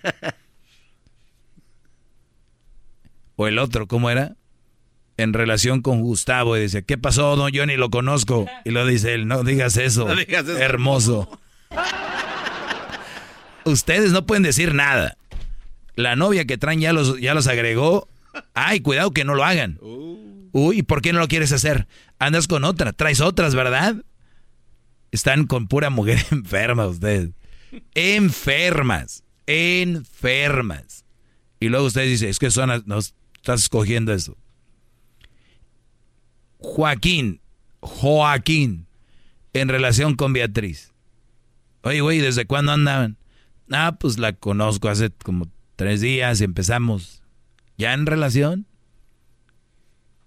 O 3.35 3.47
el 3.47 3.59
otro, 3.59 3.87
¿cómo 3.87 4.09
era? 4.09 4.35
En 5.17 5.33
relación 5.33 5.81
con 5.81 6.01
Gustavo 6.01 6.57
y 6.57 6.61
dice, 6.61 6.83
¿qué 6.83 6.97
pasó, 6.97 7.35
don? 7.35 7.51
Yo 7.51 7.65
ni 7.65 7.75
lo 7.75 7.89
conozco. 7.89 8.47
Y 8.65 8.71
lo 8.71 8.85
dice 8.85 9.13
él, 9.13 9.27
no 9.27 9.43
digas 9.43 9.77
eso. 9.77 10.07
Hermoso. 10.09 11.39
Ustedes 13.65 14.11
no 14.11 14.25
pueden 14.25 14.43
decir 14.43 14.73
nada. 14.73 15.17
La 15.97 16.15
novia 16.15 16.45
que 16.45 16.59
traen 16.59 16.79
ya 16.79 16.93
los, 16.93 17.19
ya 17.19 17.33
los 17.33 17.47
agregó. 17.47 18.07
Ay, 18.53 18.81
cuidado 18.81 19.11
que 19.11 19.23
no 19.23 19.33
lo 19.33 19.43
hagan. 19.43 19.79
Uy, 19.81 20.83
¿por 20.83 21.01
qué 21.01 21.11
no 21.11 21.17
lo 21.17 21.27
quieres 21.27 21.51
hacer? 21.51 21.87
Andas 22.19 22.47
con 22.47 22.63
otra, 22.63 22.93
traes 22.93 23.19
otras, 23.19 23.55
¿verdad? 23.55 23.95
Están 25.11 25.47
con 25.47 25.67
pura 25.67 25.89
mujer 25.89 26.23
enferma 26.31 26.85
ustedes. 26.85 27.31
Enfermas, 27.95 29.23
enfermas. 29.47 31.03
Y 31.59 31.69
luego 31.69 31.87
ustedes 31.87 32.11
dicen, 32.11 32.29
es 32.29 32.37
que 32.37 32.51
son, 32.51 32.83
no 32.85 32.99
estás 32.99 33.63
escogiendo 33.63 34.13
eso. 34.13 34.37
Joaquín, 36.59 37.41
Joaquín, 37.79 38.85
en 39.53 39.67
relación 39.67 40.15
con 40.15 40.31
Beatriz. 40.31 40.93
Oye, 41.81 42.01
güey, 42.01 42.19
¿desde 42.19 42.45
cuándo 42.45 42.71
andaban? 42.71 43.17
Ah, 43.71 43.97
pues 43.99 44.19
la 44.19 44.33
conozco 44.33 44.89
hace 44.89 45.09
como 45.09 45.47
tres 45.77 46.01
días 46.01 46.41
y 46.41 46.43
empezamos. 46.43 47.21
¿Ya 47.77 47.93
en 47.93 48.05
relación? 48.05 48.65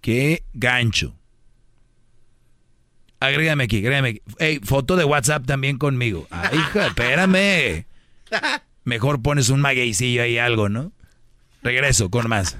Qué 0.01 0.43
gancho. 0.53 1.13
Agrégame 3.19 3.65
aquí, 3.65 3.77
agrégame 3.77 4.09
aquí. 4.09 4.21
Ey, 4.39 4.59
foto 4.63 4.95
de 4.95 5.03
WhatsApp 5.03 5.45
también 5.45 5.77
conmigo. 5.77 6.25
Ay, 6.31 6.57
hija, 6.57 6.87
espérame. 6.87 7.85
Mejor 8.83 9.21
pones 9.21 9.49
un 9.49 9.61
magueycillo 9.61 10.23
ahí 10.23 10.39
algo, 10.39 10.69
¿no? 10.69 10.91
Regreso 11.61 12.09
con 12.09 12.27
más. 12.27 12.57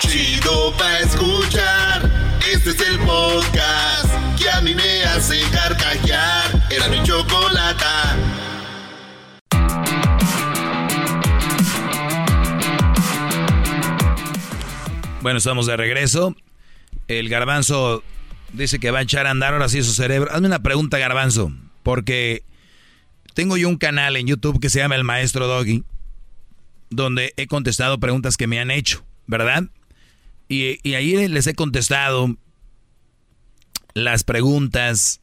Chido 0.00 0.76
pa' 0.76 0.98
escuchar. 0.98 2.38
Este 2.52 2.70
es 2.70 2.80
el 2.80 2.98
podcast 2.98 4.38
que 4.38 4.50
a 4.50 4.60
mí 4.60 4.74
me 4.74 5.04
hace 5.04 5.40
carcajear. 5.52 6.66
Era 6.70 6.88
mi 6.88 7.02
chocolata. 7.02 8.16
Bueno, 15.28 15.36
estamos 15.36 15.66
de 15.66 15.76
regreso. 15.76 16.34
El 17.06 17.28
garbanzo 17.28 18.02
dice 18.54 18.78
que 18.78 18.90
va 18.90 19.00
a 19.00 19.02
echar 19.02 19.26
a 19.26 19.30
andar 19.30 19.52
ahora 19.52 19.68
sí 19.68 19.82
su 19.82 19.92
cerebro. 19.92 20.32
Hazme 20.32 20.46
una 20.46 20.62
pregunta, 20.62 20.96
garbanzo, 20.96 21.52
porque 21.82 22.44
tengo 23.34 23.58
yo 23.58 23.68
un 23.68 23.76
canal 23.76 24.16
en 24.16 24.26
YouTube 24.26 24.58
que 24.58 24.70
se 24.70 24.78
llama 24.78 24.94
El 24.94 25.04
Maestro 25.04 25.46
Doggy, 25.46 25.84
donde 26.88 27.34
he 27.36 27.46
contestado 27.46 28.00
preguntas 28.00 28.38
que 28.38 28.46
me 28.46 28.58
han 28.58 28.70
hecho, 28.70 29.04
¿verdad? 29.26 29.64
Y, 30.48 30.78
y 30.82 30.94
ahí 30.94 31.28
les 31.28 31.46
he 31.46 31.52
contestado 31.52 32.34
las 33.92 34.24
preguntas 34.24 35.20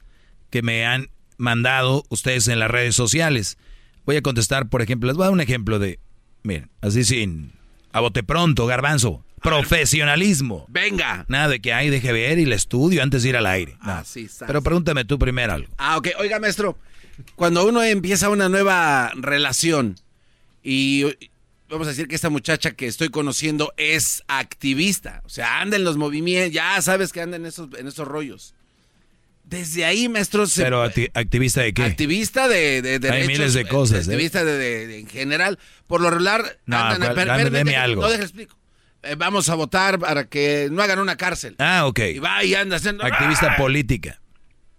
que 0.51 0.61
me 0.61 0.85
han 0.85 1.09
mandado 1.37 2.03
ustedes 2.09 2.47
en 2.47 2.59
las 2.59 2.69
redes 2.69 2.93
sociales. 2.93 3.57
Voy 4.05 4.17
a 4.17 4.21
contestar, 4.21 4.69
por 4.69 4.83
ejemplo, 4.83 5.07
les 5.07 5.17
voy 5.17 5.23
a 5.23 5.25
dar 5.29 5.33
un 5.33 5.41
ejemplo 5.41 5.79
de, 5.79 5.97
miren, 6.43 6.69
así 6.81 7.03
sin, 7.03 7.53
a 7.91 8.01
bote 8.01 8.21
pronto, 8.21 8.67
garbanzo. 8.67 9.25
Profesionalismo. 9.45 10.65
Venga. 10.69 11.25
Nada 11.27 11.49
de 11.49 11.59
que 11.59 11.73
hay, 11.73 11.89
deje 11.89 12.11
ver 12.11 12.39
y 12.39 12.45
le 12.45 12.55
estudio 12.55 13.03
antes 13.03 13.23
de 13.23 13.29
ir 13.29 13.37
al 13.37 13.45
aire. 13.45 13.77
Ah, 13.81 14.03
sí, 14.05 14.27
Pero 14.45 14.61
pregúntame 14.61 15.05
tú 15.05 15.19
primero 15.19 15.53
algo. 15.53 15.73
Ah, 15.77 15.97
ok. 15.97 16.09
Oiga, 16.19 16.39
maestro, 16.39 16.77
cuando 17.35 17.65
uno 17.65 17.83
empieza 17.83 18.29
una 18.29 18.49
nueva 18.49 19.11
relación 19.15 19.95
y 20.63 21.03
vamos 21.69 21.87
a 21.87 21.91
decir 21.91 22.07
que 22.07 22.15
esta 22.15 22.29
muchacha 22.29 22.71
que 22.71 22.87
estoy 22.87 23.09
conociendo 23.09 23.73
es 23.77 24.23
activista, 24.27 25.21
o 25.25 25.29
sea, 25.29 25.61
anda 25.61 25.77
en 25.77 25.83
los 25.83 25.97
movimientos, 25.97 26.53
ya 26.53 26.81
sabes 26.81 27.11
que 27.11 27.21
anda 27.21 27.37
en 27.37 27.45
esos, 27.45 27.69
en 27.77 27.87
esos 27.87 28.07
rollos. 28.07 28.53
Desde 29.43 29.85
ahí, 29.85 30.09
maestro. 30.09 30.47
Se, 30.47 30.63
Pero 30.63 30.81
activista 30.81 31.61
de 31.61 31.71
qué? 31.71 31.83
Activista 31.83 32.47
de, 32.47 32.81
de 32.81 33.09
Hay 33.11 33.27
miles 33.27 33.53
de 33.53 33.67
cosas. 33.67 34.07
¿eh? 34.07 34.11
Activista 34.11 34.43
de, 34.43 34.99
en 34.99 35.07
general. 35.07 35.59
Por 35.85 36.01
lo 36.01 36.09
regular. 36.09 36.57
No, 36.65 36.77
dame 36.97 37.75
algo. 37.75 38.01
No, 38.01 38.09
deje 38.09 38.23
explico. 38.23 38.57
Eh, 39.05 39.13
vamos 39.15 39.49
a 39.49 39.55
votar 39.55 39.99
para 39.99 40.27
que 40.27 40.67
no 40.71 40.81
hagan 40.81 40.97
una 40.97 41.15
cárcel. 41.15 41.55
Ah, 41.59 41.85
ok. 41.85 41.99
Y 42.15 42.19
va 42.19 42.43
y 42.43 42.55
anda 42.55 42.77
haciendo... 42.77 43.05
Activista 43.05 43.53
¡ah! 43.53 43.57
política. 43.57 44.19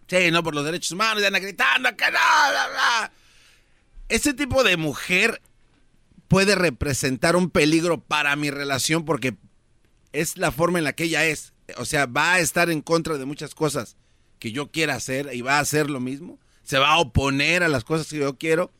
Sí, 0.08 0.30
no, 0.32 0.42
por 0.42 0.54
los 0.54 0.64
derechos 0.64 0.90
humanos, 0.90 1.22
y 1.22 1.26
anda 1.26 1.38
gritando 1.38 1.96
que 1.96 2.04
no, 2.06 2.10
bla, 2.10 2.68
bla. 2.68 3.12
Ese 4.08 4.34
tipo 4.34 4.64
de 4.64 4.76
mujer 4.76 5.40
puede 6.26 6.56
representar 6.56 7.36
un 7.36 7.50
peligro 7.50 8.00
para 8.00 8.34
mi 8.34 8.50
relación 8.50 9.04
porque 9.04 9.36
es 10.12 10.36
la 10.36 10.50
forma 10.50 10.78
en 10.78 10.84
la 10.84 10.92
que 10.92 11.04
ella 11.04 11.24
es. 11.24 11.52
O 11.76 11.84
sea, 11.84 12.06
va 12.06 12.34
a 12.34 12.40
estar 12.40 12.68
en 12.70 12.82
contra 12.82 13.18
de 13.18 13.24
muchas 13.26 13.54
cosas 13.54 13.96
que 14.40 14.50
yo 14.50 14.72
quiera 14.72 14.94
hacer 14.94 15.30
y 15.32 15.42
va 15.42 15.58
a 15.58 15.60
hacer 15.60 15.88
lo 15.88 16.00
mismo. 16.00 16.38
Se 16.64 16.78
va 16.78 16.90
a 16.90 16.98
oponer 16.98 17.62
a 17.62 17.68
las 17.68 17.84
cosas 17.84 18.08
que 18.08 18.18
yo 18.18 18.36
quiero. 18.38 18.72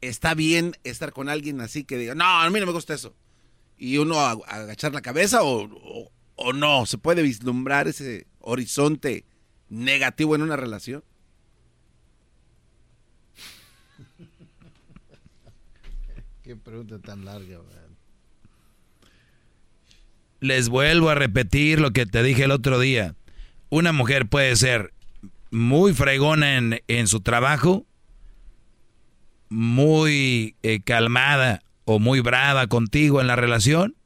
Está 0.00 0.34
bien 0.34 0.76
estar 0.84 1.12
con 1.12 1.28
alguien 1.28 1.60
así 1.60 1.84
que 1.84 1.96
diga, 1.96 2.14
no, 2.14 2.24
a 2.24 2.48
mí 2.50 2.60
no 2.60 2.66
me 2.66 2.72
gusta 2.72 2.94
eso 2.94 3.14
y 3.82 3.98
uno 3.98 4.20
agachar 4.20 4.94
la 4.94 5.02
cabeza 5.02 5.42
o, 5.42 6.08
o, 6.36 6.52
no? 6.52 6.86
¿Se 6.86 6.98
puede 6.98 7.20
vislumbrar 7.22 7.88
ese 7.88 8.28
horizonte 8.38 9.26
negativo 9.68 10.36
en 10.36 10.42
una 10.42 10.54
relación? 10.54 11.02
Qué 16.44 16.54
pregunta 16.54 17.00
tan 17.00 17.24
larga, 17.24 17.58
man. 17.58 17.96
Les 20.38 20.68
vuelvo 20.68 21.10
a 21.10 21.16
repetir 21.16 21.80
lo 21.80 21.90
que 21.90 22.06
te 22.06 22.22
dije 22.22 22.44
el 22.44 22.52
otro 22.52 22.78
día. 22.78 23.16
Una 23.68 23.90
mujer 23.90 24.28
puede 24.28 24.54
ser 24.54 24.94
muy 25.50 25.92
fregona 25.92 26.56
en, 26.56 26.82
en 26.86 27.08
su 27.08 27.18
trabajo, 27.20 27.84
muy 29.48 30.54
eh, 30.62 30.82
calmada 30.84 31.64
o 31.84 31.98
muy 31.98 32.20
brava 32.20 32.66
contigo 32.66 33.20
en 33.20 33.26
la 33.26 33.36
relación, 33.36 33.96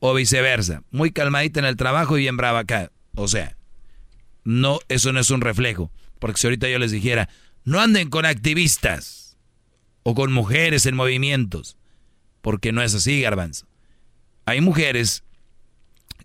o 0.00 0.14
viceversa, 0.14 0.82
muy 0.90 1.10
calmadita 1.10 1.60
en 1.60 1.66
el 1.66 1.76
trabajo 1.76 2.16
y 2.16 2.22
bien 2.22 2.36
brava 2.36 2.60
acá. 2.60 2.90
O 3.14 3.28
sea, 3.28 3.56
no, 4.44 4.78
eso 4.88 5.12
no 5.12 5.20
es 5.20 5.30
un 5.30 5.40
reflejo. 5.40 5.90
Porque 6.18 6.40
si 6.40 6.46
ahorita 6.46 6.68
yo 6.68 6.78
les 6.78 6.90
dijera, 6.90 7.28
no 7.64 7.80
anden 7.80 8.10
con 8.10 8.24
activistas 8.24 9.36
o 10.02 10.14
con 10.14 10.32
mujeres 10.32 10.86
en 10.86 10.96
movimientos, 10.96 11.76
porque 12.40 12.72
no 12.72 12.82
es 12.82 12.94
así, 12.94 13.20
garbanzo. 13.20 13.66
Hay 14.46 14.60
mujeres, 14.60 15.24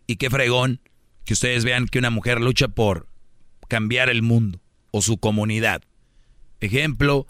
y 0.08 0.16
qué 0.16 0.30
fregón, 0.30 0.80
que 1.26 1.34
ustedes 1.34 1.64
vean 1.64 1.88
que 1.88 2.00
una 2.00 2.10
mujer 2.10 2.42
lucha 2.42 2.68
por 2.68 3.08
cambiar 3.68 4.10
el 4.10 4.22
mundo 4.22 4.62
o 4.92 5.02
su 5.02 5.18
comunidad. 5.18 5.82
Ejemplo, 6.60 7.28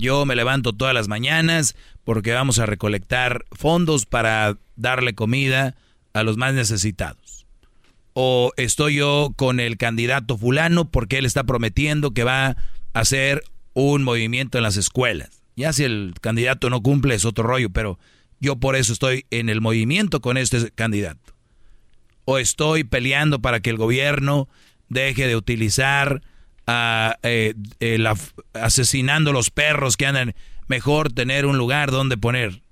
yo 0.00 0.24
me 0.26 0.34
levanto 0.34 0.72
todas 0.72 0.94
las 0.94 1.08
mañanas 1.08 1.76
porque 2.04 2.32
vamos 2.32 2.58
a 2.58 2.66
recolectar 2.66 3.44
fondos 3.52 4.06
para 4.06 4.56
darle 4.76 5.14
comida 5.14 5.76
a 6.12 6.22
los 6.22 6.36
más 6.36 6.54
necesitados. 6.54 7.46
O 8.14 8.52
estoy 8.56 8.96
yo 8.96 9.32
con 9.36 9.60
el 9.60 9.76
candidato 9.76 10.36
fulano 10.36 10.90
porque 10.90 11.18
él 11.18 11.26
está 11.26 11.44
prometiendo 11.44 12.12
que 12.12 12.24
va 12.24 12.46
a 12.46 12.56
hacer 12.92 13.44
un 13.74 14.02
movimiento 14.02 14.58
en 14.58 14.64
las 14.64 14.76
escuelas. 14.76 15.42
Ya 15.54 15.72
si 15.72 15.84
el 15.84 16.14
candidato 16.20 16.70
no 16.70 16.82
cumple 16.82 17.14
es 17.14 17.24
otro 17.24 17.44
rollo, 17.44 17.70
pero 17.70 17.98
yo 18.40 18.56
por 18.56 18.76
eso 18.76 18.92
estoy 18.92 19.26
en 19.30 19.48
el 19.48 19.60
movimiento 19.60 20.20
con 20.20 20.36
este 20.38 20.70
candidato. 20.70 21.34
O 22.24 22.38
estoy 22.38 22.84
peleando 22.84 23.40
para 23.40 23.60
que 23.60 23.70
el 23.70 23.76
gobierno 23.76 24.48
deje 24.88 25.26
de 25.26 25.36
utilizar 25.36 26.22
a, 26.70 27.18
eh, 27.24 27.54
asesinando 28.54 29.32
los 29.32 29.50
perros 29.50 29.96
que 29.96 30.06
andan. 30.06 30.34
Mejor 30.68 31.12
tener 31.12 31.46
un 31.46 31.58
lugar 31.58 31.90
donde 31.90 32.16
poner. 32.16 32.62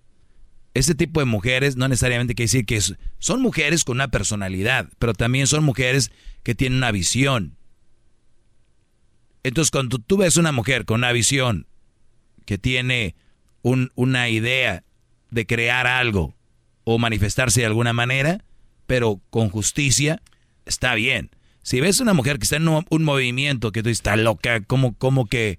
Ese 0.73 0.95
tipo 0.95 1.19
de 1.19 1.27
mujeres 1.27 1.75
no 1.75 1.89
necesariamente 1.89 2.37
quiere 2.37 2.47
decir 2.47 2.65
que 2.65 2.81
son 3.19 3.43
mujeres 3.43 3.83
con 3.83 3.97
una 3.97 4.09
personalidad, 4.09 4.89
pero 5.01 5.15
también 5.15 5.49
son 5.49 5.65
mujeres 5.65 6.13
que 6.45 6.55
tienen 6.55 6.79
una 6.79 6.93
visión. 6.93 7.57
Entonces, 9.43 9.73
cuando 9.73 9.99
tú 9.99 10.19
ves 10.19 10.37
una 10.37 10.53
mujer 10.53 10.85
con 10.85 11.01
una 11.01 11.11
visión 11.11 11.67
que 12.45 12.59
tiene 12.59 13.17
una 13.63 14.29
idea 14.29 14.85
de 15.31 15.47
crear 15.47 15.89
algo 15.89 16.37
o 16.85 16.99
manifestarse 16.99 17.61
de 17.61 17.67
alguna 17.67 17.93
manera, 17.93 18.45
pero 18.87 19.21
con 19.31 19.49
justicia, 19.51 20.23
está 20.67 20.95
bien. 20.95 21.31
Si 21.69 21.83
ves 21.83 22.01
una 22.01 22.15
mujer 22.15 22.39
que 22.39 22.45
está 22.45 22.57
en 22.57 22.67
un, 22.67 23.05
movimiento 23.05 23.73
que 23.73 23.83
tú 23.83 23.91
está 23.91 24.17
loca, 24.17 24.63
como, 24.63 24.95
como 24.95 25.27
que, 25.27 25.59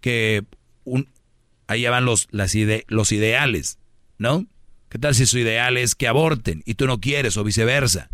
que 0.00 0.42
un, 0.82 1.08
ahí 1.68 1.86
van 1.86 2.04
los, 2.04 2.26
las 2.32 2.56
los 2.88 3.12
ideales, 3.12 3.78
¿no? 4.18 4.46
¿Qué 4.88 4.98
tal 4.98 5.14
si 5.14 5.26
su 5.26 5.38
ideal 5.38 5.76
es 5.76 5.94
que 5.94 6.08
aborten 6.08 6.64
y 6.66 6.74
tú 6.74 6.88
no 6.88 6.98
quieres 6.98 7.36
o 7.36 7.44
viceversa? 7.44 8.10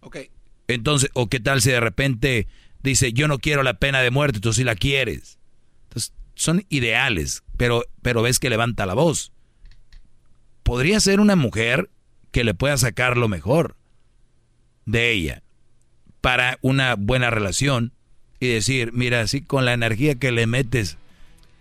Ok. 0.00 0.18
Entonces, 0.66 1.08
o 1.14 1.30
qué 1.30 1.40
tal 1.40 1.62
si 1.62 1.70
de 1.70 1.80
repente 1.80 2.48
dice, 2.82 3.14
yo 3.14 3.28
no 3.28 3.38
quiero 3.38 3.62
la 3.62 3.78
pena 3.78 4.02
de 4.02 4.10
muerte, 4.10 4.38
tú 4.38 4.52
sí 4.52 4.62
la 4.62 4.74
quieres. 4.74 5.38
Entonces, 5.84 6.12
son 6.34 6.66
ideales, 6.68 7.44
pero, 7.56 7.86
pero 8.02 8.20
ves 8.20 8.38
que 8.38 8.50
levanta 8.50 8.84
la 8.84 8.92
voz. 8.92 9.32
Podría 10.64 11.00
ser 11.00 11.20
una 11.20 11.34
mujer 11.34 11.88
que 12.30 12.44
le 12.44 12.52
pueda 12.52 12.76
sacar 12.76 13.16
lo 13.16 13.28
mejor 13.28 13.74
de 14.84 15.12
ella 15.12 15.42
para 16.20 16.58
una 16.62 16.94
buena 16.96 17.30
relación 17.30 17.92
y 18.40 18.48
decir, 18.48 18.92
mira, 18.92 19.20
así 19.20 19.42
con 19.42 19.64
la 19.64 19.72
energía 19.72 20.14
que 20.14 20.32
le 20.32 20.46
metes 20.46 20.96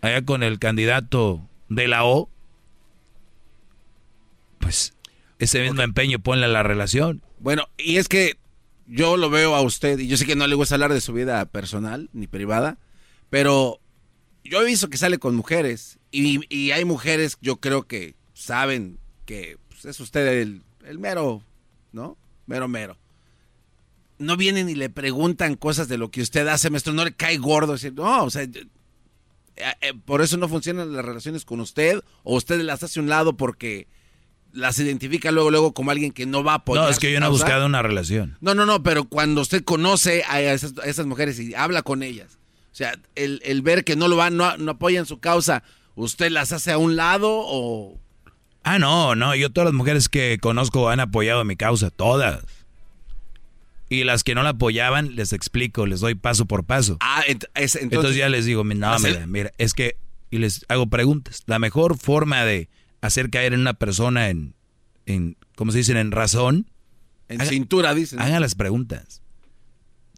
allá 0.01 0.23
con 0.23 0.43
el 0.43 0.59
candidato 0.59 1.41
de 1.69 1.87
la 1.87 2.05
O, 2.05 2.29
pues 4.59 4.93
ese 5.39 5.61
mismo 5.61 5.81
empeño 5.81 6.19
ponle 6.19 6.45
a 6.45 6.49
la 6.49 6.63
relación. 6.63 7.21
Bueno, 7.39 7.67
y 7.77 7.97
es 7.97 8.07
que 8.07 8.37
yo 8.85 9.17
lo 9.17 9.29
veo 9.29 9.55
a 9.55 9.61
usted, 9.61 9.99
y 9.99 10.07
yo 10.07 10.17
sé 10.17 10.25
que 10.25 10.35
no 10.35 10.47
le 10.47 10.55
gusta 10.55 10.75
hablar 10.75 10.93
de 10.93 11.01
su 11.01 11.13
vida 11.13 11.43
personal 11.45 12.09
ni 12.13 12.27
privada, 12.27 12.77
pero 13.29 13.79
yo 14.43 14.61
he 14.61 14.65
visto 14.65 14.89
que 14.89 14.97
sale 14.97 15.17
con 15.17 15.35
mujeres, 15.35 15.99
y, 16.09 16.71
hay 16.71 16.85
mujeres, 16.85 17.37
yo 17.41 17.57
creo 17.57 17.85
que 17.85 18.15
saben 18.33 18.97
que 19.25 19.57
pues, 19.67 19.85
es 19.85 19.99
usted 19.99 20.25
el, 20.41 20.63
el 20.85 20.99
mero, 20.99 21.43
¿no? 21.91 22.17
Mero, 22.45 22.67
mero 22.67 22.97
no 24.19 24.37
vienen 24.37 24.69
y 24.69 24.75
le 24.75 24.89
preguntan 24.89 25.55
cosas 25.55 25.87
de 25.87 25.97
lo 25.97 26.09
que 26.09 26.21
usted 26.21 26.47
hace, 26.47 26.69
maestro, 26.69 26.93
no 26.93 27.05
le 27.05 27.13
cae 27.13 27.37
gordo. 27.37 27.73
Decir, 27.73 27.93
no, 27.93 28.23
o 28.23 28.29
sea, 28.29 28.43
eh, 28.43 28.67
eh, 29.81 29.93
por 30.05 30.21
eso 30.21 30.37
no 30.37 30.47
funcionan 30.47 30.93
las 30.93 31.05
relaciones 31.05 31.45
con 31.45 31.59
usted, 31.59 32.01
o 32.23 32.35
usted 32.35 32.61
las 32.61 32.83
hace 32.83 32.99
a 32.99 33.03
un 33.03 33.09
lado 33.09 33.37
porque 33.37 33.87
las 34.53 34.79
identifica 34.79 35.31
luego, 35.31 35.51
luego 35.51 35.73
como 35.73 35.91
alguien 35.91 36.11
que 36.11 36.25
no 36.25 36.43
va 36.43 36.53
a 36.53 36.55
apoyar. 36.55 36.85
No, 36.85 36.89
es 36.89 36.99
que 36.99 37.11
yo 37.11 37.19
no 37.19 37.27
he 37.27 37.29
buscado 37.29 37.65
una 37.65 37.81
relación. 37.81 38.37
No, 38.41 38.55
no, 38.55 38.65
no, 38.65 38.81
pero 38.83 39.05
cuando 39.05 39.41
usted 39.41 39.63
conoce 39.63 40.23
a 40.27 40.41
esas, 40.41 41.05
mujeres 41.05 41.39
y 41.39 41.53
habla 41.53 41.83
con 41.83 42.03
ellas, 42.03 42.39
o 42.71 42.75
sea, 42.75 42.97
el, 43.15 43.61
ver 43.61 43.83
que 43.83 43.95
no 43.95 44.07
lo 44.07 44.15
van, 44.15 44.37
no, 44.37 44.57
no 44.57 44.71
apoyan 44.71 45.05
su 45.05 45.19
causa, 45.19 45.63
¿usted 45.95 46.31
las 46.31 46.51
hace 46.51 46.71
a 46.71 46.77
un 46.77 46.95
lado 46.95 47.29
o...? 47.31 47.99
Ah, 48.63 48.79
no, 48.79 49.15
no, 49.15 49.33
yo 49.33 49.49
todas 49.49 49.67
las 49.67 49.73
mujeres 49.73 50.09
que 50.09 50.39
conozco 50.41 50.89
han 50.89 50.99
apoyado 50.99 51.43
mi 51.45 51.55
causa, 51.55 51.89
todas. 51.89 52.43
Y 53.89 54.03
las 54.03 54.23
que 54.23 54.35
no 54.35 54.43
la 54.43 54.49
apoyaban, 54.49 55.15
les 55.15 55.31
explico, 55.31 55.85
les 55.85 56.01
doy 56.01 56.15
paso 56.15 56.45
por 56.45 56.65
paso. 56.65 56.97
Ah, 56.99 57.23
entonces, 57.25 58.15
ya 58.15 58.27
les 58.27 58.45
digo, 58.45 58.63
no, 58.63 58.99
mira, 58.99 59.27
mira, 59.27 59.53
es 59.57 59.73
que, 59.73 59.97
y 60.29 60.39
les 60.39 60.65
hago 60.67 60.87
preguntas. 60.87 61.43
La 61.45 61.57
mejor 61.57 61.97
forma 61.97 62.43
de 62.43 62.69
hacer 63.01 63.29
caer 63.29 63.53
en 63.53 63.61
una 63.61 63.75
persona 63.75 64.29
en, 64.29 64.55
en 65.05 65.37
¿cómo 65.55 65.71
se 65.71 65.79
dicen? 65.79 65.97
En 65.97 66.11
razón. 66.11 66.69
En 67.29 67.45
cintura, 67.45 67.93
dicen. 67.93 68.19
Hagan 68.19 68.41
las 68.41 68.55
preguntas. 68.55 69.21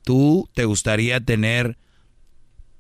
¿Tú 0.04 0.50
te 0.54 0.66
gustaría 0.66 1.20
tener, 1.22 1.78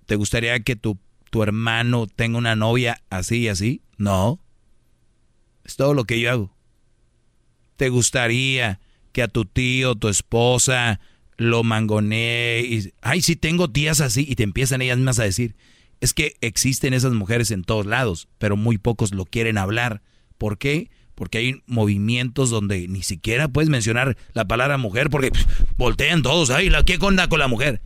te 0.07 0.15
gustaría 0.15 0.59
que 0.61 0.75
tu, 0.75 0.97
tu 1.29 1.43
hermano 1.43 2.07
tenga 2.07 2.37
una 2.37 2.55
novia 2.55 3.03
así 3.11 3.41
y 3.41 3.47
así? 3.49 3.83
No. 3.97 4.39
Es 5.63 5.75
todo 5.75 5.93
lo 5.93 6.05
que 6.05 6.19
yo 6.19 6.31
hago. 6.31 6.55
¿Te 7.75 7.89
gustaría 7.89 8.79
a 9.21 9.27
tu 9.27 9.45
tío, 9.45 9.95
tu 9.95 10.07
esposa, 10.07 10.99
lo 11.37 11.63
mangonee 11.63 12.61
y, 12.61 12.93
ay, 13.01 13.21
sí 13.21 13.35
tengo 13.35 13.69
tías 13.69 14.01
así, 14.01 14.25
y 14.27 14.35
te 14.35 14.43
empiezan 14.43 14.81
ellas 14.81 14.97
mismas 14.97 15.19
a 15.19 15.23
decir, 15.23 15.55
es 16.01 16.13
que 16.13 16.35
existen 16.41 16.93
esas 16.93 17.13
mujeres 17.13 17.51
en 17.51 17.63
todos 17.63 17.85
lados, 17.85 18.27
pero 18.37 18.57
muy 18.57 18.77
pocos 18.77 19.13
lo 19.13 19.25
quieren 19.25 19.57
hablar. 19.57 20.01
¿Por 20.37 20.57
qué? 20.57 20.89
Porque 21.15 21.37
hay 21.39 21.63
movimientos 21.65 22.49
donde 22.49 22.87
ni 22.87 23.03
siquiera 23.03 23.47
puedes 23.49 23.69
mencionar 23.69 24.17
la 24.33 24.45
palabra 24.45 24.77
mujer 24.77 25.09
porque 25.09 25.31
voltean 25.77 26.21
todos, 26.21 26.49
ay, 26.49 26.71
¿qué 26.85 26.97
onda 27.01 27.27
con 27.27 27.39
la 27.39 27.47
mujer? 27.47 27.81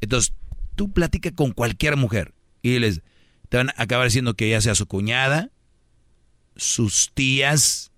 Entonces, 0.00 0.32
tú 0.76 0.92
platica 0.92 1.32
con 1.32 1.52
cualquier 1.52 1.96
mujer 1.96 2.34
y 2.62 2.78
les 2.78 3.02
te 3.48 3.56
van 3.56 3.70
a 3.70 3.74
acabar 3.76 4.06
diciendo 4.06 4.34
que 4.34 4.46
ella 4.46 4.60
sea 4.60 4.74
su 4.74 4.86
cuñada, 4.86 5.50
sus 6.56 7.10
tías, 7.14 7.90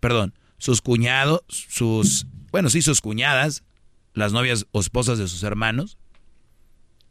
perdón, 0.00 0.34
sus 0.62 0.80
cuñados, 0.80 1.42
sus, 1.48 2.28
bueno, 2.52 2.70
sí, 2.70 2.82
sus 2.82 3.00
cuñadas, 3.00 3.64
las 4.14 4.32
novias 4.32 4.68
o 4.70 4.78
esposas 4.78 5.18
de 5.18 5.26
sus 5.26 5.42
hermanos, 5.42 5.98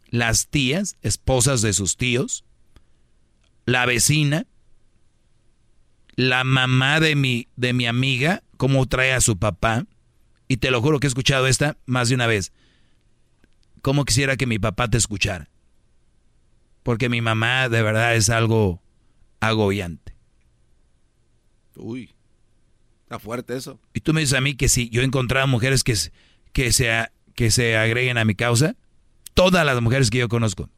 las 0.08 0.48
tías, 0.48 0.96
esposas 1.02 1.62
de 1.62 1.74
sus 1.74 1.98
tíos, 1.98 2.46
la 3.66 3.86
vecina, 3.86 4.48
la 6.16 6.46
mamá 6.46 7.02
de 7.02 7.18
mi, 7.18 7.50
de 7.58 7.74
mi 7.74 7.88
amiga, 7.88 8.42
cómo 8.56 8.86
trae 8.86 9.12
a 9.12 9.20
su 9.20 9.38
papá, 9.38 9.86
y 10.48 10.56
te 10.56 10.72
lo 10.72 10.82
juro 10.82 11.02
que 11.02 11.08
he 11.08 11.10
escuchado 11.10 11.46
esta 11.46 11.78
más 11.86 12.08
de 12.08 12.16
una 12.16 12.28
vez. 12.28 12.54
¿Cómo 13.82 14.06
quisiera 14.06 14.38
que 14.38 14.48
mi 14.48 14.60
papá 14.60 14.88
te 14.88 14.98
escuchara? 14.98 15.50
Porque 16.84 17.10
mi 17.10 17.20
mamá 17.20 17.68
de 17.68 17.82
verdad 17.82 18.16
es 18.16 18.30
algo 18.30 18.82
agobiante. 19.42 20.16
Uy. 21.76 22.14
Está 23.12 23.20
fuerte 23.20 23.58
eso. 23.58 23.78
Y 23.94 24.00
tú 24.00 24.14
me 24.14 24.22
dices 24.22 24.38
a 24.38 24.40
mí 24.40 24.56
que 24.56 24.70
si 24.70 24.90
yo 24.90 25.02
he 25.02 25.04
encontrado 25.04 25.46
mujeres 25.46 25.84
que, 25.84 25.98
que, 26.54 26.72
se, 26.72 26.90
que 27.36 27.52
se 27.52 27.76
agreguen 27.76 28.18
a 28.18 28.24
mi 28.24 28.36
causa, 28.36 28.78
todas 29.34 29.66
las 29.66 29.82
mujeres 29.82 30.10
que 30.10 30.20
yo 30.20 30.30
conozco, 30.30 30.70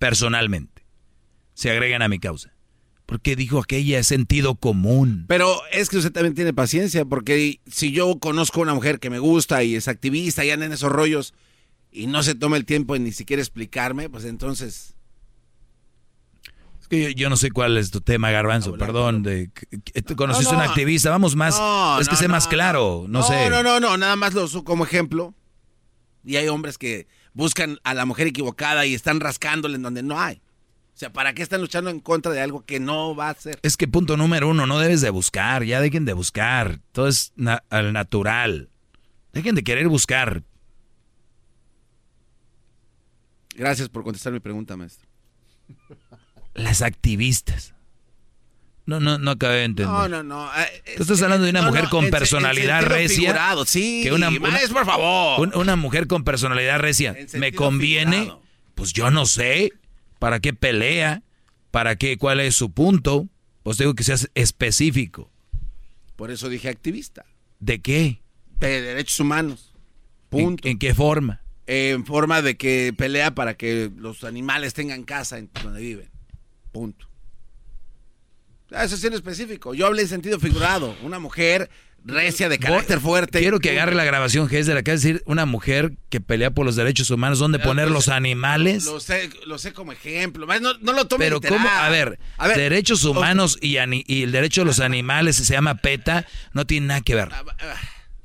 personalmente, 0.00 0.84
se 1.54 1.70
agregan 1.70 2.02
a 2.02 2.08
mi 2.08 2.18
causa. 2.18 2.52
Porque 3.06 3.36
dijo 3.36 3.60
aquella 3.60 4.00
es 4.00 4.08
sentido 4.08 4.56
común. 4.56 5.26
Pero 5.28 5.54
es 5.70 5.88
que 5.88 5.98
usted 5.98 6.10
también 6.10 6.34
tiene 6.34 6.52
paciencia, 6.52 7.04
porque 7.04 7.60
si 7.70 7.92
yo 7.92 8.18
conozco 8.18 8.58
a 8.58 8.62
una 8.64 8.74
mujer 8.74 8.98
que 8.98 9.08
me 9.08 9.20
gusta 9.20 9.62
y 9.62 9.76
es 9.76 9.86
activista 9.86 10.44
y 10.44 10.50
anda 10.50 10.66
en 10.66 10.72
esos 10.72 10.90
rollos 10.90 11.32
y 11.92 12.08
no 12.08 12.24
se 12.24 12.34
toma 12.34 12.56
el 12.56 12.64
tiempo 12.64 12.96
en 12.96 13.04
ni 13.04 13.12
siquiera 13.12 13.40
explicarme, 13.40 14.10
pues 14.10 14.24
entonces 14.24 14.96
yo, 17.16 17.30
no 17.30 17.36
sé 17.36 17.50
cuál 17.50 17.78
es 17.78 17.90
tu 17.90 18.00
tema, 18.00 18.30
Garbanzo, 18.30 18.74
perdón. 18.76 19.22
De, 19.22 19.50
¿Conociste 20.16 20.54
a 20.54 20.58
un 20.58 20.62
activista? 20.62 21.10
Vamos 21.10 21.36
más. 21.36 21.58
es 22.00 22.08
que 22.08 22.16
sé 22.16 22.28
más 22.28 22.46
claro, 22.48 23.06
no, 23.08 23.22
sé. 23.22 23.48
No, 23.50 23.62
no, 23.62 23.80
no, 23.80 23.96
nada 23.96 24.16
más 24.16 24.34
lo 24.34 24.44
uso 24.44 24.64
como 24.64 24.84
ejemplo. 24.84 25.34
Y 26.24 26.36
hay 26.36 26.48
hombres 26.48 26.78
que 26.78 27.06
buscan 27.34 27.78
a 27.82 27.94
la 27.94 28.04
mujer 28.04 28.26
equivocada 28.26 28.86
y 28.86 28.94
están 28.94 29.20
rascándole 29.20 29.76
en 29.76 29.82
donde 29.82 30.02
no 30.02 30.20
hay. 30.20 30.40
O 30.94 30.98
sea, 31.02 31.12
¿para 31.12 31.32
qué 31.32 31.42
están 31.42 31.60
luchando 31.62 31.88
en 31.90 32.00
contra 32.00 32.30
de 32.32 32.40
algo 32.40 32.64
que 32.64 32.78
no 32.78 33.16
va 33.16 33.30
a 33.30 33.34
ser? 33.34 33.58
Es 33.62 33.76
que 33.76 33.88
punto 33.88 34.16
número 34.16 34.48
uno, 34.48 34.66
no 34.66 34.78
debes 34.78 35.00
de 35.00 35.10
buscar, 35.10 35.64
ya 35.64 35.80
dejen 35.80 36.04
de 36.04 36.12
buscar. 36.12 36.80
Todo 36.92 37.08
es 37.08 37.32
na- 37.34 37.64
al 37.70 37.92
natural. 37.92 38.68
Dejen 39.32 39.54
de 39.54 39.64
querer 39.64 39.88
buscar. 39.88 40.42
Gracias 43.54 43.88
por 43.88 44.04
contestar 44.04 44.32
mi 44.32 44.40
pregunta, 44.40 44.76
maestro. 44.76 45.08
Las 46.72 46.80
activistas. 46.80 47.74
No, 48.86 48.98
no, 48.98 49.18
no 49.18 49.32
acabé 49.32 49.56
de 49.56 49.64
entender. 49.64 49.92
No, 49.94 50.08
no, 50.08 50.22
no. 50.22 50.50
eh, 50.58 50.94
Tú 50.96 51.02
estás 51.02 51.20
hablando 51.20 51.44
de 51.44 51.50
una 51.50 51.60
no, 51.60 51.68
mujer 51.68 51.84
no, 51.84 51.90
con 51.90 51.98
en 51.98 52.10
se- 52.10 52.16
en 52.16 52.18
personalidad 52.18 52.82
recia. 52.82 53.16
figurado, 53.18 53.66
sí, 53.66 54.00
que 54.02 54.10
una, 54.12 54.30
por 54.30 54.86
favor. 54.86 55.40
un- 55.40 55.54
una 55.54 55.76
mujer 55.76 56.06
con 56.06 56.24
personalidad 56.24 56.78
recia. 56.80 57.14
¿Me 57.34 57.52
conviene? 57.52 58.32
Pues 58.74 58.94
yo 58.94 59.10
no 59.10 59.26
sé. 59.26 59.72
¿Para 60.18 60.40
qué 60.40 60.54
pelea? 60.54 61.22
¿Para 61.70 61.96
qué? 61.96 62.16
¿Cuál 62.16 62.40
es 62.40 62.54
su 62.56 62.72
punto? 62.72 63.28
Pues 63.62 63.76
digo 63.76 63.94
que 63.94 64.02
seas 64.02 64.30
específico. 64.34 65.30
Por 66.16 66.30
eso 66.30 66.48
dije 66.48 66.70
activista. 66.70 67.26
¿De 67.60 67.82
qué? 67.82 68.22
De 68.60 68.80
derechos 68.80 69.20
humanos. 69.20 69.74
Punto. 70.30 70.66
¿En 70.66 70.78
qué 70.78 70.94
forma? 70.94 71.40
en 71.68 72.04
forma 72.04 72.42
de 72.42 72.56
que 72.56 72.92
pelea 72.96 73.34
para 73.36 73.54
que 73.54 73.90
los 73.96 74.24
animales 74.24 74.74
tengan 74.74 75.04
casa 75.04 75.38
en 75.38 75.48
donde 75.62 75.80
viven. 75.80 76.10
Punto. 76.72 77.06
Ah, 78.72 78.84
Eso 78.84 78.94
es 78.94 79.04
en 79.04 79.12
específico. 79.12 79.74
Yo 79.74 79.86
hablé 79.86 80.02
en 80.02 80.08
sentido 80.08 80.40
figurado. 80.40 80.96
Una 81.02 81.18
mujer 81.18 81.70
recia 82.04 82.48
de 82.48 82.58
carácter 82.58 83.00
fuerte. 83.00 83.38
Quiero 83.40 83.60
que 83.60 83.70
agarre 83.70 83.94
la 83.94 84.04
grabación 84.04 84.48
que 84.48 84.58
es 84.58 84.66
de 84.66 84.74
la 84.74 84.82
que 84.82 84.92
es 84.92 85.02
decir 85.02 85.22
una 85.26 85.46
mujer 85.46 85.92
que 86.08 86.20
pelea 86.20 86.50
por 86.50 86.66
los 86.66 86.74
derechos 86.74 87.10
humanos, 87.10 87.38
¿dónde 87.38 87.58
poner 87.58 87.90
los 87.90 88.08
animales? 88.08 88.84
Lo 88.86 88.98
sé, 88.98 89.30
lo 89.46 89.58
sé 89.58 89.72
como 89.72 89.92
ejemplo. 89.92 90.46
No, 90.46 90.74
no 90.80 90.92
lo 90.92 91.06
tomen 91.06 91.26
Pero 91.26 91.36
literal. 91.36 91.58
cómo, 91.58 91.68
a 91.68 91.88
ver, 91.90 92.18
A 92.38 92.48
ver, 92.48 92.56
derechos 92.56 93.04
humanos 93.04 93.58
y, 93.60 93.76
el 93.76 94.32
derecho 94.32 94.62
de 94.62 94.66
los 94.66 94.80
animales 94.80 95.36
se 95.36 95.52
llama 95.52 95.76
PETA, 95.76 96.26
no 96.52 96.66
tiene 96.66 96.88
nada 96.88 97.00
que 97.02 97.14
ver. 97.14 97.28
Ah, 97.32 97.44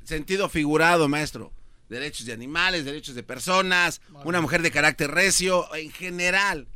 Sentido 0.04 0.48
figurado, 0.48 1.06
maestro. 1.08 1.52
Derechos 1.88 2.26
de 2.26 2.32
animales, 2.32 2.84
derechos 2.84 3.14
de 3.14 3.22
personas, 3.22 4.00
una 4.24 4.40
mujer 4.40 4.62
de 4.62 4.70
carácter 4.70 5.10
recio, 5.10 5.74
en 5.74 5.90
general. 5.90 6.66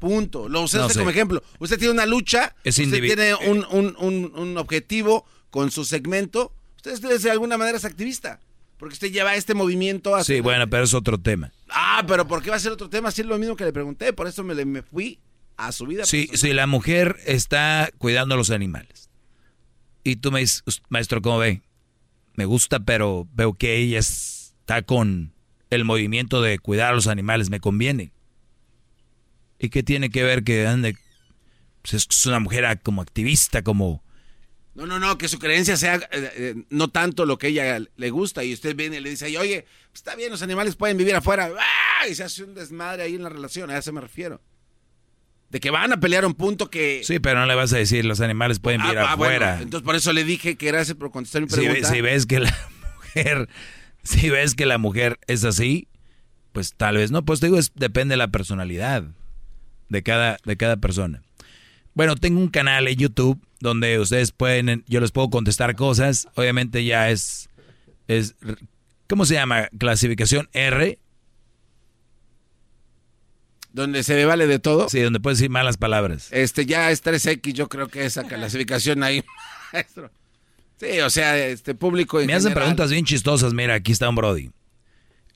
Punto. 0.00 0.48
Lo 0.48 0.62
usé 0.62 0.78
No 0.78 0.88
sé. 0.88 0.98
como 0.98 1.10
ejemplo. 1.10 1.42
Usted 1.60 1.78
tiene 1.78 1.92
una 1.94 2.06
lucha, 2.06 2.56
Es 2.64 2.76
usted 2.78 3.00
tiene 3.02 3.34
un, 3.34 3.64
un- 3.70 3.94
un- 4.00 4.32
un 4.34 4.58
objetivo 4.58 5.24
con 5.50 5.70
su 5.70 5.84
segmento. 5.84 6.52
Usted 6.76 7.20
de 7.20 7.30
alguna 7.30 7.56
manera 7.58 7.78
es 7.78 7.84
activista. 7.84 8.40
Porque 8.78 8.94
usted 8.94 9.12
lleva 9.12 9.34
este 9.36 9.52
movimiento 9.52 10.16
a... 10.16 10.24
Sí, 10.24 10.40
bueno, 10.40 10.68
pero 10.70 10.84
es 10.84 10.94
otro 10.94 11.18
tema. 11.20 11.52
Ah, 11.68 12.02
pero 12.08 12.26
¿por 12.26 12.42
qué 12.42 12.48
va 12.50 12.56
a 12.56 12.60
ser 12.60 12.72
otro 12.72 12.88
tema? 12.88 13.10
Si 13.10 13.20
es 13.20 13.26
lo 13.26 13.36
mismo 13.38 13.54
que 13.54 13.64
le 13.64 13.72
pregunté. 13.74 14.12
Por 14.14 14.26
eso 14.26 14.42
me, 14.42 14.54
le- 14.54 14.64
me 14.64 14.80
fui 14.82 15.20
a 15.58 15.70
su 15.70 15.84
vida. 15.86 16.06
Si, 16.06 16.28
si 16.32 16.54
la 16.54 16.66
mujer 16.66 17.16
está 17.26 17.90
cuidando 17.98 18.34
a 18.34 18.38
los 18.38 18.48
animales 18.50 19.10
y 20.02 20.16
tú 20.16 20.32
me 20.32 20.40
dices, 20.40 20.62
"Us- 20.66 20.82
maestro, 20.88 21.20
¿cómo 21.20 21.38
ve? 21.38 21.60
Me 22.36 22.46
gusta, 22.46 22.80
pero 22.80 23.28
veo 23.34 23.52
que 23.52 23.76
ella 23.76 23.98
es- 23.98 24.54
está 24.60 24.80
con 24.80 25.34
el 25.68 25.84
movimiento 25.84 26.40
de 26.40 26.58
cuidar 26.58 26.92
a 26.92 26.94
los 26.94 27.06
animales, 27.06 27.50
me 27.50 27.60
conviene. 27.60 28.12
¿Y 29.60 29.68
qué 29.68 29.82
tiene 29.84 30.10
que 30.10 30.22
ver 30.24 30.42
que 30.42 30.66
ande? 30.66 30.96
Pues 31.82 31.94
es 31.94 32.26
una 32.26 32.40
mujer 32.40 32.64
a- 32.66 32.76
como 32.76 33.02
activista, 33.02 33.62
como... 33.62 34.02
No, 34.74 34.86
no, 34.86 34.98
no, 34.98 35.18
que 35.18 35.28
su 35.28 35.38
creencia 35.38 35.76
sea 35.76 35.96
eh, 35.96 36.00
eh, 36.12 36.54
no 36.70 36.88
tanto 36.88 37.26
lo 37.26 37.36
que 37.38 37.48
ella 37.48 37.78
le 37.96 38.10
gusta 38.10 38.42
y 38.44 38.52
usted 38.54 38.74
viene 38.76 38.96
y 38.96 39.00
le 39.00 39.10
dice, 39.10 39.26
"Ay, 39.26 39.36
oye, 39.36 39.66
pues, 39.90 39.96
está 40.00 40.14
bien, 40.16 40.30
los 40.30 40.42
animales 40.42 40.76
pueden 40.76 40.96
vivir 40.96 41.14
afuera, 41.14 41.50
¡Ah! 41.58 42.08
y 42.08 42.14
se 42.14 42.22
hace 42.24 42.44
un 42.44 42.54
desmadre 42.54 43.02
ahí 43.02 43.16
en 43.16 43.22
la 43.24 43.28
relación, 43.28 43.68
a 43.70 43.76
eso 43.76 43.92
me 43.92 44.00
refiero. 44.00 44.40
De 45.50 45.58
que 45.60 45.70
van 45.70 45.92
a 45.92 45.98
pelear 46.00 46.24
un 46.24 46.34
punto 46.34 46.70
que... 46.70 47.02
Sí, 47.04 47.18
pero 47.18 47.40
no 47.40 47.46
le 47.46 47.56
vas 47.56 47.72
a 47.72 47.76
decir, 47.76 48.04
los 48.04 48.20
animales 48.20 48.60
pueden 48.60 48.80
vivir 48.80 48.98
Ah, 48.98 49.08
ah, 49.12 49.16
bueno, 49.16 49.34
afuera. 49.44 49.60
entonces 49.60 49.84
por 49.84 49.96
eso 49.96 50.12
le 50.12 50.22
dije 50.24 50.56
que 50.56 50.66
gracias 50.68 50.96
por 50.96 51.10
contestar 51.10 51.42
mi 51.42 51.48
si, 51.48 51.56
pregunta. 51.56 51.80
ves, 51.80 51.88
si 51.88 52.00
ves 52.00 52.26
que 52.26 52.38
la 52.40 52.56
mujer, 52.96 53.48
si 54.04 54.30
ves 54.30 54.54
que 54.54 54.64
la 54.66 54.78
mujer 54.78 55.18
es 55.26 55.44
así, 55.44 55.88
pues 56.52 56.74
tal 56.74 56.96
vez 56.96 57.10
no. 57.10 57.24
Pues 57.24 57.40
te 57.40 57.46
digo, 57.46 57.58
es, 57.58 57.72
depende 57.74 58.12
de 58.12 58.16
la 58.18 58.28
personalidad 58.28 59.04
de 59.90 60.02
cada, 60.02 60.38
de 60.44 60.56
cada 60.56 60.78
persona. 60.78 61.22
Bueno, 61.92 62.16
tengo 62.16 62.40
un 62.40 62.48
canal 62.48 62.88
en 62.88 62.96
YouTube 62.96 63.38
donde 63.58 63.98
ustedes 63.98 64.32
pueden, 64.32 64.84
yo 64.86 65.00
les 65.00 65.10
puedo 65.10 65.28
contestar 65.28 65.76
cosas. 65.76 66.28
Obviamente 66.36 66.82
ya 66.84 67.10
es, 67.10 67.50
es, 68.08 68.34
¿cómo 69.06 69.26
se 69.26 69.34
llama? 69.34 69.68
Clasificación 69.76 70.48
R. 70.54 70.98
Donde 73.72 74.02
se 74.02 74.24
vale 74.24 74.46
de 74.46 74.58
todo. 74.58 74.88
Sí, 74.88 75.00
donde 75.00 75.20
puedes 75.20 75.38
decir 75.38 75.50
malas 75.50 75.76
palabras. 75.76 76.28
Este 76.32 76.66
ya 76.66 76.90
es 76.90 77.04
3X, 77.04 77.52
yo 77.52 77.68
creo 77.68 77.88
que 77.88 78.04
esa 78.04 78.24
clasificación 78.24 79.02
ahí, 79.02 79.22
maestro. 79.72 80.10
Sí, 80.78 81.00
o 81.00 81.10
sea, 81.10 81.36
este 81.36 81.74
público 81.74 82.20
en 82.20 82.26
Me 82.28 82.32
hacen 82.32 82.48
general. 82.50 82.62
preguntas 82.64 82.90
bien 82.90 83.04
chistosas. 83.04 83.52
Mira, 83.52 83.74
aquí 83.74 83.92
está 83.92 84.08
un 84.08 84.14
Brody. 84.14 84.50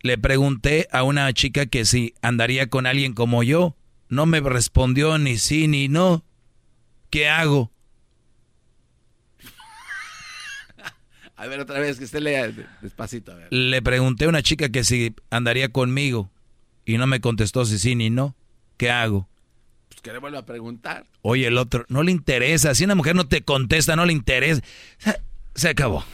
Le 0.00 0.18
pregunté 0.18 0.88
a 0.90 1.02
una 1.02 1.32
chica 1.32 1.66
que 1.66 1.84
si 1.84 2.14
andaría 2.22 2.68
con 2.68 2.86
alguien 2.86 3.12
como 3.12 3.42
yo. 3.42 3.76
No 4.14 4.26
me 4.26 4.38
respondió 4.40 5.18
ni 5.18 5.38
sí 5.38 5.66
ni 5.66 5.88
no. 5.88 6.24
¿Qué 7.10 7.28
hago? 7.28 7.72
A 11.36 11.46
ver, 11.48 11.58
otra 11.58 11.80
vez, 11.80 11.98
que 11.98 12.04
usted 12.04 12.20
lea 12.20 12.48
despacito, 12.80 13.32
a 13.32 13.34
ver. 13.34 13.48
Le 13.50 13.82
pregunté 13.82 14.24
a 14.26 14.28
una 14.28 14.40
chica 14.42 14.68
que 14.68 14.84
si 14.84 15.14
andaría 15.30 15.68
conmigo. 15.70 16.30
Y 16.84 16.96
no 16.96 17.08
me 17.08 17.20
contestó 17.20 17.64
si 17.64 17.78
sí 17.80 17.96
ni 17.96 18.08
no. 18.08 18.36
¿Qué 18.76 18.88
hago? 18.90 19.28
Pues 19.88 20.00
que 20.00 20.12
le 20.12 20.18
vuelva 20.18 20.38
a 20.40 20.46
preguntar. 20.46 21.06
Oye, 21.22 21.48
el 21.48 21.58
otro, 21.58 21.84
no 21.88 22.04
le 22.04 22.12
interesa. 22.12 22.72
Si 22.76 22.84
una 22.84 22.94
mujer 22.94 23.16
no 23.16 23.26
te 23.26 23.42
contesta, 23.42 23.96
no 23.96 24.06
le 24.06 24.12
interesa. 24.12 24.62
Se- 24.98 25.20
Se 25.56 25.68
acabó. 25.70 26.04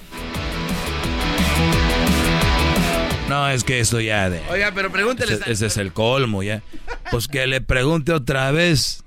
No, 3.31 3.49
es 3.49 3.63
que 3.63 3.79
esto 3.79 4.01
ya 4.01 4.29
de... 4.29 4.43
Oiga, 4.51 4.73
pero 4.75 4.91
pregúntele. 4.91 5.35
Ese, 5.35 5.53
ese 5.53 5.67
es 5.67 5.77
el 5.77 5.93
colmo 5.93 6.43
ya. 6.43 6.65
Pues 7.13 7.29
que 7.29 7.47
le 7.47 7.61
pregunte 7.61 8.13
otra 8.13 8.51
vez. 8.51 9.05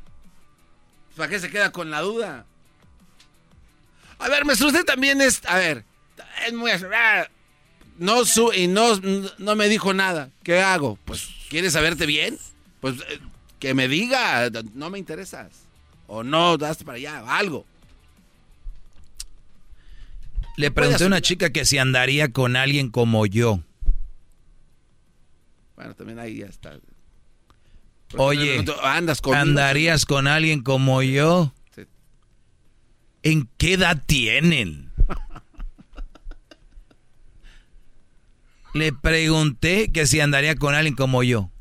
¿Para 1.17 1.29
qué 1.29 1.39
se 1.39 1.49
queda 1.49 1.73
con 1.73 1.91
la 1.91 1.99
duda? 1.99 2.45
A 4.19 4.29
ver, 4.29 4.45
maestro, 4.45 4.67
usted 4.67 4.85
también 4.85 5.19
es. 5.19 5.41
A 5.45 5.57
ver, 5.57 5.83
es 6.47 6.53
muy. 6.53 6.71
ah, 6.71 7.27
No 7.99 8.23
su 8.23 8.53
y 8.53 8.67
no, 8.67 8.97
no 9.39 9.55
me 9.57 9.67
dijo 9.67 9.93
nada. 9.93 10.29
¿Qué 10.41 10.61
hago? 10.61 10.97
Pues, 11.03 11.27
¿quieres 11.49 11.73
saberte 11.73 12.05
bien? 12.05 12.39
Pues 12.79 12.95
eh, 13.09 13.19
que 13.59 13.73
me 13.73 13.89
diga, 13.89 14.49
no 14.73 14.89
me 14.89 14.99
interesas. 14.99 15.49
O 16.07 16.23
no, 16.23 16.57
das 16.57 16.85
para 16.85 16.95
allá, 16.95 17.23
algo. 17.27 17.65
Le 20.55 20.71
pregunté 20.71 21.03
a 21.03 21.07
una 21.07 21.19
chica 21.19 21.49
que 21.49 21.65
si 21.65 21.77
andaría 21.77 22.31
con 22.31 22.55
alguien 22.55 22.89
como 22.89 23.25
yo. 23.25 23.59
Bueno, 25.83 25.95
también 25.97 26.17
ahí 26.17 26.37
ya 26.37 26.45
está. 26.45 26.79
Oye, 28.15 28.63
andas 28.83 29.19
conmigo. 29.19 29.41
¿andarías 29.41 30.05
con 30.05 30.27
alguien 30.27 30.63
como 30.63 31.01
yo? 31.01 31.53
Sí. 31.75 31.81
¿En 33.21 33.49
qué 33.57 33.73
edad 33.73 34.01
tienen? 34.05 34.93
Le 38.73 38.93
pregunté 38.93 39.91
que 39.91 40.07
si 40.07 40.21
andaría 40.21 40.55
con 40.55 40.73
alguien 40.73 40.95
como 40.95 41.21
yo. 41.21 41.51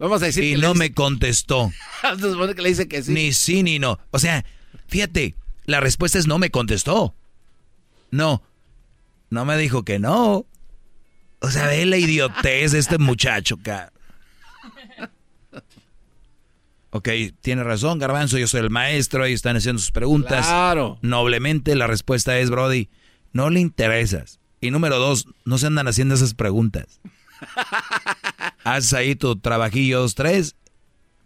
Vamos 0.00 0.20
a 0.22 0.26
decir 0.26 0.42
Y 0.42 0.54
que 0.54 0.58
no 0.58 0.74
me 0.74 0.92
contestó. 0.92 1.70
Se 2.18 2.32
supone 2.32 2.56
que 2.56 2.62
le 2.62 2.70
dice 2.70 2.88
que 2.88 3.04
sí. 3.04 3.12
Ni 3.12 3.32
sí 3.32 3.62
ni 3.62 3.78
no. 3.78 4.00
O 4.10 4.18
sea, 4.18 4.44
fíjate, 4.88 5.36
la 5.66 5.78
respuesta 5.78 6.18
es 6.18 6.26
no 6.26 6.40
me 6.40 6.50
contestó. 6.50 7.14
No. 8.10 8.42
No 9.28 9.44
me 9.44 9.56
dijo 9.56 9.84
que 9.84 10.00
no. 10.00 10.44
O 11.40 11.50
sea, 11.50 11.66
ve 11.66 11.86
la 11.86 11.96
idiotez 11.96 12.72
de 12.72 12.78
este 12.78 12.98
muchacho, 12.98 13.56
cara. 13.62 13.92
Ok, 16.90 17.08
tiene 17.40 17.62
razón, 17.62 17.98
Garbanzo, 17.98 18.36
yo 18.36 18.48
soy 18.48 18.60
el 18.60 18.70
maestro, 18.70 19.22
ahí 19.22 19.32
están 19.32 19.56
haciendo 19.56 19.80
sus 19.80 19.92
preguntas. 19.92 20.46
Claro. 20.46 20.98
Noblemente 21.02 21.74
la 21.76 21.86
respuesta 21.86 22.38
es, 22.38 22.50
Brody, 22.50 22.88
no 23.32 23.48
le 23.48 23.60
interesas. 23.60 24.40
Y 24.60 24.70
número 24.70 24.98
dos, 24.98 25.26
no 25.44 25.56
se 25.56 25.68
andan 25.68 25.88
haciendo 25.88 26.16
esas 26.16 26.34
preguntas. 26.34 27.00
Haz 28.64 28.92
ahí 28.92 29.14
tu 29.14 29.36
trabajillo 29.36 30.00
dos, 30.00 30.14
tres, 30.14 30.56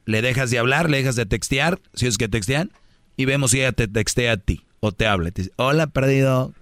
le 0.05 0.23
dejas 0.23 0.51
de 0.51 0.59
hablar, 0.59 0.91
le 0.91 0.99
dejas 0.99 1.17
de 1.17 1.27
textear, 1.27 1.81
si 1.95 2.07
es 2.07 2.19
que 2.19 2.29
textean, 2.29 2.71
y 3.17 3.25
vemos 3.25 3.53
si 3.53 3.61
ella 3.61 3.73
te 3.73 3.89
textea 3.89 4.33
a 4.33 4.37
ti 4.37 4.65
o 4.81 4.93
te 4.93 5.07
habla. 5.07 5.31
Te 5.31 5.43
dice, 5.43 5.55
hola, 5.57 5.87
perdido. 5.87 6.53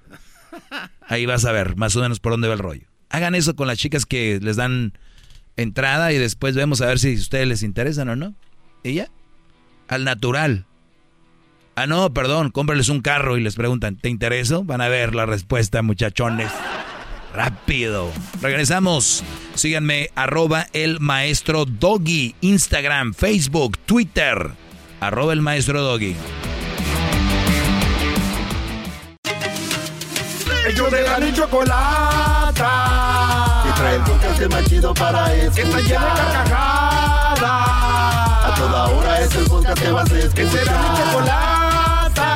Ahí 1.08 1.26
vas 1.26 1.44
a 1.44 1.52
ver 1.52 1.76
más 1.76 1.96
o 1.96 2.00
menos 2.00 2.20
por 2.20 2.32
dónde 2.32 2.48
va 2.48 2.54
el 2.54 2.60
rollo. 2.60 2.86
Hagan 3.12 3.34
eso 3.34 3.54
con 3.54 3.68
las 3.68 3.78
chicas 3.78 4.06
que 4.06 4.40
les 4.42 4.56
dan 4.56 4.94
entrada 5.56 6.12
y 6.12 6.18
después 6.18 6.56
vemos 6.56 6.80
a 6.80 6.86
ver 6.86 6.98
si 6.98 7.14
ustedes 7.14 7.46
les 7.46 7.62
interesan 7.62 8.08
o 8.08 8.16
no. 8.16 8.34
Y 8.82 8.94
ya, 8.94 9.08
al 9.88 10.04
natural. 10.04 10.66
Ah, 11.74 11.86
no, 11.86 12.12
perdón, 12.12 12.50
cómprales 12.50 12.88
un 12.88 13.00
carro 13.00 13.38
y 13.38 13.42
les 13.42 13.54
preguntan, 13.54 13.96
¿te 13.96 14.08
intereso? 14.08 14.64
Van 14.64 14.80
a 14.80 14.88
ver 14.88 15.14
la 15.14 15.26
respuesta, 15.26 15.82
muchachones. 15.82 16.50
Rápido. 17.34 18.10
Regresamos. 18.42 19.22
Síganme, 19.54 20.10
arroba 20.14 20.66
el 20.72 21.00
maestro 21.00 21.64
Doggy, 21.64 22.34
Instagram, 22.40 23.14
Facebook, 23.14 23.78
Twitter. 23.78 24.50
Arroba 25.00 25.32
el 25.32 25.40
maestro 25.40 25.82
Doggy. 25.82 26.14
Ellos 30.72 30.90
de 30.90 31.02
la 31.02 31.18
ni 31.18 31.30
chocolata. 31.34 32.70
Y 33.68 33.72
trae 33.74 33.96
el 33.96 34.02
podcast 34.02 34.40
más 34.50 34.64
chido 34.64 34.94
para 34.94 35.34
escuchar. 35.34 35.52
Que 35.52 35.62
está 35.62 35.80
llena 35.80 36.14
de 36.14 36.32
carcajadas. 36.32 37.42
A 37.42 38.54
toda 38.56 38.86
hora 38.86 39.20
es 39.20 39.34
el 39.34 39.44
podcast 39.44 39.82
que 39.82 39.92
vas 39.92 40.10
a 40.10 40.18
escuchar. 40.18 40.34
Que 40.34 40.46
será 40.50 40.72
mi 40.78 40.88
chocolata. 40.96 42.28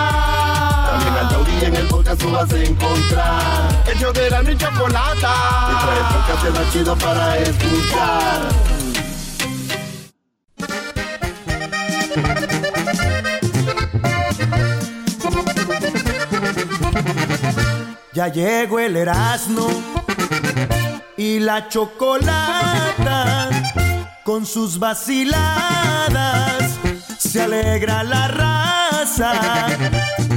También 0.90 1.14
al 1.14 1.28
taurí 1.30 1.64
en 1.64 1.76
el 1.76 1.86
podcast 1.88 2.20
tú 2.20 2.30
vas 2.30 2.52
a 2.52 2.56
encontrar. 2.58 3.82
Ellos 3.86 4.12
de 4.12 4.30
la 4.30 4.42
ni 4.42 4.54
chocolata. 4.54 5.34
Y 5.70 5.76
trae 5.82 5.96
el 5.96 6.04
podcast 6.04 6.58
más 6.58 6.72
chido 6.74 6.94
para 6.96 7.38
escuchar. 7.38 8.85
Ya 18.16 18.28
llegó 18.28 18.78
el 18.78 18.96
Erasmo 18.96 19.68
y 21.18 21.38
la 21.38 21.68
chocolata 21.68 23.50
con 24.24 24.46
sus 24.46 24.78
vaciladas. 24.78 26.16
Se 27.18 27.42
alegra 27.42 28.02
la 28.04 28.28
raza, 28.28 29.66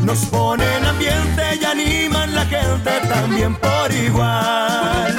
nos 0.03 0.25
ponen 0.25 0.83
ambiente 0.83 1.41
y 1.61 1.63
animan 1.63 2.35
la 2.35 2.45
gente 2.47 2.91
también 3.07 3.55
por 3.55 3.89
igual. 3.93 5.15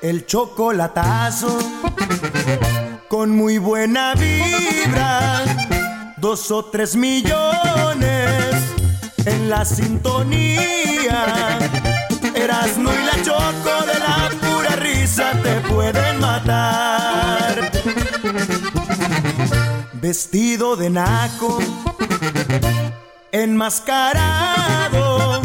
El 0.00 0.24
chocolatazo 0.24 1.58
con 3.08 3.36
muy 3.36 3.58
buena 3.58 4.14
vibra, 4.14 5.42
dos 6.16 6.50
o 6.50 6.64
tres 6.64 6.96
millones 6.96 8.27
la 9.48 9.64
sintonía. 9.64 11.58
Erasmo 12.34 12.90
y 12.92 13.04
la 13.06 13.22
choco 13.22 13.86
de 13.86 13.98
la 13.98 14.28
pura 14.40 14.76
risa 14.76 15.32
te 15.42 15.54
pueden 15.68 16.20
matar. 16.20 17.72
Vestido 19.94 20.76
de 20.76 20.90
naco, 20.90 21.58
enmascarado, 23.32 25.42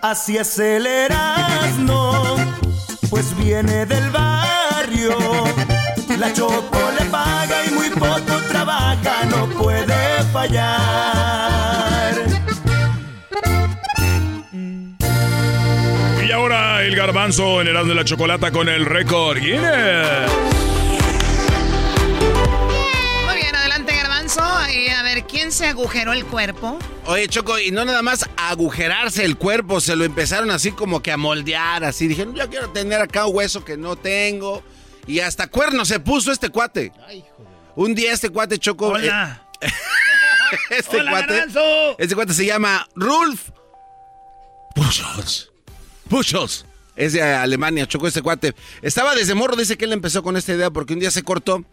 así 0.00 0.38
es 0.38 0.58
el 0.58 0.86
Erasmo, 0.86 2.36
pues 3.10 3.36
viene 3.36 3.84
del 3.84 4.10
barrio. 4.10 5.18
La 6.18 6.32
choco 6.32 6.78
le 6.98 7.04
paga 7.06 7.66
y 7.66 7.72
muy 7.72 7.90
poco 7.90 8.40
trabaja, 8.48 9.24
no 9.28 9.48
puede 9.48 10.22
fallar. 10.32 12.33
El 16.84 16.96
garbanzo 16.96 17.60
en 17.62 17.68
Erasmo 17.68 17.88
de 17.90 17.94
la 17.94 18.04
Chocolata 18.04 18.50
con 18.52 18.68
el 18.68 18.84
récord 18.84 19.38
Guinness. 19.38 20.30
Muy 23.26 23.36
bien, 23.36 23.56
adelante, 23.56 23.94
Garbanzo. 23.96 24.42
Y 24.70 24.88
a 24.88 25.02
ver, 25.02 25.24
¿quién 25.24 25.50
se 25.50 25.66
agujeró 25.66 26.12
el 26.12 26.24
cuerpo? 26.26 26.78
Oye, 27.06 27.26
Choco, 27.28 27.58
y 27.58 27.70
no 27.70 27.84
nada 27.84 28.02
más 28.02 28.28
agujerarse 28.36 29.24
el 29.24 29.36
cuerpo, 29.38 29.80
se 29.80 29.96
lo 29.96 30.04
empezaron 30.04 30.50
así 30.50 30.72
como 30.72 31.02
que 31.02 31.10
a 31.12 31.16
moldear, 31.16 31.84
así. 31.84 32.06
Dijeron, 32.06 32.34
yo 32.34 32.48
quiero 32.50 32.68
tener 32.70 33.00
acá 33.00 33.26
un 33.26 33.34
hueso 33.36 33.64
que 33.64 33.76
no 33.76 33.96
tengo. 33.96 34.62
Y 35.06 35.20
hasta 35.20 35.46
cuerno 35.46 35.84
se 35.84 36.00
puso 36.00 36.32
este 36.32 36.50
cuate. 36.50 36.92
Un 37.76 37.94
día 37.94 38.12
este 38.12 38.28
cuate, 38.30 38.58
Choco. 38.58 38.88
Hola. 38.88 39.42
eh, 39.60 39.68
este 40.70 40.98
Hola, 41.00 41.10
cuate. 41.12 41.32
Garbanzo. 41.34 41.98
Este 41.98 42.14
cuate 42.14 42.34
se 42.34 42.44
llama 42.44 42.86
Rulf 42.94 43.50
Buchholz. 44.76 45.50
Buchholz. 46.06 46.66
Es 46.96 47.12
de 47.12 47.22
Alemania, 47.22 47.86
Choco, 47.86 48.06
este 48.06 48.22
cuate. 48.22 48.54
Estaba 48.82 49.14
desde 49.14 49.34
morro, 49.34 49.56
dice 49.56 49.76
que 49.76 49.84
él 49.84 49.92
empezó 49.92 50.22
con 50.22 50.36
esta 50.36 50.52
idea 50.54 50.70
porque 50.70 50.94
un 50.94 51.00
día 51.00 51.10
se 51.10 51.22
cortó 51.22 51.64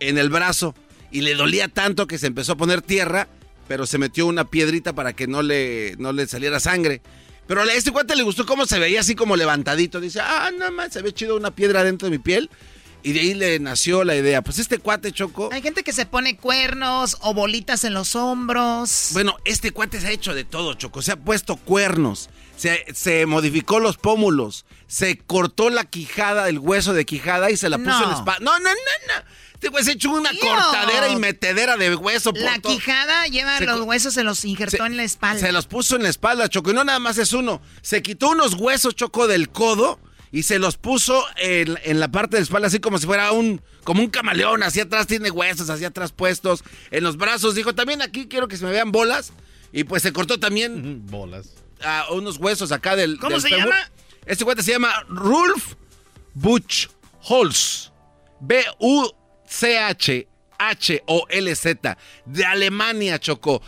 en 0.00 0.18
el 0.18 0.28
brazo 0.28 0.74
y 1.10 1.22
le 1.22 1.34
dolía 1.34 1.68
tanto 1.68 2.06
que 2.06 2.18
se 2.18 2.26
empezó 2.26 2.52
a 2.52 2.56
poner 2.56 2.82
tierra, 2.82 3.28
pero 3.68 3.86
se 3.86 3.98
metió 3.98 4.26
una 4.26 4.44
piedrita 4.44 4.92
para 4.94 5.12
que 5.12 5.26
no 5.26 5.42
le, 5.42 5.94
no 5.98 6.12
le 6.12 6.26
saliera 6.26 6.60
sangre. 6.60 7.00
Pero 7.46 7.62
a 7.62 7.72
este 7.72 7.90
cuate 7.90 8.16
le 8.16 8.22
gustó 8.22 8.46
cómo 8.46 8.66
se 8.66 8.78
veía 8.78 9.00
así 9.00 9.14
como 9.14 9.36
levantadito. 9.36 10.00
Dice, 10.00 10.20
ah, 10.20 10.50
nada 10.56 10.70
más, 10.70 10.92
se 10.92 11.02
ve 11.02 11.12
chido 11.12 11.36
una 11.36 11.50
piedra 11.50 11.84
dentro 11.84 12.06
de 12.06 12.12
mi 12.16 12.18
piel. 12.18 12.50
Y 13.02 13.12
de 13.12 13.20
ahí 13.20 13.34
le 13.34 13.58
nació 13.58 14.04
la 14.04 14.14
idea. 14.14 14.42
Pues 14.42 14.58
este 14.58 14.78
cuate, 14.78 15.10
Choco, 15.12 15.50
Hay 15.52 15.60
gente 15.60 15.82
que 15.82 15.92
se 15.92 16.06
pone 16.06 16.36
cuernos 16.36 17.16
o 17.20 17.34
bolitas 17.34 17.82
en 17.84 17.94
los 17.94 18.14
hombros. 18.14 19.08
Bueno, 19.12 19.36
este 19.44 19.72
cuate 19.72 20.00
se 20.00 20.06
ha 20.06 20.10
hecho 20.12 20.34
de 20.34 20.44
todo, 20.44 20.74
Choco. 20.74 21.02
Se 21.02 21.12
ha 21.12 21.16
puesto 21.16 21.56
cuernos, 21.56 22.30
se, 22.62 22.84
se 22.94 23.26
modificó 23.26 23.80
los 23.80 23.96
pómulos, 23.96 24.64
se 24.86 25.18
cortó 25.18 25.68
la 25.70 25.84
quijada, 25.84 26.48
el 26.48 26.58
hueso 26.58 26.92
de 26.94 27.04
quijada 27.04 27.50
y 27.50 27.56
se 27.56 27.68
la 27.68 27.78
puso 27.78 27.90
No. 27.90 28.02
en 28.04 28.10
la 28.10 28.16
espalda. 28.16 28.40
No, 28.44 28.58
no, 28.58 28.70
no, 28.70 28.74
no. 28.74 29.24
Este 29.54 29.68
güey 29.68 29.84
se 29.84 29.92
hecho 29.92 30.10
una 30.10 30.30
cortadera 30.40 31.08
y 31.08 31.16
metedera 31.16 31.76
de 31.76 31.94
hueso. 31.94 32.32
por 32.32 32.42
La 32.42 32.58
todo. 32.60 32.72
quijada 32.72 33.26
lleva 33.26 33.58
Se 33.58 33.66
los 33.66 33.80
huesos, 33.82 34.14
se 34.14 34.22
los 34.24 34.44
injertó 34.44 34.86
en 34.86 34.96
la 34.96 35.04
espalda. 35.04 35.40
Se 35.40 35.52
los 35.52 35.66
puso 35.66 35.96
en 35.96 36.02
la 36.04 36.08
espalda, 36.08 36.48
Choco. 36.48 36.70
Y 36.70 36.74
no 36.74 36.82
nada 36.84 36.98
más 36.98 37.18
es 37.18 37.32
uno. 37.32 37.60
Se 37.80 38.02
quitó 38.02 38.30
unos 38.30 38.54
huesos, 38.54 38.94
Choco, 38.96 39.26
del 39.28 39.50
codo 39.50 40.00
y 40.32 40.44
se 40.44 40.58
los 40.58 40.78
puso 40.78 41.24
en, 41.36 41.78
en 41.84 42.00
la 42.00 42.10
parte 42.10 42.36
de 42.36 42.40
la 42.40 42.44
espalda, 42.44 42.68
así 42.68 42.80
como 42.80 42.98
si 42.98 43.06
fuera 43.06 43.30
un, 43.32 43.60
como 43.84 44.02
un 44.02 44.10
camaleón. 44.10 44.62
Hacia 44.64 44.84
atrás 44.84 45.06
tiene 45.06 45.30
huesos, 45.30 45.68
hacia 45.70 45.88
atrás 45.88 46.10
puestos. 46.12 46.64
En 46.90 47.04
los 47.04 47.16
brazos, 47.16 47.54
dijo, 47.54 47.74
también 47.74 48.02
aquí 48.02 48.26
quiero 48.28 48.48
que 48.48 48.56
se 48.56 48.64
me 48.64 48.70
vean 48.72 48.90
bolas. 48.92 49.32
Y 49.72 49.84
pues 49.84 50.02
se 50.02 50.12
cortó 50.12 50.38
también 50.40 51.06
Bolas. 51.06 51.50
A 51.84 52.06
unos 52.12 52.38
huesos 52.38 52.72
acá 52.72 52.96
del. 52.96 53.18
¿Cómo 53.18 53.32
del 53.38 53.42
se 53.42 53.50
llama? 53.50 53.76
Este 54.26 54.44
cuate 54.44 54.62
se 54.62 54.72
llama 54.72 54.92
Rulf 55.08 55.74
Butch 56.34 56.88
Holz. 57.22 57.90
B-U-C-H-H-O-L-Z. 60.62 61.98
De 62.26 62.44
Alemania, 62.44 63.18
Chocó. 63.18 63.62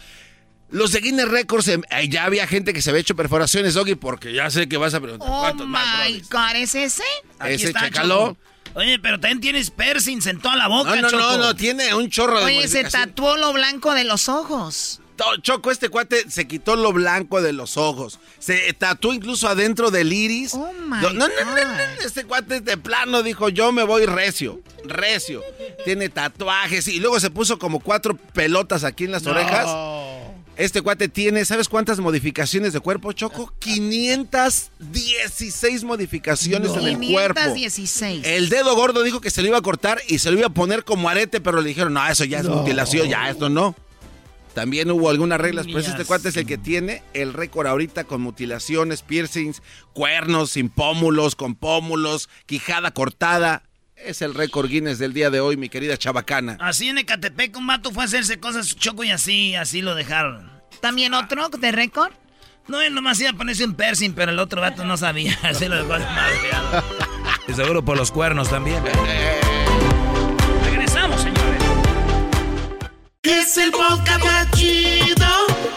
Los 0.71 0.93
de 0.93 1.01
Guinness 1.01 1.29
Records, 1.29 1.69
em, 1.69 1.83
eh, 1.91 2.09
ya 2.09 2.25
había 2.25 2.47
gente 2.49 2.73
que 2.73 2.83
se 2.83 2.91
había 2.91 3.03
hecho 3.03 3.15
perforaciones, 3.15 3.75
Doggy, 3.75 3.95
porque 3.95 4.33
ya 4.33 4.51
sé 4.51 4.69
que 4.69 4.77
vas 4.77 4.93
a 4.95 5.01
preguntar 5.01 5.29
Oh 5.31 5.41
cuántos 5.43 5.69
más, 5.69 6.09
my 6.09 6.21
God, 6.31 6.57
¿es 6.57 6.75
ese? 6.75 7.05
Aquí 7.39 7.55
Ese, 7.55 7.67
está, 7.69 7.83
chécalo. 7.83 8.37
Oye, 8.75 8.99
pero 8.99 9.21
también 9.21 9.41
tienes 9.41 9.71
piercings 9.71 10.27
en 10.27 10.41
toda 10.41 10.57
la 10.57 10.67
boca, 10.67 10.97
No, 10.97 11.03
no, 11.03 11.11
Choco. 11.11 11.23
no, 11.23 11.37
no, 11.39 11.55
tiene 11.55 11.95
un 11.95 12.11
chorro 12.11 12.41
de 12.41 12.47
Oye, 12.47 12.67
se 12.67 12.83
tatuó 12.83 13.37
lo 13.37 13.53
blanco 13.53 13.95
de 13.95 14.03
los 14.03 14.29
ojos. 14.29 15.01
Choco, 15.43 15.71
este 15.71 15.89
cuate 15.89 16.31
se 16.31 16.47
quitó 16.47 16.77
lo 16.77 16.93
blanco 16.93 17.41
de 17.41 17.53
los 17.53 17.77
ojos. 17.77 18.19
Se 18.39 18.73
tatuó 18.73 19.15
incluso 19.15 19.49
adentro 19.49 19.91
del 19.91 20.13
iris. 20.13 20.55
Oh 20.55 20.73
my 20.73 21.03
no, 21.03 21.13
no, 21.13 21.29
no, 21.29 21.29
no, 21.29 21.73
Este 22.05 22.25
cuate 22.25 22.61
de 22.61 22.77
plano 22.77 23.23
dijo, 23.23 23.49
yo 23.49 23.73
me 23.73 23.85
voy 23.85 24.07
recio, 24.07 24.61
recio. 24.85 25.43
Tiene 25.85 26.09
tatuajes 26.09 26.89
y 26.89 27.01
luego 27.01 27.21
se 27.21 27.31
puso 27.31 27.59
como 27.59 27.81
cuatro 27.81 28.17
pelotas 28.17 28.85
aquí 28.85 29.05
en 29.05 29.13
las 29.13 29.27
orejas. 29.27 29.69
Este 30.57 30.83
cuate 30.83 31.09
tiene, 31.09 31.45
¿sabes 31.45 31.69
cuántas 31.69 31.99
modificaciones 31.99 32.73
de 32.73 32.79
cuerpo, 32.79 33.11
Choco? 33.13 33.53
516 33.59 35.83
modificaciones 35.83 36.71
en 36.77 36.87
el 36.87 36.97
cuerpo. 37.11 37.41
516. 37.41 38.25
El 38.25 38.49
dedo 38.49 38.77
gordo 38.77 39.03
dijo 39.03 39.21
que 39.21 39.31
se 39.31 39.43
lo 39.43 39.49
iba 39.49 39.59
a 39.59 39.63
cortar 39.63 40.01
y 40.07 40.21
se 40.21 40.31
lo 40.31 40.39
iba 40.39 40.47
a 40.47 40.51
poner 40.51 40.85
como 40.85 41.09
arete, 41.09 41.41
pero 41.41 41.61
le 41.61 41.67
dijeron, 41.69 41.95
no, 41.95 42.07
eso 42.07 42.23
ya 42.25 42.39
es 42.39 42.45
mutilación, 42.45 43.09
ya 43.09 43.31
esto 43.31 43.49
no. 43.49 43.75
También 44.55 44.91
hubo 44.91 45.11
algunas 45.11 45.41
reglas, 45.41 45.67
pero 45.67 45.81
este 45.81 46.05
cuate 46.05 46.29
es 46.29 46.37
el 46.37 46.47
que 46.47 46.59
tiene 46.59 47.03
el 47.13 47.33
récord 47.33 47.67
ahorita 47.67 48.05
con 48.05 48.21
mutilaciones, 48.21 49.03
piercings, 49.03 49.63
cuernos, 49.93 50.53
sin 50.53 50.69
pómulos, 50.69 51.35
con 51.35 51.57
pómulos, 51.57 52.29
quijada 52.47 52.93
cortada. 52.93 53.65
Es 53.97 54.23
el 54.23 54.35
récord 54.35 54.69
Guinness 54.69 54.99
del 54.99 55.13
día 55.13 55.31
de 55.31 55.41
hoy, 55.41 55.57
mi 55.57 55.69
querida 55.69 55.97
chabacana. 55.97 56.57
Así 56.61 56.89
en 56.89 56.99
Ecatepec 56.99 57.57
un 57.57 57.67
vato 57.67 57.91
fue 57.91 58.05
a 58.05 58.07
hacerse 58.07 58.39
cosas 58.39 58.77
choco 58.77 59.03
y 59.03 59.11
así, 59.11 59.57
así 59.57 59.83
lo 59.83 59.95
dejaron. 59.95 60.51
¿También 60.81 61.15
otro 61.15 61.49
de 61.49 61.73
récord? 61.73 62.13
No, 62.69 62.81
él 62.81 62.95
nomás 62.95 63.21
iba 63.21 63.31
a 63.31 63.35
ponerse 63.35 63.65
un 63.65 63.75
piercing, 63.75 64.13
pero 64.13 64.33
el 64.33 64.39
otro 64.39 64.61
vato 64.61 64.85
no 64.85 64.97
sabía. 64.97 65.39
Así 65.43 65.69
lo 65.69 65.77
dejó 65.77 65.89
madreado. 65.89 66.83
Y 67.47 67.53
seguro 67.55 67.85
por 67.85 67.97
los 67.97 68.11
cuernos 68.11 68.49
también. 68.49 68.83
Es 73.25 73.57
el 73.57 73.71
podcast 73.71 74.23
más 74.23 74.51
chido. 74.51 75.27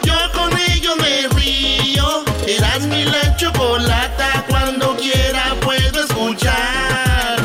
Yo 0.03 0.13
con 0.33 0.51
ello 0.51 0.95
me 0.97 1.27
río. 1.29 2.25
Eras 2.45 2.85
mi 2.87 3.05
la 3.05 3.37
chocolata. 3.37 4.45
Cuando 4.49 4.97
quiera 4.97 5.55
puedo 5.61 6.03
escuchar. 6.03 7.39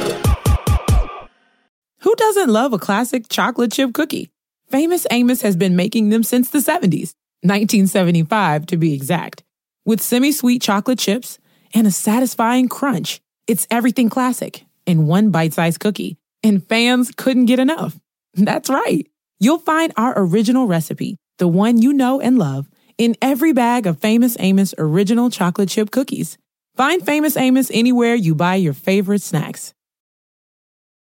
Who 2.01 2.15
doesn't 2.17 2.49
love 2.49 2.73
a 2.73 2.79
classic 2.79 3.29
chocolate 3.29 3.71
chip 3.71 3.93
cookie? 3.95 4.31
Famous 4.71 5.07
Amos 5.11 5.43
has 5.43 5.55
been 5.55 5.77
making 5.77 6.09
them 6.09 6.25
since 6.25 6.51
the 6.51 6.59
70s, 6.59 7.15
1975 7.43 8.67
to 8.67 8.77
be 8.77 8.95
exact. 8.95 9.45
With 9.87 10.01
semi 10.01 10.33
sweet 10.33 10.63
chocolate 10.63 10.99
chips 10.99 11.39
and 11.75 11.87
a 11.87 11.93
satisfying 11.93 12.69
crunch, 12.69 13.21
it's 13.47 13.69
everything 13.71 14.09
classic 14.09 14.65
in 14.85 15.07
one 15.07 15.31
bite 15.31 15.53
sized 15.53 15.79
cookie, 15.79 16.17
and 16.43 16.67
fans 16.67 17.13
couldn't 17.17 17.47
get 17.47 17.61
enough. 17.61 17.97
That's 18.35 18.69
right. 18.69 19.07
You'll 19.43 19.59
find 19.59 19.93
our 19.97 20.15
original 20.17 20.69
recipe, 20.69 21.17
the 21.39 21.49
one 21.49 21.83
you 21.83 21.93
know 21.93 22.21
and 22.21 22.39
love, 22.39 22.69
in 22.97 23.17
every 23.21 23.53
bag 23.53 23.89
of 23.89 23.99
Famous 23.99 24.37
Amos 24.39 24.73
original 24.79 25.31
chocolate 25.31 25.69
chip 25.69 25.91
cookies. 25.91 26.39
Find 26.77 27.05
Famous 27.05 27.37
Amos 27.37 27.69
anywhere 27.75 28.15
you 28.15 28.37
buy 28.37 28.55
your 28.55 28.73
favorite 28.73 29.21
snacks. 29.21 29.75